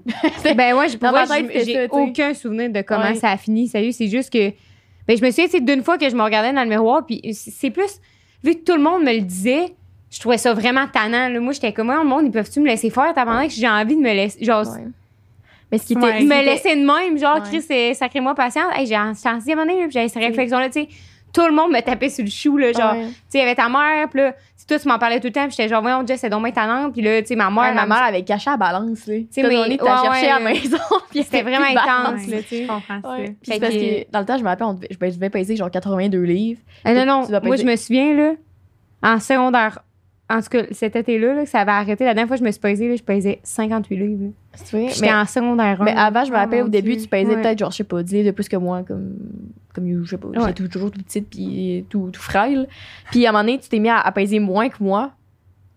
Ben 0.55 0.75
ouais, 0.75 0.87
j'ai- 1.65 1.87
aucun 1.89 2.33
souvenir 2.33 2.69
de 2.69 2.81
comment 2.81 3.03
Ouais. 3.05 3.15
ça 3.15 3.29
a 3.31 3.37
fini. 3.37 3.67
Sérieux, 3.67 3.91
c'est 3.91 4.07
juste 4.07 4.31
que. 4.31 4.49
Ben, 5.07 5.17
je 5.17 5.23
me 5.25 5.31
souviens, 5.31 5.59
d'une 5.61 5.83
fois 5.83 5.97
que 5.97 6.07
je 6.09 6.15
me 6.15 6.21
regardais 6.21 6.53
dans 6.53 6.63
le 6.63 6.69
miroir, 6.69 7.05
puis 7.05 7.21
c'est 7.33 7.71
plus. 7.71 7.99
Vu 8.43 8.53
que 8.55 8.59
tout 8.63 8.75
le 8.75 8.81
monde 8.83 9.03
me 9.03 9.11
le 9.13 9.21
disait, 9.21 9.73
je 10.11 10.19
trouvais 10.19 10.37
ça 10.37 10.53
vraiment 10.53 10.85
tannant. 10.87 11.27
là. 11.29 11.39
Moi, 11.39 11.53
j'étais 11.53 11.73
comme, 11.73 11.89
oh, 11.89 12.03
le 12.03 12.07
monde, 12.07 12.25
ils 12.25 12.31
peuvent-tu 12.31 12.59
me 12.59 12.67
laisser 12.67 12.89
faire? 12.89 13.11
T'as 13.15 13.25
pendant 13.25 13.43
que 13.47 13.53
j'ai 13.53 13.67
envie 13.67 13.95
de 13.95 14.01
me 14.01 14.13
laisser. 14.13 14.43
Genre, 14.45 14.67
Ouais. 14.67 14.83
Mais 15.71 15.77
ce 15.77 15.85
qui 15.87 15.93
était. 15.93 16.01
Ouais. 16.03 16.23
me 16.23 16.43
laisser 16.45 16.75
de 16.75 16.85
même, 16.85 17.17
genre, 17.17 17.35
Ouais. 17.35 17.41
Chris, 17.49 17.61
c'est 17.61 17.93
sacré-moi 17.93 18.35
patience. 18.35 18.71
Hey, 18.75 18.85
j'ai 18.85 18.97
en 18.97 19.13
sixième 19.13 19.59
année, 19.59 19.75
puis 19.83 19.91
j'avais 19.91 20.07
cette 20.09 20.21
réflexion-là, 20.23 20.69
tu 20.69 20.81
sais. 20.81 20.87
Tout 21.33 21.45
le 21.45 21.51
monde 21.53 21.71
me 21.71 21.79
tapait 21.81 22.09
sur 22.09 22.23
le 22.25 22.29
chou, 22.31 22.57
là, 22.57 22.71
genre. 22.73 22.93
Ouais. 22.93 23.05
Tu 23.07 23.13
sais, 23.29 23.37
il 23.37 23.39
y 23.39 23.43
avait 23.43 23.55
ta 23.55 23.69
mère, 23.69 24.09
puis 24.09 24.19
là, 24.21 24.35
toi, 24.69 24.79
tu 24.79 24.87
m'en 24.87 24.97
parlais 24.99 25.19
tout 25.19 25.27
le 25.27 25.33
temps, 25.33 25.43
puis 25.47 25.51
j'étais 25.57 25.67
genre, 25.67 25.81
voyons, 25.81 26.05
Jess, 26.07 26.21
c'est 26.21 26.29
donc 26.29 26.43
bien 26.43 26.51
tannant, 26.53 26.91
puis 26.91 27.01
là, 27.01 27.21
tu 27.21 27.27
sais, 27.27 27.35
ma 27.35 27.49
mère, 27.49 27.63
Ouais, 27.63 27.73
ma 27.73 27.85
mère 27.85 28.03
avait 28.03 28.23
caché 28.23 28.49
la 28.49 28.55
balance, 28.57 29.05
là. 29.07 29.15
Tu 29.17 29.27
sais, 29.31 29.43
mais- 29.43 29.77
t'as 29.77 29.83
ouais, 29.83 30.01
cherché 30.03 30.25
ouais, 30.25 30.31
à 30.31 30.39
la 30.39 30.45
maison, 30.45 30.77
puis 31.09 31.23
C'était 31.23 31.41
vraiment 31.41 31.65
intense, 31.65 32.27
là, 32.27 32.37
tu 32.41 32.47
sais. 32.47 32.63
Je 32.63 32.67
comprends 32.67 33.01
ça. 33.01 33.09
Ouais. 33.17 33.35
Puis 33.41 33.59
parce 33.59 33.73
que- 33.73 34.03
que 34.05 34.11
dans 34.11 34.19
le 34.19 34.25
temps, 34.25 34.37
je 34.37 34.43
me 34.43 34.47
rappelle, 34.47 34.67
on 34.67 34.79
je 34.89 34.97
devais- 35.15 35.29
peser 35.29 35.55
genre 35.55 35.69
82 35.71 36.21
livres. 36.21 36.61
Ah 36.85 36.93
non, 36.93 37.05
non, 37.05 37.27
moi, 37.43 37.55
je 37.57 37.63
me 37.65 37.75
souviens, 37.75 38.13
là, 38.15 38.31
en 39.03 39.19
secondaire, 39.19 39.79
en 40.29 40.41
tout 40.41 40.49
cas, 40.49 40.63
cet 40.71 40.95
été-là, 40.95 41.33
là, 41.33 41.43
que 41.43 41.49
ça 41.49 41.59
avait 41.61 41.71
arrêté. 41.71 42.05
La 42.05 42.13
dernière 42.13 42.27
fois 42.27 42.37
que 42.37 42.41
je 42.41 42.45
me 42.45 42.51
suis 42.51 42.59
pesée, 42.61 42.87
là, 42.89 42.95
je 42.95 43.03
pesais 43.03 43.39
58 43.43 43.95
livres. 43.97 44.31
mais, 45.01 45.13
en 45.13 45.25
secondaire 45.25 45.81
1. 45.81 45.85
mais 45.85 45.93
avant, 45.95 46.23
je 46.25 46.29
me 46.31 46.35
Oh, 46.35 46.39
rappelle, 46.39 46.63
au 46.63 46.69
début, 46.69 46.93
Dieu. 46.95 47.03
tu 47.03 47.07
pesais 47.07 47.25
Ouais. 47.25 47.41
peut-être, 47.41 47.57
genre, 47.59 47.71
je 47.71 47.77
sais 47.77 47.83
pas, 47.83 48.03
10 48.03 48.13
livres 48.15 48.27
de 48.27 48.31
plus 48.31 48.47
que 48.47 48.57
moi, 48.57 48.83
comme, 48.83 49.15
comme 49.73 50.03
je 50.03 50.09
sais 50.09 50.17
pas. 50.17 50.27
Ouais. 50.27 50.35
J'étais 50.39 50.53
tou- 50.53 50.67
toujours 50.67 50.91
toute 50.91 51.03
petite, 51.03 51.29
puis 51.29 51.85
tout, 51.89 52.09
tout 52.11 52.21
frêle. 52.21 52.67
Puis 53.11 53.25
à 53.25 53.29
un 53.29 53.31
moment 53.31 53.43
donné, 53.43 53.59
tu 53.59 53.69
t'es 53.69 53.79
mis 53.79 53.89
à, 53.89 53.99
à 53.99 54.11
peser 54.11 54.39
moins 54.39 54.69
que 54.69 54.83
moi. 54.83 55.11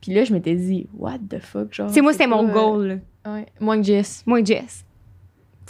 Puis 0.01 0.13
là, 0.13 0.25
je 0.25 0.33
m'étais 0.33 0.55
dit, 0.57 0.87
what 0.99 1.19
the 1.31 1.39
fuck, 1.39 1.73
genre. 1.73 1.89
Sais, 1.91 2.01
moi, 2.01 2.13
c'était 2.13 2.27
mon 2.27 2.43
goal, 2.45 2.87
là. 3.25 3.33
Ouais, 3.35 3.47
moins 3.61 3.77
que 3.79 3.85
Jess. 3.85 4.23
Moi, 4.27 4.43
Jess. 4.45 4.85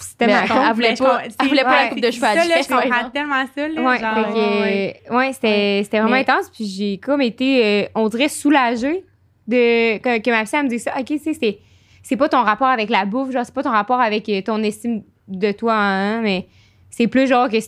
C'était 0.03 0.27
ma 0.27 0.43
elle- 0.43 0.75
voulait 0.75 0.95
pas- 0.95 1.23
elle 1.41 1.49
voulait 1.49 1.63
pas 1.65 1.83
la 1.85 1.89
coupe 1.89 2.01
de 2.01 2.11
cheveux 2.11 2.27
à 2.27 2.35
ça, 2.35 2.45
là, 2.47 2.57
Jess, 2.57 2.69
je 2.69 2.75
comprends 2.75 3.11
tellement 3.11 3.45
ça, 3.55 3.69
là. 3.69 3.81
Ouais, 3.83 3.99
genre, 3.99 4.15
fait 4.15 4.23
que, 4.23 4.29
ouais, 4.35 4.61
ouais. 4.61 5.03
euh, 5.11 5.17
ouais, 5.17 5.33
c'était 5.33 5.81
c'était 5.85 5.99
vraiment 6.01 6.15
Mais- 6.17 6.21
intense. 6.29 6.51
Puis 6.51 6.67
j'ai 6.67 6.99
comme 6.99 7.21
été, 7.23 7.65
euh, 7.85 7.89
on 7.95 8.09
dirait, 8.09 8.29
soulagée 8.29 9.05
de, 9.49 9.99
que, 9.99 10.19
que 10.21 10.31
ma 10.31 10.43
elle 10.53 10.65
me 10.65 10.69
dise 10.69 10.83
ça. 10.85 10.93
OK, 10.99 11.05
tu 11.07 11.19
sais, 11.19 11.35
c'est- 11.35 11.59
c'est 12.03 12.17
pas 12.17 12.29
ton 12.29 12.43
rapport 12.43 12.69
avec 12.69 12.91
la 12.91 13.05
bouffe, 13.05 13.31
genre, 13.33 13.45
c'est 13.45 13.55
pas 13.55 13.63
ton 13.63 13.71
rapport 13.71 14.01
avec 14.01 14.29
euh, 14.29 14.43
ton 14.43 14.63
estime 14.63 15.03
de 15.29 15.53
toi, 15.53 15.75
hein, 15.75 16.21
mais 16.23 16.47
c'est 16.91 17.07
plus 17.07 17.27
genre 17.27 17.49
que 17.49 17.59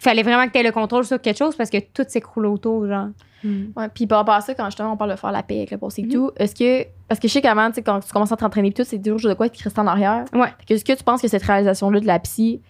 fallait 0.00 0.22
vraiment 0.22 0.46
que 0.46 0.52
tu 0.52 0.58
aies 0.58 0.62
le 0.62 0.72
contrôle 0.72 1.04
sur 1.04 1.20
quelque 1.20 1.38
chose 1.38 1.56
parce 1.56 1.70
que 1.70 1.78
tout 1.78 2.04
s'écroule 2.08 2.46
autour, 2.46 2.86
genre. 2.86 3.08
Hmm. 3.44 3.66
Ouais, 3.76 3.88
puis 3.92 4.06
par 4.06 4.18
rapport 4.18 4.34
à 4.34 4.40
ça, 4.40 4.54
quand 4.54 4.64
justement 4.66 4.92
on 4.92 4.96
parle 4.96 5.10
de 5.12 5.16
faire 5.16 5.32
la 5.32 5.42
paix 5.42 5.58
avec 5.58 5.70
le 5.70 5.78
passé 5.78 6.02
et 6.02 6.04
Mhm. 6.04 6.10
tout, 6.12 6.30
est-ce 6.38 6.54
que. 6.54 6.86
Parce 7.08 7.20
que 7.20 7.26
je 7.28 7.32
sais 7.32 7.40
qu'avant, 7.40 7.68
tu 7.68 7.76
sais, 7.76 7.82
quand 7.82 8.00
tu 8.00 8.12
commences 8.12 8.32
à 8.32 8.36
t'entraîner 8.36 8.68
et 8.68 8.72
tout, 8.72 8.84
c'est 8.84 8.98
toujours 9.02 9.30
de 9.30 9.34
quoi 9.34 9.48
qui 9.48 9.62
reste 9.62 9.78
en 9.78 9.86
arrière. 9.86 10.24
Ouais. 10.34 10.48
Est-ce 10.68 10.84
que 10.84 10.92
tu 10.92 11.02
penses 11.04 11.22
que 11.22 11.28
cette 11.28 11.42
réalisation-là 11.42 12.00
de 12.00 12.06
la 12.06 12.18
psy, 12.18 12.60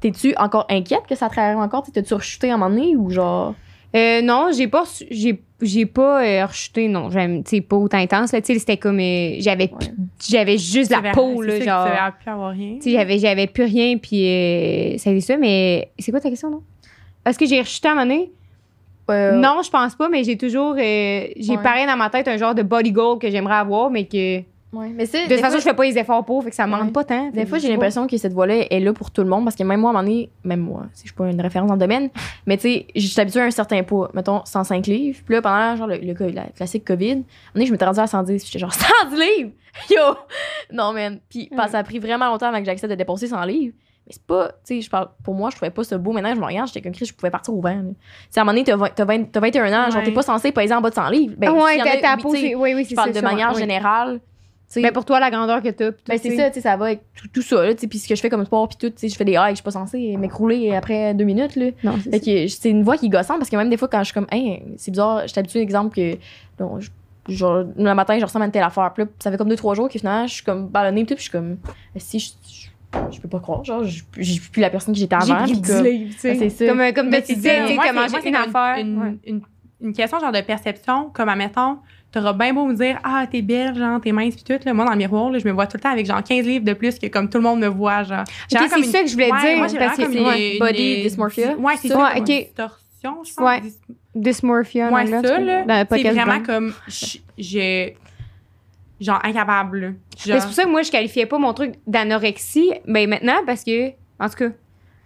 t'es-tu 0.00 0.34
encore 0.36 0.66
inquiète 0.68 1.06
que 1.08 1.14
ça 1.14 1.28
te 1.28 1.34
réarrive 1.36 1.58
encore? 1.58 1.84
T'es-tu 1.92 2.14
rechuté 2.14 2.50
à 2.50 2.54
un 2.54 2.56
moment 2.56 2.74
donné 2.74 2.96
ou 2.96 3.10
genre? 3.10 3.54
Euh, 3.94 4.20
non, 4.22 4.48
j'ai 4.52 4.66
pas, 4.66 4.82
reçu- 4.82 5.06
j'ai, 5.12 5.40
j'ai 5.62 5.86
pas 5.86 6.24
euh, 6.24 6.46
rechuté, 6.46 6.88
non. 6.88 7.10
J'aime, 7.10 7.44
tu 7.44 7.62
pas 7.62 7.76
autant 7.76 7.98
intense, 7.98 8.32
là. 8.32 8.40
Tu 8.42 8.58
c'était 8.58 8.76
comme, 8.76 8.98
euh, 8.98 9.36
j'avais, 9.38 9.70
Ouais. 9.72 9.92
j'avais 10.28 10.58
juste 10.58 10.90
la 10.90 11.12
peau, 11.12 11.40
là, 11.42 11.60
genre. 11.60 11.86
Tu 11.86 12.24
pu 12.24 12.30
avoir 12.30 12.50
rien. 12.50 12.78
Tu 12.82 12.90
j'avais, 12.90 13.20
j'avais 13.20 13.46
plus 13.46 13.62
rien, 13.62 13.96
puis 13.98 14.26
euh, 14.26 14.98
ça 14.98 15.10
a 15.10 15.12
été 15.12 15.20
ça, 15.20 15.36
mais 15.36 15.92
c'est 16.00 16.10
quoi 16.10 16.20
ta 16.20 16.28
question, 16.28 16.50
non? 16.50 16.62
Est-ce 17.24 17.38
que 17.38 17.46
j'ai 17.46 17.60
rechuté 17.60 17.86
à 17.86 17.92
un 17.92 17.94
moment 17.94 18.06
donné? 18.06 18.32
Euh, 19.10 19.32
Non, 19.32 19.60
je 19.62 19.70
pense 19.70 19.94
pas, 19.94 20.08
mais 20.08 20.24
j'ai 20.24 20.36
toujours, 20.38 20.72
euh, 20.78 21.26
j'ai 21.36 21.56
Ouais. 21.56 21.62
pareil 21.62 21.86
dans 21.86 21.96
ma 21.96 22.08
tête 22.10 22.26
un 22.28 22.36
genre 22.36 22.54
de 22.54 22.62
body 22.62 22.92
goal 22.92 23.18
que 23.18 23.30
j'aimerais 23.30 23.56
avoir, 23.56 23.90
mais 23.90 24.06
que 24.06 24.38
de 24.38 24.44
Ouais. 24.72 24.88
Mais 24.92 25.06
c'est. 25.06 25.28
toute 25.28 25.38
façon, 25.38 25.50
fois- 25.50 25.58
je 25.58 25.64
fais 25.64 25.74
pas 25.74 25.84
les 25.84 25.96
efforts 25.98 26.24
pour, 26.24 26.42
fait 26.42 26.50
que 26.50 26.56
ça 26.56 26.66
me 26.66 26.72
Ouais. 26.72 26.80
manque 26.80 26.92
pas 26.92 27.04
tant. 27.04 27.30
Des 27.30 27.46
fois, 27.46 27.58
j'ai 27.58 27.68
l'impression 27.68 28.08
que 28.08 28.16
cette 28.16 28.32
voie-là 28.32 28.64
est 28.72 28.80
là 28.80 28.92
pour 28.92 29.12
tout 29.12 29.22
le 29.22 29.28
monde 29.28 29.44
parce 29.44 29.54
que 29.54 29.62
même 29.62 29.78
moi, 29.80 29.90
à 29.90 29.92
un 29.92 29.96
moment 29.98 30.08
donné, 30.08 30.30
même 30.42 30.58
moi, 30.60 30.86
si 30.94 31.02
je 31.02 31.08
suis 31.08 31.14
pas 31.14 31.30
une 31.30 31.40
référence 31.40 31.68
dans 31.68 31.74
le 31.74 31.80
domaine, 31.80 32.10
mais 32.46 32.56
tu 32.56 32.62
sais, 32.62 32.86
je 32.96 33.06
suis 33.06 33.20
habituée 33.20 33.40
à 33.40 33.44
un 33.44 33.50
certain 33.52 33.82
poids, 33.84 34.10
mettons 34.14 34.40
105 34.44 34.84
livres. 34.88 35.20
Puis 35.24 35.34
là, 35.34 35.42
pendant 35.42 35.76
genre, 35.76 35.86
le, 35.86 35.98
le 35.98 36.12
co- 36.14 36.28
la 36.28 36.46
classique 36.56 36.84
COVID, 36.84 37.10
un 37.12 37.14
moment 37.14 37.24
donné, 37.54 37.66
je 37.66 37.72
m'étais 37.72 37.84
rendue 37.84 38.00
à 38.00 38.06
110. 38.08 38.42
puis 38.42 38.46
J'étais 38.52 38.58
genre 38.58 38.74
110 38.74 39.14
livres! 39.38 39.50
Yo! 39.90 40.16
Non, 40.72 40.92
man. 40.92 41.20
Puis 41.30 41.48
ça 41.68 41.78
a 41.78 41.82
pris 41.84 42.00
vraiment 42.00 42.26
longtemps 42.26 42.46
avant 42.48 42.58
que 42.58 42.64
j'accepte 42.64 42.90
de 42.90 42.96
dépenser 42.96 43.28
100 43.28 43.44
livres. 43.44 43.74
Mais 44.06 44.12
c'est 44.12 44.22
pas, 44.22 44.48
tu 44.48 44.74
sais, 44.76 44.80
je 44.82 44.90
parle, 44.90 45.08
pour 45.22 45.34
moi, 45.34 45.48
je 45.50 45.56
trouvais 45.56 45.70
pas 45.70 45.82
ça 45.82 45.96
beau. 45.96 46.12
Maintenant, 46.12 46.34
je 46.34 46.40
me 46.40 46.44
regarde, 46.44 46.68
j'étais 46.68 46.82
comme 46.82 46.92
Chris, 46.92 47.06
je 47.06 47.14
pouvais 47.14 47.30
partir 47.30 47.54
au 47.54 47.60
vent. 47.62 47.72
Tu 47.82 47.94
sais, 48.30 48.38
à 48.38 48.42
un 48.42 48.44
moment 48.44 48.52
donné, 48.52 48.64
t'as 48.64 48.76
20 48.76 48.88
t'as 48.94 49.04
20 49.04 49.24
t'as 49.32 49.40
21 49.40 49.66
ans, 49.68 49.90
genre, 49.90 49.96
Ouais. 50.00 50.04
t'es 50.04 50.12
pas 50.12 50.22
censé 50.22 50.52
peser 50.52 50.74
en 50.74 50.80
bas 50.82 50.90
de 50.90 50.94
100 50.94 51.08
livres. 51.10 51.34
Ben, 51.38 51.50
ouais, 51.52 51.80
a, 51.80 51.96
ta, 52.00 52.16
peau, 52.18 52.30
oui, 52.32 52.54
oui, 52.58 52.86
Je 52.88 52.94
parle 52.94 53.10
de 53.10 53.14
ça, 53.14 53.22
manière 53.22 53.54
générale. 53.54 54.20
tu 54.68 54.74
sais. 54.74 54.82
Ben, 54.82 54.92
pour 54.92 55.06
toi, 55.06 55.20
la 55.20 55.30
grandeur 55.30 55.62
que 55.62 55.70
t'as. 55.70 55.92
Ben, 56.06 56.18
c'est 56.18 56.36
ça, 56.36 56.48
tu 56.50 56.56
sais, 56.56 56.60
ça 56.60 56.76
va 56.76 56.86
avec 56.86 57.00
tout, 57.14 57.28
tout 57.28 57.40
ça, 57.42 57.64
là, 57.64 57.74
tu 57.74 57.80
sais, 57.80 57.86
puis 57.86 57.98
ce 57.98 58.06
que 58.08 58.14
je 58.14 58.20
fais 58.20 58.28
comme 58.28 58.44
sport, 58.44 58.68
puis 58.68 58.76
tout, 58.78 58.90
tu 58.90 58.96
sais, 58.98 59.08
je 59.08 59.16
fais 59.16 59.24
des 59.24 59.32
hikes, 59.32 59.48
je 59.50 59.54
suis 59.54 59.62
pas 59.62 59.70
censée 59.70 60.16
m'écrouler 60.18 60.74
après 60.74 61.14
deux 61.14 61.24
minutes, 61.24 61.56
là. 61.56 61.66
Non, 61.82 61.94
c'est 62.02 62.10
Fait 62.10 62.18
ça. 62.18 62.24
que 62.24 62.46
c'est 62.48 62.70
une 62.70 62.82
voix 62.82 62.98
qui 62.98 63.06
est 63.06 63.10
gossante 63.10 63.38
parce 63.38 63.48
que 63.48 63.56
même 63.56 63.70
des 63.70 63.76
fois, 63.78 63.88
quand 63.88 64.00
je 64.00 64.04
suis 64.04 64.14
comme, 64.14 64.26
hey, 64.30 64.62
c'est 64.76 64.90
bizarre, 64.90 65.22
je 65.22 65.28
suis 65.28 65.38
habituée, 65.38 65.60
exemple, 65.60 65.94
que, 65.96 66.18
je- 66.80 66.88
genre, 67.26 67.64
le 67.76 67.94
matin, 67.94 68.18
je 68.18 68.24
ressemble 68.24 68.42
à 68.42 68.46
une 68.46 68.52
telle 68.52 68.62
affaire, 68.64 68.92
puis 68.92 69.04
là, 69.04 69.10
ça 69.18 69.30
fait 69.30 69.38
comme 69.38 69.48
deux, 69.48 69.56
trois 69.56 69.74
jours 69.74 69.88
que 69.88 69.98
finalement, 69.98 70.26
je 70.26 70.34
suis 70.34 70.44
comme 70.44 70.66
ballonnée, 70.68 71.06
puis 71.06 71.14
je 71.16 71.22
suis 71.22 71.30
comme, 71.30 71.56
si, 71.96 72.18
je, 72.18 72.30
je, 73.12 73.20
peux 73.20 73.28
pas 73.28 73.40
croire, 73.40 73.64
genre, 73.64 73.84
je 73.84 74.02
je 74.18 74.22
suis 74.32 74.50
plus 74.50 74.60
la 74.60 74.70
personne 74.70 74.94
que 74.94 75.00
j'étais 75.00 75.16
J'ai 75.26 75.32
avant, 75.32 75.42
pris 75.44 75.52
puis 75.52 75.60
10 75.60 75.72
comme- 75.72 75.84
livres, 75.84 76.10
tu 76.14 76.18
sais. 76.20 76.30
Ben, 76.34 76.38
c'est 76.38 76.50
ça. 76.50 76.66
Comme, 76.66 76.80
euh, 76.80 76.92
comme 76.92 77.10
tu 77.10 77.34
disais, 77.34 77.74
moi, 77.74 78.06
c'est 78.08 78.28
une 78.28 78.34
affaire. 78.36 78.76
Une, 78.78 78.98
ouais. 79.02 79.14
une, 79.26 79.40
une 79.80 79.92
question 79.92 80.18
genre 80.20 80.32
de 80.32 80.40
perception, 80.40 81.10
comme 81.12 81.28
admettons, 81.28 81.78
t'auras 82.12 82.32
bien 82.32 82.54
beau 82.54 82.64
me 82.66 82.74
dire 82.74 82.98
Ah, 83.04 83.26
t'es 83.30 83.42
belle, 83.42 83.76
genre, 83.76 84.00
t'es 84.00 84.12
mince, 84.12 84.34
puis 84.36 84.44
tout. 84.44 84.64
Là, 84.64 84.72
moi, 84.72 84.84
dans 84.84 84.92
le 84.92 84.96
miroir, 84.98 85.30
là, 85.30 85.38
je 85.38 85.46
me 85.46 85.52
vois 85.52 85.66
tout 85.66 85.76
le 85.76 85.82
temps 85.82 85.90
avec 85.90 86.06
genre 86.06 86.22
15 86.22 86.46
livres 86.46 86.64
de 86.64 86.72
plus 86.72 86.98
que 86.98 87.06
comme 87.08 87.28
tout 87.28 87.38
le 87.38 87.44
monde 87.44 87.60
me 87.60 87.66
voit. 87.68 88.02
Genre. 88.04 88.24
J'ai 88.50 88.56
Ok, 88.56 88.62
vraiment 88.62 88.74
comme 88.74 88.84
c'est 88.84 88.90
ça 88.90 89.02
que 89.02 89.08
je 89.08 89.12
voulais 89.14 89.32
Ouais, 89.32 89.40
dire. 89.40 89.58
moi, 89.58 89.66
j'ai 89.68 89.78
parce 89.78 89.96
que 89.96 90.10
c'est 90.12 90.58
body 90.58 90.94
une- 90.94 91.02
dysmorphia. 91.02 91.56
Ouais, 91.56 91.74
c'est 91.76 91.88
Ça, 91.88 92.12
ok. 92.16 92.24
Distorsion, 92.24 93.24
je 93.24 93.34
pense. 93.34 93.38
Ouais. 93.38 93.60
Dys- 93.60 93.78
dysmorphia. 94.14 94.90
Ouais, 94.92 95.06
ça, 95.08 95.20
là, 95.40 95.62
dans 95.64 95.74
le 95.74 95.78
c'est 95.80 95.84
podcast 95.86 96.16
vraiment 96.16 96.42
comme. 96.44 96.72
J'ai. 97.36 97.96
Genre, 99.04 99.20
incapable, 99.22 99.78
là. 99.80 99.88
Genre, 100.26 100.40
C'est 100.40 100.46
pour 100.46 100.54
ça 100.54 100.64
que 100.64 100.68
moi, 100.70 100.82
je 100.82 100.90
qualifiais 100.90 101.26
pas 101.26 101.38
mon 101.38 101.52
truc 101.52 101.74
d'anorexie. 101.86 102.72
Ben, 102.86 103.08
maintenant, 103.08 103.44
parce 103.46 103.62
que, 103.64 103.90
en 104.18 104.28
tout 104.28 104.36
cas, 104.36 104.48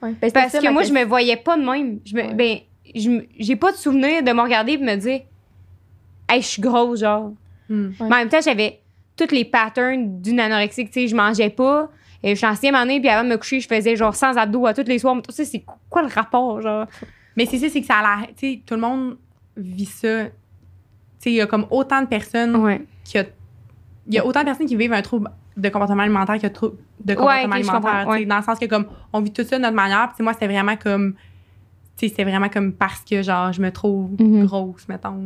Ouais. 0.00 0.14
Ben, 0.20 0.30
parce 0.30 0.52
ça, 0.52 0.60
que 0.60 0.68
moi, 0.70 0.84
je 0.84 0.92
me 0.92 1.04
voyais 1.04 1.36
pas 1.36 1.56
de 1.56 1.64
même. 1.64 1.98
Je 2.04 2.14
me, 2.14 2.22
Ouais. 2.22 2.34
Ben, 2.34 2.58
je 2.94 3.22
j'ai 3.38 3.56
pas 3.56 3.72
de 3.72 3.76
souvenir 3.76 4.22
de 4.22 4.30
me 4.32 4.40
regarder 4.40 4.72
et 4.74 4.78
me 4.78 4.94
dire, 4.96 5.22
hey, 6.28 6.40
je 6.40 6.46
suis 6.46 6.62
grosse, 6.62 7.00
genre. 7.00 7.32
hmm. 7.68 7.86
Ouais. 7.86 7.92
Mais 8.00 8.04
en 8.04 8.18
même 8.18 8.28
temps, 8.28 8.40
j'avais 8.40 8.78
tous 9.16 9.32
les 9.34 9.44
patterns 9.44 10.20
d'une 10.22 10.38
anorexie. 10.38 10.86
Tu 10.86 10.92
sais, 10.92 11.08
je 11.08 11.16
mangeais 11.16 11.50
pas. 11.50 11.90
Et 12.22 12.30
je 12.30 12.34
suis 12.36 12.46
en 12.46 12.52
sixième 12.54 12.74
année, 12.76 13.00
puis 13.00 13.08
avant 13.08 13.24
de 13.24 13.32
me 13.32 13.36
coucher, 13.38 13.58
je 13.60 13.66
faisais 13.68 13.96
genre 13.96 14.14
100 14.14 14.36
abdos 14.36 14.66
à 14.66 14.74
tous 14.74 14.84
les 14.86 14.98
soirs. 15.00 15.14
Mais 15.16 15.22
tu 15.22 15.32
sais, 15.34 15.44
c'est 15.44 15.64
quoi 15.90 16.02
le 16.02 16.08
rapport, 16.08 16.60
genre? 16.60 16.86
Mais 17.36 17.46
c'est 17.46 17.58
ça, 17.58 17.68
c'est 17.68 17.80
que 17.80 17.86
ça 17.86 17.96
a 17.98 18.02
l'air. 18.20 18.28
Tu 18.36 18.52
sais, 18.54 18.60
tout 18.64 18.74
le 18.74 18.80
monde 18.80 19.16
vit 19.56 19.84
ça. 19.84 20.24
Tu 20.26 20.30
sais, 21.18 21.30
il 21.30 21.34
y 21.34 21.40
a 21.40 21.46
comme 21.46 21.66
autant 21.70 22.02
de 22.02 22.06
personnes 22.06 22.54
Ouais. 22.56 22.82
qui 23.04 23.18
a- 23.18 23.24
il 24.08 24.14
y 24.14 24.18
a 24.18 24.26
autant 24.26 24.40
de 24.40 24.46
personnes 24.46 24.66
qui 24.66 24.76
vivent 24.76 24.92
un 24.92 25.02
trouble 25.02 25.30
de 25.56 25.68
comportement 25.68 26.02
alimentaire 26.02 26.34
qu'il 26.36 26.44
y 26.44 26.46
a 26.46 26.50
de 26.50 27.14
comportement 27.14 27.54
alimentaire. 27.54 28.02
tu 28.04 28.10
ouais. 28.10 28.26
Dans 28.26 28.36
le 28.38 28.42
sens 28.42 28.58
que 28.58 28.66
comme 28.66 28.86
on 29.12 29.20
vit 29.20 29.32
tout 29.32 29.44
ça 29.44 29.56
de 29.58 29.62
notre 29.62 29.76
manière. 29.76 30.08
Puis 30.08 30.16
tu 30.18 30.22
moi, 30.22 30.32
c'était 30.32 30.46
vraiment 30.48 30.76
comme 30.76 31.14
sais, 31.96 32.08
c'est 32.14 32.22
vraiment 32.24 32.48
comme 32.48 32.72
parce 32.72 33.00
que, 33.00 33.22
genre, 33.22 33.52
je 33.52 33.60
me 33.60 33.72
trouve 33.72 34.10
Mhm. 34.20 34.46
grosse, 34.46 34.86
mettons. 34.88 35.16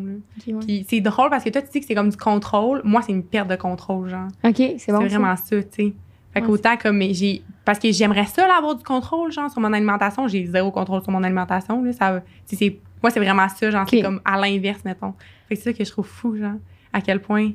ouais. 0.47 0.55
Puis 0.67 0.87
c'est 0.89 1.01
drôle 1.01 1.29
parce 1.29 1.45
que 1.45 1.51
toi, 1.51 1.61
tu 1.61 1.69
dis 1.71 1.81
que 1.81 1.87
c'est 1.87 1.95
comme 1.95 2.09
du 2.09 2.17
contrôle. 2.17 2.81
Moi, 2.85 3.03
c'est 3.03 3.13
une 3.13 3.23
perte 3.25 3.49
de 3.49 3.57
contrôle, 3.57 4.09
genre. 4.09 4.29
OK, 4.43 4.55
c'est 4.57 4.79
C'est 4.79 4.93
bon. 4.93 5.01
ça. 5.03 5.07
vraiment 5.07 5.37
ça, 5.37 5.63
tu 5.63 5.69
sais. 5.71 5.93
Fait 6.33 6.41
qu'autant 6.41 6.77
comme 6.79 7.03
j'ai. 7.03 7.43
Parce 7.67 7.79
que 7.79 7.93
j'aimerais 7.93 8.25
ça, 8.25 8.49
là, 8.49 8.57
avoir 8.57 8.75
du 8.75 8.83
contrôle, 8.83 9.31
genre, 9.31 9.51
sur 9.51 9.61
mon 9.61 9.71
alimentation. 9.73 10.27
J'ai 10.29 10.47
zéro 10.47 10.71
contrôle 10.71 11.03
sur 11.03 11.13
mon 11.13 11.23
alimentation, 11.23 11.85
là. 11.85 11.93
Ça, 11.93 12.23
tu 12.49 12.57
c'est, 12.57 12.79
moi, 13.03 13.11
c'est 13.11 13.21
vraiment 13.21 13.47
ça, 13.51 13.71
genre, 13.71 13.87
c'est 13.87 14.01
comme 14.01 14.21
à 14.25 14.41
l'inverse, 14.41 14.83
mettons. 14.87 15.13
Fait 15.51 15.57
que 15.57 15.61
c'est 15.61 15.71
ça 15.73 15.77
que 15.77 15.85
je 15.85 15.91
trouve 15.91 16.07
fou, 16.07 16.37
genre, 16.37 16.55
à 16.91 17.03
quel 17.03 17.21
point. 17.21 17.51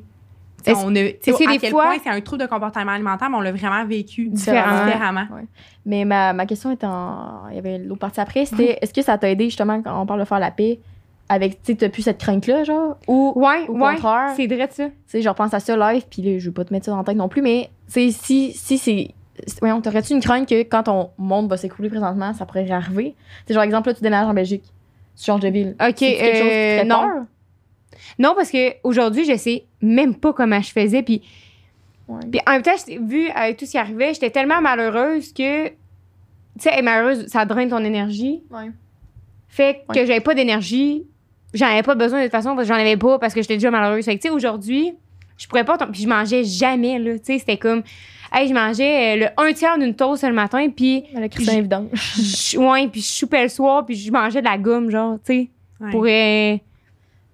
Tu 0.57 0.63
sais, 0.65 0.71
Est-ce- 0.71 0.85
on 0.85 0.89
a, 0.89 0.93
que 1.11 1.49
à 1.49 1.51
des 1.53 1.59
quel 1.59 1.71
fois- 1.71 1.85
point 1.85 1.97
c'est 2.03 2.09
un 2.09 2.19
trouble 2.21 2.41
de 2.41 2.47
comportement 2.47 2.91
alimentaire, 2.91 3.29
mais 3.29 3.37
on 3.37 3.41
l'a 3.41 3.51
vraiment 3.51 3.85
vécu 3.85 4.29
Différemment. 4.29 4.85
différemment. 4.85 5.25
Mais 5.85 6.03
ma, 6.05 6.33
ma 6.33 6.45
question 6.45 6.71
est 6.71 6.83
en. 6.83 7.47
Il 7.49 7.55
y 7.55 7.59
avait 7.59 7.77
l'autre 7.77 7.99
partie 8.01 8.19
après. 8.19 8.45
C'était 8.45 8.77
est-ce 8.81 8.93
que 8.93 9.01
ça 9.01 9.17
t'a 9.17 9.29
aidé 9.29 9.45
justement 9.45 9.81
quand 9.81 10.01
on 10.01 10.05
parle 10.05 10.19
de 10.19 10.25
faire 10.25 10.39
la 10.39 10.51
paix 10.51 10.79
avec. 11.29 11.61
Tu 11.63 11.71
sais, 11.73 11.75
t'as 11.77 11.89
plus 11.89 12.01
cette 12.01 12.17
crainte-là, 12.19 12.63
genre 12.63 12.97
Ou 13.07 13.33
Ouais, 13.35 13.65
au 13.67 13.73
ouais. 13.73 13.93
contraire, 13.93 14.33
C'est 14.35 14.47
vrai 14.47 14.67
ça. 14.71 14.85
tu 14.87 14.91
sais, 15.07 15.21
je 15.21 15.29
repense 15.29 15.53
à 15.53 15.59
ça 15.59 15.75
live, 15.93 16.03
puis 16.09 16.21
là, 16.21 16.39
je 16.39 16.45
veux 16.47 16.53
pas 16.53 16.65
te 16.65 16.73
mettre 16.73 16.85
ça 16.85 16.91
dans 16.91 16.97
la 16.97 17.03
tête 17.03 17.17
non 17.17 17.29
plus, 17.29 17.41
mais 17.41 17.69
tu 17.87 17.93
sais, 17.93 18.11
si, 18.11 18.53
si 18.53 18.77
c'est. 18.77 19.09
Voyons, 19.59 19.81
t'aurais-tu 19.81 20.13
une 20.13 20.19
crainte 20.21 20.49
que 20.49 20.63
quand 20.63 20.83
ton 20.83 21.11
monde 21.19 21.47
va 21.47 21.57
s'écrouler 21.57 21.89
présentement, 21.89 22.33
ça 22.33 22.45
pourrait 22.47 22.69
arriver? 22.71 23.13
Tu 23.15 23.43
sais, 23.49 23.53
genre, 23.53 23.63
exemple, 23.63 23.89
là, 23.89 23.93
tu 23.93 24.01
déménages 24.01 24.27
en 24.27 24.33
Belgique, 24.33 24.63
tu 25.15 25.23
changes 25.23 25.41
de 25.41 25.49
ville. 25.49 25.75
OK, 25.79 25.93
quelque 25.95 26.19
chose 26.19 26.31
qui 26.31 26.39
te 26.39 26.43
euh, 26.43 26.79
fait 26.79 26.85
non. 26.85 27.01
peur? 27.01 27.23
Non, 28.19 28.33
parce 28.35 28.49
que 28.51 28.73
aujourd'hui, 28.83 29.25
je 29.25 29.35
sais 29.37 29.65
même 29.81 30.15
pas 30.15 30.33
comment 30.33 30.61
je 30.61 30.71
faisais. 30.71 31.03
Puis, 31.03 31.21
Ouais. 32.07 32.21
puis 32.31 32.39
en 32.47 32.51
même 32.53 32.61
temps, 32.61 32.71
vu 33.01 33.29
avec 33.35 33.57
tout 33.57 33.65
ce 33.65 33.71
qui 33.71 33.77
arrivait, 33.77 34.13
j'étais 34.13 34.29
tellement 34.29 34.61
malheureuse 34.61 35.33
que, 35.33 35.67
tu 35.67 35.73
sais, 36.59 36.69
être 36.73 36.83
malheureuse, 36.83 37.27
ça 37.27 37.43
draine 37.45 37.69
ton 37.69 37.83
énergie. 37.83 38.41
Ouais. 38.49 38.71
Fait 39.49 39.81
que 39.89 39.99
Ouais. 39.99 40.05
j'avais 40.05 40.21
pas 40.21 40.33
d'énergie. 40.33 41.03
J'en 41.53 41.67
avais 41.67 41.83
pas 41.83 41.95
besoin 41.95 42.19
de 42.19 42.23
toute 42.25 42.31
façon 42.31 42.55
parce 42.55 42.67
que 42.67 42.73
j'en 42.73 42.79
avais 42.79 42.97
pas 42.97 43.19
parce 43.19 43.33
que 43.33 43.41
j'étais 43.41 43.55
déjà 43.55 43.71
malheureuse. 43.71 44.05
Fait 44.05 44.15
que, 44.17 44.21
tu 44.21 44.27
sais, 44.29 44.33
aujourd'hui, 44.33 44.93
je 45.37 45.47
pourrais 45.47 45.63
pas. 45.65 45.77
Puis 45.77 46.01
je 46.03 46.07
mangeais 46.07 46.43
jamais, 46.43 46.97
là. 46.99 47.17
Tu 47.19 47.25
sais, 47.25 47.39
c'était 47.39 47.57
comme. 47.57 47.83
Hey, 48.33 48.47
je 48.49 48.53
mangeais 48.53 49.15
euh, 49.15 49.19
le 49.37 49.41
un 49.49 49.53
tiers 49.53 49.77
d'une 49.77 49.95
toast 49.95 50.23
le 50.23 50.33
matin, 50.33 50.67
puis. 50.69 51.03
Le 51.13 51.27
évident. 51.57 51.85
ouais, 52.57 52.87
puis 52.89 53.01
je 53.01 53.07
soupais 53.07 53.43
le 53.43 53.49
soir, 53.49 53.85
puis 53.85 53.95
je 53.95 54.11
mangeais 54.11 54.41
de 54.41 54.45
la 54.45 54.57
gomme, 54.57 54.89
genre, 54.89 55.17
tu 55.25 55.33
sais. 55.33 55.49
Ouais. 55.79 55.91
Pour. 55.91 56.05
euh, 56.05 56.57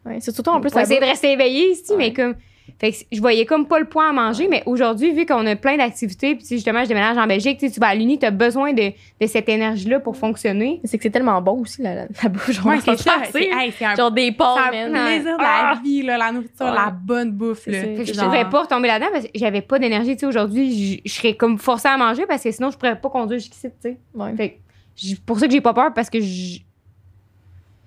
Ouais, 0.05 0.17
c'est 0.19 0.31
surtout 0.33 0.51
en 0.51 0.59
plus 0.61 0.71
pour 0.71 0.81
essayer 0.81 0.99
de 0.99 1.05
rester 1.05 1.31
éveillé 1.31 1.71
ici, 1.71 1.91
Ouais. 1.91 1.97
mais 1.97 2.13
comme. 2.13 2.35
Fait 2.79 2.91
que 2.91 2.97
je 3.11 3.19
voyais 3.19 3.45
comme 3.45 3.67
pas 3.67 3.77
le 3.77 3.85
point 3.85 4.09
à 4.09 4.13
manger, 4.13 4.47
mais 4.49 4.63
aujourd'hui, 4.65 5.11
vu 5.11 5.25
qu'on 5.25 5.45
a 5.45 5.55
plein 5.57 5.75
d'activités, 5.77 6.33
puis 6.35 6.45
tu 6.45 6.55
justement, 6.55 6.81
je 6.83 6.87
déménage 6.87 7.17
en 7.17 7.27
Belgique, 7.27 7.59
tu 7.59 7.67
sais, 7.67 7.73
tu 7.73 7.79
vas 7.79 7.87
à 7.87 7.95
l'Uni, 7.95 8.17
tu 8.17 8.25
as 8.25 8.31
besoin 8.31 8.71
de, 8.71 8.91
de 9.19 9.27
cette 9.27 9.49
énergie-là 9.49 9.99
pour 9.99 10.15
fonctionner. 10.15 10.79
C'est 10.85 10.97
que 10.97 11.03
c'est 11.03 11.09
tellement 11.09 11.41
bon 11.41 11.59
aussi, 11.59 11.81
la, 11.81 11.93
la, 11.93 12.07
la 12.23 12.29
bouffe. 12.29 12.51
Genre, 12.51 12.65
Ouais, 12.65 12.79
c'est 12.83 12.97
ça. 12.97 13.15
C'est, 13.31 13.43
hey, 13.51 13.73
c'est 13.77 13.83
un, 13.85 13.95
Genre 13.95 14.11
des 14.11 14.33
c'est 14.37 14.89
man. 14.89 14.91
plaisir 15.07 15.37
de 15.37 15.43
Ah. 15.43 15.73
la 15.75 15.81
vie, 15.81 16.03
là, 16.03 16.17
la 16.17 16.31
nourriture, 16.31 16.65
Ouais. 16.65 16.71
la 16.73 16.89
bonne 16.89 17.31
bouffe. 17.31 17.61
C'est 17.65 17.71
Là. 17.71 17.81
Fait 17.81 17.95
que 18.05 18.13
je 18.13 18.19
pourrais 18.19 18.49
pas 18.49 18.61
retomber 18.61 18.87
là-dedans 18.87 19.09
parce 19.11 19.25
que 19.25 19.31
j'avais 19.35 19.61
pas 19.61 19.77
d'énergie, 19.77 20.13
tu 20.13 20.19
sais, 20.19 20.25
aujourd'hui, 20.25 21.01
je 21.05 21.11
serais 21.13 21.35
comme 21.35 21.57
forcée 21.59 21.89
à 21.89 21.97
manger 21.97 22.25
parce 22.25 22.43
que 22.43 22.51
sinon, 22.51 22.71
je 22.71 22.77
pourrais 22.77 22.99
pas 22.99 23.09
conduire 23.09 23.39
jusqu'ici, 23.39 23.67
tu 23.69 23.89
sais. 23.89 23.97
Ouais. 24.15 24.33
Fait 24.37 24.49
que 24.51 24.55
j- 24.95 25.17
pour 25.25 25.37
ça 25.37 25.47
que 25.47 25.51
j'ai 25.53 25.61
pas 25.61 25.73
peur 25.73 25.93
parce 25.93 26.09
que 26.09 26.19
je. 26.21 26.59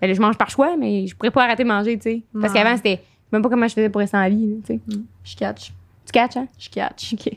Ben 0.07 0.11
là, 0.11 0.15
je 0.15 0.21
mange 0.21 0.37
par 0.39 0.51
choix, 0.51 0.77
mais 0.77 1.07
je 1.07 1.17
pourrais 1.17 1.31
pas 1.31 1.45
arrêter 1.45 1.63
de 1.65 1.69
manger, 1.69 1.97
tu 1.97 2.03
sais. 2.03 2.23
Parce 2.41 2.53
qu'avant, 2.53 2.77
c'était. 2.77 3.01
Même 3.33 3.43
pas 3.43 3.49
comment 3.49 3.67
je 3.67 3.75
faisais 3.75 3.89
pour 3.89 4.01
rester 4.01 4.17
en 4.17 4.29
vie, 4.29 4.61
tu 4.65 4.75
sais. 4.75 4.81
Je 5.25 5.37
catch. 5.37 5.73
Tu 6.05 6.13
catches, 6.13 6.37
hein? 6.37 6.47
Je 6.59 6.69
catch. 6.71 7.13
OK. 7.15 7.31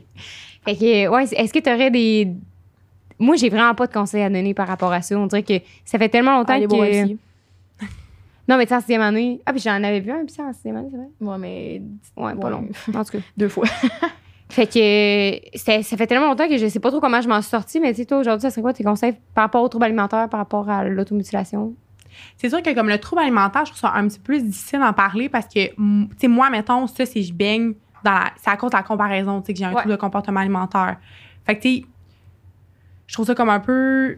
Fait 0.64 0.76
que, 0.76 1.08
ouais, 1.08 1.24
est-ce 1.24 1.52
que 1.52 1.58
tu 1.58 1.68
aurais 1.70 1.90
des. 1.90 2.28
Moi, 3.18 3.36
j'ai 3.36 3.48
vraiment 3.48 3.74
pas 3.74 3.86
de 3.88 3.92
conseils 3.92 4.22
à 4.22 4.30
donner 4.30 4.54
par 4.54 4.68
rapport 4.68 4.92
à 4.92 5.02
ça. 5.02 5.18
On 5.18 5.26
dirait 5.26 5.42
que 5.42 5.54
ça 5.84 5.98
fait 5.98 6.08
tellement 6.08 6.38
longtemps 6.38 6.54
Allez 6.54 6.66
que. 6.68 7.16
Non, 8.48 8.56
mais 8.56 8.64
tu 8.66 8.70
sais, 8.70 8.76
en 8.76 8.80
sixième 8.80 9.02
année. 9.02 9.40
Ah, 9.46 9.52
puis 9.52 9.60
j'en 9.60 9.72
avais 9.82 10.00
vu 10.00 10.10
un, 10.10 10.24
puis 10.24 10.34
ça, 10.34 10.42
en 10.44 10.52
sixième 10.52 10.76
année, 10.76 10.88
c'est 10.90 10.96
vrai? 10.96 11.08
Ouais, 11.20 11.38
mais 11.38 11.82
Ouais, 12.16 12.34
pas 12.34 12.46
Ouais. 12.46 12.50
long. 12.50 12.68
En 12.94 13.04
tout 13.04 13.12
cas. 13.12 13.24
deux 13.36 13.48
fois. 13.48 13.66
Fait 14.48 14.66
que 14.66 15.56
ça 15.58 15.96
fait 15.96 16.06
tellement 16.08 16.26
longtemps 16.26 16.48
que 16.48 16.58
je 16.58 16.66
sais 16.66 16.80
pas 16.80 16.90
trop 16.90 16.98
comment 17.00 17.20
je 17.20 17.28
m'en 17.28 17.40
suis 17.40 17.50
sortie, 17.50 17.78
mais 17.78 17.90
tu 17.92 17.98
sais, 17.98 18.06
toi, 18.06 18.18
aujourd'hui, 18.18 18.42
ça 18.42 18.50
serait 18.50 18.62
quoi 18.62 18.72
tes 18.72 18.82
conseils 18.82 19.14
par 19.34 19.44
rapport 19.44 19.62
aux 19.62 19.68
troubles 19.68 19.84
alimentaires, 19.84 20.28
par 20.28 20.38
rapport 20.38 20.68
à 20.68 20.84
l'automutilation? 20.84 21.74
C'est 22.40 22.48
sûr 22.48 22.62
que 22.62 22.74
comme 22.74 22.88
le 22.88 22.96
trouble 22.98 23.20
alimentaire, 23.20 23.66
je 23.66 23.72
trouve 23.72 23.80
ça 23.80 23.92
un 23.94 24.08
petit 24.08 24.18
peu 24.18 24.24
plus 24.32 24.42
difficile 24.42 24.78
d'en 24.78 24.94
parler 24.94 25.28
parce 25.28 25.44
que, 25.46 25.68
tu 25.74 26.08
sais, 26.18 26.26
moi, 26.26 26.48
mettons, 26.48 26.86
ça, 26.86 27.04
si 27.04 27.22
je 27.22 27.34
baigne 27.34 27.74
dans 28.02 28.12
la... 28.12 28.30
C'est 28.38 28.48
à 28.48 28.56
cause 28.56 28.70
de 28.70 28.76
la 28.78 28.82
comparaison, 28.82 29.42
tu 29.42 29.48
sais, 29.48 29.52
que 29.52 29.58
j'ai 29.58 29.66
un 29.66 29.72
Ouais. 29.72 29.76
trouble 29.76 29.90
de 29.90 29.96
comportement 30.00 30.40
alimentaire. 30.40 30.96
Fait 31.44 31.56
que, 31.56 31.60
tu 31.60 31.68
sais, 31.80 31.84
je 33.08 33.12
trouve 33.12 33.26
ça 33.26 33.34
comme 33.34 33.50
un 33.50 33.60
peu... 33.60 34.16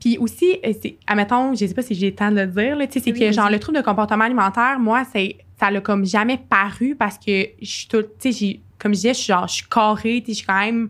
Puis 0.00 0.18
aussi, 0.18 0.58
euh, 0.66 0.72
admettons, 1.06 1.54
je 1.54 1.66
sais 1.66 1.74
pas 1.74 1.82
si 1.82 1.94
j'ai 1.94 2.10
le 2.10 2.16
temps 2.16 2.32
de 2.32 2.36
le 2.40 2.46
dire, 2.48 2.74
là, 2.74 2.86
tu 2.88 2.94
sais, 2.94 3.00
c'est 3.04 3.12
Oui, 3.12 3.20
que, 3.20 3.30
genre, 3.30 3.48
le 3.48 3.60
trouble 3.60 3.78
de 3.78 3.84
comportement 3.84 4.24
alimentaire, 4.24 4.80
moi, 4.80 5.04
c'est, 5.04 5.36
ça 5.60 5.70
l'a 5.70 5.80
comme 5.80 6.04
jamais 6.04 6.36
paru 6.36 6.96
parce 6.96 7.16
que 7.16 7.46
je 7.62 7.64
suis 7.70 7.86
tout, 7.86 8.02
tu 8.02 8.08
sais, 8.18 8.32
j'ai- 8.32 8.62
comme 8.76 8.92
je 8.92 8.96
disais, 8.96 9.14
je 9.14 9.18
suis 9.20 9.32
genre, 9.32 9.46
je 9.46 9.54
suis 9.54 9.68
carrée, 9.68 10.20
tu 10.20 10.26
sais, 10.26 10.32
je 10.32 10.36
suis 10.38 10.46
quand 10.46 10.58
même 10.58 10.88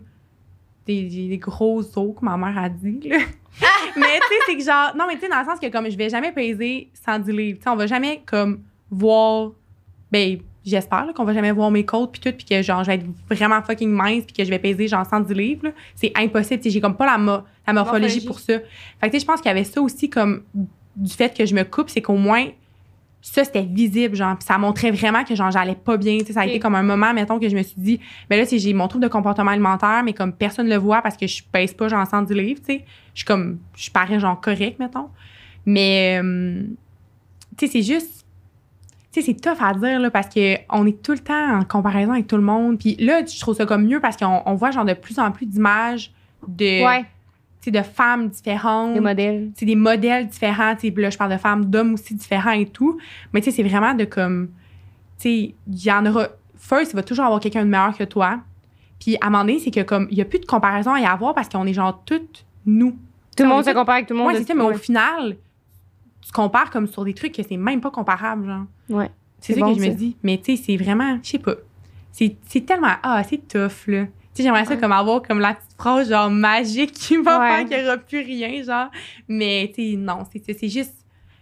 des 0.87 1.37
gros 1.39 1.81
os 1.81 2.15
que 2.19 2.25
ma 2.25 2.35
mère 2.35 2.57
a 2.57 2.67
dit, 2.67 2.99
là. 3.09 3.17
Mais 3.95 4.19
tu 4.19 4.27
sais, 4.27 4.35
c'est 4.47 4.55
que 4.57 4.63
genre, 4.63 4.95
non, 4.97 5.05
mais 5.07 5.15
tu 5.15 5.21
sais, 5.21 5.29
dans 5.29 5.39
le 5.39 5.45
sens 5.45 5.59
que 5.59 5.67
comme 5.67 5.89
je 5.89 5.97
vais 5.97 6.09
jamais 6.09 6.31
peser 6.31 6.89
110 7.05 7.31
livres, 7.31 7.57
tu 7.59 7.63
sais, 7.63 7.69
on 7.69 7.75
va 7.75 7.87
jamais 7.87 8.21
comme 8.25 8.61
voir, 8.91 9.51
ben, 10.11 10.39
j'espère 10.65 11.07
qu'on 11.15 11.23
va 11.23 11.33
jamais 11.33 11.51
voir 11.51 11.71
mes 11.71 11.85
côtes 11.85 12.11
puis 12.11 12.19
tout, 12.21 12.35
puis 12.35 12.45
que 12.45 12.61
genre, 12.61 12.83
je 12.83 12.87
vais 12.91 12.95
être 12.95 13.05
vraiment 13.29 13.61
fucking 13.61 13.89
mince 13.91 14.23
puis 14.25 14.33
que 14.35 14.43
je 14.43 14.49
vais 14.49 14.59
peser 14.59 14.87
genre 14.87 15.05
110 15.05 15.33
livres, 15.33 15.71
c'est 15.95 16.11
impossible, 16.15 16.61
tu 16.61 16.69
sais, 16.69 16.73
j'ai 16.73 16.81
comme 16.81 16.95
pas 16.97 17.05
la, 17.05 17.17
mo- 17.17 17.41
la 17.67 17.73
morphologie 17.73 18.15
Morphologie. 18.21 18.25
pour 18.25 18.39
ça. 18.39 18.53
Fait 18.59 18.63
que 19.01 19.05
tu 19.07 19.11
sais, 19.13 19.19
je 19.19 19.25
pense 19.25 19.41
qu'il 19.41 19.49
y 19.49 19.51
avait 19.51 19.63
ça 19.63 19.81
aussi 19.81 20.09
comme 20.09 20.43
du 20.95 21.13
fait 21.13 21.35
que 21.37 21.45
je 21.45 21.55
me 21.55 21.63
coupe, 21.63 21.89
c'est 21.89 22.01
qu'au 22.01 22.15
moins, 22.17 22.47
ça, 23.21 23.43
c'était 23.43 23.63
visible, 23.63 24.15
genre, 24.15 24.35
ça 24.39 24.57
montrait 24.57 24.91
vraiment 24.91 25.23
que, 25.23 25.35
genre, 25.35 25.51
j'allais 25.51 25.75
pas 25.75 25.97
bien, 25.97 26.17
tu 26.19 26.27
sais, 26.27 26.33
ça 26.33 26.41
a 26.41 26.45
été 26.45 26.59
comme 26.59 26.75
un 26.75 26.83
moment, 26.83 27.13
mettons, 27.13 27.37
que 27.37 27.49
je 27.49 27.55
me 27.55 27.63
suis 27.63 27.79
dit, 27.79 27.99
ben 28.29 28.39
là, 28.39 28.45
j'ai 28.49 28.73
mon 28.73 28.87
trouble 28.87 29.03
de 29.03 29.09
comportement 29.09 29.51
alimentaire, 29.51 30.03
mais 30.03 30.13
comme 30.13 30.31
personne 30.31 30.69
le 30.69 30.77
voit 30.77 31.01
parce 31.01 31.17
que 31.17 31.27
je 31.27 31.43
pèse 31.51 31.73
pas, 31.73 31.89
genre, 31.89 32.07
110 32.07 32.33
livres, 32.33 32.61
tu 32.65 32.73
sais, 32.73 32.85
je 33.13 33.19
suis 33.19 33.25
comme, 33.25 33.59
je 33.75 33.91
parais, 33.91 34.19
genre, 34.19 34.39
correct, 34.39 34.79
mettons. 34.79 35.09
Mais, 35.65 36.19
euh, 36.23 36.63
tu 37.57 37.67
sais, 37.67 37.71
c'est 37.73 37.81
juste, 37.81 38.25
tu 39.11 39.21
sais, 39.21 39.25
c'est 39.25 39.41
tough 39.41 39.61
à 39.61 39.73
dire, 39.73 39.99
là, 39.99 40.09
parce 40.09 40.33
que 40.33 40.55
on 40.69 40.87
est 40.87 41.01
tout 41.03 41.11
le 41.11 41.19
temps 41.19 41.59
en 41.59 41.63
comparaison 41.65 42.13
avec 42.13 42.27
tout 42.27 42.37
le 42.37 42.43
monde. 42.43 42.79
Puis 42.79 42.95
là, 42.99 43.21
je 43.25 43.39
trouve 43.39 43.55
ça 43.55 43.65
comme 43.65 43.85
mieux 43.85 43.99
parce 43.99 44.15
qu'on 44.15 44.41
on 44.45 44.53
voit, 44.55 44.71
genre, 44.71 44.85
de 44.85 44.93
plus 44.93 45.19
en 45.19 45.31
plus 45.31 45.45
d'images 45.45 46.11
de, 46.47 46.85
Ouais, 46.85 47.05
de 47.67 47.81
femmes 47.81 48.29
différentes 48.29 48.93
les 48.93 48.99
modèles. 48.99 49.51
des 49.59 49.75
modèles 49.75 50.27
différents. 50.27 50.75
là, 50.81 51.09
je 51.09 51.17
parle 51.17 51.31
de 51.31 51.37
femmes, 51.37 51.65
d'hommes 51.65 51.93
aussi 51.93 52.15
différents 52.15 52.51
et 52.51 52.65
tout. 52.65 52.97
Mais 53.33 53.41
tu 53.41 53.51
sais, 53.51 53.57
c'est 53.57 53.67
vraiment 53.67 53.93
de 53.93 54.05
comme. 54.05 54.49
Tu 55.19 55.23
sais, 55.23 55.55
il 55.67 55.83
y 55.85 55.91
en 55.91 56.05
aura. 56.05 56.29
First, 56.57 56.93
il 56.93 56.95
va 56.95 57.03
toujours 57.03 57.25
avoir 57.25 57.39
quelqu'un 57.39 57.65
de 57.65 57.69
meilleur 57.69 57.95
que 57.95 58.03
toi. 58.03 58.39
Puis 58.99 59.17
à 59.21 59.27
un 59.27 59.29
moment 59.29 59.43
donné, 59.43 59.59
c'est 59.59 59.71
que 59.71 59.81
comme. 59.81 60.07
Il 60.09 60.15
n'y 60.15 60.21
a 60.21 60.25
plus 60.25 60.39
de 60.39 60.45
comparaison 60.45 60.93
à 60.93 60.99
y 60.99 61.05
avoir 61.05 61.33
parce 61.33 61.49
qu'on 61.49 61.65
est 61.65 61.73
genre 61.73 62.01
toutes 62.05 62.45
nous. 62.65 62.97
Tout 63.35 63.43
le 63.43 63.49
on 63.49 63.55
monde 63.55 63.65
se 63.65 63.71
compare 63.71 63.95
avec 63.95 64.07
tout 64.07 64.13
le 64.13 64.19
monde. 64.19 64.33
C'est 64.35 64.45
ça, 64.45 64.53
mais 64.53 64.63
au 64.63 64.73
final, 64.73 65.35
tu 66.21 66.31
compares 66.31 66.69
comme 66.69 66.87
sur 66.87 67.03
des 67.03 67.13
trucs 67.13 67.33
que 67.33 67.43
c'est 67.43 67.57
même 67.57 67.81
pas 67.81 67.91
comparable, 67.91 68.47
genre. 68.47 68.65
Ouais. 68.89 69.09
C'est 69.39 69.53
ça 69.53 69.61
bon, 69.61 69.73
que 69.73 69.81
je 69.81 69.89
me 69.89 69.93
dis. 69.93 70.17
Mais 70.23 70.37
tu 70.37 70.55
sais, 70.55 70.63
c'est 70.63 70.77
vraiment. 70.77 71.19
Je 71.23 71.29
sais 71.29 71.39
pas. 71.39 71.55
C'est 72.11 72.35
c'est 72.47 72.65
tellement. 72.65 72.95
Ah, 73.03 73.21
c'est 73.23 73.47
tough, 73.47 73.87
là. 73.87 74.05
Sais, 74.39 74.43
j'aimerais 74.43 74.65
ça 74.65 74.71
Ouais. 74.75 74.79
comme 74.79 74.91
avoir 74.91 75.21
comme 75.21 75.39
la 75.39 75.53
petite 75.53 75.73
phrase, 75.77 76.09
genre, 76.09 76.29
magique 76.29 76.91
qui 76.93 77.17
va 77.17 77.39
Ouais. 77.39 77.47
faire 77.49 77.67
qu'il 77.67 77.77
n'y 77.79 77.85
aura 77.85 77.97
plus 77.97 78.19
rien, 78.21 78.63
genre. 78.63 78.87
Mais, 79.27 79.71
tu 79.75 79.91
sais, 79.91 79.97
non, 79.97 80.19
c'est 80.31 80.67
juste. 80.69 80.93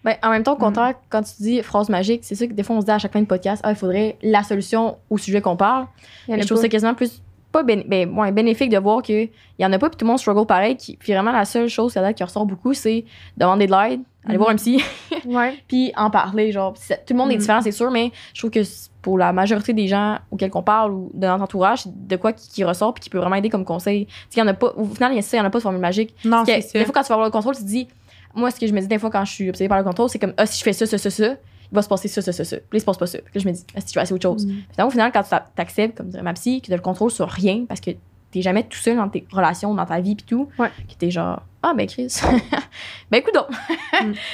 Ben, 0.03 0.15
en 0.23 0.29
même 0.29 0.43
temps, 0.43 0.53
au 0.53 0.57
Mm. 0.57 0.59
contraire, 0.59 0.93
quand 1.09 1.21
tu 1.21 1.33
dis 1.41 1.61
phrase 1.63 1.89
magique, 1.89 2.21
c'est 2.23 2.35
ça 2.35 2.47
que 2.47 2.53
des 2.53 2.63
fois 2.63 2.75
on 2.77 2.81
se 2.81 2.85
dit 2.85 2.91
à 2.91 2.97
chaque 2.99 3.11
fin 3.13 3.19
de 3.21 3.25
podcast, 3.25 3.61
ah, 3.65 3.71
il 3.71 3.75
faudrait 3.75 4.17
la 4.21 4.41
solution 4.43 4.97
au 5.09 5.17
sujet 5.17 5.41
qu'on 5.41 5.57
parle. 5.57 5.85
Je 6.29 6.43
trouve 6.45 6.59
ça 6.59 6.69
quasiment 6.69 6.93
plus 6.93 7.21
pas 7.51 7.63
béné- 7.63 7.85
ben, 7.87 8.09
ouais, 8.17 8.31
bénéfique 8.31 8.69
de 8.69 8.77
voir 8.77 9.01
qu'il 9.01 9.29
y 9.57 9.65
en 9.65 9.71
a 9.73 9.79
pas 9.79 9.89
puis 9.89 9.97
tout 9.97 10.05
le 10.05 10.09
monde 10.09 10.19
struggle 10.19 10.45
pareil. 10.45 10.75
Qui, 10.77 10.95
puis 10.97 11.13
vraiment, 11.13 11.31
la 11.31 11.45
seule 11.45 11.67
chose 11.69 11.95
là 11.95 12.13
qui 12.13 12.23
ressort 12.23 12.45
beaucoup, 12.45 12.73
c'est 12.73 13.05
demander 13.37 13.67
de 13.67 13.71
l'aide, 13.71 14.01
aller 14.25 14.33
Mhm. 14.33 14.37
voir 14.37 14.49
un 14.49 14.55
psy, 14.55 14.81
puis 15.67 15.91
en 15.95 16.09
parler. 16.09 16.51
Genre, 16.51 16.73
tout 16.73 17.13
le 17.13 17.15
monde 17.15 17.31
est 17.31 17.35
Mhm. 17.35 17.39
différent, 17.39 17.61
c'est 17.61 17.71
sûr, 17.71 17.89
mais 17.91 18.11
je 18.33 18.39
trouve 18.41 18.51
que 18.51 18.61
pour 19.07 19.17
la 19.17 19.31
majorité 19.31 19.71
des 19.71 19.87
gens 19.87 20.17
auxquels 20.31 20.51
on 20.53 20.61
parle 20.61 20.91
ou 20.91 21.11
de 21.13 21.25
notre 21.25 21.41
entourage, 21.41 21.83
de 21.87 22.17
quoi 22.17 22.33
qui, 22.33 22.49
qui 22.49 22.65
ressort 22.65 22.93
puis 22.93 23.01
qui 23.01 23.09
peut 23.09 23.19
vraiment 23.19 23.37
aider 23.37 23.47
comme 23.47 23.63
conseil. 23.63 24.05
Il 24.35 24.39
y 24.39 24.41
en 24.41 24.47
a 24.47 24.53
pas, 24.53 24.73
au 24.75 24.83
final, 24.83 25.13
il 25.13 25.15
y 25.15 25.19
a 25.19 25.21
ça, 25.21 25.37
il 25.37 25.39
y 25.39 25.41
en 25.41 25.45
a 25.45 25.49
pas 25.49 25.59
de 25.59 25.63
formule 25.63 25.79
magique. 25.79 26.13
Non, 26.25 26.43
c'est. 26.45 26.73
Des 26.73 26.83
fois, 26.83 26.93
quand 26.93 27.03
tu 27.03 27.07
vas 27.07 27.13
avoir 27.15 27.25
le 27.25 27.31
contrôle, 27.31 27.55
tu 27.55 27.61
te 27.61 27.67
dis, 27.67 27.87
moi, 28.35 28.51
ce 28.51 28.59
que 28.59 28.67
je 28.67 28.73
me 28.73 28.81
dis 28.81 28.87
des 28.89 28.99
fois 28.99 29.09
quand 29.09 29.23
je 29.23 29.31
suis 29.31 29.47
obsédée 29.47 29.69
par 29.69 29.77
le 29.77 29.85
contrôle, 29.85 30.09
c'est 30.09 30.19
comme, 30.19 30.33
ah, 30.35 30.45
si 30.45 30.59
je 30.59 30.63
fais 30.65 30.73
ça, 30.73 30.85
ça, 30.85 30.97
ça, 30.97 31.09
ça, 31.09 31.25
il 31.25 31.35
va 31.71 31.81
se 31.81 31.87
passer 31.87 32.09
ça, 32.09 32.21
ça, 32.21 32.33
ça, 32.33 32.43
ça. 32.43 32.57
Puis 32.57 32.65
là, 32.65 32.77
il 32.77 32.79
se 32.81 32.85
passe 32.85 32.97
pas 32.97 33.07
ça. 33.07 33.19
Puis 33.19 33.31
là, 33.35 33.41
je 33.41 33.47
me 33.47 33.53
dis, 33.53 33.63
ah, 33.77 33.79
si 33.79 33.93
je 33.93 33.97
vais 33.97 34.11
autre 34.11 34.21
chose. 34.21 34.45
Mm. 34.45 34.49
Finalement, 34.71 34.87
au 34.87 34.91
final, 34.91 35.11
quand 35.13 35.23
tu 35.23 35.29
t'acceptes, 35.55 35.97
comme 35.97 36.09
dirait 36.09 36.23
ma 36.23 36.33
psy, 36.33 36.59
que 36.59 36.65
tu 36.65 36.73
as 36.73 36.75
le 36.75 36.81
contrôle 36.81 37.09
sur 37.09 37.29
rien 37.29 37.63
parce 37.65 37.79
que 37.79 37.91
t'es 38.31 38.41
jamais 38.41 38.63
tout 38.63 38.77
seul 38.77 38.97
dans 38.97 39.07
tes 39.07 39.25
relations, 39.31 39.73
dans 39.73 39.85
ta 39.85 40.01
vie 40.01 40.15
pis 40.15 40.25
tout, 40.25 40.49
Ouais. 40.59 40.69
que 40.85 40.95
t'es 40.97 41.11
genre, 41.11 41.43
ah, 41.69 41.73
ben, 41.73 41.87
Chris, 41.87 42.21
ben, 43.11 43.17
écoute 43.17 43.33
donc. 43.33 43.47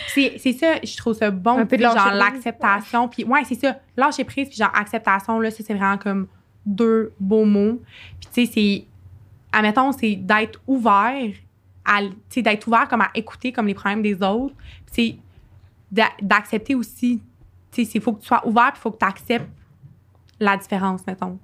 C'est 0.08 0.36
c'est 0.38 0.54
ça, 0.54 0.76
je 0.84 0.98
trouve 0.98 1.14
ça 1.14 1.32
bon, 1.32 1.58
Un 1.60 1.66
peu 1.66 1.78
de 1.78 1.84
genre 1.84 2.14
l'acceptation. 2.14 3.08
Puis 3.08 3.24
ouais, 3.24 3.44
c'est 3.46 3.56
ça, 3.60 3.78
lâcher 3.98 4.24
prise, 4.24 4.48
puis 4.50 4.58
genre 4.58 4.72
acceptation, 4.74 5.40
là, 5.40 5.50
ça, 5.52 5.64
c'est 5.66 5.74
vraiment 5.74 5.98
comme 5.98 6.28
deux 6.66 7.14
beaux 7.20 7.46
mots. 7.46 7.82
Puis 8.20 8.30
tu 8.34 8.46
sais, 8.46 8.52
c'est, 8.54 8.86
admettons, 9.52 9.92
c'est 9.92 10.16
d'être 10.16 10.62
ouvert 10.68 11.34
à, 11.86 12.02
tu 12.02 12.14
sais, 12.30 12.42
d'être 12.42 12.68
ouvert 12.68 12.88
comme 12.88 13.02
à 13.02 13.10
écouter 13.16 13.52
comme 13.52 13.68
les 13.68 13.74
problèmes 13.74 14.02
des 14.02 14.16
autres. 14.22 14.56
Puis, 14.86 14.94
tu 14.94 15.12
sais, 15.12 15.18
d'a- 15.92 16.14
d'accepter 16.22 16.76
aussi, 16.76 17.22
tu 17.72 17.84
sais, 17.86 17.92
il 17.96 18.02
faut 18.02 18.14
que 18.14 18.22
tu 18.22 18.28
sois 18.28 18.46
ouvert, 18.48 18.72
puis 18.72 18.80
il 18.80 18.82
faut 18.82 18.92
que 18.92 19.00
tu 19.00 19.06
acceptes 19.06 19.50
la 20.40 20.58
différence, 20.58 21.06
mettons. 21.08 21.38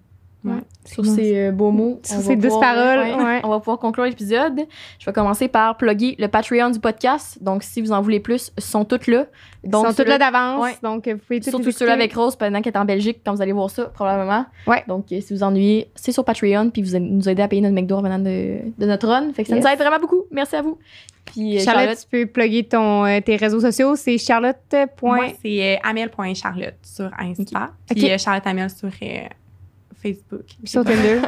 Sur 0.86 1.06
ces 1.06 1.38
euh, 1.38 1.52
beaux 1.52 1.72
mots. 1.72 1.99
Sur 2.03 2.18
on 2.18 2.22
ces 2.22 2.30
va 2.30 2.36
douces 2.36 2.53
pouvoir- 2.53 2.61
paroles, 2.74 2.99
ouais, 3.18 3.24
ouais. 3.24 3.41
On 3.44 3.49
va 3.49 3.60
pouvoir 3.60 3.78
conclure 3.78 4.06
l'épisode. 4.06 4.61
Je 4.99 5.06
vais 5.06 5.14
commencer 5.14 5.48
par 5.48 5.78
plugger 5.78 6.16
le 6.18 6.28
Patreon 6.28 6.70
du 6.70 6.80
podcast. 6.80 7.38
Donc, 7.44 7.64
si 7.64 7.82
vous 7.82 7.91
en 7.91 8.02
voulez 8.02 8.20
plus, 8.20 8.52
ils 8.57 8.64
sont 8.64 8.86
toutes 8.86 9.07
là. 9.07 9.26
Ils 9.64 9.70
Donc, 9.70 9.86
sont 9.88 9.94
toutes 9.94 10.07
là 10.07 10.18
d'avance, 10.18 10.64
Ouais. 10.64 10.76
donc 10.82 11.07
vous 11.07 11.18
pouvez 11.18 11.41
toutes 11.41 11.49
Surtout 11.49 11.72
ceux-là 11.72 11.94
avec 11.94 12.14
Rose 12.14 12.36
pendant 12.38 12.61
qu'elle 12.61 12.74
est 12.74 12.78
en 12.78 12.86
Belgique, 12.86 13.20
quand 13.26 13.36
vous 13.36 13.41
allez 13.41 13.52
voir 13.52 13.70
ça, 13.70 13.86
probablement. 13.86 14.45
Ouais. 14.66 14.84
Donc, 14.88 15.11
euh, 15.11 15.20
si 15.20 15.34
vous 15.34 15.44
ennuyez, 15.44 15.91
c'est 15.95 16.14
sur 16.14 16.24
Patreon, 16.24 16.70
puis 16.70 16.82
vous 16.82 16.95
allez 16.95 17.06
nous 17.10 17.28
aider 17.28 17.41
à 17.41 17.48
payer 17.49 17.61
notre 17.61 17.76
McDo 17.76 17.98
en 17.98 18.02
venant 18.02 18.20
de, 18.20 18.60
de 18.78 18.86
notre 18.86 19.07
run. 19.10 19.34
Fait 19.34 19.44
que 19.44 19.49
ça 19.49 19.56
Yes. 19.56 19.66
nous 19.66 19.70
aide 19.72 19.78
vraiment 19.80 19.99
beaucoup. 19.99 20.24
Merci 20.32 20.56
à 20.56 20.61
vous. 20.61 20.78
Puis, 21.26 21.57
euh, 21.57 21.60
Charlotte, 21.61 21.82
Charlotte, 21.84 21.99
tu 21.99 22.07
peux 22.10 22.26
plugger 22.26 22.64
ton, 22.64 23.06
euh, 23.06 23.20
tes 23.20 23.36
réseaux 23.36 23.60
sociaux, 23.60 23.95
c'est 23.98 24.18
charlotte. 24.18 24.56
Moi, 25.03 25.28
c'est 25.44 25.76
euh, 25.76 25.80
amel.charlotte 25.84 26.76
sur 26.82 27.11
Insta. 27.20 27.72
Puis 27.94 28.06
Ok. 28.06 28.10
euh, 28.11 28.18
Charlotte 28.18 28.48
Amel 28.48 28.70
sur 28.70 28.88
euh, 28.88 29.20
Facebook. 30.02 30.46
Sur 30.64 30.84
Tinder. 30.86 31.20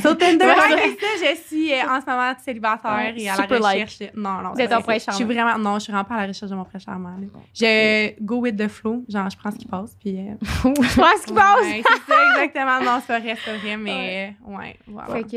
Sur 0.00 0.16
Tinder, 0.16 0.44
Ouais, 0.44 0.50
ouais, 0.50 0.56
ça. 0.56 0.76
c'est 0.78 1.00
ça, 1.00 1.06
je 1.32 1.36
suis 1.46 1.72
euh, 1.72 1.76
en 1.88 2.00
ce 2.00 2.06
moment 2.06 2.32
célibataire 2.44 2.92
Ouais, 2.94 3.14
et 3.16 3.28
à 3.28 3.34
super 3.36 3.60
la 3.60 3.68
recherche. 3.68 3.98
Non, 4.14 4.40
non. 4.42 4.48
Ton 4.50 4.54
vrai, 4.54 4.68
prince 4.82 5.02
c'est- 5.04 5.10
Je 5.12 5.16
suis 5.16 5.24
vraiment, 5.24 5.58
non, 5.58 5.74
je 5.74 5.80
suis 5.84 5.92
vraiment 5.92 6.04
pas 6.08 6.14
à 6.16 6.20
la 6.22 6.26
recherche 6.28 6.50
de 6.50 6.56
mon 6.56 6.64
prince 6.64 6.84
charmant. 6.84 7.10
là. 7.10 7.26
Je 7.54 8.12
go 8.22 8.36
with 8.36 8.56
the 8.56 8.68
flow, 8.68 9.04
genre 9.08 9.28
je 9.30 9.36
prends 9.36 9.50
ce 9.50 9.56
qui 9.56 9.66
passe, 9.66 9.96
puis. 10.00 10.16
euh, 10.18 10.34
Je 10.64 10.70
pense 10.70 11.20
ce 11.20 11.26
qui 11.26 11.32
passe. 11.32 11.60
ouais, 11.62 11.82
c'est 11.86 12.12
ça, 12.12 12.18
exactement. 12.34 12.80
Non, 12.80 13.00
c'est 13.06 13.18
vrai, 13.20 13.36
c'est 13.44 13.56
vrai, 13.58 13.76
mais 13.76 14.34
euh, 14.48 14.56
ouais, 14.56 14.76
voilà. 14.86 15.12
Fait 15.14 15.22
que 15.24 15.36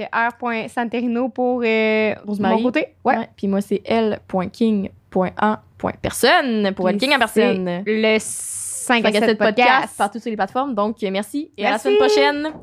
R.Santerino 0.68 1.30
pour 1.30 1.62
euh, 1.66 2.14
Rosemary. 2.26 2.56
mon 2.56 2.64
côté. 2.64 2.88
Ouais. 3.04 3.18
Ouais. 3.18 3.30
Puis 3.36 3.48
moi, 3.48 3.62
c'est 3.62 3.82
l.king.a.personne 3.86 6.74
pour 6.74 6.90
être 6.90 6.98
Puis 6.98 7.08
king 7.08 7.16
en 7.16 7.20
personne. 7.20 7.84
Le 7.86 8.18
5 8.20 9.06
à 9.06 9.12
7 9.12 9.38
podcast 9.38 9.56
podcast. 9.58 9.98
partout 9.98 10.20
sur 10.20 10.30
les 10.30 10.38
plateformes. 10.38 10.74
Donc, 10.74 10.98
merci 11.12 11.52
et 11.58 11.64
à 11.66 11.68
la 11.72 11.72
Merci. 11.72 11.84
semaine 11.84 11.98
prochaine. 11.98 12.54